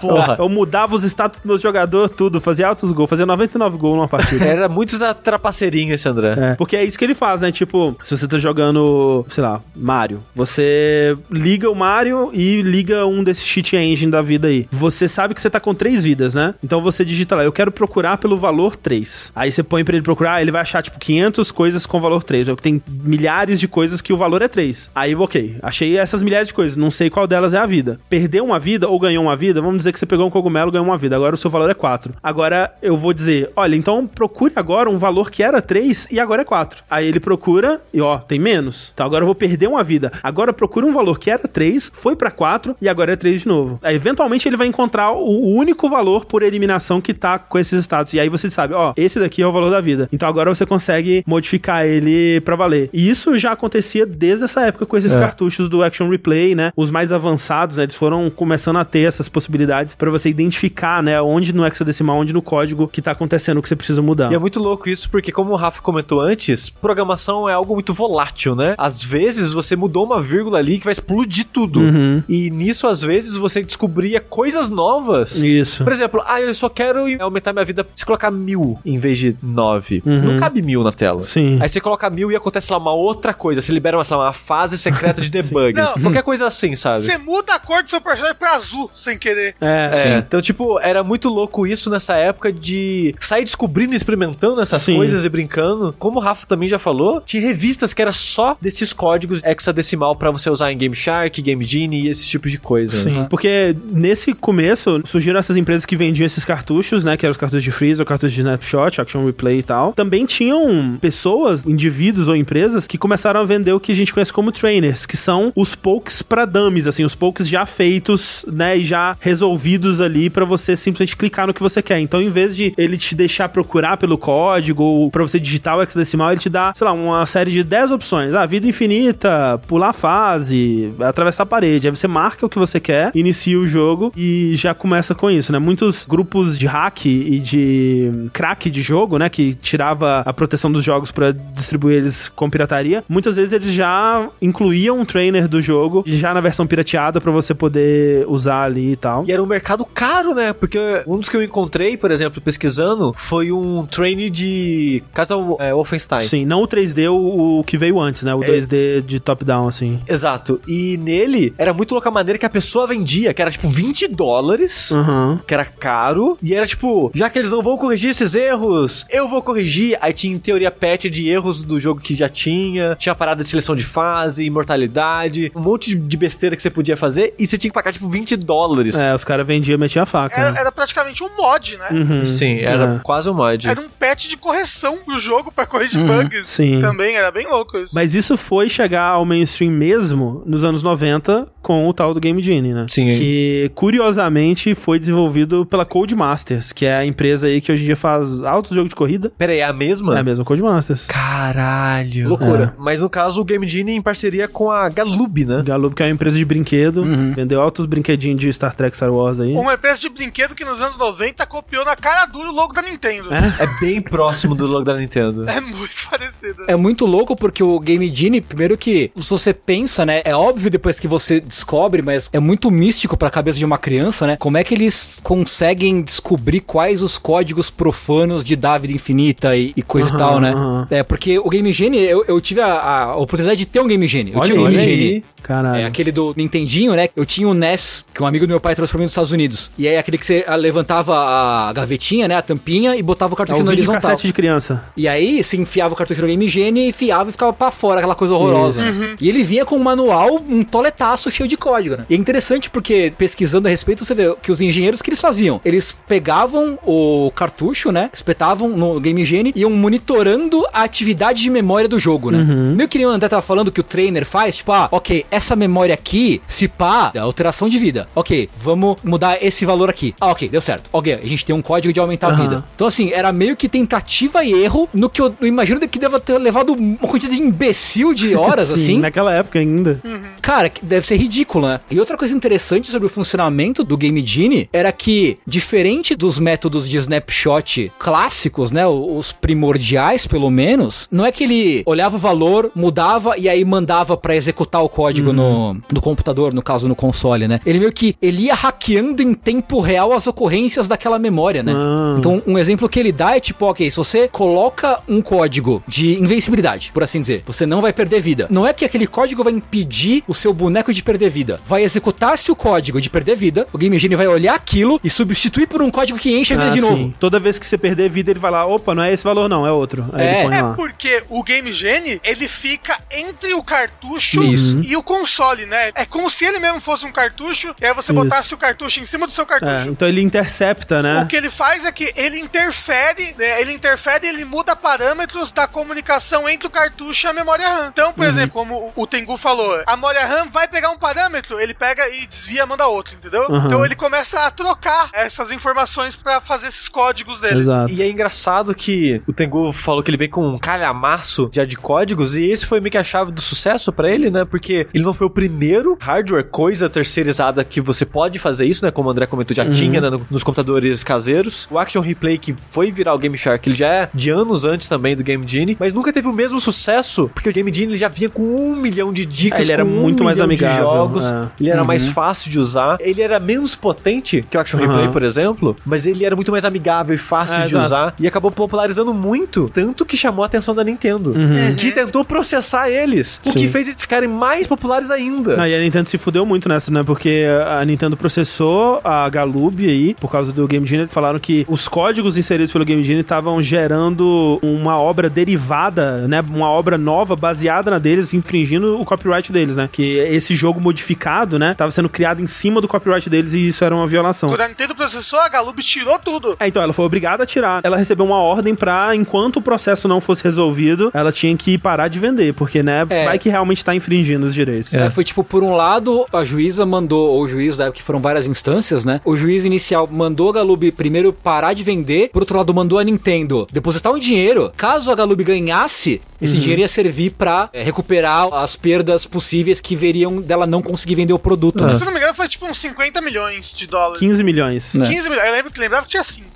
Porra. 0.01 0.37
Eu 0.39 0.49
mudava 0.49 0.95
os 0.95 1.03
status 1.05 1.39
dos 1.41 1.47
meus 1.47 1.63
jogadores, 1.63 2.15
tudo, 2.17 2.41
fazia 2.41 2.69
altos 2.69 2.93
gols, 2.93 3.09
fazia 3.11 3.27
99 3.27 3.79
gols 3.79 3.97
numa 3.97 4.09
partida. 4.09 4.45
Era 4.53 4.69
muito 4.69 4.99
da 4.99 5.15
trapaceirinha 5.15 5.95
esse 5.95 6.09
André. 6.09 6.35
É, 6.37 6.55
porque 6.55 6.77
é 6.77 6.85
isso 6.85 6.99
que 6.99 7.05
ele 7.05 7.15
faz, 7.15 7.41
né? 7.41 7.51
Tipo, 7.53 7.97
se 8.03 8.17
você 8.17 8.27
tá 8.29 8.39
jogando, 8.39 9.25
sei 9.29 9.43
lá, 9.43 9.61
Mario, 9.75 10.23
você 10.35 11.17
liga 11.31 11.71
o 11.71 11.75
Mario 11.75 12.31
e 12.33 12.61
liga 12.63 13.07
um 13.07 13.23
desses 13.25 13.32
cheat 13.41 13.77
engine 13.77 14.11
da 14.11 14.21
vida 14.21 14.49
aí. 14.49 14.67
Você 14.71 15.07
sabe 15.07 15.35
que 15.35 15.41
você 15.41 15.49
tá 15.49 15.61
com 15.61 15.75
três 15.75 16.05
vidas, 16.05 16.35
né? 16.35 16.55
Então 16.63 16.83
você 16.83 17.05
digita 17.05 17.37
lá, 17.37 17.45
eu 17.45 17.53
quero 17.53 17.71
procurar 17.71 18.19
pelo 18.19 18.37
valor 18.37 18.77
3. 18.77 19.33
Aí 19.35 19.53
você 19.53 19.63
põe 19.63 19.85
pra 19.85 19.95
ele 19.95 20.03
procurar, 20.03 20.43
ele 20.43 20.51
vai 20.51 20.63
achar, 20.63 20.83
tipo, 20.83 20.99
500 20.99 21.53
coisas 21.53 21.87
com 21.87 22.01
valor 22.01 22.23
3. 22.23 22.49
Ou 22.49 22.57
Tem 22.57 22.83
milhares 22.89 23.61
de 23.61 23.69
coisas 23.69 24.01
que 24.01 24.13
o 24.13 24.17
valor 24.17 24.43
é 24.43 24.49
3. 24.49 24.91
Aí, 24.95 25.15
ok, 25.15 25.57
achei 25.63 25.97
essas 25.97 26.23
milhares 26.23 26.49
de 26.49 26.55
coisas, 26.55 26.77
não 26.77 26.91
sei 26.91 27.09
qual 27.09 27.27
delas 27.27 27.55
é 27.55 27.59
a 27.59 27.67
vida. 27.67 28.01
Perdeu 28.09 28.45
uma 28.45 28.59
vida 28.59 28.89
ou 28.89 28.99
ganhou 28.99 29.25
uma 29.25 29.37
vida, 29.37 29.61
vamos 29.61 29.79
dizer 29.79 29.93
que 29.93 29.99
você 29.99 30.07
pegou 30.07 30.27
um 30.27 30.31
cogumelo 30.31 30.73
ganhou 30.73 30.87
uma 30.87 30.99
vida. 30.99 31.15
Agora 31.15 31.35
o 31.35 31.39
seu 31.39 31.51
valor 31.51 31.71
é 31.71 31.75
4. 31.75 32.15
Agora 32.23 32.75
eu 32.83 32.97
vou 32.97 33.13
dizer, 33.13 33.51
olha, 33.55 33.77
então 33.77 34.07
procure 34.07 34.53
agora 34.57 34.91
um 34.91 34.99
valor 34.99 35.31
que 35.31 35.43
era 35.43 35.61
3 35.61 36.09
e 36.11 36.19
agora 36.19 36.43
é 36.43 36.45
4. 36.45 36.85
Aí 36.91 37.07
ele 37.07 37.21
procura 37.21 37.81
e 37.93 38.01
ó, 38.01 38.19
tem 38.19 38.39
menos. 38.39 38.91
Então 38.93 39.07
agora 39.07 39.23
eu 39.23 39.27
vou 39.27 39.35
perder 39.35 39.69
uma 39.69 39.85
vida. 39.85 40.11
Agora 40.23 40.53
procura 40.53 40.87
um 40.87 40.93
valor 40.93 41.19
que 41.19 41.31
era 41.31 41.47
3, 41.47 41.91
foi 41.95 42.17
pra 42.17 42.31
4 42.31 42.77
e 42.81 42.89
agora 42.89 43.12
é 43.12 43.12
3 43.17 43.43
de 43.43 43.49
novo. 43.49 43.79
Aí 43.83 43.97
eventualmente 43.97 44.49
ele 44.49 44.57
vai 44.57 44.67
encontrar 44.67 45.13
o 45.13 45.55
único 45.55 45.89
valor 45.89 46.25
por 46.25 46.43
eliminação 46.43 47.01
que 47.01 47.15
tá 47.15 47.39
com 47.39 47.59
esses 47.59 47.85
status. 47.85 48.15
E 48.15 48.21
aí 48.21 48.29
você 48.29 48.51
sabe, 48.51 48.75
ó, 48.75 48.93
esse 48.97 49.19
daqui 49.19 49.43
é 49.43 49.47
o 49.47 49.53
valor 49.53 49.71
da 49.71 49.81
vida. 49.81 50.09
Então 50.13 50.29
agora 50.29 50.55
você 50.55 50.67
consegue 50.67 51.23
modificar 51.27 51.85
ele 51.87 52.41
pra 52.41 52.57
valer. 52.57 52.91
E 52.93 53.09
isso 53.09 53.39
já 53.39 53.53
acontecia 53.53 54.07
desde 54.07 54.45
essa 54.45 54.63
época 54.63 54.87
com 54.87 54.97
esses 54.97 55.15
cartuchos 55.15 55.69
do 55.69 55.83
Action 55.83 56.09
Replay, 56.09 56.55
né? 56.55 56.73
Os 56.77 56.91
mais 56.91 57.13
avançados, 57.13 57.77
né? 57.77 57.85
Eles 57.85 57.97
foram 57.97 58.31
começando 58.31 58.79
a 58.79 58.85
ter 58.85 59.01
essas 59.01 59.29
possibilidades 59.29 59.95
pra 59.95 60.11
você 60.11 60.29
identificar, 60.29 61.03
né? 61.03 61.21
Onde 61.21 61.53
no 61.53 61.67
hexadecimal, 61.67 62.17
onde 62.19 62.33
no 62.33 62.43
código 62.43 62.89
que 62.89 63.03
tá 63.03 63.13
acontecendo 63.13 63.59
o 63.59 63.63
que 63.63 63.69
você 63.69 63.77
precisa 63.77 64.03
mudar. 64.03 64.31
E 64.31 64.35
é 64.35 64.39
muito 64.39 64.61
louco 64.61 64.89
isso, 64.89 65.11
porque 65.11 65.33
como 65.33 65.53
o 65.53 65.57
Rafa 65.57 65.83
comentou 65.83 66.21
antes, 66.21 66.71
programação 66.71 67.49
é 67.49 67.53
algo 67.53 67.75
muito 67.75 67.93
volátil, 67.93 68.55
né? 68.55 68.75
Às 68.79 69.03
vezes 69.03 69.53
você 69.53 69.77
mudou 69.77 70.05
uma 70.05 70.21
vírgula 70.21 70.59
ali 70.59 70.79
que 70.79 70.85
vai 70.85 70.93
explodir 70.93 71.47
tudo. 71.53 71.81
Uhum. 71.81 72.23
E 72.29 72.51
nisso, 72.51 72.87
às 72.87 73.02
vezes, 73.03 73.37
você 73.37 73.63
descobria 73.63 74.21
coisas 74.21 74.69
novas. 74.69 75.43
Isso. 75.43 75.85
Por 75.85 75.93
exemplo, 75.93 76.23
ah, 76.27 76.41
eu 76.41 76.55
só 76.55 76.69
quero 76.69 77.05
aumentar 77.21 77.53
minha 77.53 77.65
vida 77.65 77.87
se 77.95 78.05
colocar 78.05 78.31
mil 78.31 78.79
em 78.85 78.99
vez 78.99 79.19
de 79.19 79.37
nove. 79.43 80.03
Uhum. 80.05 80.33
Não 80.33 80.37
cabe 80.39 80.63
mil 80.63 80.83
na 80.83 80.93
tela. 80.93 81.23
Sim. 81.23 81.59
Aí 81.61 81.69
você 81.69 81.81
coloca 81.81 82.09
mil 82.11 82.31
e 82.31 82.37
acontece 82.37 82.73
lá 82.73 82.79
uma 82.79 82.93
outra 82.93 83.35
coisa. 83.35 83.61
Você 83.61 83.73
libera 83.73 83.97
uma, 83.97 84.05
sei 84.05 84.17
lá, 84.17 84.27
uma 84.27 84.33
fase 84.33 84.77
secreta 84.79 85.21
de 85.21 85.31
debug. 85.31 85.75
Não. 85.75 85.95
Qualquer 85.95 86.23
coisa 86.23 86.47
assim, 86.47 86.75
sabe? 86.75 87.03
Você 87.03 87.19
muda 87.19 87.55
a 87.55 87.59
cor 87.59 87.83
do 87.83 87.89
seu 87.91 88.01
personagem 88.01 88.37
pra 88.39 88.57
azul, 88.57 88.91
sem 88.95 89.17
querer. 89.19 89.55
É, 89.61 89.91
É, 89.93 90.19
então, 90.19 90.41
tipo, 90.41 90.79
era 90.81 91.03
muito 91.03 91.29
louco 91.29 91.67
isso 91.67 91.91
nessa 91.91 92.15
época 92.17 92.53
de 92.53 93.15
sair 93.21 93.45
descobrindo 93.45 93.93
e 93.93 93.97
experimentando 93.97 94.61
essas 94.61 94.83
Sim. 94.83 94.97
coisas 94.97 95.25
e 95.25 95.29
brincando. 95.29 95.95
Como 95.99 96.19
o 96.19 96.23
Rafa 96.23 96.47
também 96.47 96.69
já 96.69 96.79
falou, 96.79 97.21
tinha 97.25 97.43
revistas 97.43 97.93
que 97.93 98.03
era 98.03 98.13
só 98.13 98.57
desses 98.61 98.93
códigos 98.93 99.41
hexadecimal 99.45 100.15
pra 100.17 100.31
você 100.31 100.51
usar 100.51 100.73
em 100.73 100.79
Game 100.79 100.95
Shark, 100.95 101.41
Game 101.41 101.65
Genie 101.65 102.07
e 102.07 102.09
esse 102.09 102.27
tipo 102.27 102.49
de 102.49 102.59
coisa. 102.59 102.92
Sim, 102.95 103.27
porque 103.29 103.77
nesse 103.91 104.35
começo 104.35 105.01
surgiram 105.05 105.39
essas 105.39 105.57
empresas 105.57 105.85
que 105.85 105.97
vendiam 105.97 106.27
esses 106.27 106.45
cartuchos, 106.45 107.05
né? 107.05 107.17
Que 107.17 107.27
eram 107.27 107.33
os 107.33 107.37
cartuchos 107.37 107.65
de 107.65 107.71
freeze, 107.71 108.01
ou 108.01 108.07
cartuchos 108.07 108.35
de 108.35 108.41
snapshot, 108.41 109.01
action 109.01 109.25
replay 109.25 109.59
e 109.59 109.63
tal. 109.63 109.93
Também 109.93 110.27
tinham 110.27 110.99
pessoas, 111.01 111.65
indivíduos 111.67 112.29
ou 112.29 112.37
empresas 112.37 112.87
que 112.87 112.99
começaram 112.99 113.41
a 113.41 113.45
vender 113.45 113.73
o 113.73 113.81
que 113.81 113.93
a 113.93 113.97
gente 113.97 114.13
conhece 114.13 114.33
como 114.33 114.53
trainers, 114.53 115.07
que 115.07 115.17
são 115.17 115.53
os 115.55 115.75
pokes 115.75 116.23
pra 116.23 116.45
dummies, 116.45 116.87
assim, 116.87 117.05
os 117.05 117.15
pokes 117.15 117.49
já 117.49 117.67
feitos, 117.67 118.45
né? 118.51 118.77
E 118.77 118.85
já 118.85 119.17
resolvidos 119.21 120.01
ali 120.01 120.31
pra 120.31 120.45
você 120.45 120.77
simplesmente 120.77 121.17
clicar 121.17 121.47
no 121.47 121.55
que 121.55 121.63
você 121.63 121.83
quer. 121.83 121.99
Então, 122.01 122.21
em 122.21 122.31
vez 122.31 122.55
de 122.57 122.73
ele 122.77 122.97
te 122.97 123.15
deixar 123.15 123.49
procurar 123.49 123.97
pelo 123.97 124.19
código 124.19 124.83
ou 124.83 125.11
pra 125.11 125.23
você 125.23 125.39
digitar 125.39 125.77
o 125.77 125.83
hexadecimal, 125.83 126.33
ele 126.33 126.41
te 126.41 126.51
dá, 126.51 126.73
sei 126.75 126.85
lá, 126.85 126.93
uma 126.93 127.27
série 127.27 127.51
de 127.51 127.63
10 127.63 127.93
opções. 127.93 128.35
Ah, 128.35 128.47
vida 128.47 128.67
infinita, 128.67 129.61
pular 129.67 129.91
a 129.91 129.93
fase, 129.93 130.93
atravessar 131.01 131.43
a 131.45 131.47
parede. 131.47 131.87
Aí 131.87 131.95
você 131.95 132.09
marca 132.09 132.47
o 132.47 132.49
que 132.49 132.59
você 132.59 132.81
quer, 132.83 133.11
inicia 133.15 133.59
o 133.59 133.67
jogo 133.67 134.13
e 134.17 134.55
já 134.57 134.75
começa 134.75 135.15
com 135.15 135.31
isso, 135.31 135.53
né? 135.53 135.59
Muitos 135.59 136.05
grupos 136.05 136.59
de 136.59 136.67
hack 136.67 137.07
e 137.07 137.39
de 137.39 138.29
crack 138.33 138.71
de 138.71 138.83
jogo, 138.83 139.19
né, 139.19 139.29
que 139.29 139.55
tirava 139.55 140.21
a 140.21 140.33
proteção 140.33 140.71
dos 140.71 140.85
jogos 140.85 141.11
pra 141.11 141.33
distribuir 141.33 141.99
eles 141.99 142.29
com 142.29 142.51
pirataria, 142.51 143.05
muitas 143.09 143.37
vezes 143.37 143.53
eles 143.53 143.73
já 143.73 144.29
incluíam 144.41 145.01
um 145.01 145.05
trainer 145.05 145.49
do 145.49 145.61
jogo 145.61 146.03
já 146.07 146.35
na 146.35 146.41
versão 146.41 146.67
pirateada 146.67 147.21
pra 147.21 147.31
você 147.31 147.55
poder 147.55 148.27
usar 148.29 148.65
ali 148.65 148.93
e 148.93 148.97
tal. 148.97 149.25
E 149.27 149.33
era 149.33 149.43
um 149.43 149.47
mercado 149.47 149.85
caro, 149.85 150.35
né? 150.35 150.53
Porque 150.53 150.79
um 151.07 151.19
dos 151.19 151.29
que 151.29 151.37
eu 151.37 151.43
encontrei, 151.43 151.97
por 151.97 152.11
exemplo, 152.11 152.41
pesquisando, 152.41 153.13
foi 153.17 153.53
um 153.53 153.87
trainee 153.87 154.31
de 154.31 155.03
Castle 155.13 155.57
é, 155.61 155.73
Wolfenstein. 155.73 156.21
Sim, 156.23 156.45
não 156.45 156.63
o 156.63 156.69
3D, 156.69 157.11
o, 157.11 157.61
o 157.61 157.65
que 157.65 157.79
veio 157.79 158.01
antes, 158.01 158.23
né? 158.23 158.35
O 158.35 158.41
2D 158.41 159.03
de 159.03 159.21
top-down, 159.21 159.69
assim. 159.69 160.01
Exato. 160.09 160.61
E 160.67 160.97
nele 160.99 161.55
era 161.57 161.73
muito 161.73 161.93
louca 161.93 162.09
a 162.09 162.13
maneira 162.13 162.39
que 162.39 162.47
a 162.47 162.51
pessoa 162.51 162.72
vendia, 162.87 163.33
que 163.35 163.41
era 163.43 163.51
tipo 163.51 163.69
20 163.69 164.09
dólares. 164.09 164.91
Aham. 164.93 165.41
Que 165.47 165.55
era 165.55 165.65
caro. 165.65 166.37
E 166.43 166.55
era 166.55 166.67
tipo, 166.67 167.11
já 167.15 167.29
que 167.31 167.39
eles 167.39 167.51
não 167.51 167.63
vão 167.63 167.77
corrigir 167.77 168.11
esses 168.11 168.35
erros, 168.35 169.05
eu 169.11 169.29
vou 169.29 169.43
corrigir. 169.43 169.97
Aí 170.01 170.13
tinha, 170.13 170.35
em 170.35 170.39
teoria, 170.39 170.71
patch 170.71 171.05
de 171.07 171.29
erros 171.29 171.65
do 171.65 171.79
jogo 171.79 172.01
que 172.01 172.15
já 172.15 172.29
tinha. 172.29 172.97
Tinha 172.97 173.15
parada 173.15 173.43
de 173.43 173.49
seleção 173.49 173.77
de 173.77 173.85
fase, 173.85 174.45
imortalidade. 174.45 175.53
Um 175.55 175.61
monte 175.61 175.95
de 175.95 176.17
besteira 176.17 176.57
que 176.57 176.63
você 176.63 176.71
podia 176.71 176.97
fazer. 176.97 177.35
E 177.39 177.47
você 177.47 177.57
tinha 177.59 177.71
que 177.71 177.75
pagar, 177.75 177.93
tipo, 177.93 178.09
20 178.09 178.37
dólares. 178.37 178.95
É, 178.97 179.15
os 179.15 179.25
caras 179.25 179.47
vendiam 179.47 179.75
e 179.75 179.79
metiam 179.79 180.03
a 180.03 180.07
faca. 180.07 180.39
Era, 180.41 180.53
né? 180.53 180.61
era 180.61 180.73
praticamente 180.73 181.23
um 181.23 181.37
mod, 181.37 181.77
né? 181.77 181.89
Uhum. 181.91 182.25
Sim, 182.25 182.59
era 182.61 182.97
É. 182.97 183.01
quase 183.03 183.29
um 183.31 183.35
mod. 183.35 183.69
Era 183.69 183.81
um 183.81 183.89
patch 183.89 184.29
de 184.29 184.37
correção 184.37 184.99
pro 185.05 185.19
jogo 185.19 185.53
pra 185.53 185.67
corrigir 185.67 186.03
bugs. 186.05 186.47
sim. 186.47 186.81
Também 186.81 187.17
era 187.17 187.31
bem 187.31 187.47
louco 187.49 187.77
isso. 187.79 187.95
Mas 187.95 188.15
isso 188.15 188.37
foi 188.37 188.69
chegar 188.69 189.09
ao 189.09 189.25
mainstream 189.25 189.71
mesmo 189.73 190.43
nos 190.47 190.65
anos 190.65 190.83
90 190.83 191.49
com 191.61 191.89
o 191.89 191.93
tal 191.93 192.13
do 192.13 192.21
Game 192.21 192.43
Genie, 192.43 192.62
né? 192.71 192.87
Sim. 192.89 193.09
Que, 193.09 193.71
curiosamente, 193.75 194.75
foi 194.75 194.99
desenvolvido 194.99 195.65
pela 195.65 195.85
Codemasters, 195.85 196.73
que 196.73 196.85
é 196.85 196.97
a 196.97 197.07
empresa 197.07 197.47
aí 197.47 197.61
que 197.61 197.73
hoje 197.73 197.83
em 197.83 197.87
dia 197.87 197.97
faz 197.97 198.41
altos 198.41 198.75
jogos 198.75 198.91
de 198.91 198.95
corrida. 198.95 199.33
Pera 199.39 199.53
aí, 199.53 199.61
é 199.61 199.65
a 199.65 199.73
mesma? 199.73 200.17
É 200.17 200.21
a 200.21 200.23
mesma 200.23 200.45
Codemasters. 200.45 201.07
Caralho. 201.07 202.29
Loucura. 202.29 202.75
Mas 202.79 203.01
no 203.01 203.09
caso, 203.09 203.41
o 203.41 203.45
Game 203.45 203.67
Genie 203.67 203.97
em 203.97 204.03
parceria 204.03 204.47
com 204.47 204.71
a 204.71 204.89
Galoob, 204.89 205.45
né? 205.45 205.63
Galoob, 205.65 205.95
que 205.95 206.03
é 206.03 206.07
uma 206.07 206.13
empresa 206.13 206.37
de 206.37 206.45
brinquedo, 206.45 207.05
vendeu 207.35 207.61
altos 207.61 207.87
brinquedinhos 207.87 208.41
de 208.41 208.53
Star 208.53 208.75
Trek, 208.75 208.95
Star 208.95 209.11
Wars 209.11 209.41
aí. 209.41 209.55
Uma 209.55 209.75
empresa 209.75 210.01
de 210.01 210.09
brinquedo 210.09 210.55
que 210.55 210.65
nos 210.65 210.81
anos 210.81 210.99
90 210.99 211.47
copiou 211.47 211.85
na 211.85 211.97
cara 211.97 212.27
dura 212.27 212.51
o 212.51 212.53
logo 212.53 212.73
da 212.73 212.83
Nintendo. 212.83 213.29
É 213.33 213.81
bem 213.81 214.03
próximo 214.03 214.55
do 214.55 214.67
logo 214.67 214.85
da 214.85 214.97
Nintendo. 214.97 215.49
É 215.49 215.61
muito 215.61 215.95
parecido. 216.11 216.65
É 216.67 216.77
muito 216.77 217.07
louco 217.07 217.35
porque 217.35 217.63
o 217.63 217.79
Game 217.81 218.07
Genie, 218.15 218.41
primeiro 218.41 218.77
que 218.77 219.11
se 219.17 219.31
você 219.31 219.55
pensa, 219.55 220.05
né? 220.05 220.21
É 220.25 220.35
óbvio 220.35 220.71
depois 220.71 220.99
que 220.99 221.09
você 221.09 221.41
descobre, 221.41 222.03
mas 222.03 222.29
é 222.33 222.39
muito 222.39 222.52
místico 222.71 223.17
pra 223.17 223.31
cabeça 223.31 223.59
de 223.59 223.65
uma 223.65 223.79
criança, 223.79 224.27
né? 224.27 224.37
Como 224.39 224.57
é 224.57 224.65
que 224.65 224.75
eles 224.75 225.19
conseguem 225.23 226.03
descobrir 226.03 226.61
quais 226.61 227.03
os 227.03 227.19
códigos 227.19 227.71
profanos 227.71 228.45
de 228.45 228.57
David 228.57 228.95
Infinita 228.95 229.57
e, 229.57 229.73
e 229.77 229.83
coisa 229.83 230.15
e 230.15 230.19
tal, 230.19 230.41
né? 230.41 230.53
aham. 230.53 230.87
É, 230.91 231.03
porque 231.03 231.39
o 231.39 231.49
Game 231.49 231.73
Genie, 231.73 232.01
eu, 232.03 232.25
eu 232.27 232.41
tive 232.41 232.61
a, 232.61 232.81
a 232.81 233.17
oportunidade 233.17 233.59
de 233.59 233.67
ter 233.67 233.81
um 233.81 233.87
Game 233.87 234.07
Genie. 234.07 234.33
Eu 234.33 234.39
Olha, 234.41 234.51
tinha 234.51 234.61
um 234.61 234.69
Game 234.69 234.79
aí. 234.83 234.89
Genie. 234.89 235.25
Caralho. 235.43 235.81
É 235.81 235.85
aquele 235.85 236.13
do 236.13 236.33
Nintendinho, 236.37 236.95
né? 236.95 237.09
Eu 237.17 237.27
tinha 237.27 237.49
o 237.49 237.53
NES, 237.55 238.05
que 238.15 238.23
um 238.23 238.27
amigo 238.27 238.47
do 238.47 238.51
meu 238.51 238.61
pai 238.61 238.77
trouxe 238.77 238.93
pra 238.93 238.99
mim 239.01 239.07
dos 239.07 239.13
Estados 239.13 239.33
Unidos. 239.33 239.71
E 239.77 239.89
aí 239.89 239.97
aquele 239.97 240.17
que 240.17 240.25
você 240.25 240.45
ah, 240.47 240.55
levantava 240.55 241.17
a 241.17 241.73
gavetinha, 241.73 242.29
né? 242.29 242.37
A 242.37 242.43
tampinha 242.43 242.95
e 242.95 243.03
botava 243.03 243.33
o 243.33 243.35
É 243.35 243.39
cartucho 243.39 243.61
um 243.61 243.65
no 243.65 243.71
horizontal. 243.71 244.01
cassete 244.03 244.29
de 244.29 244.33
criança. 244.33 244.85
E 244.97 245.09
aí, 245.09 245.43
você 245.43 245.57
enfiava 245.57 245.95
o 245.95 245.97
cartucho 245.97 246.21
no 246.21 246.29
Game 246.29 246.49
Genie, 246.49 246.89
enfiava 246.89 247.29
e 247.29 247.33
ficava 247.33 247.53
pra 247.53 247.71
fora, 247.73 247.99
aquela 247.99 248.15
coisa 248.15 248.35
horrorosa. 248.35 248.81
E 249.21 249.29
ele 249.29 249.43
vinha 249.43 249.65
com 249.65 249.75
um 249.77 249.83
manual, 249.83 250.41
um 250.49 250.63
toletaço 250.63 251.31
cheio 251.31 251.49
de 251.49 251.57
código, 251.57 251.97
né? 251.97 252.05
E 252.09 252.15
é 252.15 252.17
interessante 252.17 252.42
porque, 252.71 253.13
pesquisando 253.17 253.69
a 253.69 253.71
respeito, 253.71 254.05
você 254.05 254.15
vê 254.15 254.35
que 254.43 254.51
os 254.51 254.61
engenheiros, 254.61 255.03
que 255.03 255.11
eles 255.11 255.21
faziam? 255.21 255.61
Eles 255.65 255.95
pegavam 256.07 256.79
o 256.85 257.31
cartucho, 257.35 257.91
né? 257.93 258.11
Espetavam 258.13 258.69
no 258.69 258.99
Game 259.01 259.25
Genie 259.25 259.53
e 259.55 259.61
iam 259.61 259.71
monitorando 259.71 260.65
a 260.73 260.83
atividade 260.83 261.43
de 261.43 261.51
memória 261.51 261.89
do 261.89 261.99
jogo, 261.99 262.31
né? 262.31 262.39
Meio 262.43 262.89
que 262.89 262.99
nem 262.99 263.07
o 263.07 263.11
André 263.11 263.29
tava 263.29 263.43
falando 263.43 263.71
que 263.71 263.81
o 263.81 263.85
trainer 263.85 264.25
faz, 264.27 264.57
tipo, 264.57 264.73
ah, 264.73 264.89
ok, 264.91 265.25
essa 265.31 265.55
memória 265.57 265.95
aqui, 265.95 266.41
se 266.47 266.69
pá, 266.69 267.11
é 267.15 267.19
alteração 267.19 267.69
de 267.69 267.79
vida. 267.79 268.09
Ok, 268.15 268.49
vamos 268.57 268.97
mudar 269.05 269.39
esse 269.43 269.65
valor 269.65 269.89
aqui. 269.91 270.15
Ah, 270.21 270.31
ok, 270.31 270.49
deu 270.49 270.61
certo. 270.61 270.89
Ok, 270.93 271.13
a 271.15 271.27
gente 271.27 271.45
tem 271.45 271.55
um 271.55 271.63
código 271.63 271.93
de 271.93 272.01
aumentar 272.01 272.29
a 272.29 272.31
Aham. 272.31 272.43
vida. 272.43 272.65
Então, 272.75 272.87
assim, 272.87 273.11
era 273.13 273.33
meio 273.33 273.57
que 273.57 273.69
tentativa 273.69 274.45
e 274.45 274.53
erro 274.53 274.89
no 274.93 275.09
que 275.09 275.21
eu, 275.21 275.35
eu 275.41 275.47
imagino 275.47 275.81
que 275.81 275.99
deva 275.99 276.19
ter 276.21 276.39
levado 276.39 276.73
uma 276.73 276.99
quantidade 276.99 277.37
de 277.37 277.43
imbecil 277.43 278.15
de 278.15 278.35
horas, 278.37 278.69
Sim, 278.69 278.75
assim. 278.75 278.99
Naquela 278.99 279.33
época 279.33 279.59
ainda. 279.59 280.01
Cara, 280.41 280.69
que 280.69 280.85
deve 280.85 281.07
ser 281.07 281.17
ridículo, 281.17 281.67
né? 281.69 281.81
E 281.91 281.99
outra 281.99 282.17
coisa 282.17 282.32
mais 282.33 282.37
interessante 282.37 282.91
sobre 282.91 283.07
o 283.07 283.11
funcionamento 283.11 283.85
do 283.85 283.97
Game 283.97 284.25
Genie 284.27 284.69
era 284.73 284.91
que, 284.91 285.37
diferente 285.47 286.15
dos 286.15 286.39
métodos 286.39 286.89
de 286.89 286.97
snapshot 286.97 287.93
clássicos, 287.99 288.73
né, 288.73 288.87
os 288.87 289.33
primordiais 289.33 290.27
pelo 290.27 290.51
menos, 290.51 291.09
não 291.11 291.25
é 291.25 291.31
que 291.31 291.45
ele 291.45 291.83
olhava 291.85 292.17
o 292.17 292.19
valor, 292.19 292.71
mudava 292.75 293.37
e 293.37 293.49
aí 293.49 293.65
mandava 293.65 294.17
para 294.17 294.35
executar 294.35 294.83
o 294.83 294.89
código 294.89 295.29
uhum. 295.29 295.75
no, 295.75 295.83
no 295.93 296.01
computador, 296.01 296.55
no 296.55 296.63
caso 296.63 296.89
no 296.89 296.97
console, 296.97 297.47
né? 297.47 297.61
Ele 297.67 297.79
meio 297.79 297.93
que 297.93 298.17
ele 298.23 298.45
ia 298.45 298.55
hackeando 298.55 299.23
em 299.23 299.35
tempo 299.35 299.81
real 299.81 300.13
as 300.13 300.27
ocorrências 300.27 300.89
daquela 300.89 301.19
memória, 301.19 301.63
né? 301.63 301.73
Ah. 301.75 302.17
Então, 302.19 302.43
um 302.47 302.57
exemplo 302.57 302.89
que 302.89 302.99
ele 302.99 303.13
dá 303.13 303.37
é 303.37 303.41
tipo, 303.41 303.67
ok, 303.67 303.91
se 303.91 303.97
você 303.97 304.29
coloca 304.29 305.01
um 305.09 305.21
código 305.21 305.83
de 305.87 306.19
invencibilidade, 306.19 306.91
por 306.95 307.03
assim 307.03 307.21
dizer, 307.21 307.43
você 307.47 307.67
não 307.67 307.83
vai 307.83 307.93
perder 307.93 308.21
vida. 308.21 308.47
Não 308.51 308.67
é 308.67 308.73
que 308.73 308.85
aquele 308.85 309.07
código 309.07 309.45
vai 309.45 309.53
impedir 309.53 310.23
o 310.27 310.35
seu 310.35 310.53
boneco 310.53 310.93
de 310.93 311.03
perder 311.03 311.29
vida. 311.29 311.61
Vai 311.65 311.85
executar-se 312.13 312.53
o 312.53 312.57
código 312.57 313.01
de 313.01 313.11
perder 313.11 313.35
vida, 313.35 313.67
o 313.73 313.79
Game 313.79 313.99
Genie 313.99 314.17
vai 314.17 314.27
olhar 314.27 314.55
aquilo 314.55 315.01
e 315.03 315.11
substituir 315.11 315.67
por 315.67 315.83
um 315.83 315.91
código 315.91 316.19
que 316.19 316.37
enche 316.37 316.53
a 316.53 316.57
vida 316.57 316.71
ah, 316.71 316.75
de 316.75 316.81
novo. 316.81 316.97
Sim. 316.97 317.15
Toda 317.19 317.41
vez 317.41 317.59
que 317.59 317.67
você 317.67 317.79
perder 317.79 318.11
vida, 318.11 318.31
ele 318.31 318.39
vai 318.39 318.51
lá, 318.51 318.67
opa, 318.67 318.95
não 318.95 319.03
é 319.03 319.13
esse 319.13 319.25
valor 319.25 319.49
não, 319.49 319.67
é 319.67 319.73
outro. 319.73 320.05
Aí 320.13 320.27
é, 320.27 320.45
é 320.45 320.63
porque 320.77 321.23
o 321.29 321.43
Game 321.43 321.73
Genie, 321.73 322.21
ele 322.23 322.47
fica 322.47 322.99
entre 323.11 323.55
o 323.55 323.63
cartucho 323.63 324.43
Isso. 324.43 324.81
e 324.85 324.97
o 324.97 325.03
console, 325.03 325.65
né? 325.67 325.91
É 325.95 326.05
como 326.05 326.29
se 326.29 326.45
ele 326.45 326.59
mesmo 326.59 326.81
fosse 326.81 327.07
um 327.07 327.13
cartucho, 327.13 327.75
e 327.81 327.87
aí 327.87 327.95
você 327.95 328.13
Isso. 328.13 328.23
botasse 328.23 328.55
o 328.55 328.59
cartucho 328.59 329.01
em 329.01 329.07
cima 329.07 329.27
do 329.27 329.33
seu 329.33 329.47
cartucho. 329.47 329.89
É, 329.89 329.91
então 329.91 330.07
ele 330.07 330.21
intercepta, 330.21 331.03
né? 331.03 331.23
O 331.23 331.27
que 331.27 331.37
ele 331.37 331.51
faz 331.51 331.85
é 331.85 331.93
que 331.93 332.13
ele 332.15 332.39
interfere, 332.39 333.35
né? 333.39 333.61
ele 333.61 333.73
interfere 333.73 334.27
e 334.27 334.29
ele 334.29 334.45
muda 334.45 334.77
parâmetros 334.77 335.51
da 335.51 335.67
comunicação 335.67 336.49
entre 336.49 336.67
o 336.67 336.71
cartucho 336.71 337.27
e 337.27 337.29
a 337.29 337.33
memória 337.33 337.69
RAM. 337.69 337.89
Então, 337.89 338.13
por 338.13 338.23
uhum. 338.23 338.29
exemplo, 338.29 338.53
como 338.53 338.93
o 338.95 339.07
Tengu 339.07 339.37
falou, 339.37 339.83
a 339.87 339.97
memória 339.97 340.25
RAM 340.27 340.51
vai 340.51 340.69
pegar 340.69 340.91
um 340.91 340.99
parâmetro, 340.99 341.59
ele 341.61 341.75
pega 341.75 342.02
e 342.11 342.27
desvia, 342.27 342.67
manda 342.67 342.87
outro, 342.87 343.15
entendeu? 343.15 343.47
Uhum. 343.49 343.67
Então 343.67 343.85
ele 343.85 343.95
começa 343.95 344.47
a 344.47 344.51
trocar 344.51 345.11
essas 345.13 345.51
informações 345.51 346.17
para 346.17 346.41
fazer 346.41 346.69
esses 346.69 346.89
códigos 346.89 347.41
dele. 347.41 347.61
Exato. 347.61 347.93
E 347.93 348.03
é 348.03 348.11
engraçado 348.11 348.75
que 348.75 349.23
o 349.27 349.33
Tengu 349.33 349.73
falou 349.73 350.03
que 350.03 350.11
ele 350.11 350.17
vem 350.17 350.29
com 350.29 350.47
um 350.47 350.59
calhamaço 350.59 351.51
já 351.53 351.65
de 351.65 351.77
códigos 351.77 352.37
e 352.37 352.49
esse 352.51 352.67
foi 352.67 352.81
meio 352.81 352.91
que 352.91 352.99
a 352.99 353.05
chave 353.05 353.33
do 353.33 353.41
sucesso 353.41 353.93
para 353.93 354.11
ele, 354.11 354.31
né? 354.31 354.45
Porque 354.45 354.87
ele 354.93 355.05
não 355.05 355.15
foi 355.15 355.27
o 355.27 355.31
primeiro 355.31 355.97
hardware, 356.01 356.45
coisa 356.45 356.89
terceirizada 356.89 357.65
que 357.65 357.81
você 357.81 358.05
pode 358.05 358.39
fazer 358.39 358.67
isso, 358.67 358.85
né? 358.85 358.91
Como 358.91 359.09
o 359.09 359.13
André 359.13 359.27
comentou, 359.27 359.55
já 359.55 359.65
uhum. 359.65 359.73
tinha 359.73 360.01
né, 360.01 360.11
nos 360.31 360.43
computadores 360.43 361.05
caseiros. 361.05 361.67
O 361.71 361.79
Action 361.79 362.01
Replay, 362.01 362.39
que 362.39 362.55
foi 362.71 362.91
virar 362.91 363.15
o 363.15 363.19
Game 363.19 363.37
Shark, 363.37 363.69
ele 363.69 363.77
já 363.77 363.89
é 363.89 364.11
de 364.13 364.31
anos 364.31 364.65
antes 364.65 364.87
também 364.87 365.17
do 365.17 365.23
Game 365.23 365.47
Genie, 365.47 365.77
mas 365.79 365.93
nunca 365.93 366.13
teve 366.13 366.29
o 366.29 366.33
mesmo 366.33 366.61
sucesso, 366.61 367.31
porque 367.35 367.49
o 367.49 367.53
Game 367.53 367.73
Genie 367.73 367.93
ele 367.93 367.97
já 367.97 368.09
vinha 368.09 368.31
com 368.31 368.43
um 368.43 368.75
milhão 368.75 369.13
de 369.13 369.27
dicas, 369.27 369.61
é, 369.61 369.63
ele 369.65 369.73
era 369.73 369.85
muito 369.85 370.25
mais 370.25 370.41
amigável. 370.41 370.85
jogos, 370.85 371.31
é. 371.31 371.49
ele 371.61 371.71
era 371.71 371.81
uhum. 371.81 371.87
mais 371.87 371.92
fácil 372.01 372.51
de 372.51 372.59
usar, 372.59 372.97
ele 373.01 373.23
era 373.23 373.39
menos 373.39 373.75
potente 373.75 374.45
que 374.49 374.57
o 374.57 374.61
Action 374.61 374.81
uhum. 374.81 374.87
Replay, 374.87 375.09
por 375.09 375.23
exemplo, 375.23 375.77
mas 375.85 376.07
ele 376.07 376.25
era 376.25 376.35
muito 376.35 376.51
mais 376.51 376.65
amigável 376.65 377.15
e 377.15 377.19
fácil 377.19 377.57
é, 377.57 377.59
de 377.61 377.73
exato. 377.73 377.85
usar 377.85 378.15
e 378.19 378.27
acabou 378.27 378.51
popularizando 378.51 379.13
muito, 379.13 379.71
tanto 379.73 380.05
que 380.05 380.17
chamou 380.17 380.43
a 380.43 380.47
atenção 380.47 380.75
da 380.75 380.85
Nintendo, 380.85 381.31
uhum. 381.31 381.77
que 381.77 381.93
tentou 381.93 382.25
processar 382.25 382.91
eles, 382.91 383.41
o 383.45 383.51
Sim. 383.51 383.61
que 383.61 383.69
fez 383.69 383.89
eles 383.89 384.01
ficarem 384.01 384.29
mais 384.29 384.67
populares 384.67 385.11
ainda. 385.11 385.61
Ah, 385.61 385.69
e 385.69 385.75
a 385.75 385.79
Nintendo 385.79 386.09
se 386.09 386.19
fudeu 386.19 386.45
muito 386.47 386.69
nessa, 386.69 386.91
né? 386.91 387.03
Porque 387.03 387.45
a 387.67 387.85
Nintendo 387.85 388.17
processou 388.17 389.01
a 389.05 389.29
Galub 389.29 389.85
aí, 389.85 390.15
por 390.15 390.31
causa 390.31 390.53
do 390.53 390.67
Game 390.67 390.87
Genie, 390.87 391.07
falaram 391.09 391.39
que 391.39 391.67
os 391.69 391.89
códigos 391.89 392.37
inseridos 392.37 392.73
pelo 392.73 392.85
Game 392.85 393.03
Genie 393.03 393.23
estavam 393.23 393.63
gerando 393.63 394.59
uma 394.63 394.99
obra 394.99 395.29
derivada, 395.29 396.27
né? 396.29 396.43
Uma 396.49 396.69
obra 396.69 396.97
nova 396.97 397.37
baseada 397.37 397.91
na 397.91 397.99
deles, 397.99 398.33
infringindo 398.35 399.01
o 399.01 399.05
copyright 399.05 399.53
deles, 399.53 399.77
né? 399.77 399.89
Que 399.91 400.19
esse 400.19 400.55
jogo 400.55 400.81
modificado, 400.81 401.59
né? 401.59 401.71
Tava 401.83 401.91
sendo 401.91 402.09
criado 402.09 402.41
em 402.41 402.47
cima 402.47 402.81
do 402.81 402.87
copyright 402.87 403.29
deles 403.29 403.55
e 403.55 403.67
isso 403.67 403.85
era 403.85 403.93
uma 403.93 404.07
violação. 404.07 404.51
Quando 404.51 404.61
a 404.61 404.69
Nintendo 404.69 404.95
processou, 404.95 405.41
a 405.41 405.49
Galub 405.49 405.83
tirou 405.83 406.17
tudo. 406.17 406.57
É, 406.61 406.69
então 406.69 406.81
ela 406.81 406.93
foi 406.93 407.05
obrigada 407.05 407.43
a 407.43 407.47
tirar. 407.47 407.81
Ela 407.83 407.97
recebeu 407.97 408.25
uma 408.25 408.37
ordem 408.37 408.73
pra, 408.73 409.17
enquanto 409.17 409.57
o 409.57 409.61
processo 409.61 410.07
não 410.07 410.21
fosse 410.21 410.45
resolvido, 410.45 411.11
ela 411.13 411.33
tinha 411.33 411.57
que 411.57 411.77
parar 411.77 412.07
de 412.07 412.21
vender, 412.21 412.55
porque, 412.55 412.85
né? 412.85 413.05
É. 413.11 413.25
Vai 413.25 413.37
que 413.37 413.49
realmente 413.49 413.85
tá 413.85 413.97
infringindo 413.97 414.47
os 414.47 414.55
direitos. 414.55 414.95
É. 414.95 415.11
Foi 415.11 415.25
tipo, 415.25 415.43
por 415.43 415.65
um 415.65 415.73
lado, 415.75 416.25
a 416.33 416.45
juíza 416.45 416.87
mandou, 416.87 417.31
ou 417.31 417.43
o 417.43 417.49
juiz 417.49 417.77
da 417.77 417.87
época, 417.87 417.97
que 417.97 418.03
foram 418.05 418.21
várias 418.21 418.47
instâncias, 418.47 419.05
né? 419.05 419.21
O 419.25 419.37
juiz 419.37 419.65
inicial 419.65 420.09
mandou 420.09 420.51
a 420.51 420.53
Galub 420.53 420.93
primeiro 420.93 421.33
parar 421.33 421.73
de 421.73 421.83
vender, 421.83 422.31
por 422.33 422.43
outro 422.43 422.59
lado, 422.59 422.73
mandou 422.73 423.01
a 423.01 423.03
Nintendo 423.03 423.67
depositar 423.73 424.13
um 424.13 424.21
dinheiro. 424.21 424.71
Caso 424.77 425.11
a 425.11 425.17
Galub 425.17 425.43
ganhasse, 425.43 426.23
esse 426.41 426.55
uhum. 426.55 426.61
dinheiro 426.61 426.81
ia 426.83 426.89
servir 426.89 427.31
para 427.31 427.69
é, 427.73 427.83
recuperar 427.83 428.53
as 428.55 428.77
perdas 428.77 429.27
possíveis 429.27 429.81
que 429.81 429.97
veriam 429.97 430.41
dela 430.41 430.67
não 430.67 430.83
conseguir 430.83 431.15
vender 431.15 431.33
o 431.33 431.39
produto. 431.39 431.72
Né? 431.75 431.95
Se 431.95 432.05
não 432.05 432.13
me 432.13 432.19
engano, 432.19 432.35
foi 432.35 432.49
tipo 432.49 432.67
uns 432.67 432.79
50 432.79 433.21
milhões 433.21 433.73
de 433.75 433.87
dólares. 433.87 434.19
15 434.19 434.45
milhões. 434.45 434.93
15 434.93 434.99
né? 434.99 435.31
milhões. 435.31 435.49
Eu 435.49 435.53
lembro 435.53 435.73
que 435.73 435.81
lembrava 435.81 436.05
que 436.05 436.11
tinha 436.11 436.25
5. 436.25 436.49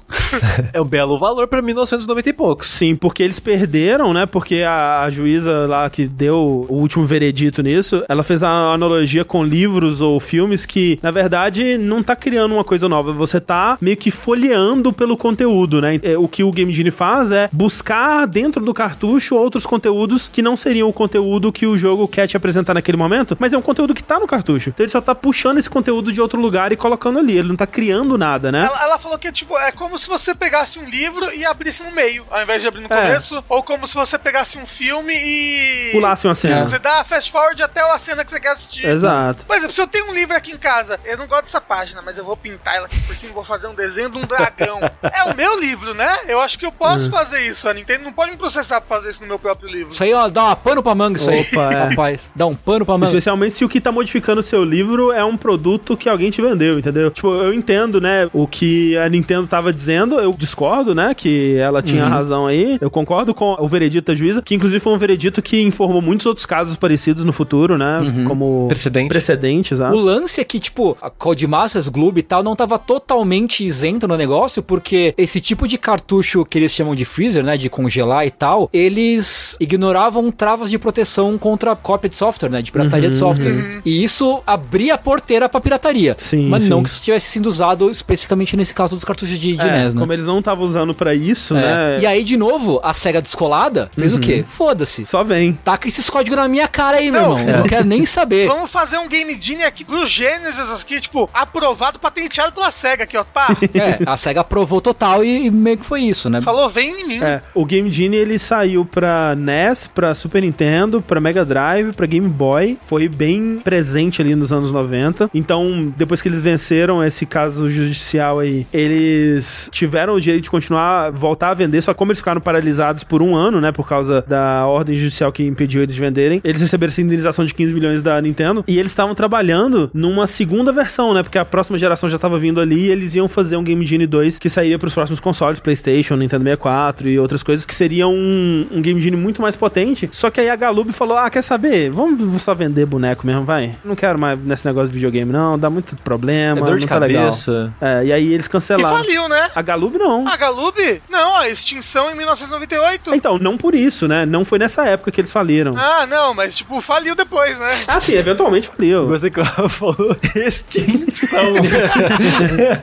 É 0.73 0.81
um 0.81 0.85
belo 0.85 1.19
valor 1.19 1.47
pra 1.49 1.63
1990 1.63 2.29
e 2.29 2.33
poucos. 2.33 2.71
Sim, 2.71 2.95
porque 2.97 3.23
eles 3.23 3.41
perderam, 3.41 4.13
né? 4.13 4.27
Porque 4.27 4.63
a, 4.63 5.03
a, 5.03 5.11
juíza 5.11 5.67
lá 5.67 5.89
que 5.91 6.07
deu 6.07 6.67
o 6.69 6.75
último 6.75 7.05
veredito 7.05 7.63
nisso, 7.63 8.05
ela 8.09 8.23
fez 8.23 8.43
a 8.43 8.73
analogia 8.73 9.25
com 9.25 9.45
livros 9.45 10.01
ou 10.01 10.19
filmes 10.21 10.67
que, 10.67 10.99
na 11.03 11.11
verdade, 11.11 11.79
não 11.79 12.03
tá 12.03 12.15
criando 12.15 12.53
uma 12.53 12.65
coisa 12.65 12.89
nova. 12.89 13.13
Você 13.13 13.41
tá 13.41 13.77
meio 13.81 13.97
que 13.97 14.11
folheando 14.11 14.93
pelo 14.93 15.17
conteúdo, 15.17 15.81
né? 15.81 15.99
É, 16.03 16.17
o 16.17 16.29
que 16.29 16.45
o 16.45 16.53
Game 16.53 16.73
Genie 16.73 16.91
faz 16.91 17.31
é 17.33 17.49
buscar 17.53 18.27
dentro 18.27 18.65
do 18.65 18.75
cartucho 18.75 19.37
outros 19.37 19.67
conteúdos 19.67 20.29
que 20.29 20.43
não 20.43 20.57
seriam 20.57 20.89
o 20.89 20.93
conteúdo 20.93 21.53
que 21.53 21.67
o 21.67 21.77
jogo 21.77 22.07
quer 22.07 22.27
te 22.27 22.37
apresentar 22.37 22.75
naquele 22.75 22.97
momento, 22.97 23.37
mas 23.39 23.53
é 23.53 23.59
um 23.59 23.63
conteúdo 23.63 23.95
que 23.95 24.03
tá 24.03 24.19
no 24.19 24.27
cartucho. 24.27 24.71
Então 24.71 24.85
ele 24.85 24.93
só 24.93 25.01
tá 25.01 25.15
puxando 25.15 25.59
esse 25.59 25.71
conteúdo 25.71 26.13
de 26.13 26.21
outro 26.21 26.41
lugar 26.41 26.73
e 26.73 26.77
colocando 26.77 27.19
ali. 27.19 27.37
Ele 27.37 27.49
não 27.49 27.57
tá 27.57 27.67
criando 27.67 28.17
nada, 28.17 28.53
né? 28.53 28.65
Ela, 28.65 28.85
ela 28.85 28.99
falou 28.99 29.19
que, 29.19 29.31
tipo, 29.33 29.57
é 29.59 29.73
como 29.73 29.96
se 29.99 30.09
você 30.09 30.35
pegasse 30.35 30.79
um 30.79 30.89
livro 30.89 31.33
e 31.35 31.45
abrisse 31.45 31.83
no 31.83 31.93
meio, 31.93 32.25
ao 32.31 32.43
invés 32.43 32.63
de 32.63 32.69
abrir 32.69 32.81
no 32.81 32.93
é. 32.93 33.03
começo, 33.03 33.45
ou 33.49 33.63
como 33.63 33.87
se 33.87 33.95
você 33.95 34.19
pegasse 34.19 34.59
um 34.59 34.67
filme 34.67 35.15
e. 35.15 35.91
Pulasse 35.93 36.27
uma 36.27 36.35
cena. 36.35 36.67
Você 36.67 36.79
dá 36.79 37.05
fast 37.05 37.31
forward 37.31 37.63
até 37.63 37.81
a 37.81 37.99
cena 37.99 38.25
que 38.25 38.31
você 38.31 38.41
quer 38.41 38.51
assistir. 38.51 38.87
Exato. 38.87 39.45
Por 39.45 39.57
exemplo, 39.57 39.75
se 39.75 39.81
eu 39.81 39.87
tenho 39.87 40.11
um 40.11 40.15
livro 40.15 40.37
aqui 40.37 40.53
em 40.53 40.59
casa, 40.59 40.99
eu 41.05 41.17
não 41.17 41.27
gosto 41.27 41.45
dessa 41.45 41.61
página, 41.61 42.03
mas 42.03 42.19
eu 42.19 42.25
vou 42.25 42.37
pintar 42.37 42.77
ela 42.77 42.87
aqui 42.87 43.01
por 43.01 43.15
cima, 43.17 43.33
vou 43.33 43.45
fazer 43.45 43.67
um 43.67 43.75
desenho 43.75 44.11
de 44.11 44.17
um 44.17 44.23
dragão. 44.23 44.81
é 45.03 45.25
o 45.31 45.37
meu 45.37 45.61
livro, 45.61 45.95
né? 45.95 46.09
Eu 46.29 46.41
acho 46.41 46.59
que 46.59 46.67
eu 46.67 46.73
posso 46.73 47.09
hum. 47.09 47.11
fazer 47.11 47.41
isso. 47.47 47.69
A 47.69 47.75
Nintendo 47.75 48.05
não 48.05 48.13
pode 48.13 48.31
me 48.31 48.37
processar 48.37 48.81
pra 48.81 48.97
fazer 48.97 49.11
isso 49.11 49.21
no 49.21 49.27
meu 49.27 49.39
próprio 49.39 49.69
livro. 49.69 49.93
Isso 49.93 50.03
aí, 50.03 50.13
ó, 50.13 50.29
dá 50.29 50.45
uma 50.45 50.57
pano 50.57 50.83
pra 50.83 50.95
manga 50.95 51.19
isso 51.19 51.31
Opa, 51.31 51.69
aí. 51.69 51.75
É. 51.75 51.85
Rapaz, 51.91 52.31
dá 52.35 52.47
um 52.47 52.55
pano 52.55 52.85
pra 52.85 52.95
manga. 52.95 53.07
Especialmente 53.07 53.55
se 53.55 53.65
o 53.65 53.69
que 53.69 53.81
tá 53.81 53.93
modificando 53.93 54.41
o 54.41 54.43
seu 54.43 54.65
livro 54.65 55.13
é 55.13 55.25
um 55.25 55.37
produto 55.37 55.97
que 55.97 56.09
alguém 56.09 56.31
te 56.31 56.43
vendeu, 56.43 56.79
entendeu? 56.79 57.11
Tipo, 57.11 57.29
eu 57.35 57.53
entendo, 57.53 58.01
né, 58.01 58.29
o 58.33 58.47
que 58.47 58.97
a 58.99 59.09
Nintendo 59.09 59.47
tava 59.47 59.73
dizendo, 59.73 59.86
eu 59.93 60.35
discordo, 60.37 60.95
né, 60.95 61.15
que 61.15 61.57
ela 61.57 61.83
tinha 61.83 62.05
uhum. 62.05 62.11
razão 62.11 62.47
aí. 62.47 62.79
Eu 62.81 62.91
concordo 62.91 63.35
com 63.35 63.57
o 63.59 63.69
veredito 63.69 64.11
da 64.13 64.15
juíza, 64.15 64.43
que 64.43 64.55
inclusive 64.55 64.81
foi 64.81 64.93
um 64.93 64.99
veredito 64.99 65.43
que 65.43 65.63
informou 65.63 66.01
muitos 66.01 66.27
outros 66.27 66.47
casos 66.47 66.77
parecidos 66.77 67.25
no 67.25 67.33
futuro, 67.33 67.77
né, 67.79 67.99
uhum. 68.01 68.25
como 68.25 68.67
precedente. 68.69 69.09
precedentes. 69.09 69.81
O 69.81 69.97
lance 69.97 70.41
é 70.41 70.45
que, 70.45 70.59
tipo, 70.59 70.97
a 71.01 71.11
Codemasters 71.11 71.89
Globe 71.89 72.21
e 72.21 72.23
tal 72.23 72.43
não 72.43 72.57
tava 72.57 72.79
totalmente 72.79 73.65
isento 73.65 74.07
no 74.07 74.17
negócio, 74.17 74.63
porque 74.63 75.15
esse 75.17 75.41
tipo 75.41 75.67
de 75.67 75.79
cartucho 75.79 76.45
que 76.45 76.59
eles 76.59 76.73
chamam 76.73 76.95
de 76.95 77.05
freezer, 77.05 77.45
né, 77.45 77.57
de 77.57 77.69
congelar 77.69 78.27
e 78.27 78.31
tal, 78.31 78.69
eles 78.73 79.57
ignoravam 79.61 80.31
travas 80.31 80.71
de 80.71 80.79
proteção 80.79 81.37
contra 81.39 81.75
cópia 81.77 82.09
de 82.09 82.17
software, 82.17 82.51
né, 82.51 82.63
de 82.63 82.73
pirataria 82.73 83.09
uhum, 83.09 83.13
de 83.13 83.19
software. 83.19 83.53
Uhum. 83.53 83.81
E 83.85 84.05
isso 84.05 84.43
abria 84.47 84.95
a 84.95 84.99
porteira 84.99 85.49
pra 85.49 85.61
pirataria. 85.61 86.17
Sim, 86.19 86.49
mas 86.49 86.65
sim. 86.65 86.71
não 86.71 86.83
que 86.83 86.89
isso 86.89 87.03
tivesse 87.03 87.27
sido 87.27 87.47
usado 87.47 87.91
especificamente 87.91 88.57
nesse 88.57 88.75
caso 88.75 88.95
dos 88.95 89.05
cartuchos 89.05 89.39
de, 89.39 89.57
de 89.57 89.67
é, 89.67 89.76
NES, 89.85 89.95
né? 89.95 90.01
Como 90.01 90.13
eles 90.13 90.27
não 90.27 90.39
estavam 90.39 90.65
usando 90.65 90.95
para 90.95 91.15
isso, 91.15 91.57
é. 91.57 91.61
né? 91.61 91.99
E 92.01 92.07
aí, 92.07 92.25
de 92.25 92.37
novo, 92.37 92.81
a 92.83 92.95
SEGA 92.95 93.23
descolada 93.23 93.91
fez 93.93 94.13
uhum. 94.13 94.19
o 94.19 94.21
quê? 94.21 94.45
Foda-se. 94.47 95.05
Só 95.05 95.23
vem. 95.23 95.59
Taca 95.65 95.89
esses 95.89 96.09
códigos 96.09 96.39
na 96.39 96.49
minha 96.49 96.69
cara 96.69 96.99
aí, 96.99 97.11
meu 97.11 97.23
não, 97.23 97.39
irmão. 97.39 97.55
É. 97.55 97.59
Não 97.59 97.67
quero 97.67 97.85
nem 97.85 98.05
saber. 98.07 98.47
Vamos 98.47 98.71
fazer 98.71 98.99
um 98.99 99.09
Game 99.09 99.37
Genie 99.41 99.65
aqui 99.65 99.85
pro 99.85 100.07
Genesis 100.07 100.83
aqui, 100.83 101.01
tipo, 101.01 101.29
aprovado, 101.33 101.99
patenteado 101.99 102.53
pela 102.53 102.71
SEGA 102.71 103.05
aqui, 103.05 103.17
ó. 103.17 103.25
Pá. 103.25 103.49
É, 103.77 103.99
a 104.07 104.17
SEGA 104.17 104.41
aprovou 104.41 104.81
total 104.81 105.23
e, 105.23 105.47
e 105.47 105.51
meio 105.51 105.77
que 105.77 105.85
foi 105.85 106.03
isso, 106.03 106.31
né? 106.31 106.41
Falou, 106.41 106.69
vem 106.71 107.03
em 107.03 107.07
mim. 107.07 107.23
É, 107.23 107.43
o 107.55 107.65
Game 107.65 107.93
Genie, 107.93 108.17
ele 108.17 108.39
saiu 108.39 108.87
pra 108.87 109.35
NES, 109.35 109.87
pra 109.87 110.15
Super 110.15 110.41
Nintendo, 110.41 111.03
pra 111.03 111.21
Mega 111.21 111.45
Drive, 111.45 111.93
pra 111.93 112.07
Game 112.07 112.29
Boy. 112.29 112.79
Foi 112.87 113.09
bem 113.09 113.61
presente 113.63 114.23
ali 114.23 114.35
nos 114.35 114.53
anos 114.53 114.71
90. 114.73 115.31
Então, 115.35 115.93
depois 115.97 116.23
que 116.23 116.29
eles 116.29 116.41
venceram 116.41 117.05
esse 117.05 117.27
caso 117.27 117.69
judicial 117.69 118.39
aí, 118.39 118.67
eles 118.73 119.66
tiveram 119.71 119.97
tiveram 119.97 120.15
o 120.15 120.21
direito 120.21 120.43
de 120.45 120.51
continuar, 120.51 121.11
voltar 121.11 121.51
a 121.51 121.55
vender, 121.55 121.81
só 121.81 121.93
que 121.95 121.99
como 121.99 122.11
eles 122.13 122.19
ficaram 122.19 122.39
paralisados 122.41 123.03
por 123.03 123.23
um 123.23 123.35
ano, 123.35 123.61
né, 123.63 123.73
por 123.73 123.89
causa 123.89 124.23
da 124.29 124.67
ordem 124.67 124.99
judicial 124.99 125.33
que 125.33 125.43
impediu 125.47 125.81
eles 125.83 125.95
de 125.95 126.01
venderem, 126.01 126.41
eles 126.45 126.61
receberam 126.61 126.89
essa 126.91 127.01
indenização 127.01 127.45
de 127.47 127.55
15 127.55 127.73
milhões 127.73 128.03
da 128.03 128.21
Nintendo 128.21 128.63
e 128.69 128.79
eles 128.79 128.91
estavam 128.93 129.15
trabalhando 129.15 129.89
numa 129.95 130.27
segunda 130.27 130.71
versão, 130.73 131.15
né, 131.15 131.23
porque 131.23 131.39
a 131.39 131.45
próxima 131.47 131.79
geração 131.79 132.11
já 132.11 132.19
tava 132.19 132.39
vindo 132.39 132.61
ali 132.61 132.87
e 132.87 132.91
eles 132.91 133.15
iam 133.15 133.27
fazer 133.27 133.57
um 133.57 133.65
Game 133.65 133.87
Genie 133.87 134.07
2 134.07 134.39
que 134.39 134.51
sairia 134.51 134.79
pros 134.79 134.93
próximos 134.93 135.19
consoles, 135.21 135.61
PlayStation, 135.61 136.17
Nintendo 136.17 136.45
64 136.45 137.09
e 137.09 137.19
outras 137.19 137.43
coisas 137.43 137.65
que 137.65 137.75
seria 137.75 138.07
um, 138.07 138.67
um 138.71 138.83
Game 138.83 139.01
Genie 139.01 139.19
muito 139.19 139.41
mais 139.41 139.57
potente. 139.57 140.09
Só 140.13 140.31
que 140.31 140.41
aí 140.41 140.51
a 140.51 140.57
Galub 140.57 140.93
falou: 140.93 141.17
"Ah, 141.17 141.31
quer 141.31 141.43
saber? 141.43 141.91
Vamos 141.91 142.43
só 142.43 142.55
vender 142.55 142.85
boneco 142.87 143.27
mesmo, 143.27 143.45
vai. 143.45 143.75
Não 143.85 143.95
quero 143.97 144.19
mais 144.19 144.39
nesse 144.45 144.67
negócio 144.67 144.89
de 144.89 144.95
videogame 144.95 145.33
não, 145.33 145.59
dá 145.59 145.71
muito 145.71 145.97
problema, 145.99 146.61
É 146.61 146.65
dor 146.65 146.79
de 146.79 146.87
tá 146.87 146.99
legal." 146.99 147.23
cabeça. 147.25 147.73
É, 147.81 148.05
e 148.07 148.13
aí 148.13 148.33
eles 148.33 148.47
E 148.47 148.51
cancelaram. 148.51 148.97
faliu, 148.97 149.29
né? 149.29 149.49
A 149.57 149.63
Galub 149.63 149.97
não. 149.97 150.29
A 150.29 150.37
Galub? 150.37 150.77
Não, 151.09 151.35
a 151.35 151.49
extinção 151.49 152.11
em 152.11 152.15
1998. 152.15 153.15
Então, 153.15 153.39
não 153.39 153.57
por 153.57 153.75
isso, 153.75 154.07
né? 154.07 154.27
Não 154.27 154.45
foi 154.45 154.59
nessa 154.59 154.85
época 154.85 155.11
que 155.11 155.19
eles 155.19 155.33
faliram. 155.33 155.75
Ah, 155.79 156.07
não, 156.07 156.35
mas 156.35 156.55
tipo, 156.55 156.79
faliu 156.83 157.15
depois, 157.15 157.59
né? 157.59 157.85
Ah, 157.89 157.99
sim, 157.99 158.13
eventualmente 158.13 158.69
faliu. 158.69 159.07
Gostei 159.07 159.31
que 159.31 159.41
ela 159.41 159.51
falou 159.71 160.15
extinção. 160.35 161.41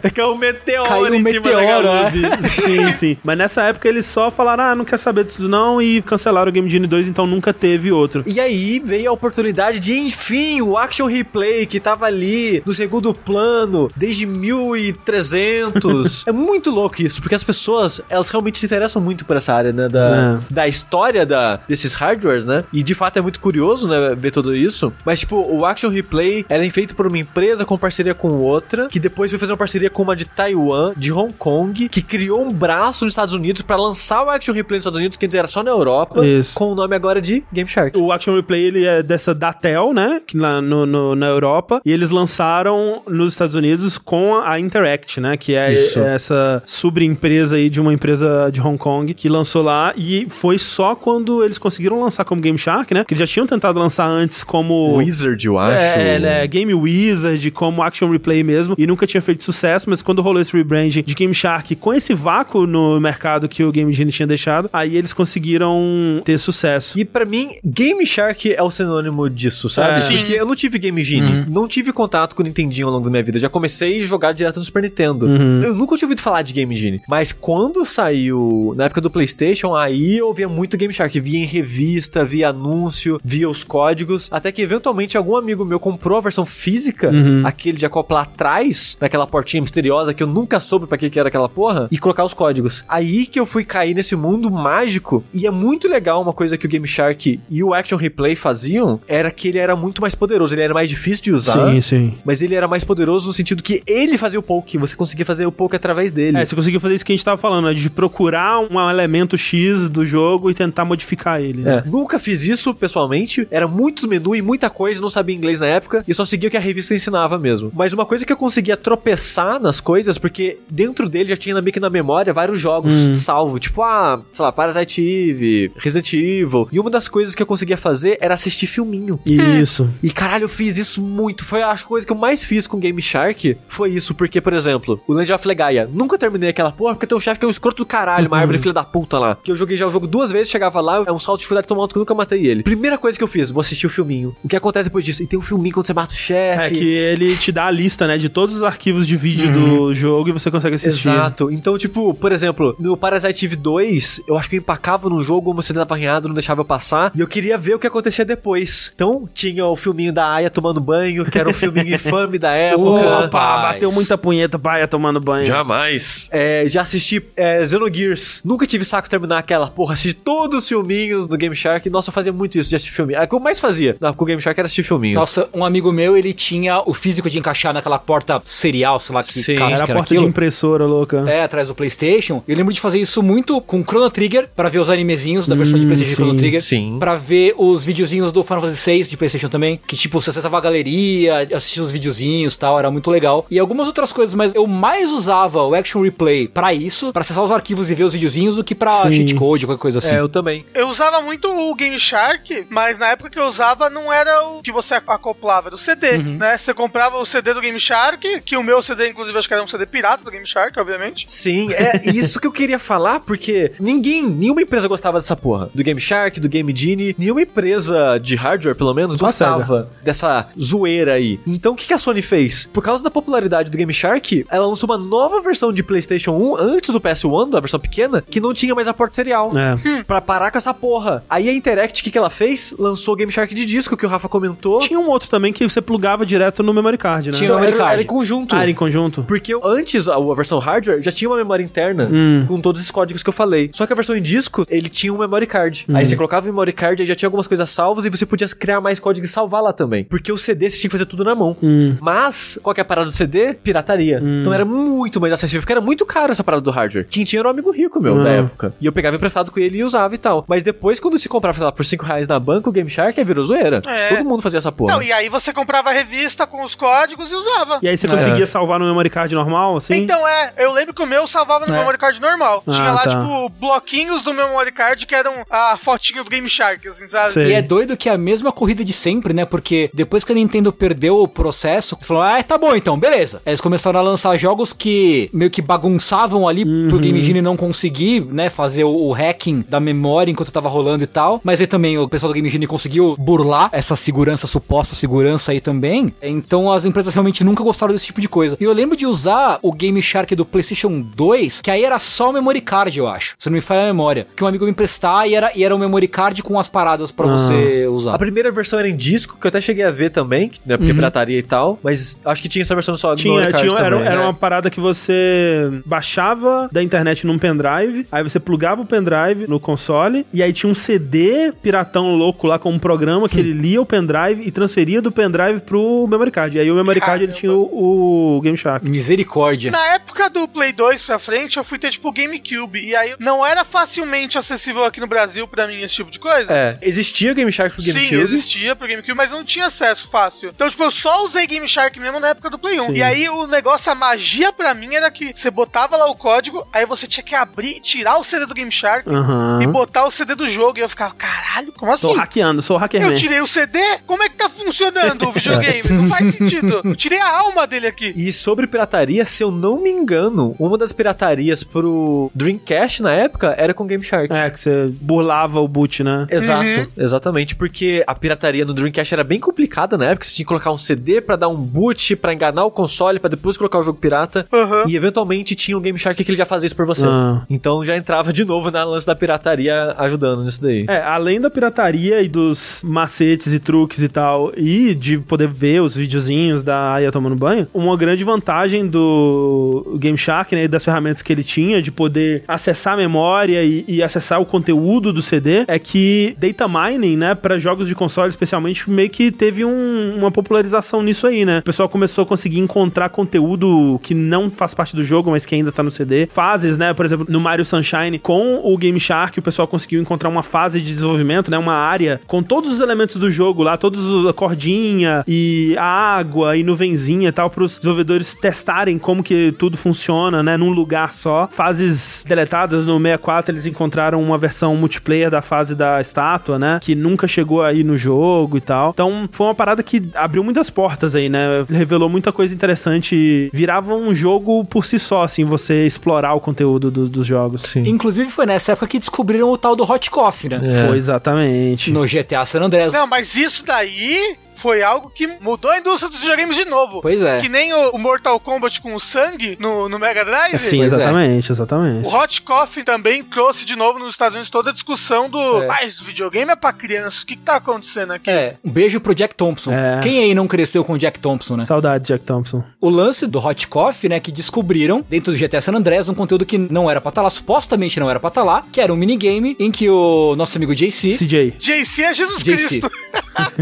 é 0.02 0.10
que 0.10 0.20
é 0.20 0.26
um 0.26 0.36
meteoro 0.36 0.90
Caiu 0.90 1.12
um 1.12 1.16
em 1.16 1.28
cima 1.28 1.52
da 1.52 1.58
meteoro, 1.58 1.88
Galub. 1.88 2.50
sim, 2.50 2.94
sim. 2.94 3.18
Mas 3.24 3.38
nessa 3.38 3.64
época 3.64 3.88
eles 3.88 4.08
só 4.08 4.32
falaram, 4.32 4.64
ah, 4.64 4.76
não 4.76 4.84
quero 4.84 5.02
saber 5.02 5.26
disso 5.26 5.48
não, 5.48 5.80
e 5.80 6.02
cancelaram 6.02 6.50
o 6.50 6.52
Game 6.52 6.70
Genie 6.70 6.88
2, 6.88 7.08
então 7.08 7.28
nunca 7.28 7.54
teve 7.54 7.92
outro. 7.92 8.24
E 8.26 8.40
aí 8.40 8.82
veio 8.84 9.12
a 9.12 9.14
oportunidade 9.14 9.80
de, 9.80 10.00
enfim, 10.00 10.62
o 10.62 10.76
Action 10.76 11.06
Replay 11.06 11.68
que 11.68 11.80
tava 11.80 12.06
ali 12.06 12.64
no 12.66 12.74
segundo 12.74 13.14
plano 13.14 13.92
desde 13.96 14.26
1300. 14.26 16.26
é 16.28 16.32
muito 16.32 16.63
louco 16.72 17.02
isso, 17.02 17.22
porque 17.22 17.36
as 17.36 17.44
pessoas, 17.44 18.02
elas 18.10 18.30
realmente 18.30 18.60
se 18.60 18.66
interessam 18.66 19.02
muito 19.02 19.26
por 19.26 19.36
essa 19.38 19.54
área, 19.54 19.72
né? 19.74 19.88
Da, 19.90 20.40
da 20.50 20.68
história 20.68 21.26
da, 21.26 21.60
desses 21.68 21.94
hardwares, 21.94 22.46
né? 22.46 22.64
E 22.74 22.82
de 22.84 22.94
fato 22.94 23.18
é 23.18 23.22
muito 23.22 23.40
curioso, 23.40 23.88
né? 23.88 24.14
Ver 24.16 24.32
tudo 24.32 24.56
isso. 24.56 24.92
Mas, 25.06 25.20
tipo, 25.22 25.36
o 25.36 25.66
Action 25.66 25.90
Replay 25.90 26.46
era 26.50 26.64
feito 26.70 26.96
por 26.96 27.08
uma 27.08 27.18
empresa 27.18 27.66
com 27.66 27.78
parceria 27.78 28.14
com 28.14 28.30
outra, 28.30 28.88
que 28.88 29.00
depois 29.00 29.30
foi 29.32 29.40
fazer 29.40 29.52
uma 29.52 29.58
parceria 29.58 29.90
com 29.90 30.02
uma 30.04 30.16
de 30.16 30.26
Taiwan, 30.26 30.94
de 30.96 31.12
Hong 31.12 31.34
Kong, 31.34 31.88
que 31.90 32.02
criou 32.02 32.42
um 32.42 32.52
braço 32.54 33.06
nos 33.06 33.12
Estados 33.14 33.34
Unidos 33.34 33.62
pra 33.62 33.76
lançar 33.76 34.24
o 34.26 34.30
Action 34.30 34.54
Replay 34.54 34.78
nos 34.80 34.84
Estados 34.84 34.98
Unidos, 35.00 35.18
que 35.18 35.26
antes 35.26 35.38
era 35.38 35.48
só 35.48 35.62
na 35.64 35.72
Europa, 35.72 36.26
Isso. 36.26 36.54
com 36.56 36.72
o 36.72 36.76
nome 36.76 36.96
agora 36.96 37.22
de 37.22 37.44
Game 37.52 37.70
Shark. 37.70 37.98
O 37.98 38.12
Action 38.12 38.36
Replay, 38.36 38.64
ele 38.64 38.86
é 38.86 39.04
dessa 39.04 39.34
Datel, 39.34 39.94
né? 39.94 40.22
Que 40.26 40.38
lá 40.38 40.62
no, 40.62 40.86
no- 40.86 41.16
na 41.16 41.28
Europa. 41.28 41.82
E 41.86 41.92
eles 41.92 42.10
lançaram 42.10 43.02
nos 43.08 43.34
Estados 43.34 43.56
Unidos 43.56 43.98
com 43.98 44.36
a 44.40 44.60
Interact, 44.60 45.20
né? 45.20 45.38
Que 45.38 45.56
é 45.56 45.72
Isso. 45.72 46.00
essa 46.00 46.53
subempresa 46.66 47.56
aí 47.56 47.70
de 47.70 47.80
uma 47.82 47.94
empresa 47.94 48.50
de 48.52 48.62
Hong 48.62 48.78
Kong 48.78 49.14
que 49.14 49.30
lançou 49.30 49.64
lá. 49.64 49.94
E 49.96 50.28
foi 50.30 50.58
só 50.58 50.96
quando 50.96 51.44
eles 51.44 51.58
conseguiram 51.58 52.02
lançar 52.02 52.26
como 52.26 52.42
Game 52.42 52.58
Shark, 52.58 52.94
né? 52.94 53.02
Porque 53.02 53.14
eles 53.14 53.20
já 53.20 53.28
tinham 53.28 53.48
tentado 53.48 53.80
lançar 53.80 54.08
antes 54.08 54.44
como... 54.44 54.98
Wizard, 54.98 55.46
eu 55.46 55.58
acho. 55.58 55.78
É, 55.78 56.20
né, 56.20 56.48
Game 56.48 56.74
Wizard, 56.74 57.52
como 57.52 57.82
Action 57.82 58.10
Replay 58.10 58.44
mesmo, 58.44 58.76
e 58.78 58.86
nunca 58.86 59.08
tinha 59.08 59.22
feito 59.22 59.44
sucesso, 59.44 59.90
mas 59.90 60.02
quando 60.02 60.22
rolou 60.22 60.42
esse 60.42 60.56
rebranding 60.56 61.02
de 61.02 61.14
Game 61.14 61.34
Shark 61.34 61.76
com 61.76 61.94
esse 61.94 62.14
vácuo 62.14 62.68
no 62.68 63.00
mercado 63.00 63.48
que 63.48 63.64
o 63.64 63.72
Game 63.72 63.92
Genie 63.92 64.12
tinha 64.12 64.28
deixado, 64.28 64.70
aí 64.72 64.96
eles 64.96 65.14
conseguiram 65.14 66.22
ter 66.24 66.38
sucesso. 66.38 67.00
E 67.00 67.06
pra 67.06 67.26
mim, 67.26 67.52
Game 67.64 68.06
Shark 68.06 68.54
é 68.54 68.62
o 68.62 68.70
sinônimo 68.70 69.30
disso, 69.30 69.70
sabe? 69.70 69.96
É. 69.96 70.00
Sim. 70.00 70.18
Porque 70.18 70.34
eu 70.34 70.46
não 70.46 70.56
tive 70.56 70.78
Game 70.78 71.02
Genie, 71.02 71.46
não 71.50 71.68
tive 71.68 71.92
contato 71.92 72.36
com 72.36 72.42
o 72.42 72.46
Nintendinho 72.46 72.88
ao 72.88 72.94
longo 72.94 73.06
da 73.06 73.12
minha 73.12 73.24
vida. 73.24 73.40
Já 73.40 73.50
comecei 73.50 74.02
a 74.02 74.06
jogar 74.06 74.34
direto 74.34 74.58
no 74.58 74.66
Super 74.66 74.84
Nintendo. 74.84 75.28
Eu 75.64 75.74
nunca 75.74 75.98
tinha 75.98 76.08
ouvido 76.08 76.22
falar 76.22 76.43
de 76.44 76.54
Game 76.54 76.76
Genie. 76.76 77.02
Mas 77.08 77.32
quando 77.32 77.86
saiu, 77.86 78.74
na 78.76 78.86
época 78.86 79.02
do 79.02 79.10
PlayStation, 79.10 79.76
aí 79.76 80.18
eu 80.18 80.34
via 80.34 80.48
muito 80.48 80.78
Game 80.78 80.94
Shark. 80.94 81.20
Via 81.20 81.40
em 81.40 81.46
revista, 81.46 82.24
via 82.26 82.50
anúncio, 82.50 83.20
via 83.24 83.50
os 83.50 83.64
códigos. 83.64 84.28
Até 84.32 84.52
que 84.52 84.62
eventualmente 84.62 85.18
algum 85.18 85.36
amigo 85.36 85.66
meu 85.66 85.80
comprou 85.80 86.18
a 86.18 86.22
versão 86.22 86.46
física, 86.46 87.12
aquele 87.44 87.78
de 87.78 87.86
acoplar 87.86 88.24
atrás, 88.24 88.98
naquela 89.00 89.28
portinha 89.28 89.62
misteriosa 89.62 90.14
que 90.14 90.24
eu 90.24 90.28
nunca 90.28 90.60
soube 90.60 90.88
pra 90.88 90.98
que, 90.98 91.10
que 91.10 91.20
era 91.20 91.30
aquela 91.30 91.50
porra, 91.50 91.88
e 91.92 91.98
colocar 91.98 92.24
os 92.24 92.34
códigos. 92.34 92.84
Aí 92.88 93.26
que 93.26 93.40
eu 93.40 93.46
fui 93.46 93.64
cair 93.64 93.94
nesse 93.94 94.16
mundo 94.16 94.50
mágico. 94.50 95.24
E 95.34 95.46
é 95.46 95.52
muito 95.52 95.88
legal 95.88 96.22
uma 96.22 96.34
coisa 96.34 96.58
que 96.58 96.66
o 96.66 96.70
Game 96.70 96.88
Shark 96.88 97.40
e 97.50 97.64
o 97.64 97.74
Action 97.74 97.98
Replay 97.98 98.36
faziam, 98.36 99.00
era 99.08 99.32
que 99.32 99.48
ele 99.48 99.58
era 99.58 99.76
muito 99.76 100.02
mais 100.02 100.16
poderoso. 100.16 100.56
Ele 100.56 100.62
era 100.62 100.74
mais 100.74 100.90
difícil 100.90 101.24
de 101.24 101.32
usar. 101.32 101.72
Sim, 101.72 101.82
sim. 101.82 102.14
Mas 102.26 102.42
ele 102.42 102.56
era 102.56 102.68
mais 102.68 102.84
poderoso 102.84 103.28
no 103.28 103.34
sentido 103.34 103.64
que 103.64 103.84
ele 103.86 104.18
fazia 104.18 104.40
o 104.40 104.44
poke, 104.44 104.78
você 104.78 104.96
conseguia 104.96 105.26
fazer 105.26 105.46
o 105.46 105.52
poke 105.52 105.76
através 105.76 106.12
dele. 106.12 106.23
É, 106.30 106.46
você 106.46 106.56
conseguiu 106.56 106.80
fazer 106.80 106.96
isso 106.96 107.06
que 107.06 107.12
a 107.12 107.16
gente 107.16 107.26
tava 107.26 107.38
falando, 107.38 107.66
né, 107.66 107.74
de 107.74 107.90
procurar 107.90 108.60
um 108.60 108.90
elemento 108.90 109.38
X 109.38 109.88
do 109.90 110.06
jogo 110.06 110.50
e 110.50 110.54
tentar 110.54 110.86
modificar 110.86 111.42
ele. 111.42 111.62
né? 111.62 111.84
É. 111.86 111.90
Nunca 111.90 112.20
fiz 112.20 112.44
isso 112.46 112.74
pessoalmente. 112.74 113.48
Era 113.50 113.68
muitos 113.68 114.06
menus 114.06 114.38
e 114.38 114.42
muita 114.42 114.70
coisa, 114.70 115.02
não 115.02 115.10
sabia 115.10 115.36
inglês 115.36 115.60
na 115.60 115.68
época 115.68 116.04
e 116.08 116.14
só 116.14 116.24
seguia 116.26 116.48
o 116.48 116.52
que 116.52 116.58
a 116.58 116.60
revista 116.60 116.94
ensinava 116.94 117.38
mesmo. 117.38 117.72
Mas 117.74 117.94
uma 117.94 118.06
coisa 118.06 118.26
que 118.26 118.32
eu 118.32 118.38
conseguia 118.38 118.78
tropeçar 118.78 119.60
nas 119.60 119.80
coisas, 119.80 120.18
porque 120.18 120.58
dentro 120.70 121.10
dele 121.10 121.30
já 121.30 121.38
tinha 121.38 121.60
meio 121.62 121.74
que 121.74 121.80
na 121.80 121.90
memória 121.90 122.32
vários 122.34 122.60
jogos 122.60 122.92
salvo, 123.16 123.60
tipo, 123.60 123.82
ah, 123.82 124.20
sei 124.32 124.46
lá, 124.46 124.52
Parasite 124.52 125.02
Eve, 125.02 125.72
Resident 125.78 126.14
Evil. 126.14 126.68
E 126.72 126.80
uma 126.80 126.90
das 126.90 127.08
coisas 127.08 127.34
que 127.36 127.42
eu 127.42 127.46
conseguia 127.48 127.78
fazer 127.78 128.18
era 128.22 128.34
assistir 128.34 128.68
filminho. 128.68 129.20
Isso. 129.26 129.90
E 130.02 130.12
caralho, 130.12 130.44
eu 130.44 130.50
fiz 130.50 130.78
isso 130.78 131.02
muito. 131.02 131.44
Foi 131.46 131.62
a 131.62 131.76
coisa 131.78 132.06
que 132.06 132.12
eu 132.12 132.18
mais 132.18 132.44
fiz 132.44 132.68
com 132.68 132.80
Game 132.80 133.02
Shark. 133.02 133.58
Foi 133.68 133.90
isso, 133.92 134.14
porque, 134.14 134.40
por 134.42 134.54
exemplo, 134.54 135.00
o 135.08 135.14
Land 135.14 135.32
of 135.32 135.48
Legaia. 135.48 135.90
Nunca 135.92 136.13
terminei 136.18 136.50
aquela 136.50 136.72
porra, 136.72 136.94
porque 136.94 137.08
tem 137.08 137.18
um 137.18 137.22
chefe 137.22 137.40
que 137.40 137.46
é 137.46 137.48
um 137.48 137.52
escroto 137.52 137.78
do 137.78 137.86
caralho, 137.86 138.28
uma 138.28 138.38
árvore 138.38 138.60
filha 138.60 138.74
da 138.74 138.84
puta 138.84 139.20
lá. 139.20 139.38
Que 139.42 139.52
eu 139.52 139.56
joguei 139.56 139.76
já 139.78 139.88
o 139.88 139.90
jogo 139.90 140.08
duas 140.08 140.32
vezes, 140.32 140.50
chegava 140.50 140.80
lá, 140.82 141.04
é 141.06 141.12
um 141.12 141.20
salto 141.20 141.40
de 141.40 141.44
dificuldade 141.44 141.68
tão 141.68 141.80
alto 141.80 141.94
que 141.94 141.98
eu 141.98 142.02
nunca 142.02 142.14
matei 142.14 142.46
ele. 142.46 142.64
Primeira 142.64 142.98
coisa 142.98 143.18
que 143.18 143.24
eu 143.24 143.28
fiz, 143.28 143.50
vou 143.50 143.62
assistir 143.62 143.88
o 143.88 143.90
filminho. 143.90 144.36
O 144.44 144.48
que 144.48 144.56
acontece 144.56 144.86
depois 144.86 145.04
disso? 145.04 145.24
E 145.24 145.28
tem 145.28 145.38
um 145.38 145.42
filminho 145.42 145.74
quando 145.74 145.88
você 145.88 145.94
mata 145.94 146.14
o 146.14 146.18
chefe. 146.18 146.62
É 146.62 146.70
que 146.70 146.86
ele 146.86 147.36
te 147.36 147.52
dá 147.52 147.66
a 147.66 147.72
lista, 147.72 148.08
né, 148.08 148.18
de 148.18 148.30
todos 148.30 148.56
os 148.56 148.64
arquivos 148.64 149.08
de 149.08 149.18
vídeo 149.18 149.52
do 149.52 149.94
jogo 149.94 150.30
e 150.30 150.32
você 150.32 150.50
consegue 150.52 150.76
assistir. 150.76 151.10
Exato. 151.10 151.52
Então, 151.52 151.78
tipo, 151.78 152.14
por 152.14 152.32
exemplo, 152.32 152.76
no 152.80 152.96
Parasite 152.96 153.46
Eve 153.46 153.56
2, 153.56 154.22
eu 154.28 154.38
acho 154.38 154.50
que 154.50 154.56
eu 154.56 154.60
empacava 154.60 155.10
no 155.10 155.20
jogo, 155.20 155.54
CD 155.62 155.80
tava 155.80 155.96
arranhado, 155.96 156.28
não 156.28 156.36
deixava 156.36 156.62
eu 156.62 156.66
passar, 156.66 157.12
e 157.16 157.22
eu 157.22 157.28
queria 157.28 157.58
ver 157.58 157.76
o 157.76 157.80
que 157.80 157.88
acontecia 157.88 158.26
depois. 158.26 158.92
Então, 158.94 159.28
tinha 159.34 159.66
o 159.66 159.76
filminho 159.76 160.14
da 160.14 160.34
Aya 160.34 160.50
tomando 160.50 160.80
banho, 160.80 161.26
que 161.26 161.40
era 161.40 161.50
um 161.50 161.54
filminho 161.54 161.94
infame 161.96 162.38
da 162.38 162.52
época. 162.52 163.26
Opa! 163.26 163.62
Bateu 163.62 163.92
muita 163.92 164.18
punheta, 164.18 164.60
paia 164.60 164.88
tomando 164.88 165.20
banho. 165.20 165.46
Jamais. 165.46 166.03
É, 166.32 166.66
já 166.68 166.82
assisti 166.82 167.22
é, 167.36 167.66
Xenogears. 167.66 168.42
Nunca 168.44 168.66
tive 168.66 168.86
saco 168.86 169.04
de 169.08 169.10
terminar 169.10 169.40
aquela 169.40 169.68
porra. 169.68 169.94
Assisti 169.94 170.14
todos 170.16 170.60
os 170.64 170.68
filminhos 170.68 171.28
no 171.28 171.38
Game 171.38 171.56
Shark. 171.56 171.90
Nossa, 171.90 172.10
eu 172.10 172.14
fazia 172.14 172.32
muito 172.34 172.58
isso 172.58 172.70
de 172.70 172.76
assistir 172.76 172.94
filminho. 172.94 173.20
É 173.20 173.24
o 173.24 173.28
que 173.28 173.36
eu 173.36 173.40
mais 173.40 173.60
fazia 173.60 173.96
na, 174.00 174.14
com 174.14 174.24
o 174.24 174.28
Game 174.28 174.42
Shark 174.42 174.60
era 174.60 174.66
assistir 174.66 174.84
filminho. 174.84 175.16
Nossa, 175.16 175.50
um 175.54 175.64
amigo 175.66 175.92
meu, 175.92 176.16
ele 176.18 176.34
tinha 176.34 176.82
o 176.86 176.94
físico 176.94 177.30
de 177.30 177.38
encaixar 177.40 177.74
naquela 177.74 178.00
porta 178.00 178.42
serial, 178.46 179.00
sei 179.00 179.16
lá 179.16 179.24
que 179.24 179.34
Sim, 179.34 179.54
Era 179.56 179.66
a 179.84 179.86
que 179.88 179.94
porta 179.94 180.10
de 180.10 180.16
aquilo. 180.16 180.28
impressora 180.30 180.86
louca. 180.86 181.24
É, 181.30 181.44
atrás 181.44 181.68
do 181.68 181.76
PlayStation. 181.76 182.44
Eu 182.48 182.56
lembro 182.56 182.74
de 182.74 182.80
fazer 182.80 183.00
isso 183.00 183.22
muito 183.24 183.60
com 183.62 183.84
Chrono 183.84 184.10
Trigger, 184.10 184.50
pra 184.56 184.70
ver 184.70 184.80
os 184.80 184.90
animezinhos 184.90 185.48
da 185.48 185.56
versão 185.56 185.80
de 185.80 185.86
PlayStation 185.86 186.10
de 186.12 186.16
Chrono 186.16 186.32
sim, 186.32 186.38
Trigger. 186.38 186.62
sim. 186.62 186.98
Pra 187.00 187.16
ver 187.16 187.54
os 187.58 187.84
videozinhos 187.86 188.32
do 188.32 188.44
Final 188.44 188.62
Fantasy 188.62 188.92
VI 188.92 189.04
de 189.10 189.18
PlayStation 189.18 189.50
também. 189.50 189.80
Que 189.88 189.96
tipo, 189.96 190.22
você 190.22 190.30
acessava 190.30 190.58
a 190.58 190.62
galeria, 190.62 191.48
assistia 191.56 191.84
os 191.84 191.92
videozinhos 191.92 192.54
e 192.56 192.60
tal, 192.60 192.78
era 192.80 192.90
muito 192.92 193.10
legal. 193.10 193.46
E 193.50 193.58
algumas 193.60 193.88
outras 193.88 194.12
coisas, 194.12 194.34
mas 194.36 194.54
eu 194.56 194.66
mais 194.68 195.12
usava 195.12 195.64
o 195.64 195.74
Action 195.76 195.93
Replay 196.02 196.48
pra 196.48 196.74
isso, 196.74 197.12
pra 197.12 197.22
acessar 197.22 197.44
os 197.44 197.52
arquivos 197.52 197.90
e 197.90 197.96
ver 197.96 198.04
os 198.04 198.14
videozinhos, 198.14 198.56
do 198.56 198.64
que 198.64 198.76
pra 198.76 199.04
Sim. 199.04 199.14
cheat 199.14 199.36
code, 199.36 199.66
qualquer 199.66 199.82
coisa 199.82 200.00
assim. 200.00 200.16
É, 200.16 200.20
eu 200.20 200.30
também. 200.30 200.66
Eu 200.74 200.90
usava 200.90 201.22
muito 201.22 201.50
o 201.50 201.76
Game 201.76 202.00
Shark, 202.00 202.66
mas 202.70 202.98
na 202.98 203.08
época 203.08 203.30
que 203.30 203.40
eu 203.40 203.46
usava 203.46 203.90
não 203.90 204.12
era 204.12 204.48
o 204.48 204.62
que 204.62 204.72
você 204.72 204.96
acoplava, 204.96 205.70
era 205.70 205.76
o 205.76 205.78
CD, 205.78 206.18
né? 206.18 206.58
Você 206.58 206.74
comprava 206.74 207.18
o 207.18 207.26
CD 207.26 207.54
do 207.54 207.62
Game 207.62 207.80
Shark, 207.80 208.42
que 208.42 208.58
o 208.58 208.64
meu 208.64 208.82
CD, 208.82 209.10
inclusive, 209.10 209.38
acho 209.38 209.48
que 209.48 209.54
era 209.54 209.64
um 209.64 209.68
CD 209.68 209.86
pirata 209.86 210.24
do 210.24 210.32
Game 210.32 210.46
Shark, 210.48 210.80
obviamente. 210.80 211.26
Sim, 211.30 211.72
é 211.74 212.02
isso 212.10 212.40
que 212.40 212.48
eu 212.48 212.52
queria 212.52 212.80
falar, 212.80 213.20
porque 213.20 213.74
ninguém, 213.80 214.24
nenhuma 214.24 214.62
empresa 214.62 214.88
gostava 214.88 215.20
dessa 215.20 215.36
porra. 215.36 215.70
Do 215.74 215.84
Game 215.84 216.00
Shark, 216.00 216.40
do 216.40 216.50
Game 216.50 216.76
Genie, 216.76 217.16
nenhuma 217.18 217.42
empresa 217.42 218.18
de 218.18 218.36
hardware, 218.36 218.76
pelo 218.76 218.94
menos, 218.94 219.16
gostava 219.16 219.90
dessa 220.02 220.48
zoeira 220.60 221.14
aí. 221.14 221.40
Então 221.46 221.74
o 221.74 221.76
que, 221.76 221.88
que 221.88 221.94
a 221.94 221.98
Sony 221.98 222.22
fez? 222.22 222.68
Por 222.72 222.84
causa 222.84 223.04
da 223.04 223.12
popularidade 223.12 223.70
do 223.70 223.78
Game 223.78 223.94
Shark, 223.94 224.46
ela 224.50 224.66
lançou 224.68 224.90
uma 224.90 224.98
nova 224.98 225.42
versão 225.42 225.72
de 225.72 225.83
PlayStation 225.84 226.32
1 226.32 226.58
antes 226.58 226.90
do 226.90 227.00
PS1, 227.00 227.50
da 227.52 227.60
versão 227.60 227.80
pequena, 227.80 228.22
que 228.22 228.40
não 228.40 228.54
tinha 228.54 228.74
mais 228.76 228.88
a 228.88 228.94
porta 228.94 229.16
serial. 229.16 229.52
É. 229.58 230.04
Pra 230.04 230.22
parar 230.22 230.52
com 230.52 230.58
essa 230.58 230.74
porra. 230.74 231.24
Aí 231.30 231.50
a 231.50 231.54
Interact, 231.54 232.02
o 232.02 232.04
que, 232.04 232.12
que 232.12 232.18
ela 232.18 232.30
fez? 232.30 232.74
Lançou 232.78 233.14
o 233.14 233.18
Game 233.18 233.32
Shark 233.32 233.54
de 233.54 233.66
disco, 233.66 233.96
que 233.98 234.06
o 234.06 234.10
Rafa 234.10 234.28
comentou. 234.30 234.80
Tinha 234.80 235.00
um 235.00 235.08
outro 235.10 235.30
também 235.30 235.52
que 235.54 235.68
você 235.68 235.82
plugava 235.82 236.26
direto 236.26 236.62
no 236.64 236.74
memory 236.74 236.98
card, 236.98 237.32
né? 237.32 237.38
Tinha 237.38 237.52
o 237.52 237.56
memory 237.56 237.72
era, 237.74 237.78
card. 237.78 237.94
era 237.94 238.02
em 238.02 238.06
conjunto. 238.06 238.56
Ah, 238.56 238.62
era 238.62 238.72
em 238.72 238.76
conjunto? 238.76 239.24
Porque 239.28 239.54
eu- 239.54 239.62
antes, 239.66 240.08
a, 240.08 240.16
a 240.16 240.36
versão 240.36 240.60
hardware 240.60 241.02
já 241.02 241.12
tinha 241.12 241.30
uma 241.30 241.38
memória 241.38 241.64
interna 241.64 242.10
Hum. 242.12 242.46
com 242.48 242.60
todos 242.62 242.82
esses 242.82 242.92
códigos 242.92 243.22
que 243.24 243.30
eu 243.30 243.34
falei. 243.34 243.70
Só 243.74 243.86
que 243.86 243.94
a 243.94 243.96
versão 243.96 244.16
em 244.16 244.22
disco, 244.22 244.66
ele 244.70 244.90
tinha 244.90 245.14
um 245.14 245.18
memory 245.18 245.48
card. 245.48 245.86
Hum. 245.90 245.96
Aí 245.96 246.06
você 246.06 246.16
colocava 246.16 246.46
o 246.46 246.50
memory 246.50 246.74
card, 246.74 247.02
aí 247.02 247.08
já 247.08 247.16
tinha 247.16 247.28
algumas 247.28 247.48
coisas 247.48 247.70
salvas 247.70 248.06
e 248.06 248.10
você 248.10 248.26
podia 248.26 248.48
criar 248.50 248.82
mais 248.82 249.00
códigos 249.00 249.30
e 249.30 249.32
salvar 249.32 249.62
lá 249.62 249.74
também. 249.74 250.04
Porque 250.04 250.32
o 250.32 250.38
CD 250.38 250.70
você 250.70 250.78
tinha 250.78 250.90
que 250.90 250.98
fazer 250.98 251.06
tudo 251.06 251.24
na 251.24 251.34
mão. 251.36 251.56
Hum. 251.62 251.96
Mas, 252.02 252.60
qual 252.62 252.74
que 252.74 252.82
é 252.82 252.84
a 252.84 252.86
parada 252.86 253.10
do 253.10 253.16
CD? 253.16 253.54
Pirataria. 253.54 254.22
Então 254.42 254.54
era 254.54 254.66
muito 254.66 255.20
mais 255.22 255.34
acessível, 255.34 255.62
era 255.74 255.82
muito 255.82 256.06
caro 256.06 256.32
essa 256.32 256.44
parada 256.44 256.62
do 256.62 256.72
hardware. 256.72 257.06
Quem 257.10 257.24
tinha 257.24 257.40
era 257.40 257.48
um 257.48 257.52
amigo 257.52 257.72
rico 257.72 258.00
meu, 258.00 258.20
Ah. 258.20 258.24
da 258.24 258.30
época. 258.32 258.74
E 258.80 258.86
eu 258.86 258.92
pegava 258.92 259.16
emprestado 259.16 259.52
com 259.52 259.60
ele 259.60 259.80
e 259.80 259.84
usava 259.84 260.14
e 260.16 260.18
tal. 260.18 260.46
Mas 260.48 260.64
depois, 260.64 261.00
quando 261.00 261.18
se 261.20 261.28
comprava, 261.30 261.58
sei 261.58 261.66
lá, 261.66 261.72
por 261.72 261.86
5 261.86 262.06
reais 262.06 262.28
na 262.28 262.40
banca, 262.40 262.70
o 262.70 262.72
Game 262.72 262.90
Shark 262.90 263.22
virou 263.24 263.44
zoeira. 263.44 263.82
É. 263.86 264.16
Todo 264.16 264.26
mundo 264.26 264.42
fazia 264.42 264.58
essa 264.60 264.72
porra. 264.72 264.94
Não, 264.96 265.04
e 265.04 265.12
aí 265.12 265.30
você 265.30 265.52
comprava 265.54 265.90
a 265.90 265.94
revista 265.94 266.46
com 266.48 266.64
os 266.64 266.76
códigos 266.76 267.32
e 267.32 267.36
usava. 267.36 267.80
E 267.82 267.88
aí 267.90 267.98
você 267.98 268.08
conseguia 268.08 268.48
salvar 268.48 268.80
no 268.80 268.86
memory 268.86 269.10
card 269.10 269.34
normal, 269.36 269.78
assim? 269.78 269.96
Então 269.96 270.28
é, 270.28 270.54
eu 270.58 270.72
lembro 270.72 270.94
que 270.94 271.02
o 271.04 271.08
meu 271.08 271.28
salvava 271.28 271.66
no 271.66 271.74
É. 271.74 271.78
memory 271.80 271.98
card 271.98 272.22
normal. 272.22 272.64
Ah, 272.68 272.72
Tinha 272.72 272.92
lá, 272.92 273.04
tá. 273.04 273.10
tipo, 273.10 273.50
bloquinhos 273.60 274.24
do 274.24 274.34
memory 274.34 274.72
card 274.72 275.06
que 275.06 275.16
eram 275.16 275.34
a 275.50 275.78
fotinha 275.78 276.24
do 276.24 276.30
Game 276.30 276.48
Shark, 276.48 276.88
assim, 276.88 277.08
sabe? 277.08 277.34
Sei. 277.34 277.48
E 277.48 277.54
é 277.54 277.62
doido 277.62 277.98
que 277.98 278.10
é 278.10 278.12
a 278.14 278.18
mesma 278.18 278.52
corrida 278.52 278.84
de 278.84 278.94
sempre, 278.94 279.34
né? 279.34 279.46
Porque 279.46 279.90
depois 279.94 280.24
que 280.24 280.32
a 280.32 280.36
Nintendo 280.36 280.72
perdeu 280.72 281.20
o 281.20 281.28
processo, 281.28 281.98
falou, 282.02 282.24
ah, 282.24 282.42
tá 282.44 282.58
bom 282.58 282.76
então, 282.76 282.98
beleza. 283.00 283.38
Aí 283.46 283.52
Eles 283.52 283.62
começaram 283.62 284.00
a 284.00 284.04
lançar 284.04 284.38
jogos 284.38 284.74
que 284.74 285.30
meio 285.34 285.50
que 285.52 285.62
bagunçavam 285.64 286.48
ali 286.48 286.66
pro 286.88 287.00
Game 287.00 287.24
Genie 287.24 287.42
não 287.42 287.56
conseguir, 287.56 288.22
né, 288.22 288.50
fazer 288.50 288.84
o, 288.84 289.08
o 289.08 289.12
hacking 289.12 289.64
da 289.68 289.80
memória 289.80 290.32
enquanto 290.32 290.52
tava 290.52 290.70
rolando 290.70 291.04
e 291.04 291.08
tal. 291.08 291.42
Mas 291.44 291.60
aí 291.60 291.68
também 291.68 291.98
o 291.98 292.08
pessoal 292.08 292.32
do 292.32 292.36
Game 292.36 292.50
Genie 292.50 292.68
conseguiu 292.68 293.16
burlar 293.18 293.70
essa 293.72 293.96
segurança, 293.96 294.48
suposta 294.48 294.96
segurança 294.96 295.52
aí 295.52 295.62
também. 295.62 296.14
Então 296.22 296.72
as 296.72 296.86
empresas 296.86 297.14
realmente 297.14 297.44
nunca 297.44 297.64
gostaram 297.64 297.94
desse 297.94 298.06
tipo 298.06 298.22
de 298.22 298.30
coisa. 298.30 298.58
E 298.60 298.64
eu 298.64 298.74
lembro 298.74 298.96
de 298.98 299.06
usar 299.06 299.60
o 299.62 299.72
Game 299.72 300.02
Shark 300.02 300.36
do 300.36 300.46
PlayStation 300.46 301.02
2, 301.02 301.62
que 301.62 301.72
aí 301.72 301.84
era 301.84 302.00
só 302.00 302.30
o 302.30 302.34
memory 302.34 302.62
card, 302.62 302.98
eu 302.98 303.08
acho. 303.08 303.36
Se 303.38 303.50
não 303.50 303.56
me 303.56 303.62
falha 303.62 303.84
a 303.84 303.86
memória. 303.86 304.28
Que 304.36 304.44
um 304.44 304.48
amigo 304.48 304.66
me 304.66 304.72
emprestar 304.72 305.28
e 305.28 305.36
era, 305.36 305.52
e 305.56 305.64
era 305.64 305.76
um 305.76 305.80
memory 305.80 306.08
card 306.08 306.42
com 306.44 306.60
as 306.60 306.68
paradas 306.68 307.12
pra 307.12 307.26
você 307.26 307.88
usar. 307.88 308.16
A 308.16 308.20
primeira 308.20 308.52
versão 308.52 308.80
era 308.80 308.90
em 308.90 308.96
disco, 308.96 309.38
que 309.40 309.46
eu 309.46 309.50
até 309.50 309.62
cheguei 309.62 309.84
a 309.84 309.92
ver 309.92 310.12
também, 310.12 310.52
né? 310.66 310.78
Porque 310.78 310.94
pirataria 310.94 311.40
e 311.40 311.44
tal. 311.44 311.80
Mas 311.84 312.20
acho 312.26 312.42
que 312.42 312.50
tinha 312.50 312.62
essa 312.62 312.76
versão 312.76 312.96
só 312.96 313.14
do 313.14 313.22
Tinha, 313.22 313.34
memory 313.34 313.52
card 313.54 313.68
tinha 313.70 313.80
era, 313.80 313.96
também, 313.96 314.08
era 314.08 314.18
né? 314.18 314.24
uma 314.24 314.34
parada 314.34 314.70
que 314.70 314.80
você 314.80 315.53
baixava 315.86 316.70
da 316.72 316.82
internet 316.82 317.26
num 317.26 317.38
pendrive, 317.38 318.06
aí 318.12 318.24
você 318.24 318.40
plugava 318.40 318.82
o 318.82 318.86
pendrive 318.86 319.48
no 319.48 319.60
console, 319.60 320.26
e 320.34 320.42
aí 320.42 320.54
tinha 320.54 320.72
um 320.72 320.76
CD 320.76 321.52
piratão 321.62 322.16
louco 322.16 322.48
lá 322.48 322.58
com 322.60 322.72
um 322.72 322.80
programa 322.80 323.28
que 323.30 323.40
ele 323.40 323.54
lia 323.54 323.82
o 323.82 323.86
pendrive 323.86 324.42
e 324.46 324.52
transferia 324.52 325.02
do 325.02 325.12
pendrive 325.12 325.62
pro 325.62 326.08
memory 326.08 326.32
card. 326.32 326.58
E 326.58 326.60
aí 326.60 326.72
o 326.72 326.76
memory 326.76 327.00
card 327.00 327.24
ele 327.24 327.34
Caramba. 327.34 327.40
tinha 327.40 327.54
o, 327.54 328.38
o 328.38 328.42
Game 328.42 328.58
Shark. 328.58 328.88
Misericórdia. 328.88 329.72
Na 329.72 329.86
época 329.96 330.30
do 330.30 330.48
Play 330.48 330.74
2 330.74 331.04
pra 331.04 331.20
frente, 331.20 331.58
eu 331.58 331.64
fui 331.64 331.78
ter, 331.78 331.92
tipo, 331.92 332.10
o 332.10 332.12
GameCube. 332.12 332.80
E 332.80 332.96
aí 332.96 333.16
não 333.20 333.46
era 333.46 333.64
facilmente 333.64 334.38
acessível 334.38 334.84
aqui 334.86 335.00
no 335.00 335.08
Brasil 335.08 335.48
pra 335.48 335.68
mim 335.68 335.82
esse 335.82 335.94
tipo 335.96 336.12
de 336.12 336.20
coisa. 336.20 336.52
É, 336.52 336.78
existia 336.82 337.34
Game 337.34 337.52
Shark 337.52 337.76
pro 337.76 337.84
Sim, 337.84 337.94
GameCube. 337.94 338.22
existia 338.22 338.76
pro 338.76 338.88
GameCube, 338.88 339.14
mas 339.16 339.32
eu 339.32 339.38
não 339.38 339.44
tinha 339.44 339.66
acesso 339.66 340.08
fácil. 340.10 340.50
Então, 340.54 340.70
tipo, 340.70 340.84
eu 340.84 340.92
só 340.92 341.26
usei 341.26 341.48
Game 341.48 341.68
Shark 341.68 342.00
mesmo 342.00 342.20
na 342.20 342.30
época 342.30 342.50
do 342.50 342.60
Play 342.60 342.80
1. 342.80 342.86
Sim. 342.86 342.94
E 342.94 343.04
aí 343.04 343.30
o 343.30 343.48
negócio, 343.48 343.92
a 343.92 343.96
magia 343.96 344.52
pra 344.54 344.74
mim 344.74 344.94
era 344.96 345.10
que 345.12 345.33
você 345.36 345.50
botava 345.52 345.96
lá 345.98 346.10
o 346.10 346.16
código, 346.16 346.66
aí 346.74 346.86
você 346.86 347.08
tinha 347.08 347.24
que 347.24 347.36
abrir, 347.36 347.80
tirar 347.82 348.18
o 348.18 348.24
CD 348.24 348.46
do 348.46 348.54
Game 348.54 348.72
Shark 348.72 349.10
Aham. 349.10 349.60
e 349.62 349.68
botar 349.68 350.06
o 350.06 350.12
CD 350.12 350.36
do 350.36 350.48
jogo. 350.50 350.78
E 350.78 350.82
eu 350.82 350.90
ficava, 350.90 351.14
caralho, 351.16 351.72
como 351.74 351.92
assim? 351.92 352.08
Tô 352.08 352.14
hackeando, 352.14 352.62
sou 352.62 352.76
Eu 352.76 352.80
hackerman. 352.80 353.14
tirei 353.16 353.42
o 353.42 353.48
CD? 353.48 353.80
Como 354.06 354.22
é 354.24 354.30
que 354.30 354.36
tá 354.36 354.50
funcionando 354.50 355.28
o 355.28 355.32
videogame? 355.32 355.84
Não 355.90 356.08
faz 356.10 356.36
sentido. 356.36 356.82
Eu 356.84 356.96
tirei 356.96 357.20
a 357.20 357.38
alma 357.40 357.66
dele 357.68 357.88
aqui. 357.88 358.14
E 358.16 358.32
sobre 358.32 358.68
pirataria, 358.68 359.26
se 359.26 359.44
eu 359.44 359.52
não 359.52 359.80
me 359.82 359.90
engano, 359.90 360.56
uma 360.60 360.78
das 360.78 360.92
piratarias 360.92 361.64
pro 361.64 362.32
Dreamcast 362.34 363.02
na 363.02 363.12
época 363.14 363.54
era 363.58 363.74
com 363.74 363.86
Game 363.86 364.04
Shark. 364.04 364.34
É, 364.34 364.50
que 364.50 364.60
você 364.60 364.88
burlava 365.02 365.60
o 365.60 365.68
boot, 365.68 366.04
né? 366.04 366.28
Exato, 366.30 366.64
Uhum. 366.64 366.88
exatamente, 366.98 367.56
porque 367.56 368.04
a 368.08 368.16
pirataria 368.16 368.66
no 368.66 368.74
Dreamcast 368.74 369.14
era 369.14 369.24
bem 369.24 369.40
complicada 369.40 369.98
na 369.98 370.06
época, 370.06 370.26
você 370.26 370.34
tinha 370.36 370.44
que 370.46 370.48
colocar 370.48 370.72
um 370.72 370.78
CD 370.78 371.22
pra 371.22 371.36
dar 371.36 371.48
um 371.48 371.56
boot, 371.56 372.16
pra 372.16 372.34
enganar 372.34 372.66
o 372.66 372.72
console, 372.72 373.20
pra 373.20 373.30
depois 373.30 373.58
colocar 373.58 373.80
o 373.80 373.84
jogo 373.84 373.98
pirata, 374.00 374.46
Uhum. 374.52 374.84
e 374.88 374.96
eventualmente 374.96 375.23
tinha 375.56 375.78
o 375.78 375.82
Game 375.82 375.98
Shark 375.98 376.24
que 376.24 376.30
ele 376.32 376.38
já 376.38 376.46
fazia 376.46 376.68
isso 376.68 376.76
por 376.76 376.86
você. 376.86 377.06
Ah. 377.08 377.42
Então 377.50 377.84
já 377.86 377.96
entrava 377.98 378.32
de 378.34 378.44
novo 378.46 378.70
na 378.72 378.84
lance 378.84 379.06
da 379.08 379.16
pirataria 379.16 379.94
ajudando 379.98 380.44
nisso 380.44 380.62
daí. 380.62 380.86
É, 380.88 381.02
além 381.02 381.40
da 381.40 381.50
pirataria 381.50 382.22
e 382.22 382.28
dos 382.28 382.80
macetes 382.84 383.52
e 383.54 383.60
truques 383.60 384.02
e 384.02 384.10
tal, 384.10 384.52
e 384.58 384.94
de 384.96 385.18
poder 385.20 385.48
ver 385.48 385.82
os 385.82 385.96
videozinhos 385.96 386.64
da 386.64 386.94
Aya 386.94 387.12
tomando 387.12 387.36
banho, 387.36 387.68
uma 387.74 387.96
grande 387.98 388.24
vantagem 388.24 388.88
do 388.88 389.98
Game 390.00 390.18
Shark, 390.18 390.56
né, 390.56 390.66
e 390.66 390.68
das 390.68 390.84
ferramentas 390.84 391.22
que 391.22 391.32
ele 391.32 391.44
tinha 391.44 391.82
de 391.82 391.92
poder 391.92 392.44
acessar 392.48 392.94
a 392.96 392.98
memória 392.98 393.64
e, 393.64 393.86
e 393.88 394.04
acessar 394.04 394.42
o 394.42 394.46
conteúdo 394.46 395.12
do 395.14 395.22
CD, 395.22 395.64
é 395.68 395.78
que 395.80 396.36
data 396.40 396.68
mining, 396.68 397.16
né, 397.18 397.36
para 397.36 397.58
jogos 397.60 397.88
de 397.88 397.96
console 397.96 398.30
especialmente, 398.30 398.90
meio 398.90 399.10
que 399.10 399.32
teve 399.32 399.64
um- 399.66 400.16
uma 400.18 400.32
popularização 400.32 401.02
nisso 401.04 401.28
aí, 401.28 401.46
né? 401.46 401.60
O 401.60 401.64
pessoal 401.64 401.88
começou 401.90 402.24
a 402.24 402.26
conseguir 402.28 402.60
encontrar 402.60 403.10
conteúdo 403.10 404.00
que 404.04 404.14
não 404.14 404.50
faz 404.50 404.74
parte 404.74 404.96
do 404.96 405.04
jogo, 405.04 405.13
mas 405.32 405.46
que 405.46 405.56
ainda 405.56 405.72
tá 405.72 405.84
no 405.84 405.92
CD. 405.92 406.28
Fases, 406.28 406.78
né, 406.78 406.94
por 406.94 407.06
exemplo, 407.06 407.26
no 407.30 407.40
Mario 407.40 407.66
Sunshine, 407.66 408.18
com 408.20 408.62
o 408.64 408.78
Game 408.78 409.00
Shark, 409.00 409.38
o 409.38 409.42
pessoal 409.42 409.68
conseguiu 409.68 410.02
encontrar 410.02 410.30
uma 410.30 410.44
fase 410.44 410.82
de 410.82 410.94
desenvolvimento, 410.94 411.52
né, 411.52 411.58
uma 411.58 411.74
área 411.74 412.22
com 412.28 412.42
todos 412.42 412.72
os 412.72 412.80
elementos 412.80 413.18
do 413.18 413.30
jogo 413.30 413.64
lá, 413.64 413.78
todos 413.78 414.06
os- 414.06 414.28
a 414.28 414.34
cordinha 414.34 415.24
e 415.28 415.76
a 415.78 415.84
água 415.84 416.56
e 416.58 416.64
nuvenzinha 416.64 417.30
e 417.30 417.32
tal, 417.32 417.50
para 417.50 417.64
os 417.64 417.78
desenvolvedores 417.78 418.34
testarem 418.36 418.98
como 418.98 419.22
que 419.24 419.52
tudo 419.58 419.78
funciona, 419.78 420.42
né, 420.42 420.58
num 420.58 420.70
lugar 420.70 421.14
só. 421.14 421.48
Fases 421.52 422.24
deletadas 422.28 422.86
no 422.86 422.98
64, 423.00 423.52
eles 423.54 423.66
encontraram 423.66 424.22
uma 424.22 424.38
versão 424.38 424.76
multiplayer 424.76 425.30
da 425.30 425.42
fase 425.42 425.76
da 425.76 426.00
estátua, 426.00 426.58
né, 426.58 426.80
que 426.82 426.96
nunca 426.96 427.28
chegou 427.28 427.62
aí 427.64 427.84
no 427.84 427.98
jogo 427.98 428.58
e 428.58 428.62
tal. 428.62 428.92
Então, 428.92 429.28
foi 429.32 429.48
uma 429.48 429.56
parada 429.56 429.84
que 429.84 430.02
abriu 430.16 430.44
muitas 430.44 430.70
portas 430.70 431.16
aí, 431.16 431.30
né, 431.30 431.66
revelou 431.70 432.10
muita 432.10 432.32
coisa 432.32 432.54
interessante, 432.54 433.50
virava 433.54 433.94
um 433.96 434.14
jogo 434.14 434.64
por 434.66 434.86
si 434.86 434.98
só, 435.04 435.24
assim, 435.24 435.44
você 435.44 435.86
explorar 435.86 436.34
o 436.34 436.40
conteúdo 436.40 436.90
do- 436.90 437.08
dos 437.08 437.28
jogos. 437.28 437.62
Sim. 437.66 437.88
Inclusive 437.88 438.30
foi 438.30 438.46
nessa 438.46 438.72
época 438.72 438.88
que 438.88 439.00
descobriram 439.00 439.50
o 439.52 439.58
tal 439.58 439.76
do 439.76 439.84
Hot 439.90 440.10
Coffee, 440.10 440.50
né? 440.50 440.60
Foi 440.88 440.98
exatamente. 440.98 441.92
No 441.92 442.06
GTA 442.08 442.46
San 442.46 442.62
Andreas. 442.62 442.94
Não, 442.94 443.06
mas 443.08 443.36
isso 443.36 443.66
daí 443.66 444.36
foi 444.64 444.82
algo 444.82 445.10
que 445.10 445.28
mudou 445.42 445.70
a 445.70 445.78
indústria 445.78 446.10
dos 446.10 446.20
videogames 446.22 446.56
de 446.56 446.64
novo. 446.64 447.02
Pois 447.02 447.22
é. 447.22 447.42
Que 447.42 447.50
nem 447.50 447.74
o, 447.74 447.90
o 447.90 447.98
Mortal 447.98 448.40
Kombat 448.40 448.80
com 448.80 448.96
o 448.96 449.00
sangue 449.00 449.58
no, 449.60 449.90
no 449.90 450.00
Mega 450.00 450.24
Drive. 450.24 450.58
Sim, 450.58 450.78
Pois 450.78 450.94
é. 450.94 450.96
exatamente, 450.96 451.52
exatamente. 451.52 452.08
O 452.08 452.16
Hot 452.16 452.42
Coffee 452.44 452.82
também 452.82 453.22
trouxe 453.26 453.66
de 453.66 453.76
novo 453.76 454.00
nos 454.00 454.14
Estados 454.14 454.36
Unidos 454.36 454.50
toda 454.50 454.70
a 454.70 454.74
discussão 454.74 455.30
do. 455.30 455.64
É. 455.64 455.68
Mas 455.68 456.00
videogame 456.00 456.50
é 456.50 456.56
pra 456.56 456.72
criança, 456.72 457.24
o 457.24 457.26
que, 457.26 457.36
que 457.36 457.42
tá 457.42 457.58
acontecendo 457.58 458.14
aqui? 458.14 458.30
É, 458.30 458.56
um 458.64 458.72
beijo 458.72 459.02
pro 459.02 459.14
Jack 459.14 459.36
Thompson. 459.36 459.74
É. 459.74 460.00
Quem 460.02 460.24
aí 460.24 460.34
não 460.34 460.48
cresceu 460.48 460.86
com 460.86 460.94
o 460.94 460.98
Jack 460.98 461.20
Thompson, 461.20 461.58
né? 461.58 461.66
Saudade, 461.66 462.08
Jack 462.08 462.24
Thompson. 462.24 462.64
O 462.80 462.90
lance 462.90 463.28
do 463.28 463.46
Hot 463.46 463.68
Coffee, 463.68 464.10
né, 464.10 464.22
que 464.22 464.32
descobriram 464.32 465.04
dentro 465.10 465.34
do 465.34 465.38
GTA 465.38 465.60
San 465.60 465.74
Andreas 465.74 466.08
um 466.08 466.14
conteúdo 466.14 466.46
que 466.46 466.58
não 466.58 466.90
era 466.90 467.02
pra 467.02 467.10
estar 467.10 467.22
lá, 467.22 467.30
supostamente 467.30 468.00
não 468.00 468.10
era 468.10 468.18
pra 468.18 468.30
estar 468.30 468.44
lá, 468.44 468.64
que 468.72 468.80
era 468.80 468.94
um 468.94 468.96
minigame 468.96 469.58
em 469.60 469.70
que 469.70 469.90
o 469.90 470.36
nosso 470.38 470.58
amigo 470.58 470.74
JC 470.74 471.18
CJ. 471.18 471.56
JC 471.60 472.04
é 472.04 472.14
Jesus 472.14 472.42
JC. 472.42 472.80
Cristo. 472.80 472.92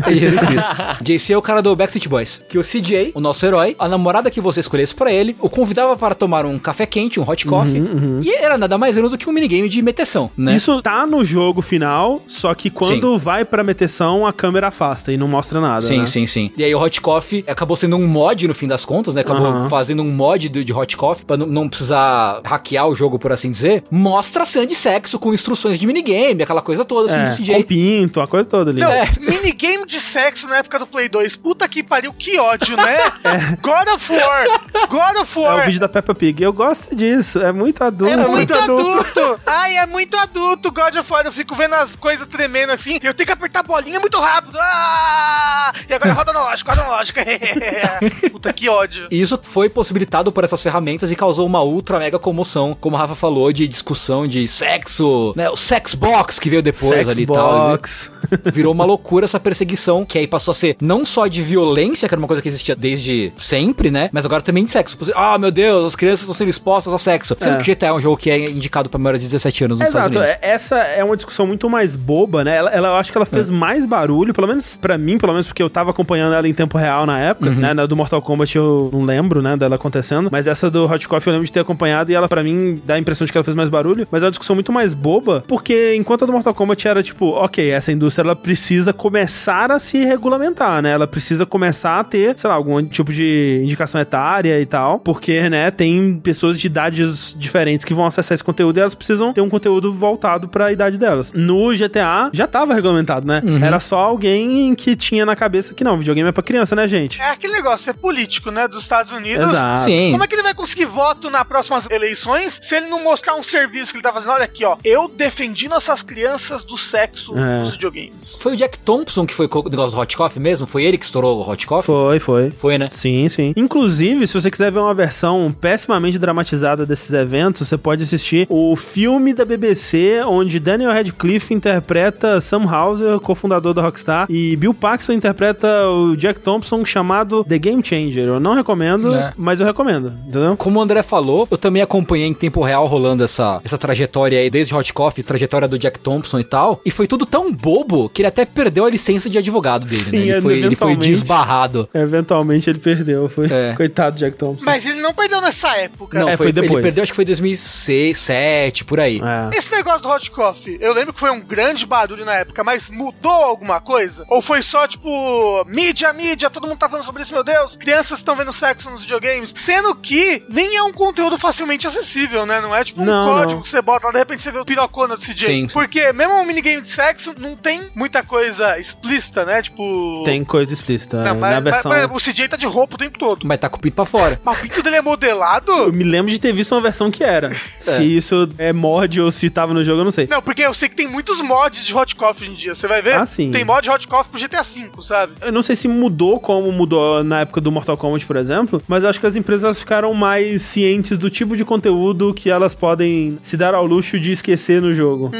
É 0.05 0.13
Jesus 0.13 0.41
Cristo. 0.41 0.75
JC 1.01 1.33
é 1.33 1.37
o 1.37 1.41
cara 1.41 1.61
do 1.61 1.75
Backstreet 1.75 2.07
Boys. 2.07 2.41
Que 2.49 2.57
o 2.57 2.63
CJ, 2.63 3.11
o 3.13 3.19
nosso 3.19 3.45
herói, 3.45 3.75
a 3.79 3.87
namorada 3.87 4.29
que 4.31 4.41
você 4.41 4.59
escolhesse 4.59 4.93
pra 4.95 5.11
ele, 5.11 5.35
o 5.39 5.49
convidava 5.49 5.95
para 5.95 6.15
tomar 6.15 6.45
um 6.45 6.57
café 6.59 6.85
quente, 6.85 7.19
um 7.19 7.27
hot 7.29 7.45
coffee. 7.45 7.81
E 8.23 8.33
era 8.35 8.57
nada 8.57 8.77
mais 8.77 8.95
menos 8.95 9.11
do 9.11 9.17
que 9.17 9.29
um 9.29 9.33
minigame 9.33 9.69
de 9.69 9.81
meteção, 9.81 10.29
né? 10.37 10.55
Isso 10.55 10.81
tá 10.81 11.05
no 11.05 11.23
jogo 11.23 11.61
final, 11.61 12.21
só 12.27 12.53
que 12.53 12.69
quando 12.69 13.17
vai 13.17 13.45
pra 13.45 13.63
meteção, 13.63 14.25
a 14.25 14.33
câmera 14.33 14.67
afasta 14.67 15.11
e 15.11 15.17
não 15.17 15.27
mostra 15.27 15.59
nada. 15.61 15.81
Sim, 15.81 15.99
né? 15.99 16.05
sim, 16.05 16.25
sim. 16.27 16.51
E 16.57 16.63
aí 16.63 16.73
o 16.73 16.81
Hot 16.81 17.01
Coffee 17.01 17.43
acabou 17.47 17.75
sendo 17.77 17.95
um 17.95 18.07
mod 18.07 18.47
no 18.47 18.53
fim 18.53 18.67
das 18.67 18.85
contas, 18.85 19.13
né? 19.15 19.21
Acabou 19.21 19.47
Aham. 19.47 19.69
fazendo 19.69 20.01
um 20.03 20.11
mod 20.11 20.47
do- 20.49 20.63
de 20.63 20.73
Hot 20.73 20.95
Coffee 20.97 21.25
pra 21.25 21.37
não- 21.37 21.47
não 21.47 21.69
precisar 21.69 22.41
hackear 22.43 22.87
o 22.87 22.95
jogo, 22.95 23.17
por 23.19 23.31
assim 23.31 23.49
dizer. 23.51 23.83
Mostra 23.91 24.43
a 24.43 24.45
cena 24.45 24.65
de 24.65 24.75
sexo 24.75 25.19
com 25.19 25.33
instruções 25.33 25.77
de 25.79 25.85
minigame, 25.87 26.43
aquela 26.43 26.61
coisa 26.61 26.83
toda, 26.85 27.05
assim, 27.11 27.19
É, 27.19 27.25
do 27.25 27.35
CJ. 27.35 27.55
com 27.55 27.63
pinto, 27.63 28.21
a 28.21 28.27
coisa 28.27 28.47
toda 28.47 28.71
ali. 28.71 28.79
Não, 28.81 28.91
É. 28.91 29.07
minigame 29.19 29.85
de 29.85 29.99
sexo 29.99 30.47
na 30.47 30.57
época 30.57 30.80
do 30.81 30.87
Play 30.87 31.07
2. 31.09 31.35
Puta 31.37 31.67
que 31.67 31.81
pariu, 31.83 32.13
que 32.13 32.37
ódio, 32.39 32.75
né? 32.77 32.97
God 33.61 33.87
of 33.95 34.11
War. 34.13 34.45
God 34.89 35.17
of 35.21 35.39
É 35.39 35.41
War. 35.41 35.59
o 35.59 35.65
vídeo 35.65 35.79
da 35.79 35.89
Peppa 35.89 36.13
Pig. 36.13 36.41
Eu 36.43 36.51
gosto 36.53 36.95
disso, 36.95 37.39
é 37.41 37.51
muito 37.51 37.83
adulto. 37.83 38.13
É 38.13 38.27
muito 38.27 38.53
adulto. 38.53 39.39
Ai, 39.45 39.77
é 39.77 39.85
muito 39.85 40.17
adulto. 40.17 40.71
God 40.71 40.95
of 40.95 41.11
War, 41.11 41.25
eu 41.25 41.31
fico 41.31 41.55
vendo 41.55 41.75
as 41.75 41.95
coisas 41.95 42.27
tremendo 42.27 42.71
assim. 42.71 42.99
Eu 43.01 43.13
tenho 43.13 43.25
que 43.27 43.31
apertar 43.33 43.59
a 43.59 43.63
bolinha 43.63 43.99
muito 43.99 44.19
rápido. 44.19 44.57
Ah! 44.59 45.71
E 45.89 45.93
agora 45.93 46.13
roda 46.13 46.31
analógico, 46.31 46.69
roda 46.69 46.81
analógico. 46.81 47.19
Puta, 48.31 48.51
que 48.53 48.69
ódio. 48.69 49.07
E 49.11 49.21
isso 49.21 49.39
foi 49.41 49.69
possibilitado 49.69 50.31
por 50.31 50.43
essas 50.43 50.61
ferramentas 50.61 51.11
e 51.11 51.15
causou 51.15 51.45
uma 51.45 51.61
ultra 51.63 51.99
mega 51.99 52.19
comoção, 52.19 52.75
como 52.79 52.95
a 52.95 52.99
Rafa 52.99 53.15
falou, 53.15 53.51
de 53.51 53.67
discussão 53.67 54.27
de 54.27 54.47
sexo, 54.47 55.33
né? 55.35 55.49
O 55.49 55.57
sex 55.57 55.93
box 55.95 56.39
que 56.39 56.49
veio 56.49 56.61
depois 56.61 56.91
Sex 56.91 57.09
ali 57.09 57.23
e 57.23 57.27
tal. 57.27 57.69
box. 57.69 58.11
Virou 58.53 58.73
uma 58.73 58.85
loucura 58.85 59.25
essa 59.25 59.39
perseguição, 59.39 60.05
que 60.05 60.17
aí 60.17 60.27
passou 60.27 60.51
a 60.51 60.55
ser 60.55 60.75
não 60.81 61.03
só 61.05 61.27
de 61.27 61.41
violência, 61.41 62.07
que 62.07 62.13
era 62.13 62.19
uma 62.19 62.27
coisa 62.27 62.41
que 62.41 62.47
existia 62.47 62.75
desde 62.75 63.31
sempre, 63.37 63.91
né? 63.91 64.09
Mas 64.11 64.25
agora 64.25 64.41
também 64.41 64.63
de 64.63 64.71
sexo. 64.71 64.97
Ah, 65.15 65.37
meu 65.37 65.51
Deus, 65.51 65.85
as 65.87 65.95
crianças 65.95 66.21
estão 66.21 66.35
sendo 66.35 66.49
expostas 66.49 66.93
a 66.93 66.97
sexo. 66.97 67.35
Sendo 67.39 67.55
É. 67.55 67.57
que 67.57 67.63
GTA 67.65 67.87
é 67.87 67.93
um 67.93 67.99
jogo 67.99 68.17
que 68.17 68.29
é 68.29 68.49
indicado 68.49 68.89
pra 68.89 68.99
maiores 68.99 69.21
de 69.21 69.27
17 69.27 69.63
anos 69.65 69.79
nos 69.79 69.87
Estados 69.87 70.07
Exato, 70.11 70.19
Unidos. 70.25 70.37
é- 70.43 70.51
essa 70.53 70.77
é 70.77 71.03
uma 71.03 71.15
discussão 71.15 71.45
muito 71.47 71.69
mais 71.69 71.95
boba, 71.95 72.43
né? 72.43 72.55
Ela, 72.57 72.69
ela- 72.71 72.87
eu 72.89 72.95
acho 72.95 73.11
que 73.11 73.17
ela 73.17 73.25
fez 73.25 73.49
mais 73.49 73.85
barulho, 73.85 74.33
pelo 74.33 74.47
menos 74.47 74.77
pra 74.77 74.97
mim, 74.97 75.17
pelo 75.17 75.33
menos 75.33 75.47
porque 75.47 75.61
eu 75.63 75.69
tava 75.69 75.91
acompanhando 75.91 76.33
ela 76.33 76.47
em 76.47 76.53
tempo 76.53 76.77
real 76.77 77.05
na 77.05 77.19
época, 77.19 77.49
né? 77.51 77.73
Na 77.73 77.85
do 77.85 77.95
Mortal 77.95 78.21
Kombat 78.21 78.55
eu 78.57 78.89
não 78.93 79.03
lembro, 79.03 79.41
né, 79.41 79.57
dela 79.57 79.75
acontecendo, 79.75 80.29
mas 80.31 80.47
essa 80.47 80.69
do 80.69 80.85
Hot 80.85 81.07
Coffee 81.07 81.29
eu 81.29 81.33
lembro 81.33 81.45
de 81.45 81.51
ter 81.51 81.59
acompanhado 81.59 82.11
e 82.11 82.15
ela 82.15 82.27
pra 82.27 82.43
mim 82.43 82.81
dá 82.85 82.93
a 82.95 82.99
impressão 82.99 83.25
de 83.25 83.31
que 83.31 83.37
ela 83.37 83.43
fez 83.43 83.55
mais 83.55 83.69
barulho, 83.69 84.07
mas 84.11 84.21
é 84.23 84.25
uma 84.25 84.31
discussão 84.31 84.55
muito 84.55 84.71
mais 84.71 84.93
boba, 84.93 85.43
porque 85.47 85.95
enquanto 85.95 86.23
a 86.23 86.25
do 86.25 86.31
Mortal 86.33 86.53
Kombat 86.53 86.87
era 86.87 87.03
tipo, 87.03 87.27
ok, 87.31 87.69
essa 87.71 87.91
indústria 87.91 88.20
ela 88.21 88.35
precisa 88.35 88.93
começar 88.93 89.71
a 89.71 89.79
se 89.79 90.03
regulamentar, 90.05 90.81
né? 90.81 90.91
Ela 90.91 91.07
precisa 91.07 91.45
começar 91.45 91.99
a 91.99 92.03
ter, 92.03 92.37
sei 92.37 92.47
lá, 92.49 92.55
algum 92.55 92.83
tipo 92.85 93.11
de 93.13 93.61
indicação 93.63 93.99
etária 93.99 94.59
e 94.59 94.65
tal, 94.65 94.99
porque, 94.99 95.49
né, 95.49 95.69
tem 95.71 96.19
pessoas 96.23 96.59
de 96.59 96.67
idades 96.67 97.35
diferentes 97.37 97.83
que 97.85 97.93
vão 97.93 98.05
acessar 98.05 98.35
esse 98.35 98.43
conteúdo 98.43 98.77
e 98.77 98.81
elas 98.81 98.95
precisam 98.95 99.33
ter 99.33 99.41
um 99.41 99.49
conteúdo 99.49 99.91
voltado 99.93 100.47
pra 100.47 100.71
idade 100.71 100.97
delas. 100.97 101.31
No 101.33 101.71
GTA 101.73 102.29
já 102.33 102.47
tava 102.47 102.73
regulamentado, 102.73 103.25
né? 103.27 103.41
Era 103.61 103.79
só 103.79 103.97
alguém 103.99 104.73
que 104.75 104.95
tinha 104.95 105.25
na 105.25 105.35
cabeça 105.35 105.73
que 105.73 105.83
não, 105.83 105.97
videogame 105.97 106.29
é 106.29 106.31
pra 106.31 106.43
criança, 106.43 106.75
né, 106.75 106.87
gente? 106.87 107.19
É 107.21 107.29
aquele 107.31 107.53
negócio, 107.53 107.89
é 107.89 107.93
político, 107.93 108.51
né? 108.51 108.67
Dos 108.67 108.81
Estados 108.81 109.11
Unidos. 109.11 109.49
Exato. 109.49 109.79
Sim. 109.81 110.11
Como 110.11 110.23
é 110.23 110.27
que 110.27 110.35
ele 110.35 110.43
vai 110.43 110.53
conseguir 110.53 110.85
voto 110.85 111.29
nas 111.29 111.43
próximas 111.43 111.87
eleições 111.89 112.59
se 112.61 112.75
ele 112.75 112.87
não 112.87 113.03
mostrar 113.03 113.35
um 113.35 113.43
serviço 113.43 113.91
que 113.91 113.97
ele 113.97 114.03
tá 114.03 114.13
fazendo? 114.13 114.31
Olha 114.31 114.45
aqui, 114.45 114.63
ó. 114.65 114.77
Eu 114.83 115.07
defendi 115.07 115.67
nossas 115.67 116.01
crianças 116.03 116.63
do 116.63 116.77
sexo 116.77 117.33
É. 117.37 117.59
nos 117.59 117.71
videogames. 117.71 118.10
Foi 118.41 118.53
o 118.53 118.55
Jack 118.55 118.77
Thompson 118.79 119.25
que 119.25 119.33
foi 119.33 119.47
o 119.51 119.69
negócio 119.69 119.95
do 119.95 120.01
Hot 120.01 120.15
Coffee 120.17 120.41
mesmo? 120.41 120.67
Foi 120.67 120.83
ele 120.83 120.97
que 120.97 121.05
estourou 121.05 121.39
o 121.39 121.49
Hot 121.49 121.65
Coffee? 121.67 121.85
Foi, 121.85 122.19
foi. 122.19 122.51
Foi, 122.51 122.77
né? 122.77 122.89
Sim, 122.91 123.27
sim. 123.29 123.53
Inclusive, 123.55 124.25
se 124.27 124.33
você 124.33 124.49
quiser 124.51 124.71
ver 124.71 124.79
uma 124.79 124.93
versão 124.93 125.53
pessimamente 125.59 126.19
dramatizada 126.19 126.85
desses 126.85 127.11
eventos, 127.13 127.67
você 127.67 127.77
pode 127.77 128.03
assistir 128.03 128.45
o 128.49 128.75
filme 128.75 129.33
da 129.33 129.43
BBC, 129.45 130.21
onde 130.25 130.59
Daniel 130.59 130.91
Radcliffe 130.91 131.53
interpreta 131.53 132.39
Sam 132.41 132.63
Hauser, 132.69 133.19
cofundador 133.19 133.73
da 133.73 133.81
Rockstar, 133.81 134.27
e 134.29 134.55
Bill 134.55 134.73
Paxton 134.73 135.13
interpreta 135.13 135.67
o 135.89 136.15
Jack 136.15 136.39
Thompson, 136.39 136.85
chamado 136.85 137.43
The 137.43 137.57
Game 137.57 137.83
Changer. 137.83 138.27
Eu 138.27 138.39
não 138.39 138.53
recomendo, 138.53 139.13
É. 139.15 139.33
mas 139.37 139.59
eu 139.59 139.65
recomendo, 139.65 140.13
entendeu? 140.27 140.55
Como 140.57 140.79
o 140.79 140.81
André 140.81 141.01
falou, 141.03 141.47
eu 141.49 141.57
também 141.57 141.81
acompanhei 141.81 142.27
em 142.27 142.33
tempo 142.33 142.61
real 142.63 142.85
rolando 142.85 143.23
essa, 143.23 143.59
essa 143.63 143.77
trajetória 143.77 144.39
aí, 144.39 144.49
desde 144.49 144.75
Hot 144.75 144.93
Coffee, 144.93 145.23
trajetória 145.23 145.67
do 145.67 145.79
Jack 145.79 145.99
Thompson 145.99 146.39
e 146.39 146.43
tal. 146.43 146.79
E 146.85 146.91
foi 146.91 147.07
tudo 147.07 147.25
tão 147.25 147.51
bobo 147.51 147.90
que 148.09 148.21
ele 148.21 148.27
até 148.27 148.45
perdeu 148.45 148.85
a 148.85 148.89
licença 148.89 149.29
de 149.29 149.37
advogado 149.37 149.85
dele, 149.85 150.03
Sim, 150.03 150.17
né? 150.17 150.25
Ele 150.27 150.41
foi, 150.41 150.57
ele 150.57 150.75
foi 150.75 150.95
desbarrado. 150.95 151.89
Eventualmente 151.93 152.69
ele 152.69 152.79
perdeu, 152.79 153.29
foi. 153.29 153.47
É. 153.51 153.73
Coitado 153.75 154.15
do 154.15 154.19
Jack 154.19 154.37
Thompson. 154.37 154.63
Mas 154.65 154.85
ele 154.85 155.01
não 155.01 155.13
perdeu 155.13 155.41
nessa 155.41 155.75
época. 155.77 156.19
Não, 156.19 156.29
É, 156.29 156.37
foi, 156.37 156.47
foi 156.47 156.53
depois. 156.53 156.71
Ele 156.73 156.81
perdeu, 156.83 157.03
acho 157.03 157.11
que 157.11 157.15
foi 157.15 157.25
2006, 157.25 158.21
2007, 158.21 158.85
por 158.85 158.99
aí. 158.99 159.19
É. 159.21 159.57
Esse 159.57 159.71
negócio 159.75 160.01
do 160.01 160.09
Hot 160.09 160.31
Coffee, 160.31 160.77
eu 160.81 160.93
lembro 160.93 161.13
que 161.13 161.19
foi 161.19 161.31
um 161.31 161.41
grande 161.41 161.85
barulho 161.85 162.25
na 162.25 162.35
época, 162.35 162.63
mas 162.63 162.89
mudou 162.89 163.31
alguma 163.31 163.79
coisa? 163.79 164.25
Ou 164.27 164.41
foi 164.41 164.61
só, 164.61 164.87
tipo, 164.87 165.65
mídia, 165.67 166.11
mídia, 166.13 166.49
todo 166.49 166.67
mundo 166.67 166.77
tá 166.77 166.87
falando 166.89 167.05
sobre 167.05 167.21
isso, 167.23 167.33
meu 167.33 167.43
Deus, 167.43 167.75
crianças 167.75 168.19
estão 168.19 168.35
vendo 168.35 168.51
sexo 168.53 168.89
nos 168.89 169.01
videogames, 169.03 169.53
sendo 169.55 169.93
que 169.95 170.43
nem 170.49 170.75
é 170.75 170.83
um 170.83 170.91
conteúdo 170.93 171.37
facilmente 171.37 171.87
acessível, 171.87 172.45
né? 172.45 172.61
Não 172.61 172.75
é 172.75 172.83
tipo 172.83 173.01
um 173.01 173.05
Não, 173.05 173.27
código 173.27 173.53
não. 173.55 173.61
que 173.61 173.69
você 173.69 173.81
bota 173.81 174.07
lá, 174.07 174.13
de 174.13 174.19
repente 174.19 174.41
você 174.41 174.51
vê 174.51 174.59
o 174.59 174.65
pirocona 174.65 175.15
do 175.15 175.21
CJ. 175.21 175.45
Sim. 175.45 175.67
Porque 175.67 176.11
mesmo 176.13 176.33
um 176.35 176.45
minigame 176.45 176.81
de 176.81 176.89
sexo 176.89 177.33
não 177.37 177.55
tem 177.55 177.80
muita 177.95 178.23
coisa 178.23 178.77
explícita, 178.79 179.45
né? 179.45 179.61
Tipo... 179.61 180.23
Tem 180.25 180.43
coisa 180.43 180.73
explícita. 180.73 181.17
Não, 181.23 181.31
é, 181.31 181.33
mas, 181.33 181.51
na 181.53 181.59
versão. 181.59 181.91
mas- 181.91 182.07
mas 182.07 182.15
o 182.27 182.31
CJ 182.31 182.47
tá 182.49 182.57
de 182.57 182.65
roupa 182.65 182.95
o 182.95 182.97
tempo 182.97 183.17
todo. 183.17 183.45
Mas 183.45 183.59
tá 183.59 183.69
com 183.69 183.77
o 183.77 183.79
pinto 183.79 183.95
pra 183.95 184.05
fora. 184.05 184.39
Mas 184.43 184.57
o 184.57 184.61
pinto 184.61 184.81
dele 184.83 184.97
é 184.97 185.01
modelado? 185.01 185.71
Eu 185.71 185.93
me 185.93 186.03
lembro 186.03 186.31
de 186.31 186.39
ter 186.39 186.53
visto 186.53 186.71
uma 186.73 186.81
versão 186.81 187.09
que 187.11 187.23
era. 187.23 187.51
Se 187.79 188.03
isso 188.03 188.49
é 188.57 188.71
mod 188.73 189.19
ou 189.21 189.31
se 189.31 189.49
tava 189.49 189.73
no 189.73 189.83
jogo, 189.83 190.01
eu 190.01 190.05
não 190.05 190.11
sei. 190.11 190.27
Não, 190.27 190.41
porque 190.41 190.61
eu 190.61 190.73
sei 190.73 190.89
que 190.89 190.95
tem 190.95 191.07
muitos 191.07 191.41
mods 191.41 191.85
de 191.85 191.93
Hot 191.95 192.15
Coffee 192.15 192.43
hoje 192.47 192.51
em 192.53 192.55
dia. 192.55 192.75
Você 192.75 192.87
vai 192.87 193.01
ver? 193.01 193.15
Ah, 193.15 193.25
sim. 193.25 193.51
Tem 193.51 193.63
mod 193.63 193.81
de 193.83 193.89
Hot 193.89 194.07
Coffee 194.07 194.31
pro 194.31 194.39
GTA 194.39 194.63
V, 194.63 194.89
sabe? 195.01 195.33
Eu 195.41 195.51
não 195.51 195.61
sei 195.61 195.75
se 195.75 195.87
mudou 195.87 196.39
como 196.39 196.71
mudou 196.71 197.23
na 197.23 197.41
época 197.41 197.59
do 197.61 197.71
Mortal 197.71 197.97
Kombat, 197.97 198.25
por 198.25 198.35
exemplo, 198.35 198.81
mas 198.87 199.03
acho 199.05 199.19
que 199.19 199.25
as 199.27 199.35
empresas 199.35 199.79
ficaram 199.79 200.13
mais 200.13 200.61
cientes 200.61 201.17
do 201.17 201.29
tipo 201.29 201.55
de 201.57 201.65
conteúdo 201.65 202.33
que 202.33 202.49
elas 202.49 202.73
podem 202.75 203.37
se 203.43 203.57
dar 203.57 203.73
ao 203.73 203.85
luxo 203.85 204.19
de 204.19 204.31
esquecer 204.31 204.81
no 204.81 204.93
jogo. 204.93 205.31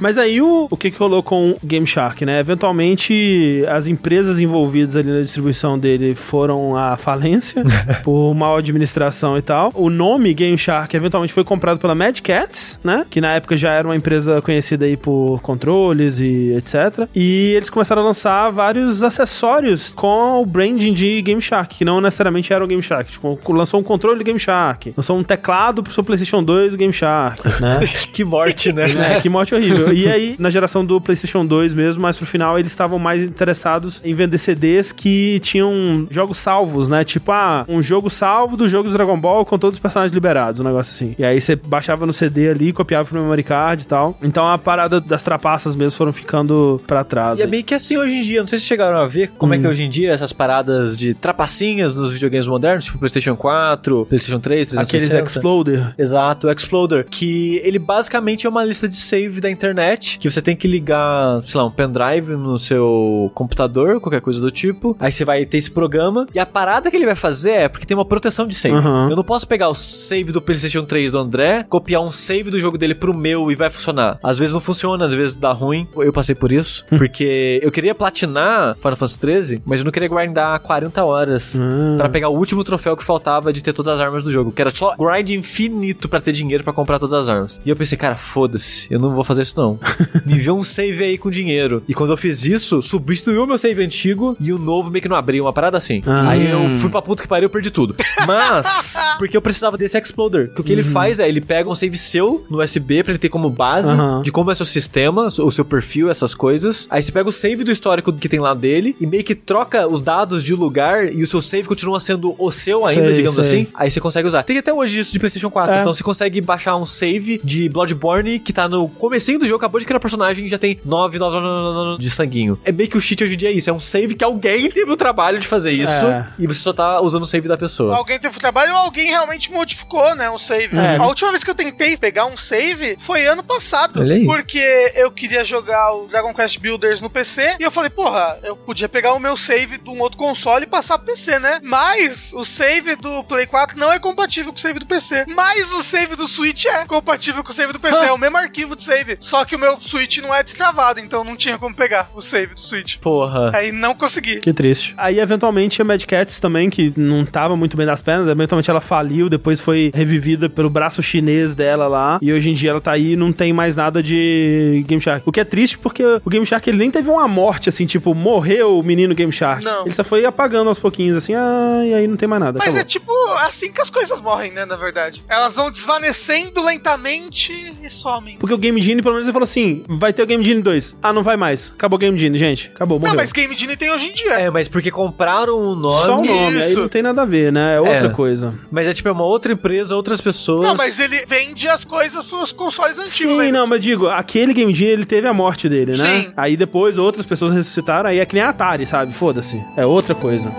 Mas 0.00 0.18
aí 0.18 0.40
o, 0.40 0.66
o 0.70 0.76
que, 0.76 0.90
que 0.90 0.98
rolou 0.98 1.22
com 1.22 1.50
o 1.62 1.66
Game 1.66 1.86
Shark, 1.90 2.24
né? 2.24 2.40
Eventualmente 2.40 3.64
as 3.68 3.86
empresas 3.86 4.38
envolvidas 4.38 4.96
ali 4.96 5.10
na 5.10 5.20
distribuição 5.20 5.78
dele 5.78 6.14
foram 6.14 6.76
à 6.76 6.96
falência 6.96 7.62
por 8.04 8.34
mal 8.34 8.56
administração 8.56 9.36
e 9.36 9.42
tal. 9.42 9.70
O 9.74 9.90
nome 9.90 10.32
Game 10.32 10.56
Shark 10.56 10.94
eventualmente 10.96 11.32
foi 11.32 11.44
comprado 11.44 11.78
pela 11.78 11.94
Mad 11.94 12.20
Cats, 12.20 12.78
né? 12.82 13.04
Que 13.10 13.20
na 13.20 13.34
época 13.34 13.56
já 13.56 13.72
era 13.72 13.86
uma 13.86 13.96
empresa 13.96 14.40
conhecida 14.40 14.84
aí 14.84 14.96
por 14.96 15.40
controles 15.42 16.20
e 16.20 16.54
etc. 16.56 17.08
E 17.14 17.52
eles 17.56 17.70
começaram 17.70 18.02
a 18.02 18.04
lançar 18.04 18.50
vários 18.50 19.02
acessórios 19.02 19.92
com 19.92 20.40
o 20.40 20.46
branding 20.46 20.92
de 20.92 21.20
Game 21.22 21.40
Shark, 21.40 21.76
que 21.76 21.84
não 21.84 22.00
necessariamente 22.00 22.52
era 22.52 22.64
o 22.64 22.66
Game 22.66 22.82
Shark. 22.82 23.12
Tipo, 23.12 23.38
lançou 23.52 23.80
um 23.80 23.82
controle 23.82 24.18
do 24.18 24.24
Game 24.24 24.38
Shark, 24.38 24.94
lançou 24.96 25.16
um 25.16 25.22
teclado 25.22 25.82
pro 25.82 25.92
seu 25.92 26.04
PlayStation 26.04 26.42
2 26.42 26.72
do 26.72 26.78
Game 26.78 26.92
Shark, 26.92 27.42
né? 27.60 27.80
que 28.12 28.24
morte, 28.24 28.72
né? 28.72 28.84
É, 29.16 29.20
que 29.20 29.28
morte 29.28 29.54
horrível. 29.54 29.92
E 29.92 30.08
aí, 30.08 30.36
na 30.38 30.50
geração 30.50 30.84
do 30.84 31.00
PlayStation 31.00 31.44
2 31.44 31.74
mesmo, 31.80 32.02
mais 32.02 32.16
pro 32.16 32.26
final, 32.26 32.58
eles 32.58 32.70
estavam 32.72 32.98
mais 32.98 33.22
interessados 33.22 34.00
em 34.04 34.14
vender 34.14 34.38
CDs 34.38 34.92
que 34.92 35.40
tinham 35.40 36.06
jogos 36.10 36.38
salvos, 36.38 36.88
né? 36.88 37.04
Tipo, 37.04 37.32
ah, 37.32 37.64
um 37.68 37.80
jogo 37.82 38.10
salvo 38.10 38.56
do 38.56 38.68
jogo 38.68 38.88
do 38.88 38.92
Dragon 38.92 39.18
Ball 39.18 39.44
com 39.44 39.58
todos 39.58 39.76
os 39.76 39.80
personagens 39.80 40.14
liberados, 40.14 40.60
um 40.60 40.64
negócio 40.64 40.92
assim. 40.92 41.14
E 41.18 41.24
aí 41.24 41.40
você 41.40 41.56
baixava 41.56 42.06
no 42.06 42.12
CD 42.12 42.50
ali, 42.50 42.72
copiava 42.72 43.08
pro 43.08 43.20
memory 43.20 43.42
card 43.42 43.82
e 43.82 43.86
tal. 43.86 44.16
Então 44.22 44.46
a 44.46 44.58
parada 44.58 45.00
das 45.00 45.22
trapaças 45.22 45.74
mesmo 45.74 45.96
foram 45.96 46.12
ficando 46.12 46.80
pra 46.86 47.04
trás. 47.04 47.38
E 47.38 47.42
é 47.42 47.46
meio 47.46 47.64
que 47.64 47.74
assim 47.74 47.96
hoje 47.96 48.14
em 48.14 48.22
dia, 48.22 48.40
não 48.40 48.46
sei 48.46 48.58
se 48.58 48.64
chegaram 48.64 48.98
a 48.98 49.06
ver 49.06 49.30
como 49.38 49.54
é 49.54 49.58
que 49.58 49.66
é 49.66 49.68
hoje 49.68 49.82
em 49.82 49.90
dia 49.90 50.12
essas 50.12 50.32
paradas 50.32 50.96
de 50.96 51.14
trapacinhas 51.14 51.94
nos 51.94 52.12
videogames 52.12 52.48
modernos, 52.48 52.84
tipo 52.84 52.98
PlayStation 52.98 53.36
4, 53.36 54.06
PlayStation 54.06 54.40
3, 54.40 54.68
360. 54.68 55.16
Aqueles 55.16 55.30
Exploder. 55.30 55.94
Exato, 55.98 56.50
Exploder, 56.50 57.06
que 57.08 57.60
ele 57.64 57.78
basicamente 57.78 58.46
é 58.46 58.50
uma 58.50 58.64
lista 58.64 58.88
de 58.88 58.96
save 58.96 59.40
da 59.40 59.50
internet, 59.50 60.18
que 60.18 60.30
você 60.30 60.42
tem 60.42 60.56
que 60.56 60.68
ligar, 60.68 61.42
sei 61.44 61.60
lá, 61.60 61.69
um 61.70 61.74
pendrive 61.74 62.32
no 62.36 62.58
seu 62.58 63.30
computador, 63.34 64.00
qualquer 64.00 64.20
coisa 64.20 64.40
do 64.40 64.50
tipo. 64.50 64.96
Aí 65.00 65.10
você 65.10 65.24
vai 65.24 65.44
ter 65.44 65.58
esse 65.58 65.70
programa, 65.70 66.26
e 66.34 66.38
a 66.38 66.46
parada 66.46 66.90
que 66.90 66.96
ele 66.96 67.06
vai 67.06 67.14
fazer 67.14 67.50
é 67.52 67.68
porque 67.68 67.86
tem 67.86 67.96
uma 67.96 68.04
proteção 68.04 68.46
de 68.46 68.54
save. 68.54 68.76
Uhum. 68.76 69.10
Eu 69.10 69.16
não 69.16 69.24
posso 69.24 69.46
pegar 69.46 69.68
o 69.68 69.74
save 69.74 70.32
do 70.32 70.40
PlayStation 70.42 70.84
3 70.84 71.12
do 71.12 71.18
André, 71.18 71.64
copiar 71.68 72.02
um 72.02 72.10
save 72.10 72.50
do 72.50 72.58
jogo 72.58 72.76
dele 72.78 72.94
pro 72.94 73.16
meu 73.16 73.50
e 73.50 73.54
vai 73.54 73.70
funcionar. 73.70 74.18
Às 74.22 74.38
vezes 74.38 74.52
não 74.52 74.60
funciona, 74.60 75.04
às 75.04 75.12
vezes 75.14 75.34
dá 75.36 75.52
ruim. 75.52 75.86
Eu 75.96 76.12
passei 76.12 76.34
por 76.34 76.52
isso, 76.52 76.84
porque 76.88 77.60
eu 77.62 77.70
queria 77.70 77.94
platinar 77.94 78.74
Final 78.76 78.96
Fantasy 78.96 79.18
13, 79.20 79.62
mas 79.64 79.80
eu 79.80 79.84
não 79.84 79.92
queria 79.92 80.08
guardar 80.08 80.58
40 80.60 81.04
horas 81.04 81.54
Ah. 81.56 81.96
pra 81.98 82.08
pegar 82.08 82.28
o 82.28 82.36
último 82.36 82.64
troféu 82.64 82.96
que 82.96 83.04
faltava 83.04 83.52
de 83.52 83.62
ter 83.62 83.72
todas 83.72 83.94
as 83.94 84.00
armas 84.00 84.22
do 84.22 84.30
jogo, 84.32 84.52
que 84.52 84.60
era 84.60 84.70
só 84.70 84.94
grind 84.96 85.30
infinito 85.30 86.08
pra 86.08 86.20
ter 86.20 86.32
dinheiro 86.32 86.64
pra 86.64 86.72
comprar 86.72 86.98
todas 86.98 87.14
as 87.14 87.28
armas. 87.28 87.60
E 87.64 87.70
eu 87.70 87.76
pensei, 87.76 87.96
cara, 87.96 88.16
foda-se, 88.16 88.86
eu 88.90 88.98
não 88.98 89.10
vou 89.10 89.24
fazer 89.24 89.42
isso 89.42 89.54
não. 89.56 89.78
Me 90.26 90.38
vê 90.38 90.50
um 90.50 90.62
save 90.62 91.04
aí 91.04 91.18
com 91.18 91.30
dinheiro. 91.30 91.59
E 91.88 91.94
quando 91.94 92.10
eu 92.10 92.16
fiz 92.16 92.44
isso, 92.44 92.82
substituiu 92.82 93.46
meu 93.46 93.58
save 93.58 93.82
antigo 93.84 94.36
e 94.40 94.52
o 94.52 94.58
novo 94.58 94.90
meio 94.90 95.02
que 95.02 95.08
não 95.08 95.16
abriu, 95.16 95.44
uma 95.44 95.52
parada 95.52 95.76
assim. 95.76 96.02
Ah. 96.06 96.30
Aí 96.30 96.50
eu 96.50 96.76
fui 96.76 96.90
pra 96.90 97.02
puta 97.02 97.22
que 97.22 97.28
pariu, 97.28 97.46
eu 97.46 97.50
perdi 97.50 97.70
tudo. 97.70 97.94
Mas, 98.26 98.94
porque 99.18 99.36
eu 99.36 99.42
precisava 99.42 99.76
desse 99.76 99.98
Exploder. 99.98 100.52
Que 100.54 100.60
o 100.60 100.64
que 100.64 100.72
ele 100.72 100.82
faz 100.82 101.20
é, 101.20 101.28
ele 101.28 101.40
pega 101.40 101.68
um 101.68 101.74
save 101.74 101.96
seu 101.98 102.44
no 102.48 102.62
USB 102.62 103.02
pra 103.02 103.12
ele 103.12 103.18
ter 103.18 103.28
como 103.28 103.50
base 103.50 103.92
Aham. 103.92 104.22
de 104.22 104.32
como 104.32 104.50
é 104.50 104.54
seu 104.54 104.66
sistema, 104.66 105.26
o 105.26 105.50
seu 105.50 105.64
perfil, 105.64 106.10
essas 106.10 106.34
coisas. 106.34 106.86
Aí 106.90 107.02
você 107.02 107.12
pega 107.12 107.28
o 107.28 107.32
save 107.32 107.64
do 107.64 107.70
histórico 107.70 108.12
que 108.12 108.28
tem 108.28 108.40
lá 108.40 108.54
dele 108.54 108.96
e 109.00 109.06
meio 109.06 109.24
que 109.24 109.34
troca 109.34 109.86
os 109.86 110.00
dados 110.00 110.42
de 110.42 110.54
lugar 110.54 111.12
e 111.12 111.22
o 111.22 111.26
seu 111.26 111.42
save 111.42 111.68
continua 111.68 112.00
sendo 112.00 112.34
o 112.38 112.50
seu 112.50 112.86
ainda, 112.86 113.06
Sei, 113.06 113.14
digamos 113.14 113.46
sei. 113.46 113.60
assim. 113.62 113.70
Aí 113.74 113.90
você 113.90 114.00
consegue 114.00 114.26
usar. 114.26 114.42
Tem 114.42 114.58
até 114.58 114.72
hoje 114.72 115.00
isso 115.00 115.12
de 115.12 115.18
PlayStation 115.18 115.50
4. 115.50 115.74
É. 115.74 115.80
Então 115.80 115.94
você 115.94 116.02
consegue 116.02 116.40
baixar 116.40 116.76
um 116.76 116.86
save 116.86 117.40
de 117.42 117.68
Bloodborne 117.68 118.38
que 118.38 118.52
tá 118.52 118.68
no 118.68 118.88
comecinho 118.88 119.38
do 119.38 119.46
jogo, 119.46 119.58
acabou 119.58 119.80
de 119.80 119.86
criar 119.86 120.00
personagem 120.00 120.46
e 120.46 120.48
já 120.48 120.58
tem 120.58 120.78
9, 120.84 121.18
9, 121.18 121.34
9, 121.36 121.46
9 121.46 121.49
de 121.98 122.10
sanguinho. 122.10 122.58
É 122.64 122.72
meio 122.72 122.88
que 122.88 122.96
o 122.96 123.00
cheat 123.00 123.22
hoje 123.24 123.34
em 123.34 123.36
dia 123.36 123.48
é 123.48 123.52
isso. 123.52 123.68
É 123.70 123.72
um 123.72 123.80
save 123.80 124.14
que 124.14 124.24
alguém 124.24 124.70
teve 124.70 124.90
o 124.90 124.96
trabalho 124.96 125.38
de 125.38 125.46
fazer 125.46 125.72
isso 125.72 125.90
É. 126.06 126.26
e 126.38 126.46
você 126.46 126.60
só 126.60 126.72
tá 126.72 127.00
usando 127.00 127.22
o 127.22 127.26
save 127.26 127.48
da 127.48 127.56
pessoa. 127.56 127.96
Alguém 127.96 128.18
teve 128.18 128.38
trabalho 128.38 128.72
ou 128.72 128.78
alguém 128.78 129.06
realmente 129.08 129.50
modificou, 129.52 130.14
né, 130.14 130.30
o 130.30 130.38
save. 130.38 130.76
É. 130.76 130.96
A 130.96 131.06
última 131.06 131.30
vez 131.30 131.44
que 131.44 131.50
eu 131.50 131.54
tentei 131.54 131.96
pegar 131.96 132.26
um 132.26 132.36
save 132.36 132.96
foi 132.98 133.26
ano 133.26 133.42
passado. 133.42 134.00
Porque 134.26 134.92
eu 134.94 135.10
queria 135.10 135.44
jogar 135.44 135.92
o 135.94 136.06
Dragon 136.06 136.32
Quest 136.34 136.58
Builders 136.58 137.00
no 137.00 137.10
PC 137.10 137.56
e 137.58 137.62
eu 137.62 137.70
falei, 137.70 137.90
porra, 137.90 138.38
eu 138.42 138.56
podia 138.56 138.88
pegar 138.88 139.12
o 139.14 139.18
meu 139.18 139.36
save 139.36 139.78
de 139.78 139.90
um 139.90 140.00
outro 140.00 140.18
console 140.18 140.64
e 140.64 140.68
passar 140.68 140.98
pro 140.98 141.08
PC, 141.08 141.38
né? 141.38 141.60
Mas 141.62 142.32
o 142.34 142.44
save 142.44 142.96
do 142.96 143.24
Play 143.24 143.46
4 143.46 143.78
não 143.78 143.92
é 143.92 143.98
compatível 143.98 144.52
com 144.52 144.58
o 144.58 144.60
save 144.60 144.78
do 144.78 144.86
PC. 144.86 145.24
Mas 145.28 145.70
o 145.72 145.82
save 145.82 146.16
do 146.16 146.26
Switch 146.28 146.64
é 146.66 146.84
compatível 146.86 147.42
com 147.44 147.50
o 147.50 147.54
save 147.54 147.72
do 147.72 147.80
PC. 147.80 147.96
É 148.06 148.12
o 148.12 148.18
mesmo 148.18 148.36
arquivo 148.36 148.76
de 148.76 148.82
save. 148.82 149.16
Só 149.20 149.44
que 149.44 149.56
o 149.56 149.58
meu 149.58 149.80
Switch 149.80 150.18
não 150.18 150.34
é 150.34 150.42
destravado, 150.42 151.00
então 151.00 151.24
não 151.24 151.36
tinha 151.40 151.58
como 151.58 151.74
pegar 151.74 152.10
o 152.14 152.20
save 152.20 152.54
do 152.54 152.60
Switch. 152.60 152.98
Porra. 152.98 153.50
Aí 153.54 153.72
não 153.72 153.94
consegui. 153.94 154.40
Que 154.40 154.52
triste. 154.52 154.94
Aí, 154.96 155.18
eventualmente, 155.18 155.80
a 155.80 155.84
Mad 155.84 156.04
Cats 156.04 156.38
também, 156.38 156.68
que 156.68 156.92
não 156.96 157.24
tava 157.24 157.56
muito 157.56 157.76
bem 157.76 157.86
das 157.86 158.02
pernas, 158.02 158.28
eventualmente 158.28 158.70
ela 158.70 158.80
faliu, 158.80 159.28
depois 159.28 159.60
foi 159.60 159.90
revivida 159.94 160.48
pelo 160.48 160.68
braço 160.68 161.02
chinês 161.02 161.54
dela 161.54 161.88
lá, 161.88 162.18
e 162.20 162.32
hoje 162.32 162.50
em 162.50 162.54
dia 162.54 162.70
ela 162.70 162.80
tá 162.80 162.92
aí 162.92 163.12
e 163.12 163.16
não 163.16 163.32
tem 163.32 163.52
mais 163.52 163.74
nada 163.74 164.02
de 164.02 164.84
Game 164.86 165.02
Shark. 165.02 165.22
O 165.26 165.32
que 165.32 165.40
é 165.40 165.44
triste 165.44 165.78
porque 165.78 166.04
o 166.04 166.30
Game 166.30 166.44
Shark 166.44 166.68
ele 166.68 166.78
nem 166.78 166.90
teve 166.90 167.08
uma 167.08 167.26
morte, 167.26 167.68
assim, 167.68 167.86
tipo, 167.86 168.14
morreu 168.14 168.78
o 168.78 168.82
menino 168.82 169.14
Game 169.14 169.32
Shark. 169.32 169.64
Não. 169.64 169.86
Ele 169.86 169.94
só 169.94 170.04
foi 170.04 170.24
apagando 170.24 170.68
aos 170.68 170.78
pouquinhos, 170.78 171.16
assim, 171.16 171.34
ah, 171.34 171.82
e 171.84 171.94
aí 171.94 172.06
não 172.06 172.16
tem 172.16 172.28
mais 172.28 172.42
nada. 172.42 172.58
Mas 172.58 172.68
acabou. 172.68 172.80
é 172.80 172.84
tipo 172.84 173.12
assim 173.46 173.72
que 173.72 173.80
as 173.80 173.90
coisas 173.90 174.20
morrem, 174.20 174.52
né? 174.52 174.64
Na 174.64 174.76
verdade. 174.76 175.22
Elas 175.28 175.56
vão 175.56 175.70
desvanecendo 175.70 176.62
lentamente 176.62 177.52
e 177.82 177.88
somem. 177.88 178.36
Porque 178.36 178.54
o 178.54 178.58
Game 178.58 178.80
Genie, 178.80 179.02
pelo 179.02 179.14
menos, 179.14 179.26
ele 179.26 179.32
falou 179.32 179.44
assim: 179.44 179.84
vai 179.88 180.12
ter 180.12 180.22
o 180.22 180.26
Game 180.26 180.44
Genie 180.44 180.62
2. 180.62 180.96
Ah, 181.02 181.12
não 181.12 181.19
vai 181.22 181.36
mais. 181.36 181.72
Acabou 181.74 181.96
o 181.96 182.00
Game 182.00 182.18
Genie, 182.18 182.38
gente. 182.38 182.70
Acabou, 182.74 182.98
morreu. 182.98 183.12
Não, 183.14 183.20
mas 183.20 183.32
Game 183.32 183.56
Genie 183.56 183.76
tem 183.76 183.90
hoje 183.90 184.06
em 184.10 184.12
dia. 184.12 184.32
É, 184.34 184.50
mas 184.50 184.68
porque 184.68 184.90
compraram 184.90 185.58
o 185.58 185.74
nome. 185.74 186.04
Só 186.06 186.18
o 186.18 186.24
nome, 186.24 186.58
aí 186.62 186.70
Isso. 186.70 186.80
não 186.80 186.88
tem 186.88 187.02
nada 187.02 187.22
a 187.22 187.24
ver, 187.24 187.52
né? 187.52 187.76
É 187.76 187.80
outra 187.80 188.06
É. 188.06 188.10
coisa. 188.10 188.54
Mas 188.70 188.86
é 188.88 188.94
tipo, 188.94 189.08
é 189.08 189.12
uma 189.12 189.24
outra 189.24 189.52
empresa, 189.52 189.94
outras 189.96 190.20
pessoas. 190.20 190.66
Não, 190.66 190.74
mas 190.74 190.98
ele 190.98 191.24
vende 191.26 191.68
as 191.68 191.84
coisas 191.84 192.26
pros 192.26 192.52
consoles 192.52 192.98
antigos 192.98 193.36
Sim, 193.36 193.40
ainda. 193.40 193.58
não, 193.60 193.66
mas 193.66 193.82
digo, 193.82 194.06
aquele 194.08 194.52
Game 194.54 194.74
Genie, 194.74 194.92
ele 194.92 195.04
teve 195.06 195.26
a 195.26 195.32
morte 195.34 195.68
dele, 195.68 195.96
né? 195.96 196.22
Sim. 196.22 196.32
Aí 196.36 196.56
depois 196.56 196.98
outras 196.98 197.24
pessoas 197.26 197.52
ressuscitaram, 197.54 198.08
aí 198.10 198.18
é 198.18 198.26
que 198.26 198.34
nem 198.34 198.42
a 198.42 198.50
Atari, 198.50 198.86
sabe? 198.86 199.12
Foda-se. 199.12 199.62
É 199.76 199.84
outra 199.86 200.14
coisa. 200.14 200.50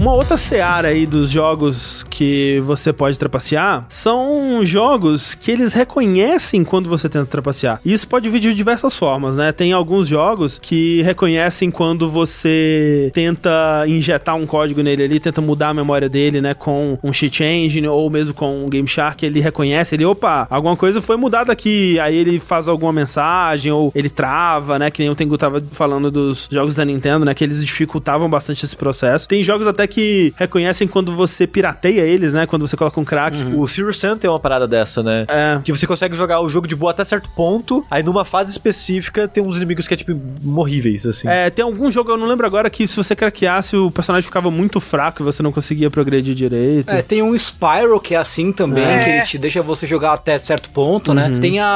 Uma 0.00 0.14
outra 0.14 0.36
seara 0.36 0.88
aí 0.88 1.06
dos 1.06 1.28
jogos 1.28 2.04
que 2.18 2.60
você 2.66 2.92
pode 2.92 3.16
trapacear 3.16 3.86
são 3.88 4.64
jogos 4.64 5.36
que 5.36 5.52
eles 5.52 5.72
reconhecem 5.72 6.64
quando 6.64 6.88
você 6.88 7.08
tenta 7.08 7.26
trapacear. 7.26 7.80
E 7.84 7.92
isso 7.92 8.08
pode 8.08 8.28
vir 8.28 8.40
de 8.40 8.52
diversas 8.52 8.96
formas, 8.96 9.36
né? 9.36 9.52
Tem 9.52 9.72
alguns 9.72 10.08
jogos 10.08 10.58
que 10.58 11.00
reconhecem 11.02 11.70
quando 11.70 12.10
você 12.10 13.12
tenta 13.14 13.84
injetar 13.86 14.34
um 14.34 14.46
código 14.46 14.82
nele 14.82 15.04
ali, 15.04 15.20
tenta 15.20 15.40
mudar 15.40 15.68
a 15.68 15.74
memória 15.74 16.08
dele, 16.08 16.40
né? 16.40 16.54
Com 16.54 16.98
um 17.04 17.12
cheat 17.12 17.44
engine 17.44 17.86
ou 17.86 18.10
mesmo 18.10 18.34
com 18.34 18.64
um 18.64 18.68
Game 18.68 18.88
Shark, 18.88 19.24
ele 19.24 19.38
reconhece, 19.38 19.94
ele, 19.94 20.04
opa, 20.04 20.48
alguma 20.50 20.76
coisa 20.76 21.00
foi 21.00 21.16
mudada 21.16 21.52
aqui. 21.52 22.00
Aí 22.00 22.16
ele 22.16 22.40
faz 22.40 22.66
alguma 22.66 22.92
mensagem 22.92 23.70
ou 23.70 23.92
ele 23.94 24.10
trava, 24.10 24.76
né? 24.76 24.90
Que 24.90 25.02
nem 25.02 25.10
o 25.10 25.14
Tengu 25.14 25.38
tava 25.38 25.62
falando 25.70 26.10
dos 26.10 26.48
jogos 26.50 26.74
da 26.74 26.84
Nintendo, 26.84 27.24
né? 27.24 27.32
Que 27.32 27.44
eles 27.44 27.64
dificultavam 27.64 28.28
bastante 28.28 28.64
esse 28.64 28.74
processo. 28.74 29.28
Tem 29.28 29.40
jogos 29.40 29.68
até 29.68 29.86
que 29.86 30.34
reconhecem 30.36 30.88
quando 30.88 31.14
você 31.14 31.46
pirateia 31.46 32.07
eles, 32.08 32.32
né? 32.32 32.46
Quando 32.46 32.66
você 32.66 32.76
coloca 32.76 32.98
um 33.00 33.04
crack. 33.04 33.36
O 33.56 33.66
Serious 33.68 33.98
Sam 33.98 34.16
tem 34.18 34.28
uma 34.28 34.38
parada 34.40 34.66
dessa, 34.66 35.02
né? 35.02 35.24
É. 35.28 35.60
Que 35.64 35.72
você 35.72 35.86
consegue 35.86 36.14
jogar 36.16 36.40
o 36.40 36.48
jogo 36.48 36.66
de 36.66 36.74
boa 36.76 36.90
até 36.92 37.04
certo 37.04 37.28
ponto, 37.30 37.84
aí 37.90 38.02
numa 38.02 38.24
fase 38.24 38.50
específica 38.50 39.26
tem 39.28 39.42
uns 39.42 39.56
inimigos 39.56 39.86
que 39.86 39.94
é 39.94 39.96
tipo 39.96 40.12
morríveis, 40.42 41.06
assim. 41.06 41.28
É, 41.28 41.50
tem 41.50 41.64
algum 41.64 41.90
jogo, 41.90 42.10
eu 42.10 42.16
não 42.16 42.26
lembro 42.26 42.46
agora, 42.46 42.68
que 42.70 42.86
se 42.86 42.96
você 42.96 43.14
craqueasse, 43.14 43.76
o 43.76 43.90
personagem 43.90 44.24
ficava 44.26 44.50
muito 44.50 44.80
fraco 44.80 45.22
e 45.22 45.24
você 45.24 45.42
não 45.42 45.52
conseguia 45.52 45.90
progredir 45.90 46.34
direito. 46.34 46.90
É, 46.90 47.02
tem 47.02 47.22
um 47.22 47.34
Spyro 47.36 48.00
que 48.00 48.14
é 48.14 48.18
assim 48.18 48.52
também, 48.52 48.84
É. 48.84 49.04
que 49.04 49.10
ele 49.10 49.22
te 49.26 49.38
deixa 49.38 49.62
você 49.62 49.86
jogar 49.86 50.12
até 50.12 50.38
certo 50.38 50.70
ponto, 50.70 51.12
né? 51.14 51.38
Tem 51.40 51.58
a, 51.60 51.66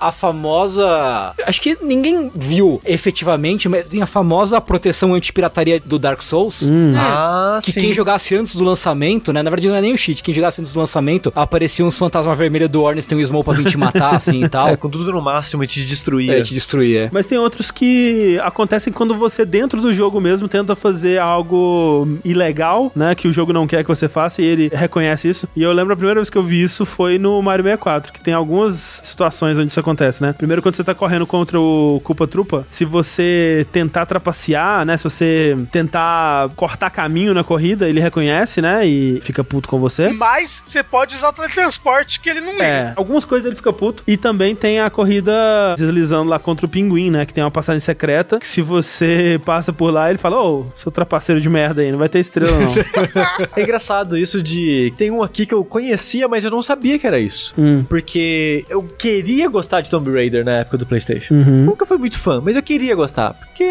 a, 0.00 0.08
a 0.08 0.12
famosa. 0.12 1.32
Acho 1.46 1.60
que 1.60 1.76
ninguém 1.82 2.30
viu 2.34 2.80
efetivamente, 2.84 3.68
mas 3.68 3.86
tem 3.86 4.02
a 4.02 4.06
famosa 4.06 4.60
proteção 4.60 5.14
anti-pirataria 5.14 5.80
do 5.84 5.98
Dark 5.98 6.22
Souls. 6.22 6.64
Ah, 6.96 7.58
Que 7.62 7.72
sim. 7.72 7.80
quem 7.80 7.94
jogasse 7.94 8.34
antes 8.34 8.56
do 8.56 8.64
lançamento, 8.64 9.32
né? 9.32 9.42
Na 9.42 9.50
verdade, 9.50 9.65
não 9.68 9.76
é 9.76 9.80
nem 9.80 9.92
o 9.92 9.98
cheat. 9.98 10.22
Quem 10.22 10.34
jogasse 10.34 10.60
antes 10.60 10.72
do 10.72 10.80
lançamento, 10.80 11.32
apareciam 11.34 11.88
uns 11.88 11.98
fantasmas 11.98 12.36
vermelhos 12.38 12.68
do 12.68 12.82
Ornstein 12.82 13.18
e 13.18 13.22
o 13.22 13.26
Smoke 13.26 13.44
pra 13.44 13.54
vir 13.54 13.66
te 13.66 13.76
matar, 13.76 14.14
assim 14.16 14.44
e 14.44 14.48
tal. 14.48 14.68
É, 14.68 14.76
com 14.76 14.88
tudo 14.88 15.12
no 15.12 15.20
máximo 15.20 15.64
e 15.64 15.66
te 15.66 15.84
destruía. 15.84 16.38
É, 16.38 16.42
te 16.42 16.54
destruir, 16.54 16.96
é. 16.96 17.10
Mas 17.12 17.26
tem 17.26 17.38
outros 17.38 17.70
que 17.70 18.38
acontecem 18.42 18.92
quando 18.92 19.14
você, 19.14 19.44
dentro 19.44 19.80
do 19.80 19.92
jogo 19.92 20.20
mesmo, 20.20 20.48
tenta 20.48 20.74
fazer 20.74 21.18
algo 21.18 22.08
ilegal, 22.24 22.90
né? 22.94 23.14
Que 23.14 23.28
o 23.28 23.32
jogo 23.32 23.52
não 23.52 23.66
quer 23.66 23.82
que 23.82 23.88
você 23.88 24.08
faça 24.08 24.42
e 24.42 24.44
ele 24.44 24.70
reconhece 24.72 25.28
isso. 25.28 25.48
E 25.56 25.62
eu 25.62 25.72
lembro 25.72 25.92
a 25.92 25.96
primeira 25.96 26.20
vez 26.20 26.30
que 26.30 26.38
eu 26.38 26.42
vi 26.42 26.62
isso 26.62 26.84
foi 26.84 27.18
no 27.18 27.40
Mario 27.42 27.64
64, 27.64 28.12
que 28.12 28.20
tem 28.20 28.34
algumas 28.34 29.00
situações 29.02 29.58
onde 29.58 29.70
isso 29.70 29.80
acontece, 29.80 30.22
né? 30.22 30.32
Primeiro, 30.32 30.62
quando 30.62 30.74
você 30.74 30.84
tá 30.84 30.94
correndo 30.94 31.26
contra 31.26 31.60
o 31.60 32.00
Culpa 32.04 32.26
Trupa, 32.26 32.66
se 32.68 32.84
você 32.84 33.66
tentar 33.72 34.06
trapacear, 34.06 34.84
né? 34.84 34.96
Se 34.96 35.04
você 35.04 35.56
tentar 35.70 36.50
cortar 36.56 36.90
caminho 36.90 37.34
na 37.34 37.44
corrida, 37.44 37.88
ele 37.88 38.00
reconhece, 38.00 38.60
né? 38.60 38.86
E 38.86 39.20
fica 39.22 39.44
puto 39.44 39.55
com 39.62 39.78
você. 39.78 40.08
Mas 40.10 40.62
você 40.64 40.82
pode 40.82 41.14
usar 41.14 41.28
o 41.28 41.32
teletransporte 41.32 42.20
que 42.20 42.28
ele 42.28 42.40
não 42.40 42.52
liga. 42.52 42.64
É, 42.64 42.92
algumas 42.96 43.24
coisas 43.24 43.46
ele 43.46 43.56
fica 43.56 43.72
puto. 43.72 44.02
E 44.06 44.16
também 44.16 44.54
tem 44.54 44.80
a 44.80 44.90
corrida 44.90 45.32
deslizando 45.76 46.28
lá 46.30 46.38
contra 46.38 46.66
o 46.66 46.68
pinguim, 46.68 47.10
né? 47.10 47.24
Que 47.24 47.32
tem 47.32 47.42
uma 47.42 47.50
passagem 47.50 47.80
secreta. 47.80 48.38
Que 48.38 48.46
se 48.46 48.60
você 48.62 49.40
passa 49.44 49.72
por 49.72 49.90
lá, 49.90 50.08
ele 50.08 50.18
fala: 50.18 50.40
Ô, 50.40 50.66
seu 50.76 50.90
trapaceiro 50.90 51.40
de 51.40 51.48
merda 51.48 51.82
aí, 51.82 51.90
não 51.90 51.98
vai 51.98 52.08
ter 52.08 52.20
estrela 52.20 52.56
não. 52.58 52.74
É 53.56 53.62
engraçado 53.62 54.16
isso 54.16 54.42
de. 54.42 54.92
Tem 54.96 55.10
um 55.10 55.22
aqui 55.22 55.46
que 55.46 55.54
eu 55.54 55.64
conhecia, 55.64 56.28
mas 56.28 56.44
eu 56.44 56.50
não 56.50 56.62
sabia 56.62 56.98
que 56.98 57.06
era 57.06 57.18
isso. 57.18 57.54
Hum. 57.56 57.84
Porque 57.88 58.64
eu 58.68 58.82
queria 58.82 59.48
gostar 59.48 59.80
de 59.80 59.90
Tomb 59.90 60.10
Raider 60.12 60.44
na 60.44 60.58
época 60.58 60.78
do 60.78 60.86
PlayStation. 60.86 61.34
Uhum. 61.34 61.64
Nunca 61.64 61.86
fui 61.86 61.98
muito 61.98 62.18
fã, 62.18 62.40
mas 62.42 62.56
eu 62.56 62.62
queria 62.62 62.94
gostar. 62.94 63.34
Porque 63.34 63.64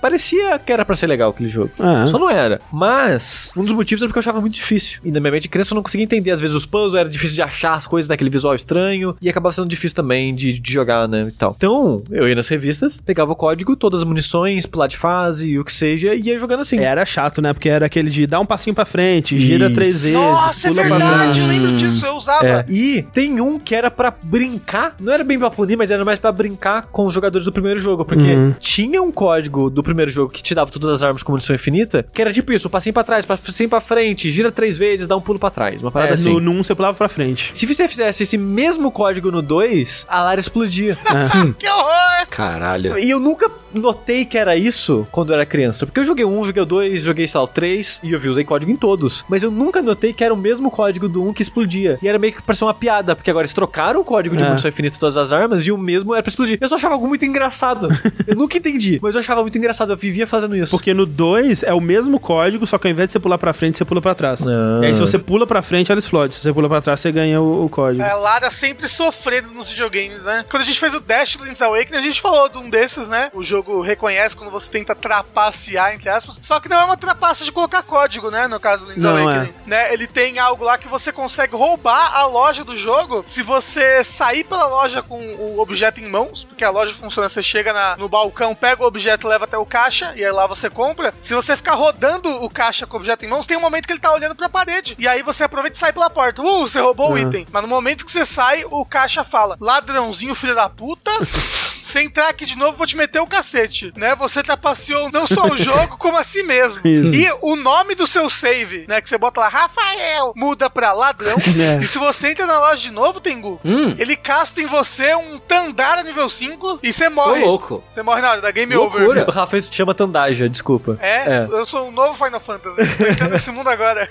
parecia 0.00 0.58
que 0.58 0.72
era 0.72 0.84
pra 0.84 0.96
ser 0.96 1.06
legal 1.06 1.30
aquele 1.30 1.48
jogo. 1.48 1.70
Ah. 1.78 2.06
Só 2.06 2.18
não 2.18 2.30
era. 2.30 2.60
Mas, 2.72 3.52
um 3.56 3.64
dos 3.64 3.72
motivos 3.72 4.02
é 4.02 4.06
porque 4.06 4.18
eu 4.18 4.22
achava 4.22 4.40
muito 4.40 4.54
difícil. 4.54 5.00
E 5.04 5.10
na 5.10 5.20
minha 5.20 5.31
mente 5.32 5.42
de 5.44 5.48
criança 5.48 5.72
eu 5.72 5.76
não 5.76 5.82
conseguia 5.82 6.04
entender. 6.04 6.30
Às 6.30 6.40
vezes 6.40 6.54
os 6.54 6.66
puzzles 6.66 6.94
era 6.94 7.08
difícil 7.08 7.34
de 7.36 7.42
achar 7.42 7.74
as 7.74 7.86
coisas 7.86 8.08
naquele 8.08 8.30
visual 8.30 8.54
estranho. 8.54 9.16
E 9.20 9.28
acabava 9.28 9.52
sendo 9.54 9.68
difícil 9.68 9.96
também 9.96 10.34
de, 10.34 10.58
de 10.58 10.72
jogar, 10.72 11.08
né? 11.08 11.26
E 11.28 11.32
tal. 11.32 11.54
Então, 11.56 12.02
eu 12.10 12.28
ia 12.28 12.34
nas 12.34 12.48
revistas, 12.48 13.00
pegava 13.00 13.32
o 13.32 13.36
código, 13.36 13.74
todas 13.76 14.00
as 14.02 14.06
munições, 14.08 14.66
pular 14.66 14.86
de 14.86 14.96
fase, 14.96 15.58
o 15.58 15.64
que 15.64 15.72
seja, 15.72 16.14
e 16.14 16.20
ia 16.22 16.38
jogando 16.38 16.60
assim. 16.60 16.78
Era 16.78 17.04
chato, 17.04 17.40
né? 17.42 17.52
Porque 17.52 17.68
era 17.68 17.86
aquele 17.86 18.10
de 18.10 18.26
dar 18.26 18.40
um 18.40 18.46
passinho 18.46 18.74
pra 18.74 18.84
frente, 18.84 19.38
gira 19.38 19.66
Isso. 19.66 19.74
três 19.74 20.02
vezes. 20.02 20.16
Nossa, 20.16 20.68
é 20.68 20.72
verdade, 20.72 21.40
eu 21.40 21.46
trás. 21.46 21.48
lembro 21.48 21.72
disso, 21.76 22.06
eu 22.06 22.16
usava. 22.16 22.46
É. 22.46 22.64
E 22.68 23.02
tem 23.12 23.40
um 23.40 23.58
que 23.58 23.74
era 23.74 23.90
pra 23.90 24.12
brincar, 24.22 24.94
não 25.00 25.12
era 25.12 25.22
bem 25.24 25.38
pra 25.38 25.50
punir, 25.50 25.76
mas 25.76 25.90
era 25.90 26.04
mais 26.04 26.18
pra 26.18 26.32
brincar 26.32 26.86
com 26.86 27.06
os 27.06 27.14
jogadores 27.14 27.44
do 27.44 27.52
primeiro 27.52 27.80
jogo, 27.80 28.04
porque 28.04 28.22
Uhum. 28.32 28.54
tinha 28.58 29.00
um 29.02 29.10
código 29.12 29.68
do 29.70 29.82
primeiro 29.82 30.10
jogo 30.10 30.32
que 30.32 30.42
te 30.42 30.54
dava 30.54 30.70
todas 30.70 30.90
as 30.90 31.02
armas 31.02 31.22
com 31.22 31.32
munição 31.32 31.54
infinita, 31.54 32.06
que 32.12 32.20
era 32.20 32.32
tipo 32.32 32.52
isso, 32.52 32.68
um 32.68 32.70
passinho 32.70 32.92
pra 32.92 33.04
trás, 33.04 33.24
passinho 33.24 33.68
pra 33.68 33.80
frente, 33.80 34.30
gira 34.30 34.50
três 34.50 34.76
vezes, 34.76 35.06
dá 35.12 35.16
um 35.16 35.20
pulo 35.20 35.38
pra 35.38 35.50
trás, 35.50 35.80
uma 35.80 35.90
parada 35.90 36.12
É, 36.12 36.14
assim. 36.14 36.32
no, 36.32 36.40
no 36.40 36.50
1 36.52 36.64
você 36.64 36.74
pulava 36.74 36.96
pra 36.96 37.08
frente. 37.08 37.50
Se 37.54 37.66
você 37.66 37.86
fizesse 37.88 38.22
esse 38.22 38.36
mesmo 38.38 38.90
código 38.90 39.30
no 39.30 39.42
2, 39.42 40.06
a 40.08 40.22
Lara 40.22 40.40
explodia. 40.40 40.96
Que 41.58 41.68
horror! 41.68 42.26
Caralho. 42.30 42.98
E 42.98 43.10
eu 43.10 43.20
nunca 43.20 43.50
notei 43.74 44.24
que 44.24 44.38
era 44.38 44.56
isso 44.56 45.06
quando 45.10 45.30
eu 45.30 45.34
era 45.34 45.44
criança. 45.46 45.86
Porque 45.86 46.00
eu 46.00 46.04
joguei 46.04 46.24
um, 46.24 46.44
joguei 46.44 46.64
dois, 46.64 47.02
joguei, 47.02 47.26
sei 47.26 47.38
lá, 47.38 47.44
o 47.44 47.48
três, 47.48 48.00
e 48.02 48.12
eu 48.12 48.18
vi, 48.20 48.28
usei 48.28 48.44
código 48.44 48.70
em 48.70 48.76
todos. 48.76 49.24
Mas 49.28 49.42
eu 49.42 49.50
nunca 49.50 49.82
notei 49.82 50.12
que 50.12 50.22
era 50.24 50.32
o 50.32 50.36
mesmo 50.36 50.70
código 50.70 51.08
do 51.08 51.22
um 51.26 51.32
que 51.32 51.42
explodia. 51.42 51.98
E 52.02 52.08
era 52.08 52.18
meio 52.18 52.32
que 52.32 52.42
parecia 52.42 52.66
uma 52.66 52.74
piada, 52.74 53.14
porque 53.14 53.30
agora 53.30 53.44
eles 53.44 53.52
trocaram 53.52 54.00
o 54.00 54.04
código 54.04 54.36
de 54.36 54.42
É. 54.42 54.46
munição 54.48 54.68
infinita 54.68 54.94
de 54.94 55.00
todas 55.00 55.16
as 55.16 55.32
armas 55.32 55.66
e 55.66 55.72
o 55.72 55.78
mesmo 55.78 56.14
era 56.14 56.22
pra 56.22 56.30
explodir. 56.30 56.58
Eu 56.60 56.68
só 56.68 56.76
achava 56.76 56.94
algo 56.94 57.06
muito 57.08 57.24
engraçado. 57.24 57.88
eu 58.26 58.34
nunca 58.36 58.56
entendi, 58.56 58.98
mas 59.02 59.14
eu 59.14 59.20
achava 59.20 59.42
muito 59.42 59.58
engraçado. 59.58 59.92
Eu 59.92 59.96
vivia 59.96 60.26
fazendo 60.26 60.56
isso. 60.56 60.70
Porque 60.70 60.94
no 60.94 61.04
2 61.04 61.62
é 61.64 61.74
o 61.74 61.80
mesmo 61.80 62.18
código, 62.18 62.66
só 62.66 62.78
que 62.78 62.86
ao 62.86 62.90
invés 62.92 63.08
de 63.08 63.12
você 63.14 63.20
pular 63.20 63.36
pra 63.38 63.52
frente, 63.52 63.76
você 63.78 63.84
pula 63.84 64.00
pra 64.00 64.14
trás. 64.14 64.46
Ah. 64.46 64.80
E 64.82 64.86
aí, 64.86 64.94
se 64.94 65.00
você 65.06 65.18
pula 65.18 65.46
pra 65.46 65.62
frente, 65.62 65.90
ela 65.92 65.98
explode. 65.98 66.34
Se 66.34 66.40
você 66.42 66.52
pula 66.52 66.68
pra 66.68 66.80
trás, 66.80 67.00
você 67.00 67.12
ganha 67.12 67.40
o, 67.40 67.64
o 67.64 67.68
código. 67.68 68.02
É, 68.02 68.14
Lara 68.14 68.50
sempre 68.50 68.88
sofrendo 68.88 69.48
nos 69.52 69.70
videogames, 69.70 70.24
né? 70.24 70.44
Quando 70.50 70.62
a 70.62 70.66
gente 70.66 70.78
fez 70.80 70.94
o 70.94 71.00
Dash 71.00 71.36
do 71.36 71.44
Link's 71.44 71.62
Awakening, 71.62 71.98
a 71.98 72.02
gente 72.02 72.20
falou 72.20 72.48
de 72.48 72.58
um 72.58 72.68
desses, 72.70 73.08
né? 73.08 73.30
O 73.34 73.42
jogo 73.42 73.80
reconhece 73.80 74.34
quando 74.36 74.50
você 74.50 74.70
tenta 74.70 74.94
trapacear, 74.94 75.94
entre 75.94 76.08
aspas. 76.08 76.38
Só 76.42 76.60
que 76.60 76.68
não 76.68 76.80
é 76.80 76.84
uma 76.84 76.96
trapaça 76.96 77.44
de 77.44 77.52
colocar 77.52 77.82
código, 77.82 78.30
né? 78.30 78.46
No 78.46 78.58
caso 78.60 78.84
do 78.84 78.88
Link's 78.90 79.02
Não, 79.04 79.16
Awakening. 79.16 79.54
Né? 79.66 79.92
Ele 79.92 80.06
tem 80.06 80.38
algo 80.38 80.64
lá 80.64 80.78
que 80.78 80.88
você 80.88 81.12
consegue 81.12 81.54
roubar 81.56 82.14
a 82.14 82.26
loja 82.26 82.64
do 82.64 82.76
jogo 82.76 83.22
se 83.26 83.42
você 83.42 84.02
sair 84.04 84.44
pela 84.44 84.66
loja 84.66 85.02
com 85.02 85.18
o 85.36 85.60
objeto 85.60 86.00
em 86.00 86.08
mãos, 86.08 86.44
porque 86.44 86.64
a 86.64 86.70
loja 86.70 86.92
funciona, 86.94 87.28
você 87.28 87.42
chega 87.42 87.72
na- 87.72 87.96
no 87.96 88.08
balcão, 88.08 88.54
pega 88.54 88.82
o 88.82 88.86
objeto, 88.86 89.28
leva 89.28 89.44
até 89.44 89.56
o 89.56 89.66
caixa, 89.66 90.12
e 90.16 90.24
aí 90.24 90.30
lá 90.32 90.46
você 90.46 90.68
compra. 90.70 91.14
Se 91.20 91.34
você 91.34 91.56
ficar 91.56 91.74
rodando 91.74 92.28
o 92.42 92.50
caixa 92.50 92.86
com 92.86 92.96
o 92.96 93.00
objeto 93.00 93.24
em 93.24 93.28
mãos, 93.28 93.46
tem 93.46 93.56
um 93.56 93.60
momento 93.60 93.86
que 93.86 93.92
ele 93.92 94.00
tá 94.00 94.12
olhando 94.12 94.34
pra 94.34 94.48
parede. 94.48 94.91
E 94.98 95.06
aí 95.08 95.22
você 95.22 95.44
aproveita 95.44 95.76
e 95.76 95.80
sai 95.80 95.92
pela 95.92 96.10
porta. 96.10 96.42
Uh, 96.42 96.60
você 96.66 96.80
roubou 96.80 97.12
o 97.12 97.18
item. 97.18 97.46
Mas 97.50 97.62
no 97.62 97.68
momento 97.68 98.04
que 98.04 98.12
você 98.12 98.24
sai, 98.26 98.64
o 98.70 98.84
caixa 98.84 99.24
fala: 99.24 99.56
ladrãozinho, 99.60 100.34
filho 100.34 100.54
da 100.54 100.68
puta. 100.68 101.10
você 101.82 102.00
entrar 102.02 102.28
aqui 102.28 102.46
de 102.46 102.56
novo, 102.56 102.76
vou 102.76 102.86
te 102.86 102.96
meter 102.96 103.18
o 103.20 103.26
cacete, 103.26 103.92
né? 103.96 104.14
Você 104.14 104.40
trapaceou 104.42 105.10
não 105.10 105.26
só 105.26 105.46
o 105.46 105.56
jogo, 105.58 105.98
como 105.98 106.16
a 106.16 106.22
si 106.24 106.42
mesmo. 106.44 106.80
Isso. 106.86 107.12
E 107.14 107.28
o 107.42 107.56
nome 107.56 107.94
do 107.96 108.06
seu 108.06 108.30
save, 108.30 108.86
né? 108.88 109.00
Que 109.00 109.08
você 109.08 109.18
bota 109.18 109.40
lá, 109.40 109.48
Rafael, 109.48 110.32
muda 110.36 110.70
pra 110.70 110.92
ladrão. 110.92 111.36
É. 111.62 111.78
E 111.78 111.86
se 111.86 111.98
você 111.98 112.30
entra 112.30 112.46
na 112.46 112.58
loja 112.58 112.80
de 112.82 112.90
novo, 112.90 113.20
Tengu, 113.20 113.60
Hum. 113.64 113.94
ele 113.98 114.16
casta 114.16 114.60
em 114.60 114.66
você 114.66 115.14
um 115.14 115.38
Tandara 115.38 116.02
nível 116.02 116.28
5 116.28 116.80
e 116.82 116.92
você 116.92 117.08
Ô, 117.08 117.10
morre. 117.10 117.40
louco. 117.44 117.84
Você 117.92 118.02
morre 118.02 118.20
na 118.22 118.30
hora 118.32 118.40
da 118.40 118.50
game 118.50 118.74
Loucura. 118.74 119.04
over. 119.04 119.28
O 119.28 119.30
Rafa 119.30 119.56
isso 119.58 119.72
chama 119.72 119.94
Tandaja, 119.94 120.48
desculpa. 120.48 120.98
É, 121.00 121.46
eu 121.50 121.66
sou 121.66 121.88
um 121.88 121.90
novo 121.90 122.14
Final 122.14 122.40
Fantasy. 122.40 122.76
Tô 122.96 123.06
entrando 123.06 123.30
nesse 123.32 123.50
mundo 123.50 123.68
agora. 123.68 124.08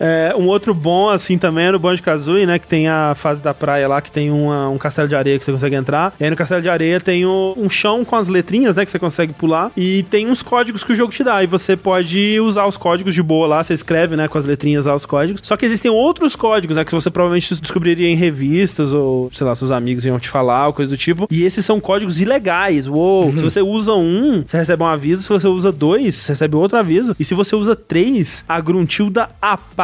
É, 0.00 0.34
um 0.36 0.46
outro 0.46 0.74
bom, 0.74 1.08
assim, 1.08 1.38
também 1.38 1.66
é 1.66 1.72
no 1.72 1.78
Banjo 1.78 2.02
Kazooie, 2.02 2.46
né? 2.46 2.58
Que 2.58 2.66
tem 2.66 2.88
a 2.88 3.14
fase 3.14 3.42
da 3.42 3.54
praia 3.54 3.88
lá, 3.88 4.00
que 4.00 4.10
tem 4.10 4.30
uma- 4.30 4.68
um 4.68 4.78
castelo 4.78 5.08
de 5.08 5.14
areia 5.14 5.38
que 5.38 5.44
você 5.44 5.52
consegue 5.52 5.74
entrar. 5.76 6.12
E 6.20 6.24
aí 6.24 6.30
no 6.30 6.36
castelo 6.36 6.60
de 6.62 6.68
areia 6.68 7.00
tem 7.00 7.24
o- 7.24 7.54
um 7.56 7.68
chão 7.70 8.04
com 8.04 8.16
as 8.16 8.28
letrinhas, 8.28 8.76
né? 8.76 8.84
Que 8.84 8.90
você 8.90 8.98
consegue 8.98 9.32
pular. 9.32 9.70
E 9.76 10.04
tem 10.10 10.28
uns 10.28 10.42
códigos 10.42 10.84
que 10.84 10.92
o 10.92 10.96
jogo 10.96 11.12
te 11.12 11.22
dá. 11.24 11.42
E 11.42 11.46
você 11.46 11.76
pode 11.76 12.38
usar 12.40 12.66
os 12.66 12.76
códigos 12.76 13.14
de 13.14 13.22
boa 13.22 13.46
lá. 13.46 13.64
Você 13.64 13.74
escreve, 13.74 14.16
né? 14.16 14.28
Com 14.28 14.38
as 14.38 14.44
letrinhas 14.44 14.84
lá 14.86 14.94
os 14.94 15.06
códigos. 15.06 15.40
Só 15.44 15.56
que 15.56 15.64
existem 15.66 15.90
outros 15.90 16.36
códigos, 16.36 16.76
né? 16.76 16.84
Que 16.84 16.92
você 16.94 17.10
provavelmente 17.10 17.54
descobriria 17.60 18.08
em 18.08 18.14
revistas 18.16 18.92
ou, 18.92 19.30
sei 19.32 19.46
lá, 19.46 19.54
seus 19.54 19.70
amigos 19.70 20.04
iam 20.04 20.18
te 20.18 20.28
falar 20.28 20.66
ou 20.68 20.72
coisa 20.72 20.90
do 20.90 20.96
tipo. 20.98 21.26
E 21.30 21.42
esses 21.44 21.64
são 21.64 21.80
códigos 21.80 22.20
ilegais. 22.20 22.86
Uou! 22.86 23.32
Se 23.36 23.42
você 23.42 23.60
usa 23.62 23.92
um, 23.94 24.42
você 24.46 24.56
recebe 24.58 24.82
um 24.82 24.86
aviso. 24.86 25.22
Se 25.22 25.28
você 25.28 25.46
usa 25.48 25.72
dois, 25.72 26.14
você 26.14 26.32
recebe 26.32 26.56
outro 26.56 26.78
aviso. 26.78 27.14
E 27.18 27.24
se 27.24 27.34
você 27.34 27.54
usa 27.56 27.74
três, 27.74 28.44
a 28.48 28.60
Gruntilda 28.60 29.28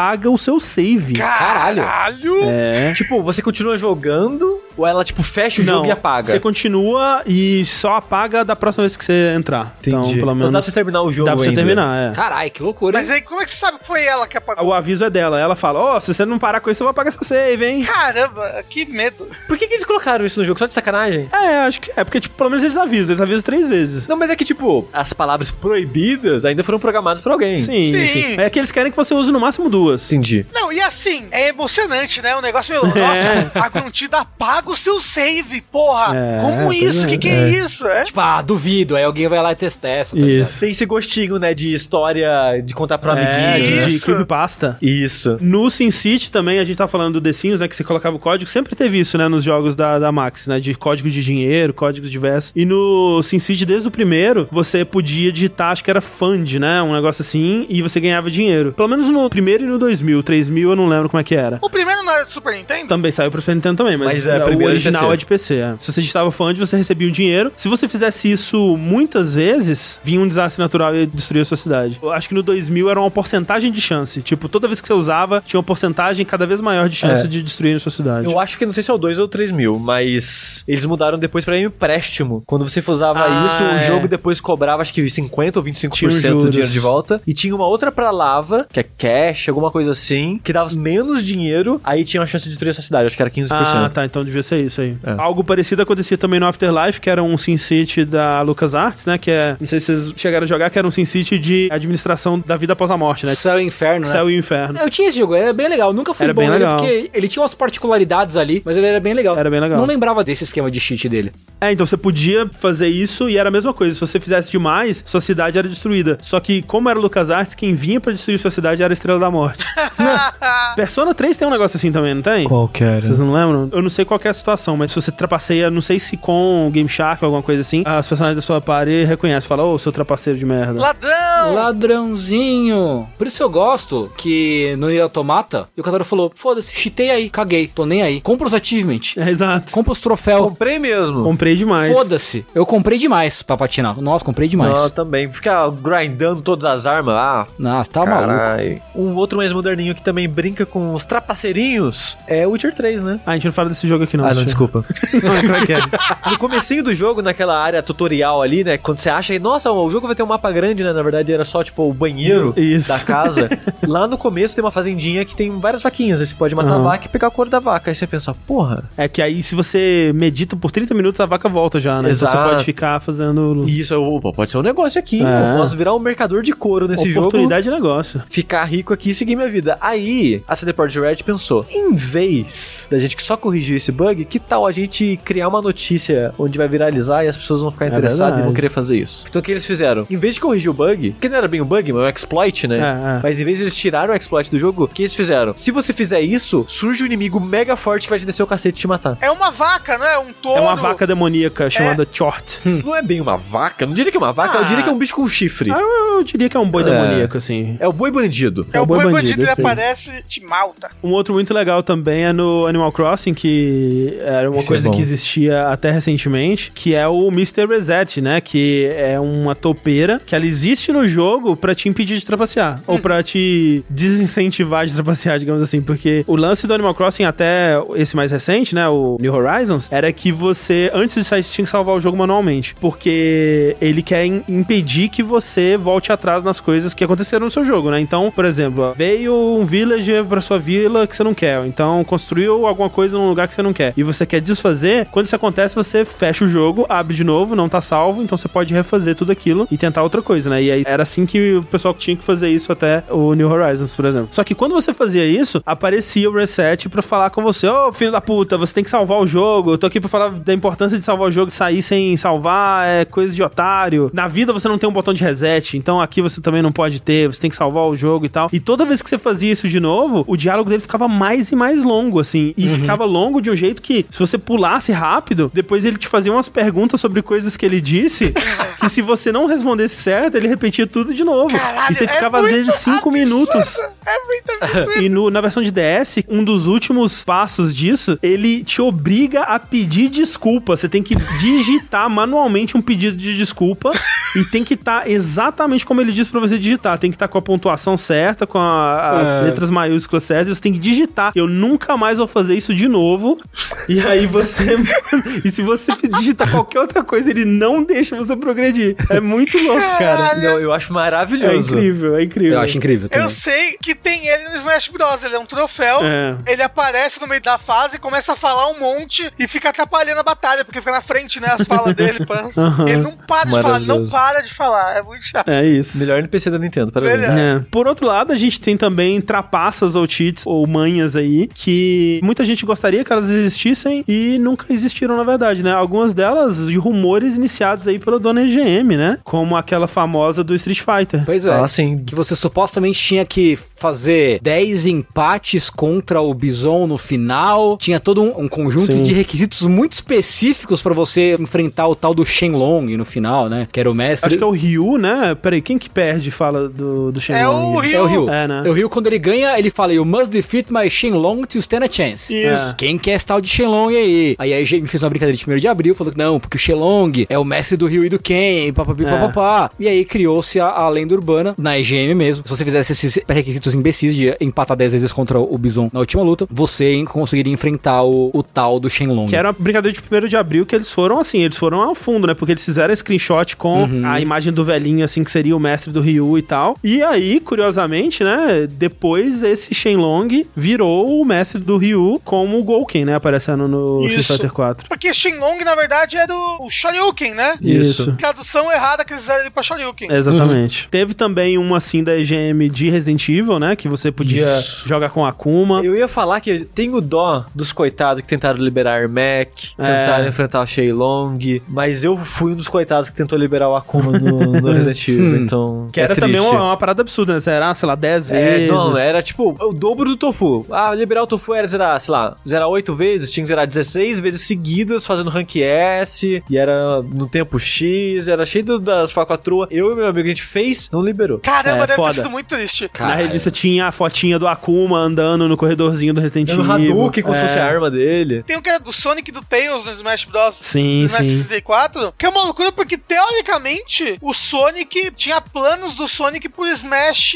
apaga 0.02 0.28
o 0.30 0.36
seu 0.36 0.58
save. 0.58 1.14
Caralho. 1.14 1.82
Caralho! 1.82 2.42
É. 2.44 2.92
Tipo, 2.94 3.22
você 3.22 3.40
continua 3.40 3.78
jogando 3.78 4.60
ou 4.76 4.86
ela, 4.86 5.04
tipo, 5.04 5.22
fecha 5.22 5.62
o 5.62 5.64
Não, 5.64 5.74
jogo 5.74 5.86
e 5.86 5.90
apaga? 5.90 6.24
Você 6.26 6.40
continua 6.40 7.22
e 7.26 7.64
só 7.66 7.96
apaga 7.96 8.44
da 8.44 8.54
próxima 8.56 8.82
vez 8.82 8.96
que 8.96 9.04
você 9.04 9.32
entrar. 9.36 9.76
Então, 9.80 10.02
Entendi. 10.02 10.18
pelo 10.18 10.26
Não 10.30 10.34
menos. 10.36 10.52
dá 10.52 10.58
pra 10.60 10.66
você 10.66 10.72
terminar 10.72 11.02
o 11.02 11.10
jogo 11.10 11.26
Dá 11.26 11.32
pra 11.32 11.42
você 11.42 11.48
ainda. 11.50 11.60
terminar, 11.60 12.10
é. 12.10 12.14
Caralho, 12.14 12.50
que 12.50 12.62
loucura. 12.62 12.98
Mas 12.98 13.10
aí, 13.10 13.22
como 13.22 13.40
é 13.40 13.44
que 13.44 13.50
você 13.50 13.56
sabe 13.56 13.78
que 13.78 13.86
foi 13.86 14.04
ela 14.04 14.26
que 14.26 14.36
apagou? 14.36 14.66
O 14.66 14.72
aviso 14.72 15.04
é 15.04 15.10
dela. 15.10 15.38
Ela 15.38 15.56
fala: 15.56 15.78
Ó, 15.78 16.00
se 16.00 16.12
você 16.12 16.24
não 16.24 16.38
parar 16.38 16.60
com 16.60 16.70
isso, 16.70 16.82
eu 16.82 16.86
vou 16.86 16.90
apagar 16.90 17.12
seu 17.12 17.24
save, 17.24 17.64
hein? 17.64 17.82
Caramba, 17.84 18.62
que 18.68 18.84
medo. 18.86 19.26
Por 19.46 19.56
que, 19.58 19.66
que 19.66 19.74
eles 19.74 19.84
colocaram 19.84 20.24
isso 20.24 20.40
no 20.40 20.46
jogo? 20.46 20.58
Só 20.58 20.66
de 20.66 20.74
sacanagem? 20.74 21.28
É, 21.32 21.58
acho 21.60 21.80
que 21.80 21.90
é. 21.96 22.04
Porque, 22.04 22.20
tipo, 22.20 22.34
pelo 22.36 22.50
menos 22.50 22.64
eles 22.64 22.76
avisam. 22.76 23.12
Eles 23.12 23.20
avisam 23.20 23.42
três 23.42 23.68
vezes. 23.68 24.06
Não, 24.06 24.16
mas 24.16 24.30
é 24.30 24.36
que, 24.36 24.44
tipo, 24.44 24.88
as 24.92 25.12
palavras 25.12 25.50
proibidas 25.50 26.44
ainda 26.44 26.62
foram 26.62 26.78
programadas 26.78 27.20
por 27.20 27.32
alguém. 27.32 27.56
Sim, 27.56 27.80
Sim. 27.80 28.06
sim. 28.06 28.40
É 28.40 28.48
que 28.50 28.58
eles 28.58 28.70
querem 28.72 28.90
que 28.90 28.96
você 28.96 29.14
use 29.14 29.30
no 29.32 29.40
máximo 29.40 29.68
duas. 29.68 30.10
Entendi. 30.12 30.46
Não, 30.52 30.72
e 30.72 30.80
assim, 30.80 31.26
é 31.30 31.48
emocionante, 31.48 32.22
né? 32.22 32.36
O 32.36 32.40
negócio 32.42 32.70
meio. 32.72 32.82
Nossa, 32.94 33.52
a 33.54 33.68
Gruntida 33.68 34.24
apaga 34.62 34.70
o 34.70 34.76
seu 34.76 35.00
save, 35.00 35.60
porra! 35.60 36.16
É, 36.16 36.40
Como 36.40 36.64
pois 36.66 36.82
isso? 36.82 37.04
é. 37.04 37.08
que 37.08 37.18
que 37.18 37.28
é, 37.28 37.50
isso? 37.50 37.86
É? 37.86 38.04
Tipo, 38.04 38.20
ah, 38.20 38.40
duvido. 38.40 38.96
Aí 38.96 39.04
alguém 39.04 39.28
vai 39.28 39.42
lá 39.42 39.52
e 39.52 39.56
testa 39.56 39.88
essa. 39.88 40.16
tá? 40.16 40.22
Isso. 40.24 40.60
Tem 40.60 40.70
esse 40.70 40.86
gostinho, 40.86 41.38
né, 41.38 41.52
de 41.54 41.72
história 41.74 42.60
de 42.64 42.74
contar 42.74 42.98
pro 42.98 43.12
É, 43.12 43.54
amiguinho. 43.54 43.68
de, 43.70 43.84
de 43.86 43.96
Isso. 43.96 44.06
creepypasta. 44.06 44.78
Isso. 44.80 45.36
No 45.40 45.70
SimCity 45.70 46.30
também, 46.30 46.58
a 46.58 46.64
gente 46.64 46.76
tá 46.76 46.86
falando 46.88 47.14
do 47.14 47.20
The 47.20 47.32
Sims, 47.32 47.60
né? 47.60 47.68
Que 47.68 47.76
você 47.76 47.84
colocava 47.84 48.16
o 48.16 48.18
código. 48.18 48.50
Sempre 48.50 48.74
teve 48.74 48.98
isso, 48.98 49.18
né? 49.18 49.28
Nos 49.28 49.44
jogos 49.44 49.74
da, 49.74 49.98
da 49.98 50.10
Max, 50.12 50.46
né? 50.46 50.60
De 50.60 50.74
código 50.74 51.10
de 51.10 51.22
dinheiro, 51.22 51.74
códigos 51.74 52.10
diversos. 52.10 52.52
E 52.54 52.64
no 52.64 53.22
SimCity, 53.22 53.66
desde 53.66 53.88
o 53.88 53.90
primeiro, 53.90 54.48
você 54.50 54.84
podia 54.84 55.32
digitar, 55.32 55.72
acho 55.72 55.84
que 55.84 55.90
era 55.90 56.00
Fund, 56.00 56.54
né? 56.54 56.82
Um 56.82 56.92
negócio 56.92 57.22
assim, 57.22 57.66
e 57.68 57.82
você 57.82 58.00
ganhava 58.00 58.30
dinheiro. 58.30 58.72
Pelo 58.72 58.88
menos 58.88 59.06
no 59.08 59.28
primeiro 59.28 59.64
e 59.64 59.66
no 59.66 59.78
2000. 59.78 60.22
3000 60.22 60.70
eu 60.70 60.76
não 60.76 60.88
lembro 60.88 61.08
como 61.08 61.20
é 61.20 61.24
que 61.24 61.34
era. 61.34 61.58
O 61.60 61.70
primeiro 61.70 62.02
não 62.02 62.12
era 62.12 62.24
do 62.24 62.30
Super 62.30 62.54
Nintendo? 62.54 62.86
Também 62.88 63.10
saiu 63.10 63.30
pro 63.30 63.40
Super 63.40 63.54
Nintendo 63.54 63.76
também, 63.76 63.96
mas, 63.96 64.24
Mas 64.24 64.26
é, 64.26 64.44
o 64.44 64.51
primeiro 64.56 64.78
de 64.78 64.86
original 64.88 65.12
é 65.12 65.16
de 65.16 65.26
PC. 65.26 65.54
é. 65.56 65.74
Se 65.78 65.92
você 65.92 66.00
digitava 66.00 66.30
Fund, 66.30 66.58
você 66.58 66.76
recebia 66.76 67.08
o 67.08 67.10
dinheiro. 67.10 67.52
Se 67.56 67.68
você 67.68 67.88
fizesse 67.88 68.30
isso 68.30 68.76
muitas 68.76 69.34
vezes, 69.34 69.98
vinha 70.04 70.20
um 70.20 70.28
desastre 70.28 70.60
natural 70.62 70.94
e 70.94 71.06
destruía 71.06 71.42
a 71.42 71.44
sua 71.44 71.56
cidade. 71.56 71.98
Eu 72.02 72.10
acho 72.12 72.28
que 72.28 72.34
no 72.34 72.42
2000 72.42 72.88
era 72.90 73.00
uma 73.00 73.10
porcentagem 73.10 73.70
de 73.72 73.80
chance. 73.80 74.22
Tipo, 74.22 74.48
toda 74.48 74.66
vez 74.68 74.80
que 74.80 74.86
você 74.86 74.92
usava, 74.92 75.42
tinha 75.44 75.58
uma 75.58 75.64
porcentagem 75.64 76.24
cada 76.24 76.46
vez 76.46 76.60
maior 76.60 76.88
de 76.88 76.96
chance 76.96 77.24
É. 77.24 77.26
de 77.26 77.42
destruir 77.42 77.76
a 77.76 77.78
sua 77.80 77.92
cidade. 77.92 78.26
Eu 78.26 78.38
acho 78.38 78.58
que 78.58 78.66
não 78.66 78.72
sei 78.72 78.82
se 78.82 78.90
é 78.90 78.94
o 78.94 78.98
2 78.98 79.18
ou 79.18 79.24
o 79.24 79.28
3 79.28 79.50
mil, 79.50 79.78
mas 79.78 80.64
eles 80.66 80.84
mudaram 80.84 81.18
depois 81.18 81.44
pra 81.44 81.58
empréstimo. 81.58 82.42
Quando 82.46 82.68
você 82.68 82.82
usava 82.86 83.24
Ah, 83.24 83.46
isso, 83.46 83.62
o 83.64 83.76
é. 83.76 83.86
jogo 83.86 84.08
depois 84.08 84.40
cobrava 84.40 84.82
acho 84.82 84.92
que 84.92 85.08
50 85.08 85.58
ou 85.58 85.64
25% 85.64 85.90
Tinha 86.20 86.36
os 86.36 86.44
do 86.44 86.50
dinheiro 86.50 86.70
de 86.72 86.78
volta. 86.80 87.20
E 87.26 87.32
tinha 87.32 87.54
uma 87.54 87.66
outra 87.66 87.90
pra 87.92 88.10
lava, 88.10 88.66
que 88.72 88.80
é 88.80 88.82
cash, 88.82 89.48
alguma 89.48 89.70
coisa 89.70 89.90
assim, 89.92 90.40
que 90.42 90.52
dava 90.52 90.72
menos 90.74 91.24
dinheiro, 91.24 91.80
aí 91.84 92.04
tinha 92.04 92.20
uma 92.20 92.26
chance 92.26 92.44
de 92.44 92.50
destruir 92.50 92.70
a 92.70 92.74
sua 92.74 92.82
cidade, 92.84 93.06
acho 93.06 93.16
que 93.16 93.22
era 93.22 93.30
15%. 93.30 93.50
Ah, 93.50 93.90
tá. 93.92 94.04
Então 94.04 94.24
devia 94.24 94.41
ser 94.42 94.60
isso 94.64 94.80
aí. 94.80 94.96
É. 95.04 95.14
Algo 95.18 95.42
parecido 95.44 95.82
acontecia 95.82 96.16
também 96.18 96.38
no 96.40 96.46
Afterlife, 96.46 97.00
que 97.00 97.08
era 97.10 97.22
um 97.22 97.36
SimCity 97.36 98.04
da 98.04 98.42
LucasArts, 98.42 99.06
né? 99.06 99.18
Que 99.18 99.30
é. 99.30 99.56
Não 99.60 99.66
sei 99.66 99.80
se 99.80 99.86
vocês 99.96 100.12
chegaram 100.16 100.44
a 100.44 100.46
jogar, 100.48 100.70
que 100.70 100.78
era 100.78 100.86
um 100.86 100.90
SimCity 100.90 101.38
de 101.38 101.68
administração 101.70 102.38
da 102.44 102.56
vida 102.56 102.72
após 102.72 102.90
a 102.90 102.96
morte, 102.96 103.26
né? 103.26 103.34
Céu 103.34 103.60
e 103.60 103.64
inferno, 103.64 104.06
né? 104.06 104.12
Céu 104.12 104.30
e 104.30 104.36
inferno. 104.36 104.78
Eu 104.78 104.90
tinha 104.90 105.08
esse 105.08 105.18
jogo, 105.18 105.34
era 105.34 105.52
bem 105.52 105.68
legal. 105.68 105.92
Nunca 105.92 106.12
fui 106.14 106.24
Era 106.24 106.34
bom 106.34 106.40
bem 106.40 106.50
nele 106.50 106.64
legal. 106.64 106.78
porque 106.78 107.10
ele 107.12 107.28
tinha 107.28 107.42
umas 107.42 107.54
particularidades 107.54 108.36
ali, 108.36 108.62
mas 108.64 108.76
ele 108.76 108.86
era 108.86 109.00
bem 109.00 109.14
legal. 109.14 109.36
Era 109.38 109.50
bem 109.50 109.60
legal. 109.60 109.78
Não 109.78 109.86
lembrava 109.86 110.22
desse 110.24 110.44
esquema 110.44 110.70
de 110.70 110.80
cheat 110.80 111.08
dele. 111.08 111.32
É, 111.60 111.70
então 111.70 111.86
você 111.86 111.96
podia 111.96 112.48
fazer 112.58 112.88
isso 112.88 113.28
e 113.30 113.36
era 113.36 113.48
a 113.48 113.52
mesma 113.52 113.72
coisa. 113.72 113.94
Se 113.94 114.00
você 114.00 114.18
fizesse 114.18 114.50
demais, 114.50 115.02
sua 115.06 115.20
cidade 115.20 115.56
era 115.56 115.68
destruída. 115.68 116.18
Só 116.20 116.40
que, 116.40 116.60
como 116.62 116.88
era 116.90 116.98
o 116.98 117.02
LucasArts, 117.02 117.54
quem 117.54 117.72
vinha 117.74 118.00
pra 118.00 118.12
destruir 118.12 118.38
sua 118.38 118.50
cidade 118.50 118.82
era 118.82 118.92
a 118.92 118.94
Estrela 118.94 119.20
da 119.20 119.30
Morte. 119.30 119.64
Persona 120.74 121.14
3 121.14 121.36
tem 121.36 121.46
um 121.46 121.50
negócio 121.50 121.76
assim 121.76 121.92
também, 121.92 122.14
não 122.14 122.22
tem? 122.22 122.48
Qual 122.48 122.66
que 122.66 122.82
era? 122.82 123.00
Vocês 123.00 123.18
não 123.18 123.32
lembram? 123.32 123.68
Eu 123.72 123.82
não 123.82 123.90
sei 123.90 124.04
qual 124.04 124.18
que 124.18 124.26
é 124.26 124.31
a 124.32 124.34
situação, 124.34 124.76
mas 124.76 124.90
se 124.90 125.00
você 125.00 125.12
trapaceia, 125.12 125.70
não 125.70 125.80
sei 125.80 125.98
se 125.98 126.16
com 126.16 126.66
o 126.66 126.70
Game 126.70 126.88
Shark 126.88 127.24
ou 127.24 127.28
alguma 127.28 127.42
coisa 127.42 127.60
assim, 127.62 127.82
as 127.86 128.06
personagens 128.08 128.36
da 128.36 128.42
sua 128.42 128.60
party 128.60 129.04
reconhecem, 129.04 129.48
falam, 129.48 129.72
ô, 129.72 129.78
seu 129.78 129.92
trapaceiro 129.92 130.38
de 130.38 130.44
merda. 130.44 130.80
Ladrão! 130.80 131.54
Ladrãozinho. 131.54 133.08
Por 133.18 133.26
isso 133.26 133.42
eu 133.42 133.48
gosto 133.50 134.10
que 134.16 134.74
no 134.78 134.88
Nier 134.88 135.02
Automata, 135.02 135.68
e 135.76 135.80
o 135.80 135.84
Kataro 135.84 136.04
falou, 136.04 136.30
foda-se, 136.34 136.74
cheatei 136.74 137.10
aí, 137.10 137.30
caguei, 137.30 137.66
tô 137.66 137.86
nem 137.86 138.02
aí. 138.02 138.20
Compra 138.20 138.46
os 138.46 138.54
achievements, 138.54 139.14
É, 139.22 139.30
exato. 139.30 139.72
compra 139.72 139.92
os 139.92 140.00
troféus. 140.00 140.42
Comprei 140.42 140.78
mesmo. 140.78 141.22
Comprei 141.22 141.54
demais. 141.56 141.92
Foda-se. 141.92 142.44
Eu 142.54 142.66
comprei 142.66 142.98
demais 142.98 143.42
pra 143.42 143.56
patinar. 143.56 144.00
Nossa, 144.00 144.24
comprei 144.24 144.48
demais. 144.48 144.78
Não, 144.78 144.90
também. 144.90 145.30
Ficar 145.30 145.70
grindando 145.70 146.42
todas 146.42 146.64
as 146.64 146.86
armas 146.86 147.14
lá. 147.14 147.46
Nossa, 147.58 147.90
tá 147.90 148.04
maluco. 148.06 148.28
Carai. 148.28 148.82
Um 148.94 149.14
outro 149.14 149.38
mais 149.38 149.52
moderninho 149.52 149.94
que 149.94 150.02
também 150.02 150.28
brinca 150.28 150.64
com 150.66 150.94
os 150.94 151.04
trapaceirinhos 151.04 152.16
é 152.26 152.46
o 152.46 152.50
Witcher 152.50 152.74
3, 152.74 153.02
né? 153.02 153.20
Ah, 153.26 153.32
a 153.32 153.34
gente 153.34 153.44
não 153.46 153.52
fala 153.52 153.68
desse 153.68 153.86
jogo 153.86 154.04
aqui 154.04 154.16
não. 154.16 154.21
Ah, 154.24 154.34
não, 154.34 154.44
desculpa. 154.44 154.84
Não, 155.12 155.40
como 155.42 155.56
é 155.56 155.66
que 155.66 155.72
é? 155.72 156.30
No 156.30 156.38
comecinho 156.38 156.82
do 156.82 156.94
jogo, 156.94 157.22
naquela 157.22 157.58
área 157.58 157.82
tutorial 157.82 158.42
ali, 158.42 158.64
né? 158.64 158.78
Quando 158.78 158.98
você 158.98 159.10
acha, 159.10 159.38
nossa, 159.38 159.70
o 159.70 159.90
jogo 159.90 160.06
vai 160.06 160.16
ter 160.16 160.22
um 160.22 160.26
mapa 160.26 160.50
grande, 160.50 160.82
né? 160.82 160.92
Na 160.92 161.02
verdade 161.02 161.32
era 161.32 161.44
só, 161.44 161.62
tipo, 161.62 161.88
o 161.88 161.92
banheiro 161.92 162.54
Isso. 162.56 162.88
da 162.88 162.98
casa. 162.98 163.48
Lá 163.86 164.06
no 164.06 164.16
começo 164.18 164.54
tem 164.54 164.64
uma 164.64 164.70
fazendinha 164.70 165.24
que 165.24 165.36
tem 165.36 165.58
várias 165.60 165.82
vaquinhas. 165.82 166.20
Aí 166.20 166.26
você 166.26 166.34
pode 166.34 166.54
matar 166.54 166.72
Aham. 166.72 166.80
a 166.80 166.82
vaca 166.82 167.06
e 167.06 167.08
pegar 167.08 167.28
a 167.28 167.30
cor 167.30 167.48
da 167.48 167.58
vaca. 167.58 167.90
Aí 167.90 167.94
você 167.94 168.06
pensa, 168.06 168.34
porra. 168.46 168.84
É 168.96 169.08
que 169.08 169.20
aí, 169.22 169.42
se 169.42 169.54
você 169.54 170.12
medita 170.14 170.56
por 170.56 170.70
30 170.70 170.94
minutos, 170.94 171.20
a 171.20 171.26
vaca 171.26 171.48
volta 171.48 171.80
já, 171.80 171.94
né? 171.94 172.10
Então 172.10 172.10
Exato. 172.10 172.36
Você 172.36 172.50
pode 172.50 172.64
ficar 172.64 173.00
fazendo 173.00 173.64
Isso, 173.68 173.94
eu, 173.94 174.20
pode 174.34 174.50
ser 174.50 174.58
um 174.58 174.62
negócio 174.62 174.98
aqui. 174.98 175.22
É. 175.22 175.52
Eu 175.54 175.58
posso 175.58 175.76
virar 175.76 175.94
um 175.94 175.98
mercador 175.98 176.42
de 176.42 176.52
couro 176.52 176.88
nesse 176.88 177.10
jogo. 177.10 177.28
oportunidade 177.28 177.64
de 177.64 177.70
negócio. 177.70 178.22
ficar 178.28 178.64
rico 178.64 178.92
aqui 178.92 179.10
e 179.10 179.14
seguir 179.14 179.36
minha 179.36 179.48
vida. 179.48 179.76
Aí, 179.80 180.42
a 180.46 180.56
CD 180.56 180.72
Projekt 180.72 181.00
Red 181.00 181.16
pensou, 181.24 181.64
em 181.70 181.94
vez 181.94 182.86
da 182.90 182.98
gente 182.98 183.16
que 183.16 183.22
só 183.22 183.36
corrigir 183.36 183.76
esse 183.76 183.90
bug, 183.90 184.11
que 184.14 184.38
tal 184.38 184.66
a 184.66 184.72
gente 184.72 185.18
criar 185.24 185.48
uma 185.48 185.60
notícia 185.62 186.32
onde 186.38 186.56
vai 186.58 186.68
viralizar 186.68 187.24
e 187.24 187.28
as 187.28 187.36
pessoas 187.36 187.60
vão 187.60 187.70
ficar 187.70 187.86
É 187.86 187.88
interessadas 187.88 188.38
e 188.40 188.42
vão 188.42 188.52
querer 188.52 188.70
fazer 188.70 188.98
isso? 188.98 189.24
Então 189.28 189.40
o 189.40 189.42
que 189.44 189.50
eles 189.50 189.66
fizeram? 189.66 190.06
Em 190.10 190.16
vez 190.16 190.34
de 190.34 190.40
corrigir 190.40 190.70
o 190.70 190.74
bug, 190.74 191.14
que 191.20 191.28
não 191.28 191.36
era 191.36 191.48
bem 191.48 191.60
um 191.60 191.64
bug, 191.64 191.92
mas 191.92 192.02
um 192.04 192.08
exploit, 192.08 192.66
né? 192.68 192.76
É, 192.78 193.18
é. 193.18 193.20
Mas 193.22 193.40
em 193.40 193.44
vez 193.44 193.58
de 193.58 193.64
eles 193.64 193.74
tiraram 193.76 194.12
o 194.14 194.16
exploit 194.16 194.50
do 194.50 194.58
jogo, 194.58 194.84
o 194.84 194.88
que 194.88 195.02
eles 195.02 195.14
fizeram? 195.14 195.54
Se 195.56 195.70
você 195.70 195.92
fizer 195.92 196.20
isso, 196.20 196.64
surge 196.68 197.02
um 197.02 197.06
inimigo 197.06 197.40
mega 197.40 197.76
forte 197.76 198.04
que 198.04 198.10
vai 198.10 198.18
te 198.18 198.26
descer 198.26 198.42
o 198.42 198.46
cacete 198.46 198.78
e 198.78 198.80
te 198.80 198.86
matar. 198.88 199.16
É 199.20 199.30
uma 199.30 199.50
vaca, 199.50 199.96
não 199.98 200.06
é? 200.06 200.18
Um 200.18 200.32
touro. 200.32 200.58
É 200.58 200.60
uma 200.62 200.76
vaca 200.76 201.06
demoníaca 201.06 201.68
chamada 201.70 202.06
Chort. 202.10 202.60
Não 202.84 202.94
é 202.96 203.02
bem 203.02 203.20
uma 203.20 203.36
vaca, 203.36 203.86
não 203.86 203.94
diria 203.94 204.10
que 204.10 204.16
é 204.16 204.20
uma 204.20 204.32
vaca, 204.32 204.56
eu 204.58 204.62
Ah. 204.62 204.64
diria 204.64 204.82
que 204.82 204.88
é 204.88 204.92
um 204.92 204.98
bicho 204.98 205.14
com 205.14 205.26
chifre. 205.26 205.70
Ah, 205.70 205.78
eu, 205.80 206.18
eu 206.18 206.24
diria 206.24 206.48
que 206.48 206.56
é 206.56 206.60
um 206.60 206.68
boi 206.68 206.82
É. 206.82 206.86
demoníaco, 206.86 207.36
assim. 207.38 207.76
É 207.80 207.86
o 207.88 207.92
boi 207.92 208.10
bandido. 208.10 208.66
É 208.72 208.80
o 208.80 208.86
boi 208.86 209.02
boi 209.02 209.12
bandido, 209.12 209.36
bandido, 209.38 209.42
ele 209.42 209.50
aparece 209.50 210.24
de 210.26 210.44
malta. 210.44 210.90
Um 211.02 211.10
outro 211.10 211.34
muito 211.34 211.52
legal 211.54 211.82
também 211.82 212.24
é 212.24 212.32
no 212.32 212.66
Animal 212.66 212.92
Crossing, 212.92 213.34
que 213.34 214.01
era 214.20 214.48
uma 214.50 214.56
Esse 214.56 214.66
é 214.66 214.68
coisa 214.68 214.88
bom. 214.88 214.94
que 214.96 215.00
existia 215.02 215.68
até 215.68 215.90
recentemente, 215.90 216.70
que 216.74 216.94
é 216.94 217.06
o 217.06 217.28
Mr. 217.28 217.66
Reset, 217.66 218.20
né? 218.20 218.40
Que 218.40 218.90
é 218.96 219.18
uma 219.20 219.54
topeira 219.54 220.20
que 220.24 220.34
ela 220.34 220.44
existe 220.46 220.92
no 220.92 221.06
jogo 221.06 221.56
pra 221.56 221.74
te 221.74 221.88
impedir 221.88 222.18
de 222.18 222.26
trapacear. 222.26 222.80
Ou 222.86 222.98
pra 222.98 223.22
te 223.22 223.84
desincentivar 223.90 224.86
de 224.86 224.92
trapacear, 224.94 225.38
digamos 225.38 225.62
assim. 225.62 225.80
Porque 225.80 226.24
o 226.26 226.36
lance 226.36 226.66
do 226.66 226.74
Animal 226.74 226.94
Crossing, 226.94 227.24
até 227.24 227.74
esse 227.96 228.14
mais 228.16 228.30
recente, 228.30 228.74
né? 228.74 228.88
O 228.88 229.16
New 229.20 229.32
Horizons, 229.34 229.88
era 229.90 230.12
que 230.12 230.30
você, 230.32 230.90
antes 230.94 231.14
de 231.16 231.24
sair, 231.24 231.42
você 231.42 231.52
tinha 231.52 231.64
que 231.64 231.70
salvar 231.70 231.94
o 231.94 232.00
jogo 232.00 232.16
manualmente. 232.16 232.74
Porque 232.80 233.76
ele 233.80 234.02
quer 234.02 234.26
im- 234.26 234.42
impedir 234.48 235.08
que 235.08 235.22
você 235.22 235.76
volte 235.76 236.12
atrás 236.12 236.42
nas 236.44 236.60
coisas 236.60 236.94
que 236.94 237.04
aconteceram 237.04 237.44
no 237.46 237.50
seu 237.50 237.64
jogo, 237.64 237.90
né? 237.90 238.00
Então, 238.00 238.30
por 238.30 238.44
exemplo, 238.44 238.92
veio 238.96 239.34
um 239.34 239.64
villager 239.64 240.24
pra 240.24 240.40
sua 240.40 240.58
vila 240.58 241.06
que 241.06 241.16
você 241.16 241.22
não 241.24 241.34
quer. 241.34 241.64
Então, 241.66 242.02
construiu 242.04 242.66
alguma 242.66 242.88
coisa 242.90 243.16
num 243.16 243.28
lugar 243.28 243.48
que 243.48 243.54
você 243.54 243.62
não 243.62 243.72
quer. 243.72 243.81
Quer 243.82 243.92
e 243.96 244.02
você 244.02 244.24
quer 244.24 244.40
desfazer, 244.40 245.06
quando 245.10 245.26
isso 245.26 245.36
acontece, 245.36 245.74
você 245.74 246.04
fecha 246.04 246.44
o 246.44 246.48
jogo, 246.48 246.86
abre 246.88 247.16
de 247.16 247.24
novo, 247.24 247.56
não 247.56 247.68
tá 247.68 247.80
salvo, 247.80 248.22
então 248.22 248.38
você 248.38 248.48
pode 248.48 248.72
refazer 248.72 249.14
tudo 249.14 249.32
aquilo 249.32 249.66
e 249.70 249.76
tentar 249.76 250.02
outra 250.02 250.22
coisa, 250.22 250.48
né? 250.48 250.62
E 250.62 250.70
aí 250.70 250.82
era 250.86 251.02
assim 251.02 251.26
que 251.26 251.56
o 251.56 251.62
pessoal 251.64 251.94
tinha 251.94 252.16
que 252.16 252.22
fazer 252.22 252.50
isso 252.50 252.70
até 252.70 253.02
o 253.10 253.34
New 253.34 253.50
Horizons, 253.50 253.94
por 253.94 254.04
exemplo. 254.04 254.28
Só 254.30 254.44
que 254.44 254.54
quando 254.54 254.72
você 254.72 254.94
fazia 254.94 255.24
isso, 255.24 255.62
aparecia 255.66 256.30
o 256.30 256.34
reset 256.34 256.88
pra 256.88 257.02
falar 257.02 257.30
com 257.30 257.42
você: 257.42 257.66
Ô 257.66 257.88
oh, 257.88 257.92
filho 257.92 258.12
da 258.12 258.20
puta, 258.20 258.56
você 258.56 258.74
tem 258.74 258.84
que 258.84 258.90
salvar 258.90 259.18
o 259.18 259.26
jogo. 259.26 259.72
Eu 259.72 259.78
tô 259.78 259.86
aqui 259.86 260.00
pra 260.00 260.08
falar 260.08 260.30
da 260.30 260.54
importância 260.54 260.98
de 260.98 261.04
salvar 261.04 261.28
o 261.28 261.30
jogo 261.30 261.48
e 261.48 261.54
sair 261.54 261.82
sem 261.82 262.16
salvar 262.16 262.86
é 262.86 263.04
coisa 263.04 263.34
de 263.34 263.42
otário. 263.42 264.10
Na 264.12 264.28
vida 264.28 264.52
você 264.52 264.68
não 264.68 264.78
tem 264.78 264.88
um 264.88 264.92
botão 264.92 265.14
de 265.14 265.22
reset, 265.22 265.76
então 265.76 266.00
aqui 266.00 266.20
você 266.22 266.40
também 266.40 266.62
não 266.62 266.72
pode 266.72 267.00
ter, 267.00 267.28
você 267.28 267.40
tem 267.40 267.50
que 267.50 267.56
salvar 267.56 267.84
o 267.84 267.94
jogo 267.94 268.26
e 268.26 268.28
tal. 268.28 268.48
E 268.52 268.60
toda 268.60 268.84
vez 268.84 269.02
que 269.02 269.08
você 269.08 269.18
fazia 269.18 269.50
isso 269.50 269.68
de 269.68 269.80
novo, 269.80 270.24
o 270.26 270.36
diálogo 270.36 270.68
dele 270.68 270.82
ficava 270.82 271.08
mais 271.08 271.50
e 271.50 271.56
mais 271.56 271.82
longo, 271.82 272.20
assim. 272.20 272.52
E 272.56 272.68
uhum. 272.68 272.74
ficava 272.74 273.04
longo 273.04 273.40
de 273.40 273.50
um 273.50 273.56
jeito 273.56 273.71
que, 273.80 274.06
se 274.10 274.18
você 274.18 274.36
pulasse 274.36 274.92
rápido, 274.92 275.50
depois 275.54 275.84
ele 275.84 275.96
te 275.96 276.08
fazia 276.08 276.32
umas 276.32 276.48
perguntas 276.48 277.00
sobre 277.00 277.22
coisas 277.22 277.56
que 277.56 277.64
ele 277.64 277.80
disse, 277.80 278.34
que 278.80 278.88
se 278.88 279.00
você 279.02 279.32
não 279.32 279.46
respondesse 279.46 279.96
certo, 279.96 280.36
ele 280.36 280.48
repetia 280.48 280.86
tudo 280.86 281.14
de 281.14 281.24
novo. 281.24 281.56
Caralho, 281.56 281.92
e 281.92 281.94
você 281.94 282.04
é 282.04 282.08
ficava, 282.08 282.38
é 282.38 282.40
às 282.40 282.50
vezes, 282.50 282.74
cinco 282.76 283.08
absurdo. 283.08 283.18
minutos. 283.18 283.78
É 284.06 284.26
muito 284.26 284.64
absurdo. 284.64 285.02
e 285.02 285.08
no, 285.08 285.30
na 285.30 285.40
versão 285.40 285.62
de 285.62 285.70
DS, 285.70 286.18
um 286.28 286.42
dos 286.44 286.66
últimos 286.66 287.24
passos 287.24 287.74
disso, 287.74 288.18
ele 288.22 288.64
te 288.64 288.80
obriga 288.80 289.42
a 289.42 289.58
pedir 289.58 290.08
desculpa. 290.08 290.76
Você 290.76 290.88
tem 290.88 291.02
que 291.02 291.14
digitar 291.40 292.08
manualmente 292.10 292.76
um 292.76 292.82
pedido 292.82 293.16
de 293.16 293.36
desculpa 293.36 293.92
e 294.36 294.44
tem 294.44 294.64
que 294.64 294.74
estar 294.74 295.02
tá 295.02 295.08
exatamente 295.08 295.84
como 295.84 296.00
ele 296.00 296.12
disse 296.12 296.30
para 296.30 296.40
você 296.40 296.58
digitar. 296.58 296.98
Tem 296.98 297.10
que 297.10 297.16
estar 297.16 297.28
tá 297.28 297.32
com 297.32 297.38
a 297.38 297.42
pontuação 297.42 297.96
certa, 297.98 298.46
com 298.46 298.58
a, 298.58 299.20
as 299.20 299.28
é. 299.28 299.40
letras 299.42 299.70
maiúsculas 299.70 300.24
certas. 300.24 300.56
Você 300.56 300.62
tem 300.62 300.72
que 300.72 300.78
digitar. 300.78 301.32
Eu 301.34 301.46
nunca 301.46 301.96
mais 301.96 302.18
vou 302.18 302.26
fazer 302.26 302.54
isso 302.54 302.74
de 302.74 302.88
novo. 302.88 303.40
E 303.88 304.00
aí 304.00 304.26
você. 304.26 304.78
e 305.44 305.50
se 305.50 305.62
você 305.62 305.92
digitar 306.16 306.50
qualquer 306.50 306.80
outra 306.80 307.02
coisa, 307.02 307.30
ele 307.30 307.44
não 307.44 307.82
deixa 307.82 308.16
você 308.16 308.34
progredir. 308.36 308.96
É 309.10 309.20
muito 309.20 309.58
louco, 309.58 309.80
cara. 309.98 310.36
Não, 310.36 310.58
eu 310.58 310.72
acho 310.72 310.92
maravilhoso. 310.92 311.52
É 311.52 311.56
incrível, 311.56 312.16
é 312.16 312.22
incrível. 312.22 312.52
Eu 312.54 312.60
acho 312.60 312.76
incrível. 312.76 313.08
Também. 313.08 313.24
Eu 313.24 313.30
sei 313.30 313.76
que 313.82 313.94
tem 313.94 314.26
ele 314.26 314.48
no 314.48 314.56
Smash 314.56 314.88
Bros. 314.88 315.24
Ele 315.24 315.34
é 315.34 315.38
um 315.38 315.46
troféu. 315.46 316.00
É. 316.02 316.36
Ele 316.46 316.62
aparece 316.62 317.20
no 317.20 317.26
meio 317.26 317.42
da 317.42 317.58
fase, 317.58 317.98
começa 317.98 318.32
a 318.32 318.36
falar 318.36 318.68
um 318.70 318.78
monte 318.78 319.30
e 319.38 319.46
fica 319.46 319.68
atrapalhando 319.68 320.20
a 320.20 320.22
batalha, 320.22 320.64
porque 320.64 320.80
fica 320.80 320.92
na 320.92 321.02
frente, 321.02 321.40
né? 321.40 321.48
As 321.48 321.66
falas 321.66 321.94
dele. 321.94 322.18
Uhum. 322.56 322.88
Ele 322.88 322.98
não 322.98 323.12
para 323.12 323.44
de 323.44 323.62
falar, 323.62 323.80
não 323.80 324.06
para 324.06 324.21
de 324.42 324.54
falar. 324.54 324.96
É 324.96 325.02
muito 325.02 325.24
chato. 325.24 325.48
É 325.48 325.66
isso. 325.66 325.98
Melhor 325.98 326.18
NPC 326.18 326.50
da 326.50 326.58
Nintendo, 326.58 326.92
parabéns. 326.92 327.24
É. 327.24 327.60
Por 327.70 327.86
outro 327.86 328.06
lado, 328.06 328.32
a 328.32 328.36
gente 328.36 328.60
tem 328.60 328.76
também 328.76 329.20
trapaças 329.20 329.94
ou 329.94 330.06
cheats 330.08 330.44
ou 330.46 330.66
manhas 330.66 331.16
aí 331.16 331.48
que 331.52 332.20
muita 332.22 332.44
gente 332.44 332.64
gostaria 332.64 333.04
que 333.04 333.12
elas 333.12 333.30
existissem 333.30 334.04
e 334.06 334.38
nunca 334.38 334.72
existiram 334.72 335.16
na 335.16 335.24
verdade, 335.24 335.62
né? 335.62 335.72
Algumas 335.72 336.12
delas 336.12 336.68
de 336.68 336.76
rumores 336.76 337.36
iniciados 337.36 337.86
aí 337.88 337.98
pela 337.98 338.18
dona 338.18 338.42
EGM, 338.42 338.96
né? 338.96 339.18
Como 339.24 339.56
aquela 339.56 339.86
famosa 339.86 340.44
do 340.44 340.54
Street 340.54 340.80
Fighter. 340.80 341.24
Pois 341.24 341.46
é. 341.46 341.52
Ah, 341.52 341.68
sim. 341.68 342.02
Que 342.04 342.14
você 342.14 342.36
supostamente 342.36 343.00
tinha 343.00 343.24
que 343.24 343.56
fazer 343.56 344.40
10 344.42 344.86
empates 344.86 345.68
contra 345.70 346.20
o 346.20 346.32
Bison 346.34 346.86
no 346.86 346.98
final. 346.98 347.76
Tinha 347.78 347.98
todo 347.98 348.22
um, 348.22 348.44
um 348.44 348.48
conjunto 348.48 348.92
sim. 348.92 349.02
de 349.02 349.12
requisitos 349.12 349.62
muito 349.62 349.92
específicos 349.92 350.82
para 350.82 350.94
você 350.94 351.36
enfrentar 351.38 351.88
o 351.88 351.94
tal 351.94 352.14
do 352.14 352.24
Shenlong 352.24 352.96
no 352.96 353.04
final, 353.04 353.48
né? 353.48 353.66
Que 353.70 353.80
era 353.80 353.90
o 353.90 353.94
mestre. 353.94 354.11
Acho 354.12 354.36
que 354.36 354.42
é 354.42 354.46
o 354.46 354.50
Ryu, 354.50 354.98
né? 354.98 355.34
Peraí, 355.34 355.60
quem 355.60 355.78
que 355.78 355.88
perde 355.88 356.30
fala 356.30 356.68
do, 356.68 357.12
do 357.12 357.20
Shenlong? 357.20 357.42
É 357.42 357.48
o 357.48 357.78
Ryu. 357.78 357.96
É 357.96 358.00
o 358.00 358.06
Ryu. 358.06 358.30
É, 358.30 358.48
né? 358.48 358.62
É 358.64 358.70
o 358.70 358.72
Ryu, 358.72 358.88
quando 358.88 359.06
ele 359.06 359.18
ganha, 359.18 359.58
ele 359.58 359.70
fala: 359.70 359.92
You 359.92 360.04
must 360.04 360.30
defeat 360.30 360.72
my 360.72 360.88
Shenlong 360.88 361.44
to 361.46 361.58
stand 361.58 361.84
a 361.84 361.90
chance. 361.90 362.34
Isso. 362.34 362.70
É. 362.70 362.74
Quem 362.76 362.98
quer 362.98 363.12
esse 363.12 363.26
tal 363.26 363.40
de 363.40 363.48
Shenlong 363.48 363.96
aí? 363.96 364.36
Aí 364.38 364.54
a 364.54 364.64
gente 364.64 364.86
fez 364.86 365.02
uma 365.02 365.10
brincadeira 365.10 365.36
de 365.36 365.50
1 365.50 365.56
de 365.56 365.68
abril, 365.68 365.94
falou 365.94 366.12
que 366.12 366.18
não, 366.18 366.38
porque 366.38 366.56
o 366.56 366.60
Shenlong 366.60 367.26
é 367.28 367.38
o 367.38 367.44
mestre 367.44 367.76
do 367.76 367.86
Ryu 367.86 368.04
e 368.04 368.08
do 368.08 368.18
Ken, 368.18 368.72
papapi, 368.72 369.04
é. 369.04 369.10
papapá. 369.10 369.70
E 369.78 369.88
aí 369.88 370.04
criou-se 370.04 370.58
a, 370.60 370.66
a, 370.66 370.88
lenda 370.88 371.14
urbana, 371.14 371.54
na 371.56 371.78
EGM 371.78 372.14
mesmo. 372.14 372.44
Se 372.44 372.50
você 372.50 372.64
fizesse 372.64 372.92
esses 372.92 373.18
requisitos 373.28 373.74
imbecis 373.74 374.14
de 374.14 374.36
empatar 374.40 374.76
10 374.76 374.92
vezes 374.92 375.12
contra 375.12 375.38
o 375.38 375.58
Bison 375.58 375.90
na 375.92 376.00
última 376.00 376.22
luta, 376.22 376.46
você 376.50 377.02
conseguiria 377.04 377.52
enfrentar 377.52 378.02
o, 378.02 378.30
o 378.32 378.42
tal 378.42 378.78
do 378.78 378.90
Shenlong. 378.90 379.28
Que 379.28 379.36
era 379.36 379.48
uma 379.48 379.56
brincadeira 379.58 379.96
de 379.96 380.00
1 380.00 380.28
de 380.28 380.36
abril 380.36 380.66
que 380.66 380.74
eles 380.74 380.90
foram 380.90 381.18
assim, 381.18 381.42
eles 381.42 381.56
foram 381.56 381.80
ao 381.80 381.94
fundo, 381.94 382.26
né? 382.26 382.34
Porque 382.34 382.52
eles 382.52 382.64
fizeram 382.64 382.94
screenshot 382.94 383.56
com 383.56 383.84
uhum. 383.84 384.01
A 384.04 384.20
imagem 384.20 384.52
do 384.52 384.64
velhinho, 384.64 385.04
assim, 385.04 385.24
que 385.24 385.30
seria 385.30 385.56
o 385.56 385.60
mestre 385.60 385.90
do 385.90 386.00
Ryu 386.00 386.38
e 386.38 386.42
tal. 386.42 386.76
E 386.82 387.02
aí, 387.02 387.40
curiosamente, 387.40 388.24
né? 388.24 388.68
Depois 388.70 389.42
esse 389.42 389.74
Shenlong 389.74 390.46
virou 390.54 391.20
o 391.20 391.24
mestre 391.24 391.60
do 391.60 391.76
Ryu 391.76 392.20
como 392.24 392.58
o 392.58 392.62
Gouken, 392.62 393.04
né? 393.04 393.14
Aparecendo 393.14 393.68
no 393.68 394.04
Street 394.06 394.26
Fighter 394.26 394.52
4. 394.52 394.88
Porque 394.88 395.12
Shenlong, 395.12 395.64
na 395.64 395.74
verdade, 395.74 396.16
é 396.16 396.26
do 396.26 396.68
Shoryuken, 396.68 397.34
né? 397.34 397.54
Isso. 397.60 398.12
Tradução 398.12 398.70
errada 398.70 399.04
que 399.04 399.12
eles 399.12 399.22
fizeram 399.22 399.50
pra 399.50 399.62
Shoryuken. 399.62 400.12
Exatamente. 400.12 400.84
Uhum. 400.84 400.90
Teve 400.90 401.14
também 401.14 401.58
uma 401.58 401.78
assim 401.78 402.02
da 402.02 402.16
EGM 402.16 402.68
de 402.68 402.90
Resident 402.90 403.28
Evil, 403.28 403.58
né? 403.58 403.76
Que 403.76 403.88
você 403.88 404.10
podia 404.10 404.58
Isso. 404.58 404.88
jogar 404.88 405.10
com 405.10 405.24
Akuma. 405.24 405.82
Eu 405.84 405.96
ia 405.96 406.08
falar 406.08 406.40
que 406.40 406.64
tenho 406.64 407.00
dó 407.00 407.44
dos 407.54 407.72
coitados 407.72 408.22
que 408.22 408.28
tentaram 408.28 408.62
liberar 408.62 409.00
Ermac, 409.00 409.72
é. 409.78 410.00
tentaram 410.04 410.28
enfrentar 410.28 410.62
o 410.62 410.66
Shenlong, 410.66 411.62
mas 411.68 412.04
eu 412.04 412.16
fui 412.16 412.52
um 412.52 412.56
dos 412.56 412.68
coitados 412.68 413.08
que 413.08 413.14
tentou 413.14 413.38
liberar 413.38 413.68
o 413.68 413.76
Akuma 413.76 413.91
no, 414.00 414.60
no 414.60 414.70
Resident 414.72 415.08
Evil, 415.08 415.36
então. 415.36 415.88
Que 415.92 416.00
era 416.00 416.12
é 416.12 416.16
também 416.16 416.40
uma, 416.40 416.52
uma, 416.52 416.76
parada 416.76 417.02
absurda, 417.02 417.34
né? 417.34 417.40
Era, 417.46 417.74
sei 417.74 417.86
lá, 417.86 417.94
10 417.94 418.30
é, 418.30 418.34
vezes. 418.34 418.68
Não, 418.68 418.96
era 418.96 419.22
tipo 419.22 419.56
o 419.60 419.72
dobro 419.72 420.08
do 420.08 420.16
Tofu. 420.16 420.66
Ah, 420.70 420.94
liberar 420.94 421.22
o 421.22 421.26
Tofu 421.26 421.54
era 421.54 421.66
zerar, 421.66 422.00
sei 422.00 422.12
lá, 422.12 422.36
zerar 422.48 422.68
8 422.68 422.94
vezes, 422.94 423.30
tinha 423.30 423.42
que 423.42 423.48
zerar 423.48 423.66
16 423.66 424.20
vezes 424.20 424.42
seguidas 424.42 425.06
fazendo 425.06 425.30
rank 425.30 425.56
S, 425.56 426.42
e 426.48 426.58
era 426.58 427.02
no 427.02 427.28
tempo 427.28 427.58
X, 427.58 428.28
era 428.28 428.46
cheio 428.46 428.78
das 428.78 429.10
falcatruas. 429.10 429.68
Eu 429.70 429.92
e 429.92 429.94
meu 429.94 430.06
amigo 430.06 430.26
a 430.26 430.30
gente 430.30 430.42
fez, 430.42 430.88
não 430.90 431.02
liberou. 431.02 431.38
Caramba, 431.38 431.84
é, 431.84 431.86
deve 431.86 431.94
foda. 431.94 432.10
ter 432.10 432.20
sido 432.20 432.30
muito 432.30 432.46
triste. 432.46 432.88
Cara, 432.88 433.10
Na 433.10 433.16
revista 433.16 433.50
tinha 433.50 433.86
a 433.86 433.92
fotinha 433.92 434.38
do 434.38 434.46
Akuma 434.46 434.98
andando 434.98 435.48
no 435.48 435.56
corredorzinho 435.56 436.14
do 436.14 436.20
Resident 436.20 436.48
Evil. 436.50 436.64
No 436.64 436.72
Hadouken, 436.72 437.22
como 437.22 437.34
se 437.34 437.42
fosse 437.42 437.58
a 437.58 437.64
arma 437.64 437.90
dele. 437.90 438.42
Tem 438.42 438.56
o 438.56 438.62
que 438.62 438.70
é 438.70 438.78
do 438.78 438.92
Sonic 438.92 439.30
e 439.30 439.32
do 439.32 439.42
Tails 439.42 439.84
no 439.84 439.90
Smash 439.90 440.24
Bros. 440.24 440.54
Sim, 440.54 441.00
no 441.00 441.06
Smash 441.06 441.26
sim. 441.26 441.36
64, 441.36 442.14
que 442.16 442.26
é 442.26 442.28
uma 442.28 442.44
loucura 442.44 442.72
porque 442.72 442.96
teoricamente 442.96 443.71
o 444.20 444.32
Sonic 444.34 445.12
tinha 445.12 445.40
planos 445.40 445.94
do 445.94 446.08
Sonic 446.08 446.48
por 446.48 446.66
Smash 446.68 447.34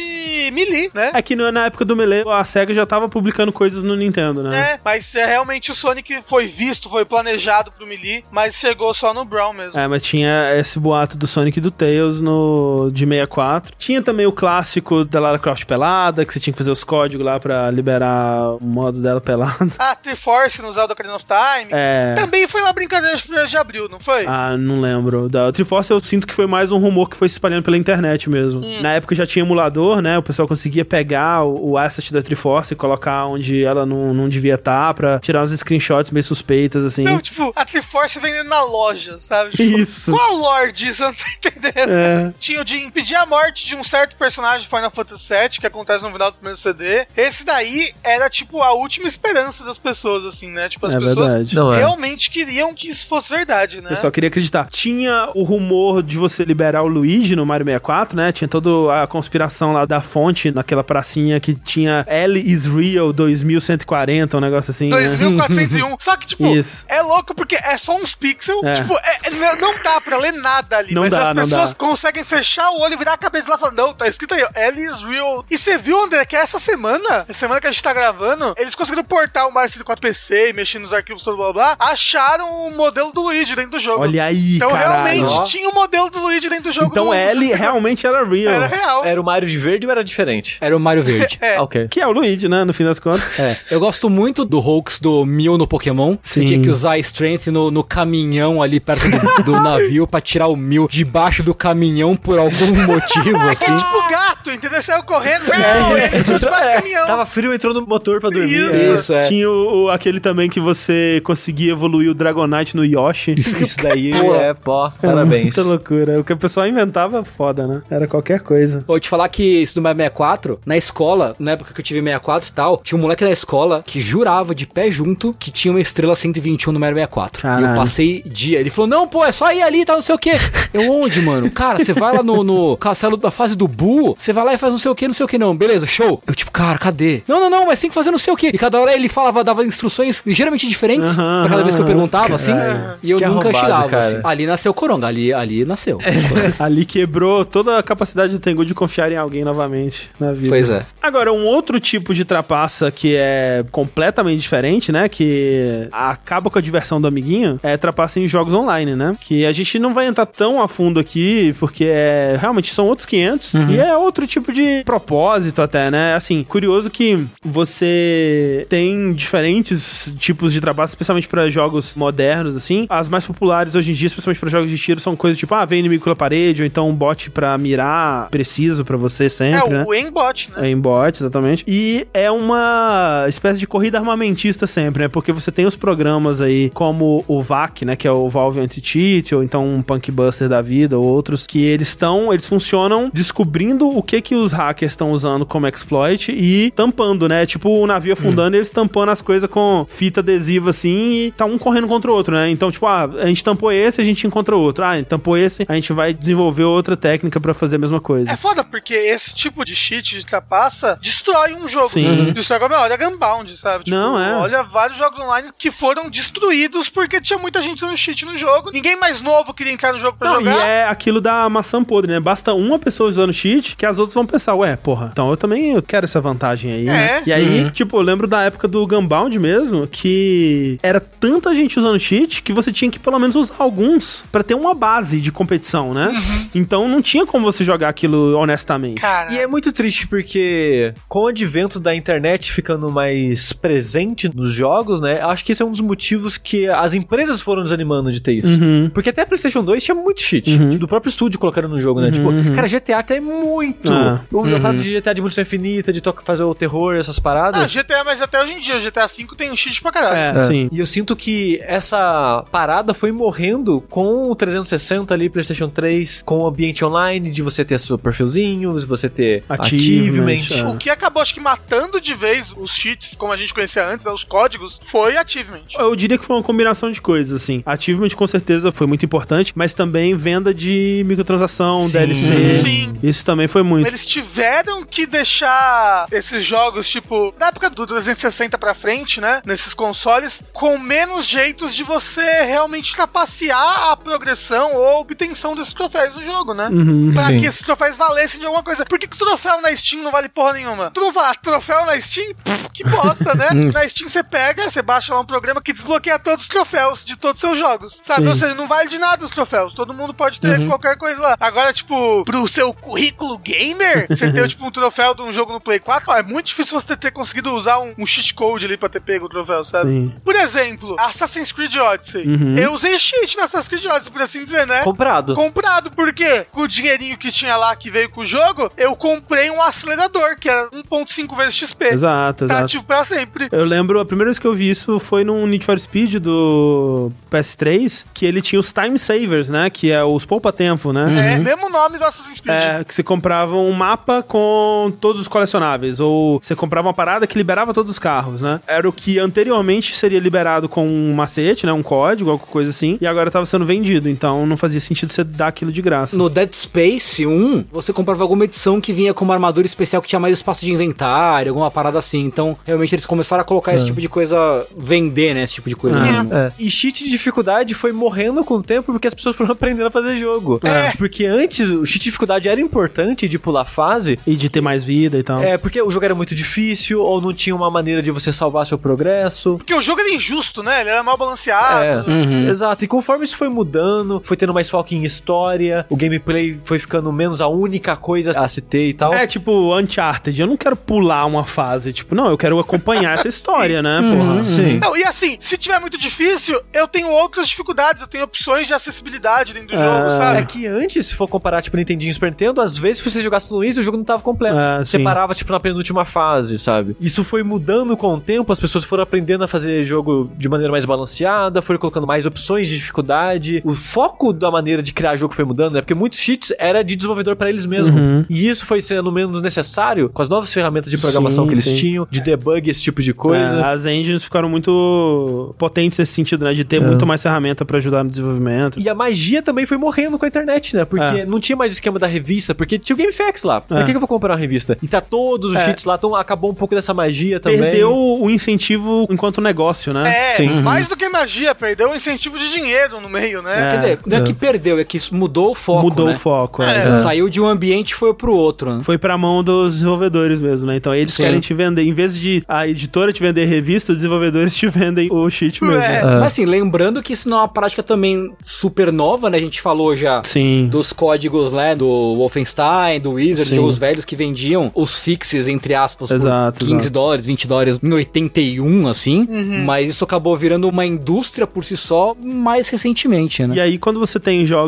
Melee, 0.53 0.91
né? 0.95 1.11
É 1.15 1.23
que 1.23 1.37
na 1.37 1.67
época 1.67 1.85
do 1.85 1.97
Melee 1.97 2.25
a 2.27 2.45
SEGA 2.45 2.75
já 2.75 2.87
tava 2.87 3.09
publicando 3.09 3.53
coisas 3.53 3.83
no 3.83 3.97
Nintendo, 3.97 4.43
né? 4.43 4.73
É, 4.73 4.81
mas 4.85 5.15
é, 5.15 5.27
realmente 5.27 5.71
o 5.71 5.75
Sonic 5.75 6.23
foi 6.27 6.47
visto, 6.47 6.89
foi 6.89 7.05
planejado 7.05 7.71
pro 7.73 7.87
Melee, 7.87 8.25
mas 8.31 8.55
chegou 8.55 8.93
só 8.95 9.13
no 9.13 9.25
Brown 9.25 9.53
mesmo. 9.53 9.79
É, 9.79 9.87
mas 9.87 10.03
tinha 10.03 10.55
esse 10.57 10.79
boato 10.79 11.17
do 11.17 11.27
Sonic 11.27 11.59
e 11.59 11.63
do 11.63 11.71
Tails 11.71 12.21
no 12.21 12.91
de 12.93 13.05
64. 13.07 13.75
Tinha 13.79 14.03
também 14.03 14.27
o 14.27 14.33
clássico 14.33 15.05
da 15.05 15.21
Lara 15.21 15.39
Croft 15.39 15.65
pelada, 15.65 16.25
que 16.25 16.33
você 16.33 16.41
tinha 16.41 16.53
que 16.53 16.59
fazer 16.59 16.71
os 16.71 16.85
códigos 16.85 17.25
lá 17.25 17.39
pra 17.39 17.71
liberar 17.71 18.57
o 18.61 18.67
modo 18.67 19.01
dela 19.01 19.21
pelada. 19.21 19.57
Ah, 19.79 19.95
Triforce 19.95 20.63
no 20.63 20.73
Zelda 20.73 20.93
Ocarina 20.93 21.15
of 21.15 21.25
Time. 21.25 21.71
É. 21.71 22.15
Também 22.17 22.49
foi 22.49 22.63
uma 22.63 22.73
brincadeira 22.73 23.17
de, 23.17 23.47
de 23.47 23.57
abril, 23.57 23.89
não 23.89 24.01
foi? 24.01 24.27
Ah, 24.27 24.57
não 24.57 24.81
lembro. 24.81 25.29
Da 25.29 25.53
Triforce 25.53 25.91
eu 25.93 26.01
sinto 26.01 26.26
que 26.27 26.35
foi 26.35 26.47
mais 26.47 26.71
um 26.71 26.79
rumor 26.79 27.09
que 27.09 27.17
foi 27.17 27.29
se 27.29 27.35
espalhando 27.35 27.63
pela 27.63 27.77
internet 27.77 28.29
mesmo. 28.29 28.61
Hum. 28.61 28.81
Na 28.81 28.93
época 28.93 29.15
já 29.15 29.27
tinha 29.27 29.45
emulador, 29.45 30.01
né? 30.01 30.19
O 30.19 30.23
pessoal 30.23 30.49
conseguia 30.49 30.85
pegar 30.85 31.45
o, 31.45 31.71
o 31.71 31.79
asset 31.79 32.13
da 32.13 32.23
Triforce 32.23 32.75
e 32.75 32.77
colocar 32.77 33.27
onde 33.27 33.65
ela 33.65 33.87
não, 33.87 34.13
não 34.13 34.29
devia 34.29 34.55
estar 34.55 34.89
tá, 34.89 34.95
pra 34.95 35.19
tirar 35.21 35.43
uns 35.43 35.59
screenshots 35.59 36.11
meio 36.11 36.25
suspeitas, 36.25 36.85
assim. 36.85 37.05
Não, 37.05 37.21
tipo, 37.21 37.53
a 37.55 37.65
Triforce 37.65 38.19
vendendo 38.19 38.49
na 38.49 38.63
loja, 38.65 39.19
sabe? 39.19 39.51
Tipo, 39.51 39.79
Isso. 39.79 40.13
Qual 40.13 40.29
a 40.29 40.33
lore 40.33 40.73
disso? 40.73 41.03
Eu 41.03 41.09
não 41.09 41.15
tô 41.15 41.25
entendendo. 41.29 41.91
É. 41.91 42.33
Tinha 42.39 42.61
o 42.61 42.65
de 42.65 42.77
impedir 42.77 43.15
a 43.15 43.27
morte 43.27 43.67
de 43.67 43.75
um 43.75 43.85
certo 43.85 44.17
personagem 44.17 44.61
de 44.61 44.69
Final 44.69 44.91
Fantasy 44.91 45.35
VII, 45.35 45.61
que 45.61 45.67
acontece 45.67 46.05
no 46.05 46.13
final 46.13 46.31
do 46.31 46.35
primeiro 46.35 46.59
CD. 46.59 47.07
Esse 47.17 47.45
daí 47.45 47.91
era, 48.03 48.29
tipo, 48.29 48.61
a 48.61 48.73
última 48.73 49.07
esperança 49.07 49.65
das 49.65 49.79
pessoas, 49.79 50.25
assim, 50.25 50.51
né? 50.51 50.69
Tipo, 50.69 50.87
as 50.87 50.95
é 50.95 50.99
pessoas 50.99 51.33
verdade. 51.33 51.59
É. 51.59 51.77
realmente 51.77 52.31
queriam 52.31 52.75
que 52.75 52.89
isso 52.89 53.07
fosse 53.07 53.31
verdade, 53.31 53.81
né? 53.81 53.91
Eu 53.91 53.97
só 53.97 54.11
queria 54.11 54.29
acreditar. 54.29 54.69
Tinha 54.71 55.31
o 55.35 55.43
rumor 55.43 56.03
de 56.03 56.16
você 56.19 56.45
liberar 56.45 56.83
o 56.83 56.87
Luigi 56.87 57.37
no 57.37 57.47
Mario 57.47 57.67
64, 57.67 58.17
né? 58.17 58.33
Tinha 58.33 58.49
toda 58.49 59.03
a 59.03 59.07
conspiração 59.07 59.73
lá 59.73 59.85
da 59.85 60.01
fonte 60.01 60.51
naquela 60.51 60.85
pracinha 60.85 61.39
que 61.41 61.55
tinha 61.55 62.05
L 62.09 62.39
is 62.41 62.67
real 62.67 63.13
2140, 63.13 64.37
um 64.37 64.41
negócio 64.41 64.71
assim. 64.71 64.89
2401. 64.89 65.91
Né? 65.91 65.97
Só 66.01 66.17
que, 66.17 66.27
tipo, 66.27 66.47
Isso. 66.47 66.85
é 66.89 67.01
louco 67.03 67.35
porque 67.35 67.57
é 67.57 67.77
só 67.77 67.97
uns 67.97 68.15
pixels. 68.15 68.63
É. 68.65 68.75
Tipo, 68.75 68.95
é, 68.99 69.57
não 69.57 69.75
dá 69.83 70.01
pra 70.01 70.17
ler 70.19 70.33
nada 70.33 70.79
ali. 70.79 70.95
Não 70.95 71.03
mas 71.03 71.11
dá, 71.11 71.31
as 71.31 71.39
pessoas 71.39 71.73
conseguem 71.73 72.25
fechar 72.25 72.69
o 72.71 72.81
olho 72.81 72.95
e 72.95 72.97
virar 72.97 73.15
a 73.15 73.19
cabeça 73.19 73.49
lá 73.49 73.57
e 73.57 73.61
falar: 73.61 73.73
Não, 73.73 73.93
tá 73.95 74.07
escrito 74.07 74.35
aí, 74.35 74.43
ó, 74.43 74.49
L 74.55 74.81
is 74.81 75.03
real. 75.03 75.45
E 75.51 75.59
você 75.59 75.79
viu, 75.79 76.03
André, 76.03 76.25
que 76.25 76.37
essa 76.37 76.59
semana, 76.59 77.27
a 77.29 77.33
semana 77.33 77.61
que 77.61 77.67
a 77.67 77.71
gente 77.71 77.83
tá 77.83 77.93
gravando, 77.93 78.55
eles 78.59 78.75
conseguiram 78.75 79.05
portar 79.05 79.49
o 79.49 79.53
Mario 79.53 79.71
64 79.71 80.01
PC 80.01 80.51
e 80.51 80.53
mexer 80.53 80.79
nos 80.79 80.93
arquivos 80.93 81.23
todo 81.23 81.37
blá 81.37 81.53
blá, 81.53 81.77
acharam 81.79 82.67
o 82.67 82.77
modelo 82.77 83.13
do 83.13 83.23
Luigi 83.23 83.55
dentro 83.55 83.73
do 83.73 83.81
jogo. 83.81 84.03
Olha 84.03 84.25
aí, 84.25 84.57
Então 84.57 84.71
caralho. 84.71 85.05
realmente 85.05 85.51
tinha 85.51 85.69
o 85.69 85.73
um 85.73 85.75
modelo 85.75 86.06
pulo 86.11 86.11
do 86.11 86.21
Luigi 86.27 86.49
dentro 86.49 86.65
do 86.65 86.73
jogo 86.73 86.89
Então 86.91 87.07
do 87.07 87.13
L 87.15 87.39
sistema. 87.41 87.57
realmente 87.57 88.07
era 88.07 88.25
real. 88.25 88.53
Era 88.55 88.67
real. 88.67 89.05
Era 89.05 89.21
o 89.21 89.25
Mario 89.25 89.49
de 89.49 89.59
verde 89.59 89.87
ou 89.87 89.93
era 89.93 90.03
diferente? 90.05 90.59
Era 90.61 90.77
o 90.77 90.81
Mario 90.81 91.03
Verde. 91.03 91.39
É. 91.47 91.57
Ah, 91.57 91.63
ok. 91.63 91.89
Que 91.89 92.01
é 92.01 92.07
o 92.07 92.13
Luigi, 92.13 92.49
né? 92.49 92.65
No 92.65 92.73
fim 92.73 92.85
das 92.85 92.99
contas. 92.99 93.39
É, 93.39 93.57
eu 93.71 93.79
gosto 93.81 94.09
muito 94.11 94.45
do 94.45 94.59
hoax 94.59 94.99
do 94.99 95.25
Mew 95.27 95.57
no 95.59 95.67
Pokémon. 95.67 96.17
Você 96.23 96.41
Sim. 96.41 96.47
tinha 96.47 96.61
que 96.61 96.69
usar 96.71 96.93
a 96.93 96.99
Strength 96.99 97.49
no, 97.49 97.71
no 97.71 97.85
caminhão 97.85 98.63
ali 98.63 98.81
perto 98.81 99.05
do, 99.09 99.43
do 99.45 99.61
navio 99.61 100.07
pra 100.07 100.21
tirar 100.21 100.49
o 100.49 100.57
Mew 100.57 100.89
debaixo 100.91 101.43
do 101.43 101.55
caminhão 101.55 102.17
por 102.17 102.39
algum 102.39 102.67
motivo, 102.87 103.37
É 103.37 103.51
assim. 103.53 103.77
tipo 103.77 104.09
gato, 104.11 104.51
entendeu? 104.51 104.83
Saiu 104.83 105.03
correndo. 105.03 105.45
Não, 105.49 105.97
ele 105.97 106.17
entrou 106.19 106.39
debaixo 106.39 106.71
do 106.71 106.75
caminhão. 106.83 107.07
Tava 107.07 107.27
frio, 107.27 107.53
entrou 107.55 107.75
no 107.75 107.87
motor 107.87 108.21
pra 108.21 108.31
dormir. 108.31 108.53
Isso. 108.53 108.87
Isso, 108.95 109.13
é. 109.13 109.29
Tinha 109.29 109.49
o, 109.51 109.85
o- 109.85 109.91
aquele 109.91 110.21
também 110.21 110.49
que 110.49 110.61
você 110.61 111.21
conseguia 111.25 111.73
evoluir 111.73 112.11
o 112.11 112.15
Dragonite 112.15 112.77
no 112.77 112.85
Yoshi. 112.85 113.35
Isso 113.37 113.77
daí 113.83 114.11
Pô. 114.11 114.35
é, 114.35 114.55
pó, 114.55 114.93
parabéns. 115.01 115.57
Muita 115.57 115.63
loucura. 115.63 115.96
O 116.21 116.25
que 116.25 116.33
o 116.33 116.37
pessoal 116.37 116.67
inventava, 116.67 117.25
foda, 117.25 117.67
né? 117.67 117.83
Era 117.91 118.07
qualquer 118.07 118.41
coisa. 118.41 118.85
Vou 118.87 118.99
te 119.01 119.09
falar 119.09 119.29
que 119.29 119.43
isso 119.63 119.75
do 119.75 119.83
Mario 119.83 119.99
64, 119.99 120.61
na 120.67 120.77
escola, 120.77 121.35
na 121.39 121.53
época 121.53 121.73
que 121.75 121.81
eu 121.81 121.85
tive 121.85 122.01
64 122.01 122.49
e 122.49 122.53
tal, 122.53 122.81
tinha 122.83 122.99
um 122.99 123.01
moleque 123.01 123.25
na 123.25 123.31
escola 123.31 123.83
que 123.87 124.01
jurava 124.01 124.55
de 124.55 124.67
pé 124.67 124.91
junto 124.91 125.35
que 125.39 125.51
tinha 125.51 125.73
uma 125.73 125.81
estrela 125.81 126.15
121 126.17 126.73
no 126.73 126.81
Mario 126.81 126.97
64. 126.97 127.41
E 127.41 127.43
Caralho. 127.43 127.67
eu 127.67 127.75
passei 127.77 128.23
dia. 128.27 128.59
Ele 128.61 128.71
falou: 128.71 128.89
Não, 128.89 129.07
pô, 129.09 129.25
é 129.25 129.33
só 129.33 129.53
ir 129.53 129.63
ali, 129.63 129.85
tá 129.85 129.95
não 129.95 130.03
sei 130.03 130.15
o 130.15 130.19
quê. 130.19 130.33
Eu, 130.73 130.93
onde, 130.93 131.21
mano? 131.23 131.51
Cara, 131.51 131.79
você 131.79 131.93
vai 131.93 132.15
lá 132.15 132.23
no, 132.23 132.43
no 132.45 132.77
castelo 132.77 133.17
da 133.17 133.31
fase 133.31 133.57
do 133.57 133.67
Buu, 133.69 134.15
você 134.19 134.33
vai 134.33 134.45
lá 134.45 134.55
e 134.55 134.59
faz 134.59 134.73
não 134.73 134.79
sei 134.79 134.91
o 134.91 134.95
que, 134.95 135.07
não 135.07 135.15
sei 135.15 135.25
o 135.25 135.29
que, 135.29 135.39
não. 135.39 135.57
Beleza, 135.57 135.87
show. 135.87 136.23
Eu, 136.27 136.35
tipo, 136.35 136.51
cara, 136.51 136.79
cadê? 136.79 137.23
Não, 137.27 137.41
não, 137.41 137.49
não, 137.51 137.67
mas 137.67 137.81
tem 137.81 137.89
que 137.89 137.95
fazer 137.95 138.11
não 138.11 138.19
sei 138.19 138.33
o 138.33 138.37
que. 138.37 138.49
E 138.49 138.59
cada 138.59 138.81
hora 138.81 138.95
ele 138.95 139.09
falava, 139.09 139.43
dava 139.45 139.65
instruções 139.65 140.23
ligeiramente 140.27 140.67
diferentes 140.69 141.19
Aham, 141.19 141.43
pra 141.43 141.51
cada 141.51 141.63
vez 141.63 141.75
que 141.75 141.81
eu 141.83 141.87
perguntava, 141.87 142.35
assim. 142.35 142.53
Caralho. 142.53 142.95
E 143.03 143.11
eu 143.11 143.19
Que 143.19 143.27
nunca 143.27 143.49
arrombado, 143.49 143.85
chegava. 143.89 143.99
assim. 143.99 144.21
Ali 144.25 144.47
nasceu 144.47 144.75
Coronga, 144.75 145.07
ali, 145.07 145.33
ali 145.33 145.65
nasceu. 145.65 145.86
Ali 146.59 146.85
quebrou 146.85 147.45
toda 147.45 147.79
a 147.79 147.83
capacidade 147.83 148.33
do 148.33 148.39
Tengu 148.39 148.65
de 148.65 148.75
confiar 148.75 149.11
em 149.13 149.17
alguém 149.17 149.45
novamente 149.45 150.11
na 150.19 150.33
vida. 150.33 150.49
pois 150.49 150.71
é. 150.71 150.85
Agora, 151.03 151.33
um 151.33 151.45
outro 151.45 151.79
tipo 151.79 152.15
de 152.15 152.25
trapaça 152.25 152.91
que 152.91 153.15
é 153.17 153.65
completamente 153.71 154.41
diferente, 154.41 154.91
né? 154.91 155.09
Que 155.09 155.89
acaba 155.93 156.51
com 156.51 156.59
a 156.59 156.63
diversão 156.63 157.01
do 157.01 157.07
amiguinho, 157.07 157.61
é 157.63 157.77
trapaça 157.77 158.19
em 158.19 158.27
jogos 158.27 158.55
online, 158.55 158.95
né? 158.95 159.17
Que 159.21 159.47
a 159.47 159.53
gente 159.53 159.79
não 159.79 159.95
vai 159.95 160.07
entrar 160.07 160.27
tão 160.27 160.61
a 160.61 160.69
fundo 160.69 160.99
aqui, 160.99 161.55
porque 161.59 161.85
é, 161.85 162.37
realmente 162.41 162.73
são 162.73 162.87
outros 162.87 163.07
500 163.07 163.55
e 163.71 163.79
é 163.79 163.97
outro 163.97 164.27
tipo 164.27 164.53
de 164.53 164.83
propósito 164.85 165.63
até, 165.63 165.91
né? 165.91 166.15
Assim, 166.15 166.43
curioso 166.43 166.91
que 166.91 167.25
você 167.45 168.67
tem 168.69 169.13
diferentes 169.13 170.13
tipos 170.19 170.53
de 170.53 170.61
trapaça, 170.61 170.93
especialmente 170.93 171.29
para 171.29 171.49
jogos 171.51 171.95
modernos, 171.95 172.57
assim. 172.57 172.87
As 172.89 173.09
mais 173.09 173.25
populares 173.25 173.75
hoje 173.75 173.91
em 173.91 173.95
dia, 173.95 174.07
especialmente 174.07 174.41
para 174.41 174.51
jogos 174.51 174.71
de 174.71 174.79
tiro, 174.79 175.01
são 175.01 175.15
coisas 175.15 175.39
tipo, 175.39 175.55
ah, 175.55 175.65
vem 175.65 175.76
inimigo 175.79 176.05
pela 176.05 176.17
parede, 176.17 176.63
ou 176.63 176.67
então 176.67 176.89
um 176.89 176.95
bot 176.95 177.31
pra 177.31 177.57
mirar 177.59 178.29
preciso 178.31 178.85
pra 178.85 178.97
você 178.97 179.25
É, 179.27 179.29
sempre, 179.29 179.71
né? 179.71 179.85
o 179.87 179.93
aimbot, 179.93 180.51
né? 180.57 180.69
É 180.69 180.71
em 180.71 180.79
bot, 180.79 181.17
exatamente. 181.23 181.65
E 181.67 182.07
é 182.15 182.31
uma 182.31 183.25
espécie 183.29 183.59
de 183.59 183.67
corrida 183.67 183.99
armamentista 183.99 184.67
sempre, 184.67 185.03
né? 185.05 185.09
Porque 185.09 185.33
você 185.33 185.51
tem 185.51 185.67
os 185.67 185.77
programas 185.77 186.41
aí 186.41 186.71
como 186.75 187.25
o 187.27 187.43
VAC, 187.43 187.85
né? 187.85 187.97
Que 187.97 188.07
é 188.07 188.13
o 188.13 188.29
Valve 188.29 188.61
Anti-Cheat, 188.61 189.35
ou 189.35 189.43
então 189.43 189.67
um 189.67 189.83
Punk 189.83 190.11
Buster 190.11 190.49
da 190.49 190.63
vida, 190.63 190.99
ou 190.99 191.05
outros, 191.05 191.47
que 191.47 191.65
eles 191.65 191.89
estão, 191.89 192.33
eles 192.33 192.47
funcionam 192.47 193.11
descobrindo 193.13 193.89
o 193.89 194.03
que 194.03 194.21
que 194.21 194.35
os 194.35 194.53
hackers 194.53 194.93
estão 194.93 195.11
usando 195.13 195.45
como 195.45 195.67
exploit 195.67 196.31
e 196.33 196.71
tampando, 196.75 197.29
né? 197.29 197.45
Tipo 197.47 197.69
o 197.71 197.87
navio 197.87 198.13
afundando 198.13 198.57
e 198.57 198.59
eles 198.59 198.71
tampando 198.71 199.11
as 199.11 199.21
coisas 199.21 199.49
com 199.51 199.85
fita 199.89 200.21
adesiva 200.21 200.71
assim 200.71 201.13
e 201.27 201.33
tá 201.33 201.45
um 201.45 201.59
correndo 201.59 201.87
contra 201.89 202.11
o 202.11 202.15
outro, 202.15 202.35
né? 202.35 202.49
Então, 202.51 202.71
tipo, 202.71 202.87
ah, 202.87 203.05
a 203.21 203.27
gente 203.27 203.43
tampou 203.45 203.71
esse, 203.73 204.01
a 204.01 204.05
gente 204.05 204.27
encontra 204.27 204.57
outro. 204.57 204.85
Ah, 204.85 205.03
tampou 205.03 205.37
esse, 205.37 205.66
a 205.69 205.75
gente 205.75 205.93
vai 205.93 206.13
desenvolver 206.13 206.65
outra 206.65 206.97
técnica 206.97 207.41
pra 207.41 207.55
fazer 207.55 207.77
a 207.77 207.79
mesma 207.79 208.01
coisa. 208.01 208.31
É 208.31 208.37
foda, 208.37 208.63
porque 208.65 208.95
esse 208.95 209.35
tipo 209.35 209.65
de 209.65 209.75
cheat, 209.75 210.19
de 210.19 210.25
trapaça, 210.27 210.99
destrói 211.01 211.55
um 211.55 211.67
jogo. 211.69 211.89
Sim. 211.89 212.33
Destrói 212.33 212.61
como 212.61 212.75
olha 212.75 212.97
Gunbound, 212.97 213.57
sabe? 213.57 213.85
Tipo, 213.85 213.97
Não, 213.97 214.19
é. 214.21 214.37
Olha 214.37 214.63
vários 214.63 214.99
jogos 214.99 215.19
online 215.19 215.49
que 215.57 215.71
foram 215.71 216.09
destruídos 216.11 216.89
porque 216.89 217.21
tinha 217.21 217.39
muita 217.39 217.61
gente 217.63 217.83
usando 217.83 217.97
cheat 217.97 218.25
no 218.25 218.37
jogo. 218.37 218.71
Ninguém 218.73 218.97
mais 218.97 219.21
novo 219.21 219.53
queria 219.55 219.73
entrar 219.73 219.93
no 219.93 219.99
jogo 219.99 220.17
pra 220.19 220.33
Não, 220.33 220.41
e 220.41 220.45
jogar. 220.45 220.67
é 220.67 220.87
aquilo 220.89 221.21
da 221.21 221.49
maçã 221.49 221.83
podre, 221.83 222.13
né? 222.13 222.21
Basta 222.21 222.53
uma 222.55 222.79
pessoa 222.79 223.09
usando 223.09 223.33
cheat 223.33 223.77
que 223.77 223.87
as 223.87 223.99
outras 223.99 224.15
vão 224.15 224.27
pensar, 224.27 224.55
ué, 224.55 224.77
porra, 224.77 225.11
então 225.13 225.31
eu 225.31 225.37
também 225.37 225.73
eu 225.73 225.83
quero 225.83 226.05
essa 226.05 226.21
vantagem 226.21 226.73
aí, 226.73 226.85
né? 226.85 227.07
É. 227.19 227.23
E 227.27 227.33
aí, 227.33 227.71
tipo, 227.71 227.97
eu 227.97 228.03
lembro 228.03 228.27
da 228.27 228.43
época 228.43 228.67
do 228.69 228.87
Gunbound 228.87 229.39
mesmo, 229.39 229.87
que 229.87 230.79
era 230.83 231.01
tanta 231.01 231.55
gente 231.55 231.79
usando 231.79 231.99
cheat 231.99 232.43
que 232.43 232.53
você 232.53 232.73
tinha 232.73 232.91
que 232.91 232.99
pelo 232.99 233.19
menos 233.19 233.35
usar 233.37 233.55
alguns 233.59 234.25
pra 234.31 234.43
ter 234.43 234.55
uma 234.55 234.75
base 234.75 235.21
de 235.21 235.31
competição, 235.33 235.46
né? 235.95 236.13
Então 236.55 236.89
não 236.89 237.01
tinha 237.03 237.27
como 237.27 237.45
você 237.51 237.65
jogar 237.65 237.89
aquilo 237.89 238.37
honestamente. 238.37 239.01
Cara, 239.01 239.33
E 239.33 239.39
é 239.39 239.47
muito 239.47 239.73
triste 239.73 240.07
porque, 240.07 240.93
com 241.09 241.21
o 241.25 241.27
advento 241.29 241.79
da 241.81 241.95
internet 241.95 242.53
ficando 242.53 242.91
mais 242.91 243.53
presente 243.53 244.31
nos 244.35 244.53
jogos, 244.53 245.01
né? 245.01 245.21
Acho 245.23 245.45
que 245.45 245.53
esse 245.53 245.63
é 245.63 245.65
um 245.65 245.71
dos 245.71 245.81
motivos 245.81 246.37
que 246.37 246.67
as 246.69 246.95
empresas 246.95 247.41
foram 247.41 247.63
desanimando 247.63 248.11
de 248.11 248.21
ter 248.21 248.33
isso. 248.35 248.49
Uhum. 248.49 248.91
Porque 248.93 249.11
até 249.11 249.23
a 249.23 249.27
PlayStation 249.27 249.63
2 249.63 249.83
tinha 249.83 249.95
muito 249.95 250.21
cheat. 250.23 250.57
Do 250.57 250.89
próprio 250.89 251.11
estúdio 251.11 251.39
colocando 251.39 251.69
no 251.69 251.79
jogo, 251.79 252.01
né? 252.01 252.11
Tipo, 252.11 252.29
cara, 252.55 252.67
GTA 252.69 253.03
tem 253.03 253.21
muito. 253.21 253.93
Ah. 253.93 254.21
O 254.33 254.47
jogo 254.47 254.73
de 254.75 254.95
GTA 255.01 255.15
de 255.15 255.21
munição 255.21 255.43
infinita, 255.43 255.93
de 255.93 256.03
fazer 256.25 256.43
o 256.45 256.55
terror, 256.55 256.97
essas 256.97 257.19
paradas. 257.19 257.63
Ah, 257.63 257.67
GTA, 257.67 258.05
mas 258.05 258.21
até 258.23 258.43
hoje 258.43 258.53
em 258.55 258.61
dia, 258.61 258.77
o 258.77 258.81
GTA 258.81 259.07
V 259.07 259.27
tem 259.37 259.51
um 259.51 259.57
cheat 259.57 259.81
pra 259.83 259.93
caralho. 259.93 260.17
É, 260.17 260.39
É. 260.39 260.47
sim. 260.47 260.69
E 260.73 260.79
eu 260.79 260.87
sinto 260.87 261.15
que 261.17 261.61
essa 261.63 262.45
parada 262.51 262.95
foi 262.95 263.13
morrendo 263.13 263.81
com 263.91 264.31
o 264.31 264.35
360 264.35 265.13
ali, 265.15 265.29
PlayStation 265.37 265.69
3, 265.69 266.23
com 266.25 266.39
o 266.39 266.47
ambiente 266.47 266.83
online, 266.85 267.31
de 267.31 267.43
você 267.43 267.63
ter 267.65 267.79
seu 267.79 267.99
perfilzinho, 267.99 268.79
de 268.79 268.87
você 268.87 269.09
ter 269.09 269.45
Achievement, 269.49 270.37
achievement. 270.39 270.71
é. 270.71 270.75
O 270.75 270.77
que 270.79 270.89
acabou, 270.89 271.23
acho 271.23 271.35
que 271.35 271.41
matando 271.41 272.01
de 272.01 272.15
vez 272.15 272.55
os 272.57 272.71
cheats, 272.75 273.15
como 273.15 273.33
a 273.33 273.37
gente 273.37 273.53
conhecia 273.53 273.87
antes, 273.87 274.07
né, 274.07 274.13
os 274.13 274.25
códigos, 274.25 274.81
foi 274.83 275.17
achievement. 275.17 275.61
Eu 275.79 275.95
diria 275.95 276.17
que 276.17 276.25
foi 276.25 276.37
uma 276.37 276.43
combinação 276.43 276.91
de 276.91 277.01
coisas, 277.01 277.43
assim. 277.43 277.63
Achievement 277.67 278.09
com 278.17 278.27
certeza 278.27 278.73
foi 278.73 278.87
muito 278.87 279.05
importante, 279.05 279.53
mas 279.55 279.75
também 279.75 280.17
venda 280.17 280.55
de 280.55 281.03
microtransação, 281.07 281.87
Sim. 281.87 281.93
DLC. 281.93 282.61
Sim. 282.63 282.95
Isso 283.03 283.25
também 283.25 283.47
foi 283.47 283.63
muito. 283.63 283.87
Eles 283.87 284.07
tiveram 284.07 284.85
que 284.85 285.07
deixar 285.07 286.07
esses 286.11 286.45
jogos, 286.45 286.89
tipo, 286.89 287.35
da 287.39 287.49
época 287.49 287.69
do 287.69 287.87
360 287.87 288.57
pra 288.57 288.73
frente, 288.75 289.21
né? 289.21 289.43
Nesses 289.45 289.75
consoles, 289.75 290.43
com 290.53 290.79
menos 290.79 291.27
jeitos 291.27 291.75
de 291.75 291.83
você 291.83 292.43
realmente 292.45 292.95
trapacear 292.95 293.91
a 293.91 293.97
progressão 293.97 294.75
ou 294.75 294.87
a 294.87 295.01
obtenção 295.27 295.55
desses 295.55 295.73
troféus 295.73 296.15
do 296.15 296.25
jogo, 296.25 296.55
né? 296.55 296.69
Uhum, 296.69 297.11
pra 297.13 297.25
sim. 297.25 297.39
que 297.39 297.47
esses 297.47 297.61
troféus 297.61 297.97
valessem 297.97 298.41
de 298.41 298.47
alguma 298.47 298.63
coisa. 298.63 298.85
Por 298.85 298.99
que, 298.99 299.07
que 299.07 299.19
troféu 299.19 299.61
na 299.61 299.75
Steam 299.75 300.03
não 300.03 300.13
vale 300.13 300.29
porra 300.29 300.55
nenhuma? 300.55 300.91
Tu 300.91 301.01
não 301.01 301.13
vai, 301.13 301.35
troféu 301.37 301.85
na 301.85 302.01
Steam? 302.01 302.35
Pff, 302.45 302.69
que 302.73 302.85
bosta, 302.85 303.35
né? 303.35 303.51
na 303.73 303.89
Steam 303.89 304.09
você 304.09 304.23
pega, 304.23 304.71
você 304.71 304.83
baixa 304.83 305.13
lá 305.13 305.21
um 305.21 305.27
programa 305.27 305.61
que 305.61 305.73
desbloqueia 305.73 306.19
todos 306.19 306.45
os 306.45 306.49
troféus 306.49 307.05
de 307.05 307.17
todos 307.17 307.43
os 307.43 307.49
seus 307.49 307.59
jogos, 307.59 308.01
sabe? 308.03 308.23
Sim. 308.23 308.29
Ou 308.29 308.37
seja, 308.37 308.55
não 308.55 308.69
vale 308.69 308.89
de 308.89 308.99
nada 308.99 309.25
os 309.25 309.31
troféus. 309.31 309.75
Todo 309.75 309.93
mundo 309.93 310.15
pode 310.15 310.41
ter 310.41 310.67
qualquer 310.67 310.97
coisa 310.97 311.21
lá. 311.21 311.37
Agora, 311.41 311.73
tipo, 311.73 312.25
pro 312.25 312.47
seu 312.49 312.73
currículo 312.73 313.39
gamer, 313.39 314.07
você 314.11 314.33
ter, 314.33 314.49
tipo, 314.49 314.65
um 314.67 314.71
troféu 314.71 315.15
de 315.15 315.23
um 315.23 315.33
jogo 315.33 315.53
no 315.53 315.61
Play 315.61 315.79
4, 315.79 316.11
ó, 316.11 316.17
é 316.17 316.23
muito 316.23 316.47
difícil 316.47 316.81
você 316.81 316.97
ter 316.97 317.11
conseguido 317.11 317.53
usar 317.53 317.79
um, 317.79 317.95
um 317.99 318.07
cheat 318.07 318.35
code 318.35 318.65
ali 318.65 318.77
pra 318.77 318.89
ter 318.89 319.01
pego 319.01 319.27
o 319.27 319.29
troféu, 319.29 319.65
sabe? 319.65 319.91
Sim. 319.91 320.15
Por 320.25 320.35
exemplo, 320.35 320.97
Assassin's 320.99 321.53
Creed 321.53 321.77
Odyssey. 321.77 322.27
Uhum. 322.27 322.57
Eu 322.57 322.73
usei 322.73 322.99
cheat 322.99 323.37
no 323.37 323.45
Assassin's 323.45 323.69
Creed 323.69 323.87
Odyssey, 323.87 324.13
por 324.13 324.23
assim 324.23 324.45
dizer, 324.45 324.67
né? 324.67 324.83
Comprado. 325.17 325.35
Comprado, 325.35 325.91
porque 325.93 326.47
com 326.53 326.63
o 326.63 326.69
dinheirinho 326.69 327.17
que 327.17 327.31
tinha 327.31 327.57
lá 327.57 327.75
que 327.75 327.91
veio 327.91 328.11
com 328.11 328.21
o 328.21 328.27
jogo, 328.27 328.71
eu 328.77 328.95
comprei 328.95 329.51
um 329.51 329.63
acelerador, 329.63 330.37
que 330.39 330.49
era 330.49 330.69
1.5 330.71 331.37
vezes 331.37 331.55
XP. 331.55 331.87
Exato, 331.87 332.47
Tá 332.47 332.55
exato. 332.55 332.65
ativo 332.65 332.85
pra 332.85 333.05
sempre. 333.05 333.49
Eu 333.51 333.65
lembro, 333.65 333.99
a 334.01 334.05
primeira 334.05 334.29
vez 334.31 334.39
que 334.39 334.47
eu 334.47 334.53
vi 334.55 334.69
isso 334.71 334.99
foi 334.99 335.25
num 335.25 335.47
Need 335.47 335.65
for 335.65 335.79
Speed 335.79 336.17
do 336.17 337.11
PS3, 337.31 338.05
que 338.13 338.27
ele 338.27 338.43
tinha 338.43 338.61
os 338.61 338.73
Time 338.73 338.99
Savers, 338.99 339.49
né? 339.49 339.71
Que 339.71 339.91
é 339.91 340.05
os 340.05 340.25
poupa-tempo, 340.25 340.93
né? 340.93 341.35
É, 341.35 341.39
mesmo 341.39 341.69
nome 341.71 341.99
do 341.99 342.05
Assassin's 342.05 342.41
Creed. 342.41 342.57
É, 342.63 342.85
que 342.85 342.95
você 342.95 343.03
comprava 343.03 343.57
um 343.57 343.73
mapa 343.73 344.23
com 344.23 344.93
todos 345.01 345.21
os 345.21 345.29
colecionáveis, 345.29 346.01
ou 346.01 346.41
você 346.43 346.55
comprava 346.55 346.89
uma 346.89 346.95
parada 346.95 347.27
que 347.27 347.37
liberava 347.39 347.73
todos 347.73 347.91
os 347.91 347.99
carros, 347.99 348.41
né? 348.41 348.61
Era 348.67 348.89
o 348.89 348.93
que 348.93 349.19
anteriormente 349.19 349.97
seria 349.97 350.21
liberado 350.21 350.69
com 350.69 350.87
um 350.87 351.15
macete, 351.15 351.65
né? 351.67 351.73
Um 351.73 351.83
código, 351.83 352.31
alguma 352.31 352.47
coisa 352.51 352.71
assim, 352.71 352.99
e 353.01 353.07
agora 353.07 353.31
tava 353.31 353.47
sendo 353.47 353.65
vendido, 353.65 354.09
então 354.09 354.47
não 354.47 354.57
fazia 354.57 354.81
sentido 354.81 355.06
você 355.13 355.25
dar 355.25 355.49
aquilo 355.49 355.73
de 355.73 355.83
graça. 355.83 356.17
No 356.17 356.29
Dead 356.29 356.53
Space 356.53 357.27
1, 357.27 357.65
você 357.71 357.93
comprava 357.93 358.23
alguma 358.23 358.45
edição 358.45 358.81
que 358.81 358.93
vinha 358.93 359.13
com 359.15 359.25
uma 359.25 359.35
armadura 359.35 359.67
especial 359.67 360.03
que 360.03 360.09
tinha 360.09 360.21
mais 360.21 360.35
espaço 360.35 360.65
de 360.65 360.73
inventário, 360.73 361.51
alguma 361.51 361.71
parada 361.71 361.99
assim. 361.99 362.25
Então, 362.25 362.57
realmente 362.65 362.95
eles 362.95 363.07
começaram 363.07 363.43
a 363.43 363.45
colocar 363.45 363.75
esse 363.75 363.85
tipo 363.85 364.01
de 364.01 364.09
coisa, 364.09 364.67
vender, 364.77 365.35
né? 365.35 365.43
Esse 365.43 365.55
tipo 365.55 365.69
de 365.69 365.77
coisa. 365.77 365.99
É. 365.99 366.53
E 366.59 366.71
cheat 366.71 367.05
de 367.05 367.11
dificuldade 367.11 367.75
foi 367.75 367.93
morrendo 367.93 368.45
com 368.45 368.55
o 368.55 368.63
tempo 368.63 368.93
porque 368.93 369.09
as 369.09 369.15
pessoas 369.15 369.37
foram 369.37 369.53
aprendendo 369.53 369.87
a 369.87 369.91
fazer 369.91 370.17
jogo. 370.17 370.61
É. 370.63 370.93
Porque 370.97 371.27
antes 371.27 371.69
o 371.71 371.85
cheat 371.85 371.99
de 371.99 372.05
dificuldade 372.05 372.49
era 372.49 372.61
importante 372.61 373.29
de 373.29 373.39
pular 373.39 373.65
fase. 373.65 374.19
E 374.27 374.37
de 374.37 374.49
ter 374.49 374.61
mais 374.61 374.85
vida 374.85 375.19
e 375.19 375.23
tal. 375.23 375.41
É, 375.41 375.57
porque 375.57 375.81
o 375.81 375.91
jogo 375.91 376.05
era 376.05 376.15
muito 376.15 376.35
difícil, 376.35 377.01
ou 377.01 377.21
não 377.21 377.33
tinha 377.33 377.55
uma 377.55 377.71
maneira 377.71 378.03
de 378.03 378.11
você 378.11 378.33
salvar 378.33 378.67
seu 378.67 378.79
progresso. 378.79 379.57
Porque 379.57 379.75
o 379.75 379.81
jogo 379.81 380.01
era 380.01 380.11
injusto, 380.11 380.63
né? 380.63 380.81
Ele 380.81 380.91
era 380.91 381.03
mal 381.03 381.17
balanceado. 381.17 382.11
É, 382.11 382.51
exato. 382.51 382.85
E 382.85 382.89
conforme 382.89 383.25
isso 383.25 383.37
foi 383.37 383.49
mudando, 383.49 384.21
foi 384.23 384.37
tendo 384.37 384.55
mais 384.55 384.69
foco 384.69 384.95
em 384.95 384.96
história, 385.05 385.85
o 385.91 385.97
gameplay 385.97 386.59
foi 386.65 386.79
ficando 386.79 387.13
menos 387.13 387.41
a 387.41 387.49
única 387.49 387.97
coisa 387.97 388.33
a 388.37 388.49
se 388.49 388.61
ter 388.61 388.89
e 388.89 388.95
tal. 388.95 389.13
É 389.13 389.27
tipo 389.27 389.77
Uncharted, 389.77 390.41
eu 390.41 390.47
não 390.47 390.57
quero 390.57 390.77
pular 390.77 391.25
uma 391.27 391.45
fase, 391.45 391.93
tipo, 391.93 392.15
não, 392.15 392.29
eu 392.31 392.39
quero 392.39 392.59
acompanhar 392.59 393.15
essa 393.15 393.29
história, 393.29 393.83
né, 393.83 394.01
porra? 394.01 394.43
Sim. 394.43 394.79
Não, 394.79 394.97
e 394.97 395.05
assim, 395.05 395.37
se 395.41 395.57
tiver 395.59 395.79
muito 395.81 395.99
difícil, 395.99 396.61
eu 396.73 396.87
tenho 396.89 397.09
outras 397.11 397.49
dificuldades, 397.49 398.03
eu 398.03 398.09
tenho 398.09 398.25
opções 398.25 398.67
de 398.67 398.75
acessibilidade 398.75 399.53
dentro 399.53 399.69
do 399.69 399.75
É. 399.75 399.79
jogo, 399.79 400.07
É 400.07 400.11
sabe? 400.11 400.47
que 400.47 400.67
antes, 400.67 401.07
se 401.07 401.15
for 401.15 401.29
comparar, 401.29 401.63
tipo, 401.63 401.77
Nintendinho 401.77 402.11
e 402.11 402.15
Super 402.15 402.31
Nintendo, 402.31 402.61
às 402.61 402.77
vezes 402.77 402.99
se 403.03 403.11
você 403.11 403.21
jogasse 403.21 403.51
no 403.51 403.63
Easy, 403.65 403.81
o 403.81 403.83
jogo 403.83 403.97
não 403.97 404.05
tava 404.05 404.23
completo. 404.23 404.57
É, 404.59 404.79
você 404.85 404.99
sim. 404.99 405.05
parava, 405.05 405.35
tipo, 405.35 405.53
na 405.53 405.61
penúltima 405.61 406.05
fase, 406.05 406.59
sabe? 406.59 406.97
Isso 407.01 407.25
foi 407.25 407.43
mudando 407.43 407.97
com 407.97 408.15
o 408.15 408.21
tempo, 408.21 408.53
as 408.53 408.61
pessoas 408.61 408.85
foram 408.85 409.03
aprendendo 409.03 409.45
a 409.45 409.49
fazer 409.49 409.83
jogo 409.85 410.31
de 410.37 410.49
maneira 410.49 410.71
mais 410.71 410.85
balanceada, 410.85 411.61
foram 411.63 411.79
colocando 411.79 412.07
mais 412.07 412.27
opções 412.27 412.69
de 412.69 412.77
dificuldade. 412.77 413.61
O 413.65 413.75
foco 413.75 414.33
da 414.33 414.51
maneira 414.51 414.83
de 414.83 414.86
criar 414.93 415.17
jogo 415.17 415.35
foi 415.35 415.45
mudando, 415.45 415.75
né? 415.75 415.81
Porque 415.81 415.95
muitos 415.95 416.19
cheats 416.19 416.53
era 416.59 416.83
de 416.83 416.95
desenvolvedor 416.97 417.37
pra 417.37 417.49
eles 417.49 417.67
mesmos. 417.67 417.95
Uhum. 417.95 418.25
E 418.29 418.49
isso 418.49 418.65
foi 418.67 418.81
sendo 418.81 419.11
menos 419.13 419.43
necessário 419.43 420.09
com 420.09 420.23
as 420.23 420.29
novas 420.29 420.53
ferramentas 420.53 420.91
de 420.91 420.99
programação 420.99 421.45
Sim, 421.45 421.49
que 421.49 421.55
eles 421.55 421.65
sim. 421.65 421.75
tinham, 421.75 422.07
de 422.11 422.21
debug, 422.21 422.69
esse 422.71 422.83
tipo 422.83 423.03
de 423.03 423.13
coisa. 423.15 423.59
É, 423.59 423.65
as 423.65 423.87
engines 423.87 424.25
ficaram 424.25 424.49
muito 424.49 425.55
potentes 425.59 425.99
nesse 425.99 426.13
sentido, 426.13 426.45
né? 426.45 426.55
De 426.55 426.65
ter 426.65 426.81
muito 426.81 427.07
mais 427.07 427.23
ferramenta 427.23 427.65
pra 427.65 427.79
ajudar 427.79 428.05
no 428.05 428.11
desenvolvimento. 428.11 428.79
E 428.81 428.89
a 428.89 428.95
magia 428.95 429.43
também 429.43 429.67
foi 429.67 429.77
morrendo 429.77 430.19
com 430.19 430.25
a 430.25 430.29
internet, 430.29 430.77
né? 430.77 430.85
Porque 430.85 431.21
É. 431.21 431.27
não 431.27 431.41
tinha 431.41 431.57
mais 431.57 431.73
o 431.73 431.75
esquema 431.75 431.99
da 431.99 432.07
revista, 432.07 432.55
porque 432.55 432.79
tinha 432.79 432.95
o 432.95 432.99
GameFAQs 432.99 433.45
lá. 433.45 433.61
Pra 433.61 433.81
É. 433.81 433.85
que 433.85 433.91
que 433.91 433.97
eu 433.97 434.01
vou 434.01 434.09
comprar 434.09 434.35
uma 434.35 434.41
revista? 434.41 434.77
E 434.83 434.89
tá 434.89 435.01
todos 435.01 435.53
os 435.53 435.57
É. 435.59 435.65
cheats 435.65 435.85
lá, 435.85 435.95
então 435.97 436.15
acabou 436.15 436.51
um 436.51 436.55
pouco 436.55 436.75
dessa 436.75 436.93
magia 436.95 437.41
também. 437.41 437.59
Perdeu 437.61 437.95
o 437.97 438.31
incentivo 438.31 439.07
enquanto 439.11 439.41
negócio, 439.41 439.93
né? 439.93 440.09
É, 440.09 440.31
Sim. 440.33 440.61
mais 440.63 440.89
do 440.89 440.97
que 440.97 441.09
magia, 441.09 441.55
perdeu 441.55 441.91
o 441.91 441.95
incentivo 441.95 442.39
de 442.39 442.53
dinheiro 442.53 443.01
no 443.01 443.09
meio, 443.09 443.43
né? 443.43 443.53
É. 443.57 443.71
Quer 443.71 443.77
dizer, 443.77 443.99
não 444.07 444.17
é 444.19 444.21
que 444.23 444.35
perdeu, 444.35 444.76
é 444.81 444.85
que 444.85 444.97
isso 444.97 445.15
mudou 445.15 445.51
o 445.51 445.55
foco, 445.55 445.83
Mudou 445.85 446.07
né? 446.07 446.15
o 446.15 446.19
foco. 446.19 446.63
é. 446.63 446.89
É. 446.89 446.93
Saiu 446.95 447.29
de 447.29 447.41
um 447.41 447.47
ambiente 447.47 447.91
e 447.91 447.95
foi 447.95 448.13
pro 448.15 448.35
outro, 448.35 448.75
né? 448.75 448.83
Foi 448.83 448.99
pra 448.99 449.17
mão 449.19 449.43
dos 449.43 449.75
desenvolvedores 449.75 450.41
mesmo, 450.41 450.67
né? 450.67 450.77
Então 450.77 450.95
eles 450.95 451.13
Sim. 451.15 451.25
querem 451.25 451.41
te 451.41 451.53
vender. 451.55 451.83
Em 451.83 451.93
vez 451.93 452.17
de 452.17 452.43
a 452.49 452.67
editora 452.69 453.13
te 453.13 453.21
vender 453.21 453.45
revista, 453.47 453.93
os 453.93 453.99
desenvolvedores 453.99 454.55
te 454.57 454.69
vendem 454.69 455.09
o 455.11 455.29
cheat 455.31 455.63
mesmo. 455.63 455.83
É. 455.83 456.03
Mas 456.03 456.27
assim, 456.33 456.45
lembrando 456.45 457.03
que 457.03 457.13
isso 457.13 457.29
não 457.29 457.39
é 457.39 457.41
uma 457.41 457.49
prática 457.49 457.83
também 457.83 458.33
super 458.43 458.93
nova, 458.93 459.29
né? 459.31 459.39
A 459.39 459.41
gente 459.41 459.61
falou 459.61 459.97
já 459.97 460.23
Sim. 460.25 460.69
dos 460.71 460.93
códigos, 460.93 461.53
né? 461.53 461.75
Do 461.75 461.87
Wolfenstein, 462.17 463.01
do 463.01 463.13
Wizard, 463.13 463.49
Sim. 463.49 463.57
jogos 463.57 463.79
velhos 463.79 464.05
que 464.05 464.17
vendiam 464.17 464.71
os 464.75 464.99
fixes, 464.99 465.49
entre 465.49 465.75
aspas, 465.75 466.11
Exato, 466.11 466.59
por 466.59 466.65
15 466.67 466.75
exato. 466.81 466.91
dólares, 466.93 467.27
20 467.27 467.47
dólares 467.47 467.81
em 467.83 467.93
81, 467.93 468.89
assim. 468.89 469.27
Uhum. 469.29 469.65
Mas 469.65 469.89
isso 469.91 470.05
acabou 470.05 470.37
virando 470.37 470.69
uma 470.69 470.85
indústria 470.85 471.47
por 471.47 471.65
si 471.65 471.77
só 471.77 472.15
mais 472.23 472.69
recentemente, 472.69 473.47
né? 473.47 473.57
E 473.57 473.61
aí, 473.61 473.79
quando 473.79 473.99
você 474.01 474.19
tem 474.19 474.45
jogos 474.45 474.66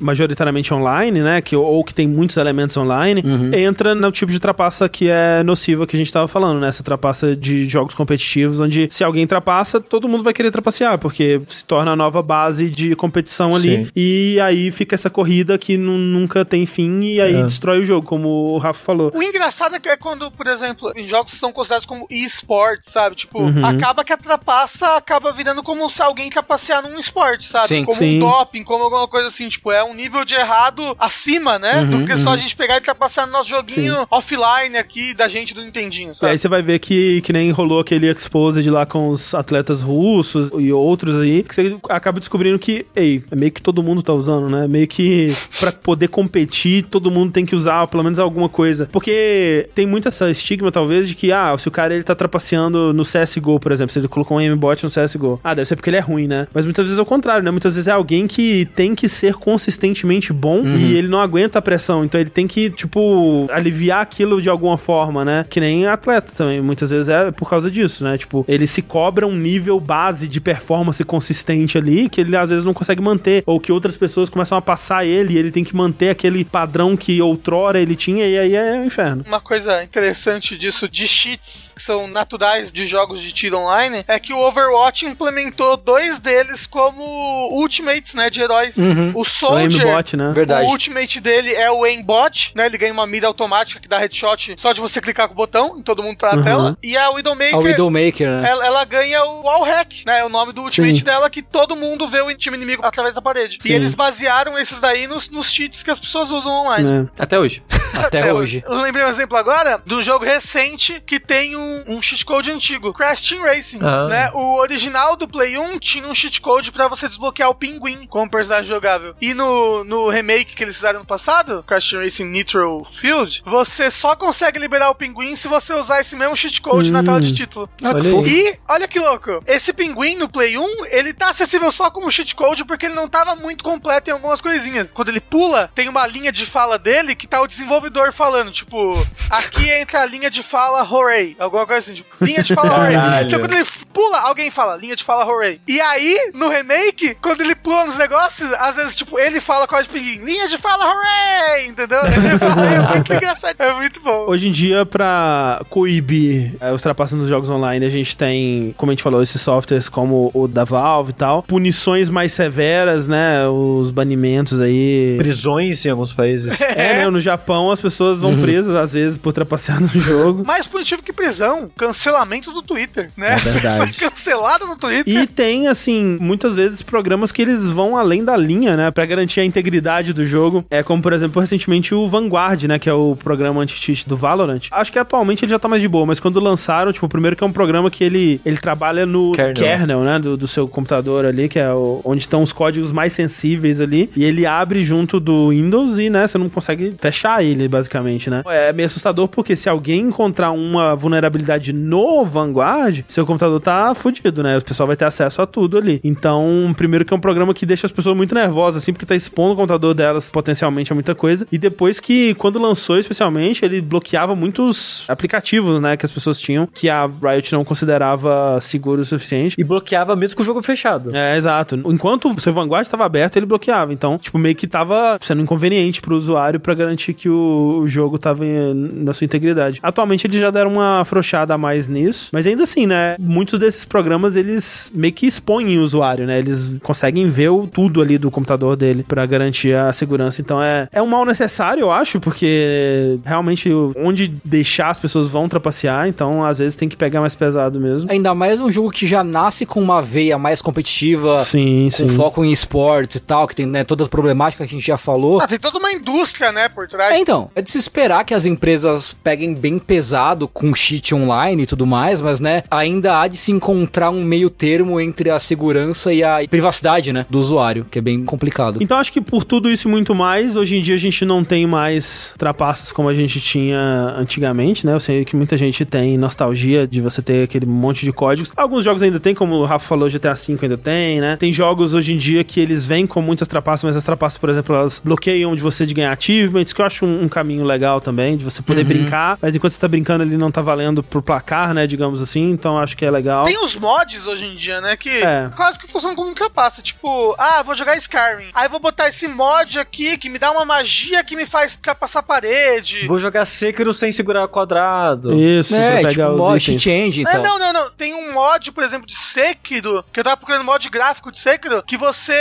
majoritariamente 0.00 0.72
online, 0.72 1.20
né? 1.20 1.40
Que, 1.40 1.56
ou 1.56 1.82
que 1.84 1.94
tem 1.94 2.06
muitos 2.06 2.36
elementos 2.36 2.76
online, 2.76 3.22
entra 3.56 3.94
no 3.94 4.10
tipo 4.12 4.30
de 4.32 4.38
trapaça 4.38 4.88
que 4.88 5.08
é 5.08 5.42
nociva 5.42 5.86
que 5.86 5.96
a 5.96 5.98
gente 5.98 6.12
tava 6.12 6.28
falando, 6.28 6.60
né? 6.60 6.68
Essa 6.68 6.82
trapaça 6.82 7.34
de 7.36 7.68
jogos 7.68 7.94
competitivos, 7.94 8.60
onde 8.60 8.88
se 8.90 9.02
alguém 9.04 9.26
trapaça, 9.26 9.80
todo 9.80 10.08
mundo 10.08 10.22
vai 10.24 10.32
querer 10.32 10.50
trapacear, 10.50 10.98
porque 10.98 11.40
se 11.46 11.64
torna 11.64 11.92
a 11.92 11.96
nova 11.96 12.22
base 12.22 12.68
de 12.70 12.94
competição 12.96 13.54
ali. 13.54 13.84
Sim. 13.84 13.90
E 13.94 14.38
aí 14.40 14.70
fica 14.70 14.94
essa 14.94 15.10
corrida 15.10 15.56
que 15.58 15.76
nu- 15.76 15.98
nunca 15.98 16.44
tem 16.44 16.66
fim 16.66 17.00
e 17.02 17.20
aí 17.20 17.34
É. 17.36 17.42
destrói 17.42 17.80
o 17.80 17.84
jogo, 17.84 18.06
como 18.06 18.28
o 18.28 18.58
Rafa 18.58 18.80
falou. 18.84 19.10
O 19.14 19.22
engraçado 19.22 19.76
é 19.76 19.80
que 19.80 19.88
é 19.88 19.96
quando, 19.96 20.30
por 20.30 20.46
exemplo, 20.46 20.92
em 20.96 21.06
jogos 21.08 21.32
que 21.32 21.38
são 21.38 21.52
considerados 21.52 21.86
como 21.86 22.06
esportes, 22.10 22.90
sabe? 22.92 23.16
Tipo, 23.16 23.40
Uhum. 23.40 23.64
acaba 23.64 24.04
que 24.04 24.12
a 24.12 24.16
trapaça 24.16 24.96
acaba 24.96 25.32
virando 25.32 25.62
como 25.62 25.88
se 25.88 26.02
alguém 26.02 26.30
trapacear 26.30 26.82
num 26.82 26.98
esporte, 26.98 27.46
sabe? 27.46 27.68
Sim. 27.68 27.84
como 27.84 27.98
Sim. 27.98 28.16
um 28.16 28.20
doping, 28.20 28.62
como 28.62 28.84
alguma 28.84 29.08
coisa 29.08 29.23
assim. 29.26 29.48
Tipo, 29.48 29.72
é 29.72 29.82
um 29.84 29.94
nível 29.94 30.24
de 30.24 30.34
errado 30.34 30.94
acima, 30.98 31.58
né? 31.58 31.80
Uhum, 31.82 32.00
do 32.00 32.06
que 32.06 32.16
só 32.18 32.30
a 32.30 32.36
gente 32.36 32.54
pegar 32.56 32.76
e 32.76 32.80
trapacear 32.80 33.26
no 33.26 33.32
nosso 33.32 33.50
joguinho 33.50 34.06
offline 34.10 34.76
aqui 34.78 35.14
da 35.14 35.28
gente 35.28 35.54
do 35.54 35.62
Nintendinho, 35.62 36.08
E 36.08 36.10
aí 36.10 36.14
sabe? 36.14 36.38
você 36.38 36.48
vai 36.48 36.62
ver 36.62 36.78
que, 36.78 37.20
que 37.22 37.32
nem 37.32 37.50
rolou 37.50 37.80
aquele 37.80 38.10
exposed 38.10 38.68
lá 38.70 38.86
com 38.86 39.08
os 39.08 39.34
atletas 39.34 39.82
russos 39.82 40.50
e 40.58 40.72
outros 40.72 41.20
aí, 41.20 41.42
que 41.42 41.54
você 41.54 41.76
acaba 41.88 42.18
descobrindo 42.20 42.58
que, 42.58 42.86
ei, 42.94 43.22
é 43.30 43.36
meio 43.36 43.52
que 43.52 43.62
todo 43.62 43.82
mundo 43.82 44.02
tá 44.02 44.12
usando, 44.12 44.48
né? 44.48 44.66
Meio 44.68 44.86
que 44.88 45.34
pra 45.60 45.72
poder 45.72 46.08
competir, 46.08 46.84
todo 46.84 47.10
mundo 47.10 47.32
tem 47.32 47.44
que 47.46 47.54
usar 47.54 47.86
pelo 47.86 48.02
menos 48.02 48.18
alguma 48.18 48.48
coisa. 48.48 48.88
Porque 48.92 49.68
tem 49.74 49.86
muito 49.86 50.08
essa 50.08 50.30
estigma, 50.30 50.70
talvez, 50.72 51.08
de 51.08 51.14
que, 51.14 51.32
ah, 51.32 51.56
se 51.58 51.68
o 51.68 51.70
cara 51.70 51.94
ele 51.94 52.02
tá 52.04 52.14
trapaceando 52.14 52.92
no 52.92 53.04
CSGO, 53.04 53.58
por 53.60 53.72
exemplo, 53.72 53.92
se 53.92 53.98
ele 53.98 54.08
colocou 54.08 54.36
um 54.36 54.40
aimbot 54.40 54.82
no 54.84 54.90
CSGO, 54.90 55.40
ah, 55.42 55.54
deve 55.54 55.66
ser 55.66 55.76
porque 55.76 55.90
ele 55.90 55.96
é 55.96 56.00
ruim, 56.00 56.26
né? 56.26 56.46
Mas 56.54 56.64
muitas 56.64 56.84
vezes 56.84 56.98
é 56.98 57.02
o 57.02 57.06
contrário, 57.06 57.44
né? 57.44 57.50
Muitas 57.50 57.74
vezes 57.74 57.88
é 57.88 57.92
alguém 57.92 58.26
que 58.26 58.66
tem 58.74 58.94
que 58.94 59.08
ser 59.14 59.34
consistentemente 59.34 60.32
bom 60.32 60.64
e 60.64 60.96
ele 60.96 61.08
não 61.08 61.20
aguenta 61.20 61.58
a 61.58 61.62
pressão, 61.62 62.04
então 62.04 62.20
ele 62.20 62.30
tem 62.30 62.46
que, 62.46 62.70
tipo, 62.70 63.46
aliviar 63.50 64.00
aquilo 64.00 64.40
de 64.40 64.48
alguma 64.48 64.76
forma, 64.76 65.24
né? 65.24 65.46
Que 65.48 65.60
nem 65.60 65.86
atleta 65.86 66.32
também, 66.36 66.60
muitas 66.60 66.90
vezes 66.90 67.08
é 67.08 67.30
por 67.30 67.48
causa 67.48 67.70
disso, 67.70 68.04
né? 68.04 68.18
Tipo, 68.18 68.44
ele 68.48 68.66
se 68.66 68.82
cobra 68.82 69.26
um 69.26 69.34
nível 69.34 69.78
base 69.80 70.28
de 70.28 70.40
performance 70.40 71.02
consistente 71.04 71.78
ali, 71.78 72.08
que 72.08 72.20
ele 72.20 72.36
às 72.36 72.50
vezes 72.50 72.64
não 72.64 72.74
consegue 72.74 73.02
manter, 73.02 73.42
ou 73.46 73.60
que 73.60 73.72
outras 73.72 73.96
pessoas 73.96 74.28
começam 74.28 74.56
a 74.58 74.62
passar 74.62 75.04
ele 75.04 75.34
e 75.34 75.38
ele 75.38 75.50
tem 75.50 75.64
que 75.64 75.76
manter 75.76 76.10
aquele 76.10 76.44
padrão 76.44 76.96
que 76.96 77.20
outrora 77.20 77.80
ele 77.80 77.96
tinha, 77.96 78.26
e 78.26 78.38
aí 78.38 78.54
é 78.54 78.78
o 78.78 78.84
inferno. 78.84 79.24
Uma 79.26 79.40
coisa 79.40 79.82
interessante 79.82 80.56
disso 80.56 80.88
de 80.88 81.06
cheats 81.06 81.72
que 81.74 81.82
são 81.82 82.06
naturais 82.06 82.72
de 82.72 82.86
jogos 82.86 83.20
de 83.20 83.32
tiro 83.32 83.58
online 83.58 84.04
é 84.06 84.18
que 84.18 84.32
o 84.32 84.38
Overwatch 84.38 85.06
implementou 85.06 85.76
dois 85.76 86.18
deles 86.18 86.66
como 86.66 87.50
ultimates, 87.52 88.14
né, 88.14 88.30
de 88.30 88.40
heróis. 88.40 88.76
O 89.14 89.22
O 89.22 89.24
Soldier, 89.24 89.86
aimbot, 89.86 90.16
né? 90.16 90.32
Verdade. 90.34 90.66
o 90.66 90.70
ultimate 90.70 91.20
dele 91.20 91.52
é 91.54 91.70
o 91.70 91.84
aimbot, 91.84 92.52
né, 92.54 92.66
ele 92.66 92.78
ganha 92.78 92.92
uma 92.92 93.06
mira 93.06 93.26
automática 93.26 93.80
que 93.80 93.88
dá 93.88 93.98
headshot 93.98 94.54
só 94.58 94.72
de 94.72 94.80
você 94.80 95.00
clicar 95.00 95.26
com 95.28 95.34
o 95.34 95.36
botão, 95.36 95.78
e 95.78 95.82
todo 95.82 96.02
mundo 96.02 96.16
tá 96.16 96.32
na 96.32 96.38
Uhum. 96.38 96.42
tela. 96.44 96.78
E 96.82 96.96
a 96.96 97.10
Widowmaker 97.10 97.54
A 97.54 97.58
Widowmaker, 97.58 98.28
né? 98.30 98.48
ela, 98.50 98.66
ela 98.66 98.84
ganha 98.84 99.24
o 99.24 99.42
wall 99.42 99.62
hack, 99.64 99.92
né? 100.06 100.20
É 100.20 100.24
o 100.24 100.28
nome 100.28 100.52
do 100.52 100.62
ultimate 100.62 100.98
Sim. 100.98 101.04
dela 101.04 101.28
que 101.28 101.42
todo 101.42 101.74
mundo 101.76 102.08
vê 102.08 102.20
o 102.20 102.34
time 102.36 102.56
inimigo 102.56 102.84
através 102.84 103.14
da 103.14 103.22
parede. 103.22 103.58
Sim. 103.60 103.68
E 103.68 103.72
eles 103.72 103.94
basearam 103.94 104.58
esses 104.58 104.80
daí 104.80 105.06
nos, 105.06 105.28
nos 105.30 105.50
cheats 105.50 105.82
que 105.82 105.90
as 105.90 105.98
pessoas 105.98 106.30
usam 106.30 106.52
online. 106.52 106.84
né? 107.02 107.08
Até 107.18 107.38
hoje. 107.38 107.62
Até 107.94 108.32
hoje. 108.32 108.62
Eu 108.66 108.80
lembrei 108.80 109.04
um 109.04 109.08
exemplo 109.08 109.36
agora 109.36 109.80
de 109.86 109.94
um 109.94 110.02
jogo 110.02 110.24
recente 110.24 111.00
que 111.06 111.20
tem 111.20 111.56
um, 111.56 111.84
um 111.86 112.02
cheat 112.02 112.24
code 112.24 112.50
antigo, 112.50 112.92
Crash 112.92 113.20
Team 113.20 113.42
Racing, 113.42 113.78
Ah. 113.82 114.08
né? 114.08 114.30
O 114.34 114.56
original 114.60 115.16
do 115.16 115.28
Play 115.28 115.56
1 115.56 115.78
tinha 115.78 116.06
um 116.06 116.14
cheat 116.14 116.40
code 116.40 116.72
pra 116.72 116.88
você 116.88 117.06
desbloquear 117.06 117.48
o 117.50 117.54
Pinguim 117.54 118.06
como 118.06 118.28
personagem 118.30 118.68
jogável. 118.94 119.14
E 119.20 119.34
no, 119.34 119.84
no 119.84 120.08
remake 120.08 120.54
que 120.54 120.62
eles 120.62 120.76
fizeram 120.76 121.00
no 121.00 121.04
passado, 121.04 121.62
Crash 121.66 121.90
Team 121.90 122.02
Racing 122.02 122.24
Nitro 122.24 122.84
Field, 122.84 123.42
você 123.44 123.90
só 123.90 124.14
consegue 124.14 124.58
liberar 124.58 124.90
o 124.90 124.94
Pinguim 124.94 125.36
se 125.36 125.48
você 125.48 125.74
usar 125.74 126.00
esse 126.00 126.16
mesmo 126.16 126.36
cheat 126.36 126.60
code 126.60 126.90
na 126.90 127.02
tela 127.02 127.20
de 127.20 127.34
título. 127.34 127.68
Ah, 127.82 127.94
que 127.94 128.12
Olha. 128.12 128.28
E, 128.28 128.58
olha 128.68 128.88
que 128.88 128.98
louco, 128.98 129.42
esse 129.46 129.72
pinguim 129.72 130.16
no 130.16 130.28
Play 130.28 130.56
1, 130.56 130.86
ele 130.86 131.12
tá 131.12 131.30
acessível 131.30 131.70
só 131.70 131.90
como 131.90 132.10
cheat 132.10 132.34
code 132.34 132.64
porque 132.64 132.86
ele 132.86 132.94
não 132.94 133.08
tava 133.08 133.34
muito 133.34 133.64
completo 133.64 134.10
em 134.10 134.12
algumas 134.12 134.40
coisinhas. 134.40 134.92
Quando 134.92 135.08
ele 135.08 135.20
pula, 135.20 135.70
tem 135.74 135.88
uma 135.88 136.06
linha 136.06 136.32
de 136.32 136.46
fala 136.46 136.78
dele 136.78 137.14
que 137.14 137.26
tá 137.26 137.40
o 137.40 137.46
desenvolvedor 137.46 138.12
falando, 138.12 138.50
tipo, 138.50 138.94
aqui 139.30 139.70
entra 139.70 140.00
a 140.00 140.06
linha 140.06 140.30
de 140.30 140.42
fala 140.42 140.82
hooray, 140.82 141.36
alguma 141.38 141.66
coisa 141.66 141.80
assim, 141.80 141.94
tipo, 141.94 142.24
linha 142.24 142.42
de 142.42 142.54
fala 142.54 142.74
hooray. 142.78 142.94
Caralho. 142.94 143.26
Então 143.26 143.40
quando 143.40 143.52
ele 143.52 143.66
pula, 143.92 144.20
alguém 144.20 144.50
fala, 144.50 144.76
linha 144.76 144.96
de 144.96 145.04
fala 145.04 145.24
hooray. 145.24 145.60
E 145.66 145.80
aí, 145.80 146.32
no 146.34 146.48
remake, 146.48 147.16
quando 147.20 147.40
ele 147.40 147.54
pula 147.54 147.86
nos 147.86 147.96
negócios, 147.96 148.52
às 148.54 148.76
vezes, 148.76 148.83
tipo, 148.94 149.18
ele 149.18 149.40
fala 149.40 149.66
com 149.66 149.76
a 149.76 149.82
de 149.82 149.88
pinguim, 149.88 150.24
linha 150.24 150.48
de 150.48 150.58
fala 150.58 150.84
hooray, 150.86 151.66
entendeu? 151.68 152.00
Ele 152.04 152.38
fala, 152.38 152.66
é 152.66 152.94
muito 152.94 153.12
engraçado, 153.14 153.54
é 153.58 153.74
muito 153.74 154.00
bom. 154.00 154.26
Hoje 154.28 154.48
em 154.48 154.50
dia, 154.50 154.84
pra 154.84 155.60
coibir 155.70 156.54
é, 156.60 156.72
os 156.72 156.82
trapaços 156.82 157.18
nos 157.18 157.28
jogos 157.28 157.48
online, 157.48 157.84
a 157.84 157.90
gente 157.90 158.16
tem, 158.16 158.74
como 158.76 158.90
a 158.90 158.94
gente 158.94 159.02
falou, 159.02 159.22
esses 159.22 159.40
softwares 159.40 159.88
como 159.88 160.30
o 160.34 160.48
da 160.48 160.64
Valve 160.64 161.10
e 161.10 161.14
tal, 161.14 161.42
punições 161.42 162.10
mais 162.10 162.32
severas, 162.32 163.06
né? 163.06 163.46
Os 163.48 163.90
banimentos 163.90 164.60
aí. 164.60 165.14
Prisões 165.18 165.84
em 165.84 165.90
alguns 165.90 166.12
países. 166.12 166.58
É, 166.74 166.98
né? 166.98 167.10
No 167.10 167.20
Japão 167.20 167.70
as 167.70 167.80
pessoas 167.80 168.18
vão 168.18 168.40
presas 168.40 168.74
às 168.74 168.92
vezes 168.92 169.16
por 169.16 169.32
trapacear 169.32 169.80
no 169.80 169.88
jogo. 169.88 170.44
Mais 170.44 170.66
punitivo 170.66 171.02
que 171.02 171.12
prisão, 171.12 171.70
cancelamento 171.76 172.50
do 172.52 172.62
Twitter, 172.62 173.10
né? 173.16 173.34
É 173.34 173.36
verdade. 173.36 173.92
Pessoa 173.94 174.10
cancelada 174.10 174.66
no 174.66 174.76
Twitter. 174.76 175.22
E 175.22 175.26
tem, 175.26 175.68
assim, 175.68 176.18
muitas 176.20 176.56
vezes 176.56 176.82
programas 176.82 177.30
que 177.30 177.42
eles 177.42 177.68
vão 177.68 177.96
além 177.96 178.24
da 178.24 178.36
linha, 178.36 178.73
né? 178.76 178.90
Pra 178.90 179.04
garantir 179.06 179.40
a 179.40 179.44
integridade 179.44 180.12
do 180.12 180.24
jogo. 180.24 180.64
É 180.70 180.82
como, 180.82 181.02
por 181.02 181.12
exemplo, 181.12 181.40
recentemente 181.40 181.94
o 181.94 182.08
Vanguard, 182.08 182.62
né? 182.64 182.78
Que 182.78 182.88
é 182.88 182.92
o 182.92 183.16
programa 183.16 183.60
anti-cheat 183.62 184.08
do 184.08 184.16
Valorant. 184.16 184.60
Acho 184.70 184.92
que 184.92 184.98
atualmente 184.98 185.44
ele 185.44 185.50
já 185.50 185.58
tá 185.58 185.68
mais 185.68 185.82
de 185.82 185.88
boa, 185.88 186.06
mas 186.06 186.20
quando 186.20 186.40
lançaram, 186.40 186.92
tipo, 186.92 187.08
primeiro 187.08 187.36
que 187.36 187.44
é 187.44 187.46
um 187.46 187.52
programa 187.52 187.90
que 187.90 188.02
ele, 188.04 188.40
ele 188.44 188.56
trabalha 188.56 189.04
no 189.06 189.32
Kernel. 189.32 189.54
kernel, 189.54 190.00
né? 190.00 190.18
Do, 190.18 190.36
do 190.36 190.48
seu 190.48 190.66
computador 190.66 191.24
ali, 191.24 191.48
que 191.48 191.58
é 191.58 191.72
o- 191.72 192.00
onde 192.04 192.22
estão 192.22 192.42
os 192.42 192.52
códigos 192.52 192.92
mais 192.92 193.12
sensíveis 193.12 193.80
ali. 193.80 194.10
E 194.16 194.24
ele 194.24 194.46
abre 194.46 194.82
junto 194.82 195.18
do 195.20 195.48
Windows 195.50 195.98
e, 195.98 196.08
né? 196.10 196.26
Você 196.26 196.38
não 196.38 196.48
consegue 196.48 196.94
fechar 196.98 197.44
ele, 197.44 197.68
basicamente, 197.68 198.30
né? 198.30 198.42
É 198.46 198.72
meio 198.72 198.86
assustador 198.86 199.28
porque 199.28 199.56
se 199.56 199.68
alguém 199.68 200.00
encontrar 200.02 200.50
uma 200.52 200.94
vulnerabilidade 200.94 201.72
no 201.72 202.24
Vanguard, 202.24 203.02
seu 203.08 203.24
computador 203.26 203.60
tá 203.60 203.74
tá 203.74 203.94
fudido, 203.94 204.40
né? 204.42 204.58
O 204.58 204.62
pessoal 204.62 204.86
vai 204.86 204.94
ter 204.94 205.04
acesso 205.04 205.42
a 205.42 205.46
tudo 205.46 205.76
ali. 205.78 205.98
Então, 206.04 206.72
primeiro 206.76 207.04
que 207.04 207.12
é 207.12 207.16
um 207.16 207.20
programa 207.20 207.52
que 207.52 207.66
deixa 207.66 207.86
as 207.86 207.92
pessoas 207.92 208.16
muito 208.16 208.32
nervosas, 208.34 208.63
assim, 208.66 208.92
porque 208.92 209.06
tá 209.06 209.14
expondo 209.14 209.52
o 209.52 209.56
computador 209.56 209.94
delas 209.94 210.30
potencialmente 210.30 210.92
a 210.92 210.94
muita 210.94 211.14
coisa. 211.14 211.46
E 211.50 211.58
depois 211.58 212.00
que, 212.00 212.34
quando 212.34 212.58
lançou 212.58 212.98
especialmente, 212.98 213.64
ele 213.64 213.80
bloqueava 213.80 214.34
muitos 214.34 215.04
aplicativos, 215.08 215.80
né, 215.80 215.96
que 215.96 216.06
as 216.06 216.12
pessoas 216.12 216.38
tinham, 216.38 216.66
que 216.66 216.88
a 216.88 217.06
Riot 217.06 217.52
não 217.52 217.64
considerava 217.64 218.58
seguro 218.60 219.02
o 219.02 219.04
suficiente. 219.04 219.56
E 219.58 219.64
bloqueava 219.64 220.16
mesmo 220.16 220.36
com 220.36 220.42
o 220.42 220.46
jogo 220.46 220.62
fechado. 220.62 221.14
É, 221.14 221.36
exato. 221.36 221.80
Enquanto 221.86 222.30
o 222.30 222.40
seu 222.40 222.52
Vanguard 222.52 222.86
estava 222.86 223.04
aberto, 223.04 223.36
ele 223.36 223.46
bloqueava. 223.46 223.92
Então, 223.92 224.18
tipo, 224.18 224.38
meio 224.38 224.54
que 224.54 224.66
tava 224.66 225.18
sendo 225.20 225.42
inconveniente 225.42 226.00
pro 226.00 226.16
usuário 226.16 226.60
para 226.60 226.74
garantir 226.74 227.14
que 227.14 227.28
o, 227.28 227.80
o 227.82 227.88
jogo 227.88 228.18
tava 228.18 228.44
em, 228.46 228.74
na 228.74 229.12
sua 229.12 229.24
integridade. 229.24 229.80
Atualmente 229.82 230.26
eles 230.26 230.40
já 230.40 230.50
deram 230.50 230.72
uma 230.72 231.00
afrouxada 231.00 231.54
a 231.54 231.58
mais 231.58 231.88
nisso, 231.88 232.28
mas 232.32 232.46
ainda 232.46 232.64
assim, 232.64 232.86
né, 232.86 233.16
muitos 233.18 233.58
desses 233.58 233.84
programas 233.84 234.36
eles 234.36 234.90
meio 234.94 235.12
que 235.12 235.26
expõem 235.26 235.78
o 235.78 235.82
usuário, 235.82 236.26
né? 236.26 236.38
Eles 236.38 236.78
conseguem 236.82 237.28
ver 237.28 237.50
o, 237.50 237.66
tudo 237.66 238.00
ali 238.00 238.18
do 238.18 238.30
computador 238.30 238.53
dele 238.76 239.04
para 239.06 239.24
garantir 239.26 239.74
a 239.74 239.92
segurança. 239.92 240.40
Então 240.40 240.62
é, 240.62 240.88
é 240.92 241.02
um 241.02 241.06
mal 241.06 241.24
necessário, 241.24 241.82
eu 241.82 241.90
acho, 241.90 242.20
porque 242.20 243.18
realmente 243.24 243.70
onde 243.96 244.28
deixar 244.44 244.90
as 244.90 244.98
pessoas 244.98 245.28
vão 245.28 245.48
trapacear, 245.48 246.08
então 246.08 246.44
às 246.44 246.58
vezes 246.58 246.76
tem 246.76 246.88
que 246.88 246.96
pegar 246.96 247.20
mais 247.20 247.34
pesado 247.34 247.80
mesmo. 247.80 248.10
Ainda 248.10 248.34
mais 248.34 248.60
um 248.60 248.70
jogo 248.70 248.90
que 248.90 249.06
já 249.06 249.22
nasce 249.22 249.66
com 249.66 249.80
uma 249.80 250.00
veia 250.00 250.38
mais 250.38 250.62
competitiva, 250.62 251.42
Sim, 251.42 251.88
com 251.90 252.08
sim. 252.08 252.16
foco 252.16 252.44
em 252.44 252.52
esportes 252.52 253.16
e 253.16 253.20
tal, 253.20 253.46
que 253.46 253.54
tem 253.54 253.66
né, 253.66 253.84
todas 253.84 254.04
as 254.04 254.08
problemáticas 254.08 254.66
que 254.68 254.74
a 254.74 254.78
gente 254.78 254.86
já 254.86 254.96
falou. 254.96 255.40
Ah, 255.40 255.46
tem 255.46 255.58
toda 255.58 255.78
uma 255.78 255.92
indústria, 255.92 256.52
né, 256.52 256.68
por 256.68 256.88
trás. 256.88 257.14
É, 257.14 257.18
então, 257.18 257.50
é 257.54 257.62
de 257.62 257.70
se 257.70 257.78
esperar 257.78 258.24
que 258.24 258.34
as 258.34 258.46
empresas 258.46 259.16
peguem 259.22 259.54
bem 259.54 259.78
pesado 259.78 260.46
com 260.48 260.74
cheat 260.74 261.14
online 261.14 261.62
e 261.62 261.66
tudo 261.66 261.86
mais, 261.86 262.20
mas, 262.20 262.40
né, 262.40 262.62
ainda 262.70 263.20
há 263.20 263.28
de 263.28 263.36
se 263.36 263.52
encontrar 263.52 264.10
um 264.10 264.22
meio 264.22 264.50
termo 264.50 265.00
entre 265.00 265.30
a 265.30 265.38
segurança 265.38 266.12
e 266.12 266.22
a 266.22 266.38
privacidade, 266.48 267.12
né, 267.12 267.26
do 267.28 267.38
usuário, 267.38 267.86
que 267.90 267.98
é 267.98 268.02
bem 268.02 268.24
complicado. 268.34 268.78
Então 268.82 268.98
acho 268.98 269.12
que 269.12 269.20
por 269.20 269.44
tudo 269.44 269.70
isso 269.70 269.88
e 269.88 269.90
muito 269.90 270.14
mais, 270.14 270.56
hoje 270.56 270.76
em 270.76 270.82
dia 270.82 270.94
a 270.94 270.98
gente 270.98 271.24
não 271.24 271.44
tem 271.44 271.66
mais 271.66 272.34
trapaças 272.38 272.92
como 272.92 273.08
a 273.08 273.14
gente 273.14 273.40
tinha 273.40 273.78
antigamente, 274.18 274.86
né? 274.86 274.92
Eu 274.94 275.00
sei 275.00 275.24
que 275.24 275.36
muita 275.36 275.56
gente 275.56 275.84
tem 275.84 276.16
nostalgia 276.18 276.86
de 276.86 277.00
você 277.00 277.22
ter 277.22 277.44
aquele 277.44 277.66
monte 277.66 278.04
de 278.04 278.12
códigos. 278.12 278.52
Alguns 278.56 278.84
jogos 278.84 279.02
ainda 279.02 279.20
tem, 279.20 279.34
como 279.34 279.54
o 279.56 279.64
Rafa 279.64 279.86
falou, 279.86 280.08
GTA 280.08 280.34
V 280.34 280.58
ainda 280.62 280.76
tem, 280.78 281.20
né? 281.20 281.36
Tem 281.36 281.52
jogos 281.52 281.94
hoje 281.94 282.12
em 282.12 282.16
dia 282.18 282.42
que 282.44 282.60
eles 282.60 282.86
vêm 282.86 283.06
com 283.06 283.20
muitas 283.22 283.46
trapaças, 283.48 283.84
mas 283.84 283.96
as 283.96 284.04
trapaças, 284.04 284.38
por 284.38 284.48
exemplo, 284.48 284.74
elas 284.74 285.00
bloqueiam 285.02 285.54
de 285.54 285.62
você 285.62 285.86
de 285.86 285.94
ganhar 285.94 286.12
achievements, 286.12 286.72
que 286.72 286.80
eu 286.80 286.86
acho 286.86 287.04
um, 287.04 287.22
um 287.24 287.28
caminho 287.28 287.64
legal 287.64 288.00
também, 288.00 288.36
de 288.36 288.44
você 288.44 288.62
poder 288.62 288.84
brincar, 288.84 289.38
mas 289.40 289.54
enquanto 289.54 289.72
você 289.72 289.80
tá 289.80 289.88
brincando 289.88 290.24
ele 290.24 290.36
não 290.36 290.50
tá 290.50 290.62
valendo 290.62 291.02
pro 291.02 291.22
placar, 291.22 291.74
né? 291.74 291.86
Digamos 291.86 292.20
assim, 292.20 292.50
então 292.50 292.78
acho 292.78 292.96
que 292.96 293.04
é 293.04 293.10
legal. 293.10 293.44
Tem 293.44 293.62
os 293.64 293.74
mods 293.76 294.26
hoje 294.26 294.46
em 294.46 294.54
dia, 294.54 294.80
né? 294.80 294.96
Que 294.96 295.10
É. 295.10 295.50
quase 295.54 295.78
que 295.78 295.86
funcionam 295.86 296.16
como 296.16 296.32
trapaça. 296.34 296.82
Tipo, 296.82 297.34
ah, 297.38 297.62
vou 297.62 297.74
jogar 297.74 297.96
Skyrim. 297.96 298.23
Aí 298.54 298.68
vou 298.68 298.80
botar 298.80 299.08
esse 299.08 299.28
mod 299.28 299.78
aqui 299.78 300.16
que 300.16 300.28
me 300.28 300.38
dá 300.38 300.50
uma 300.50 300.64
magia 300.64 301.22
que 301.24 301.36
me 301.36 301.46
faz 301.46 301.74
ultrapassar 301.74 302.20
a 302.20 302.22
parede. 302.22 303.06
Vou 303.06 303.18
jogar 303.18 303.44
Sekiro 303.44 303.92
sem 303.92 304.12
segurar 304.12 304.46
quadrado. 304.48 305.34
Isso, 305.34 305.74
é, 305.74 306.00
pra 306.00 306.10
tipo, 306.10 306.10
pegar 306.10 306.30
os 306.30 306.36
mod, 306.36 306.62
itens. 306.62 306.82
cheat 306.82 306.90
engine 306.90 307.24
e 307.24 307.34
É, 307.34 307.38
não, 307.38 307.58
não, 307.58 307.72
não. 307.72 307.90
Tem 307.90 308.14
um 308.14 308.32
mod, 308.32 308.72
por 308.72 308.82
exemplo, 308.82 309.06
de 309.06 309.16
Sekiro, 309.16 310.04
que 310.12 310.20
eu 310.20 310.24
tava 310.24 310.36
procurando 310.36 310.64
mod 310.64 310.88
gráfico 310.88 311.30
de 311.30 311.38
Sekiro, 311.38 311.82
que 311.82 311.96
você 311.96 312.34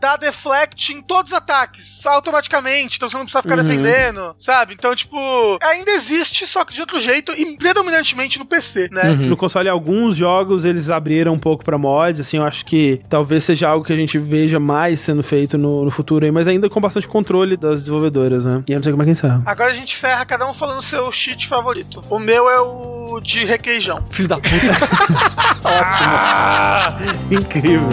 dá 0.00 0.16
deflect 0.16 0.92
em 0.92 1.02
todos 1.02 1.32
os 1.32 1.36
ataques, 1.36 2.04
automaticamente, 2.06 2.96
então 2.96 3.08
você 3.08 3.16
não 3.16 3.24
precisa 3.24 3.42
ficar 3.42 3.56
defendendo, 3.56 4.34
sabe? 4.38 4.74
Então, 4.74 4.94
tipo, 4.94 5.16
ainda 5.62 5.90
existe, 5.90 6.46
só 6.46 6.64
que 6.64 6.74
de 6.74 6.80
outro 6.80 7.00
jeito, 7.00 7.32
e 7.32 7.56
predominantemente 7.56 8.38
no 8.38 8.44
PC, 8.44 8.88
né? 8.90 9.04
No 9.04 9.36
console, 9.36 9.68
alguns 9.68 10.16
jogos 10.16 10.64
eles 10.64 10.90
abriram 10.90 11.32
um 11.32 11.38
pouco 11.38 11.64
pra 11.64 11.78
mods, 11.78 12.20
assim, 12.20 12.36
eu 12.36 12.44
acho 12.44 12.64
que 12.64 13.00
talvez 13.08 13.44
seja 13.44 13.68
algo 13.68 13.84
que 13.84 13.92
a 13.92 13.96
gente 13.96 14.18
veja 14.18 14.58
mais 14.58 15.00
sendo 15.00 15.22
feito 15.26 15.58
no, 15.58 15.84
no 15.84 15.90
futuro 15.90 16.24
aí, 16.24 16.30
mas 16.32 16.48
ainda 16.48 16.70
com 16.70 16.80
bastante 16.80 17.06
controle 17.06 17.56
das 17.56 17.80
desenvolvedoras, 17.80 18.44
né? 18.44 18.62
E 18.66 18.72
eu 18.72 18.76
não 18.76 18.82
sei 18.82 18.92
como 18.92 19.02
é 19.02 19.06
que 19.06 19.12
encerra. 19.12 19.42
Agora 19.44 19.70
a 19.70 19.74
gente 19.74 19.92
encerra 19.94 20.24
cada 20.24 20.48
um 20.48 20.54
falando 20.54 20.78
o 20.78 20.82
seu 20.82 21.10
cheat 21.12 21.46
favorito. 21.46 22.02
O 22.08 22.18
meu 22.18 22.48
é 22.48 22.60
o 22.60 23.20
de 23.20 23.44
requeijão. 23.44 24.02
Filho 24.10 24.28
da 24.28 24.36
puta. 24.36 24.56
Incrível. 27.30 27.90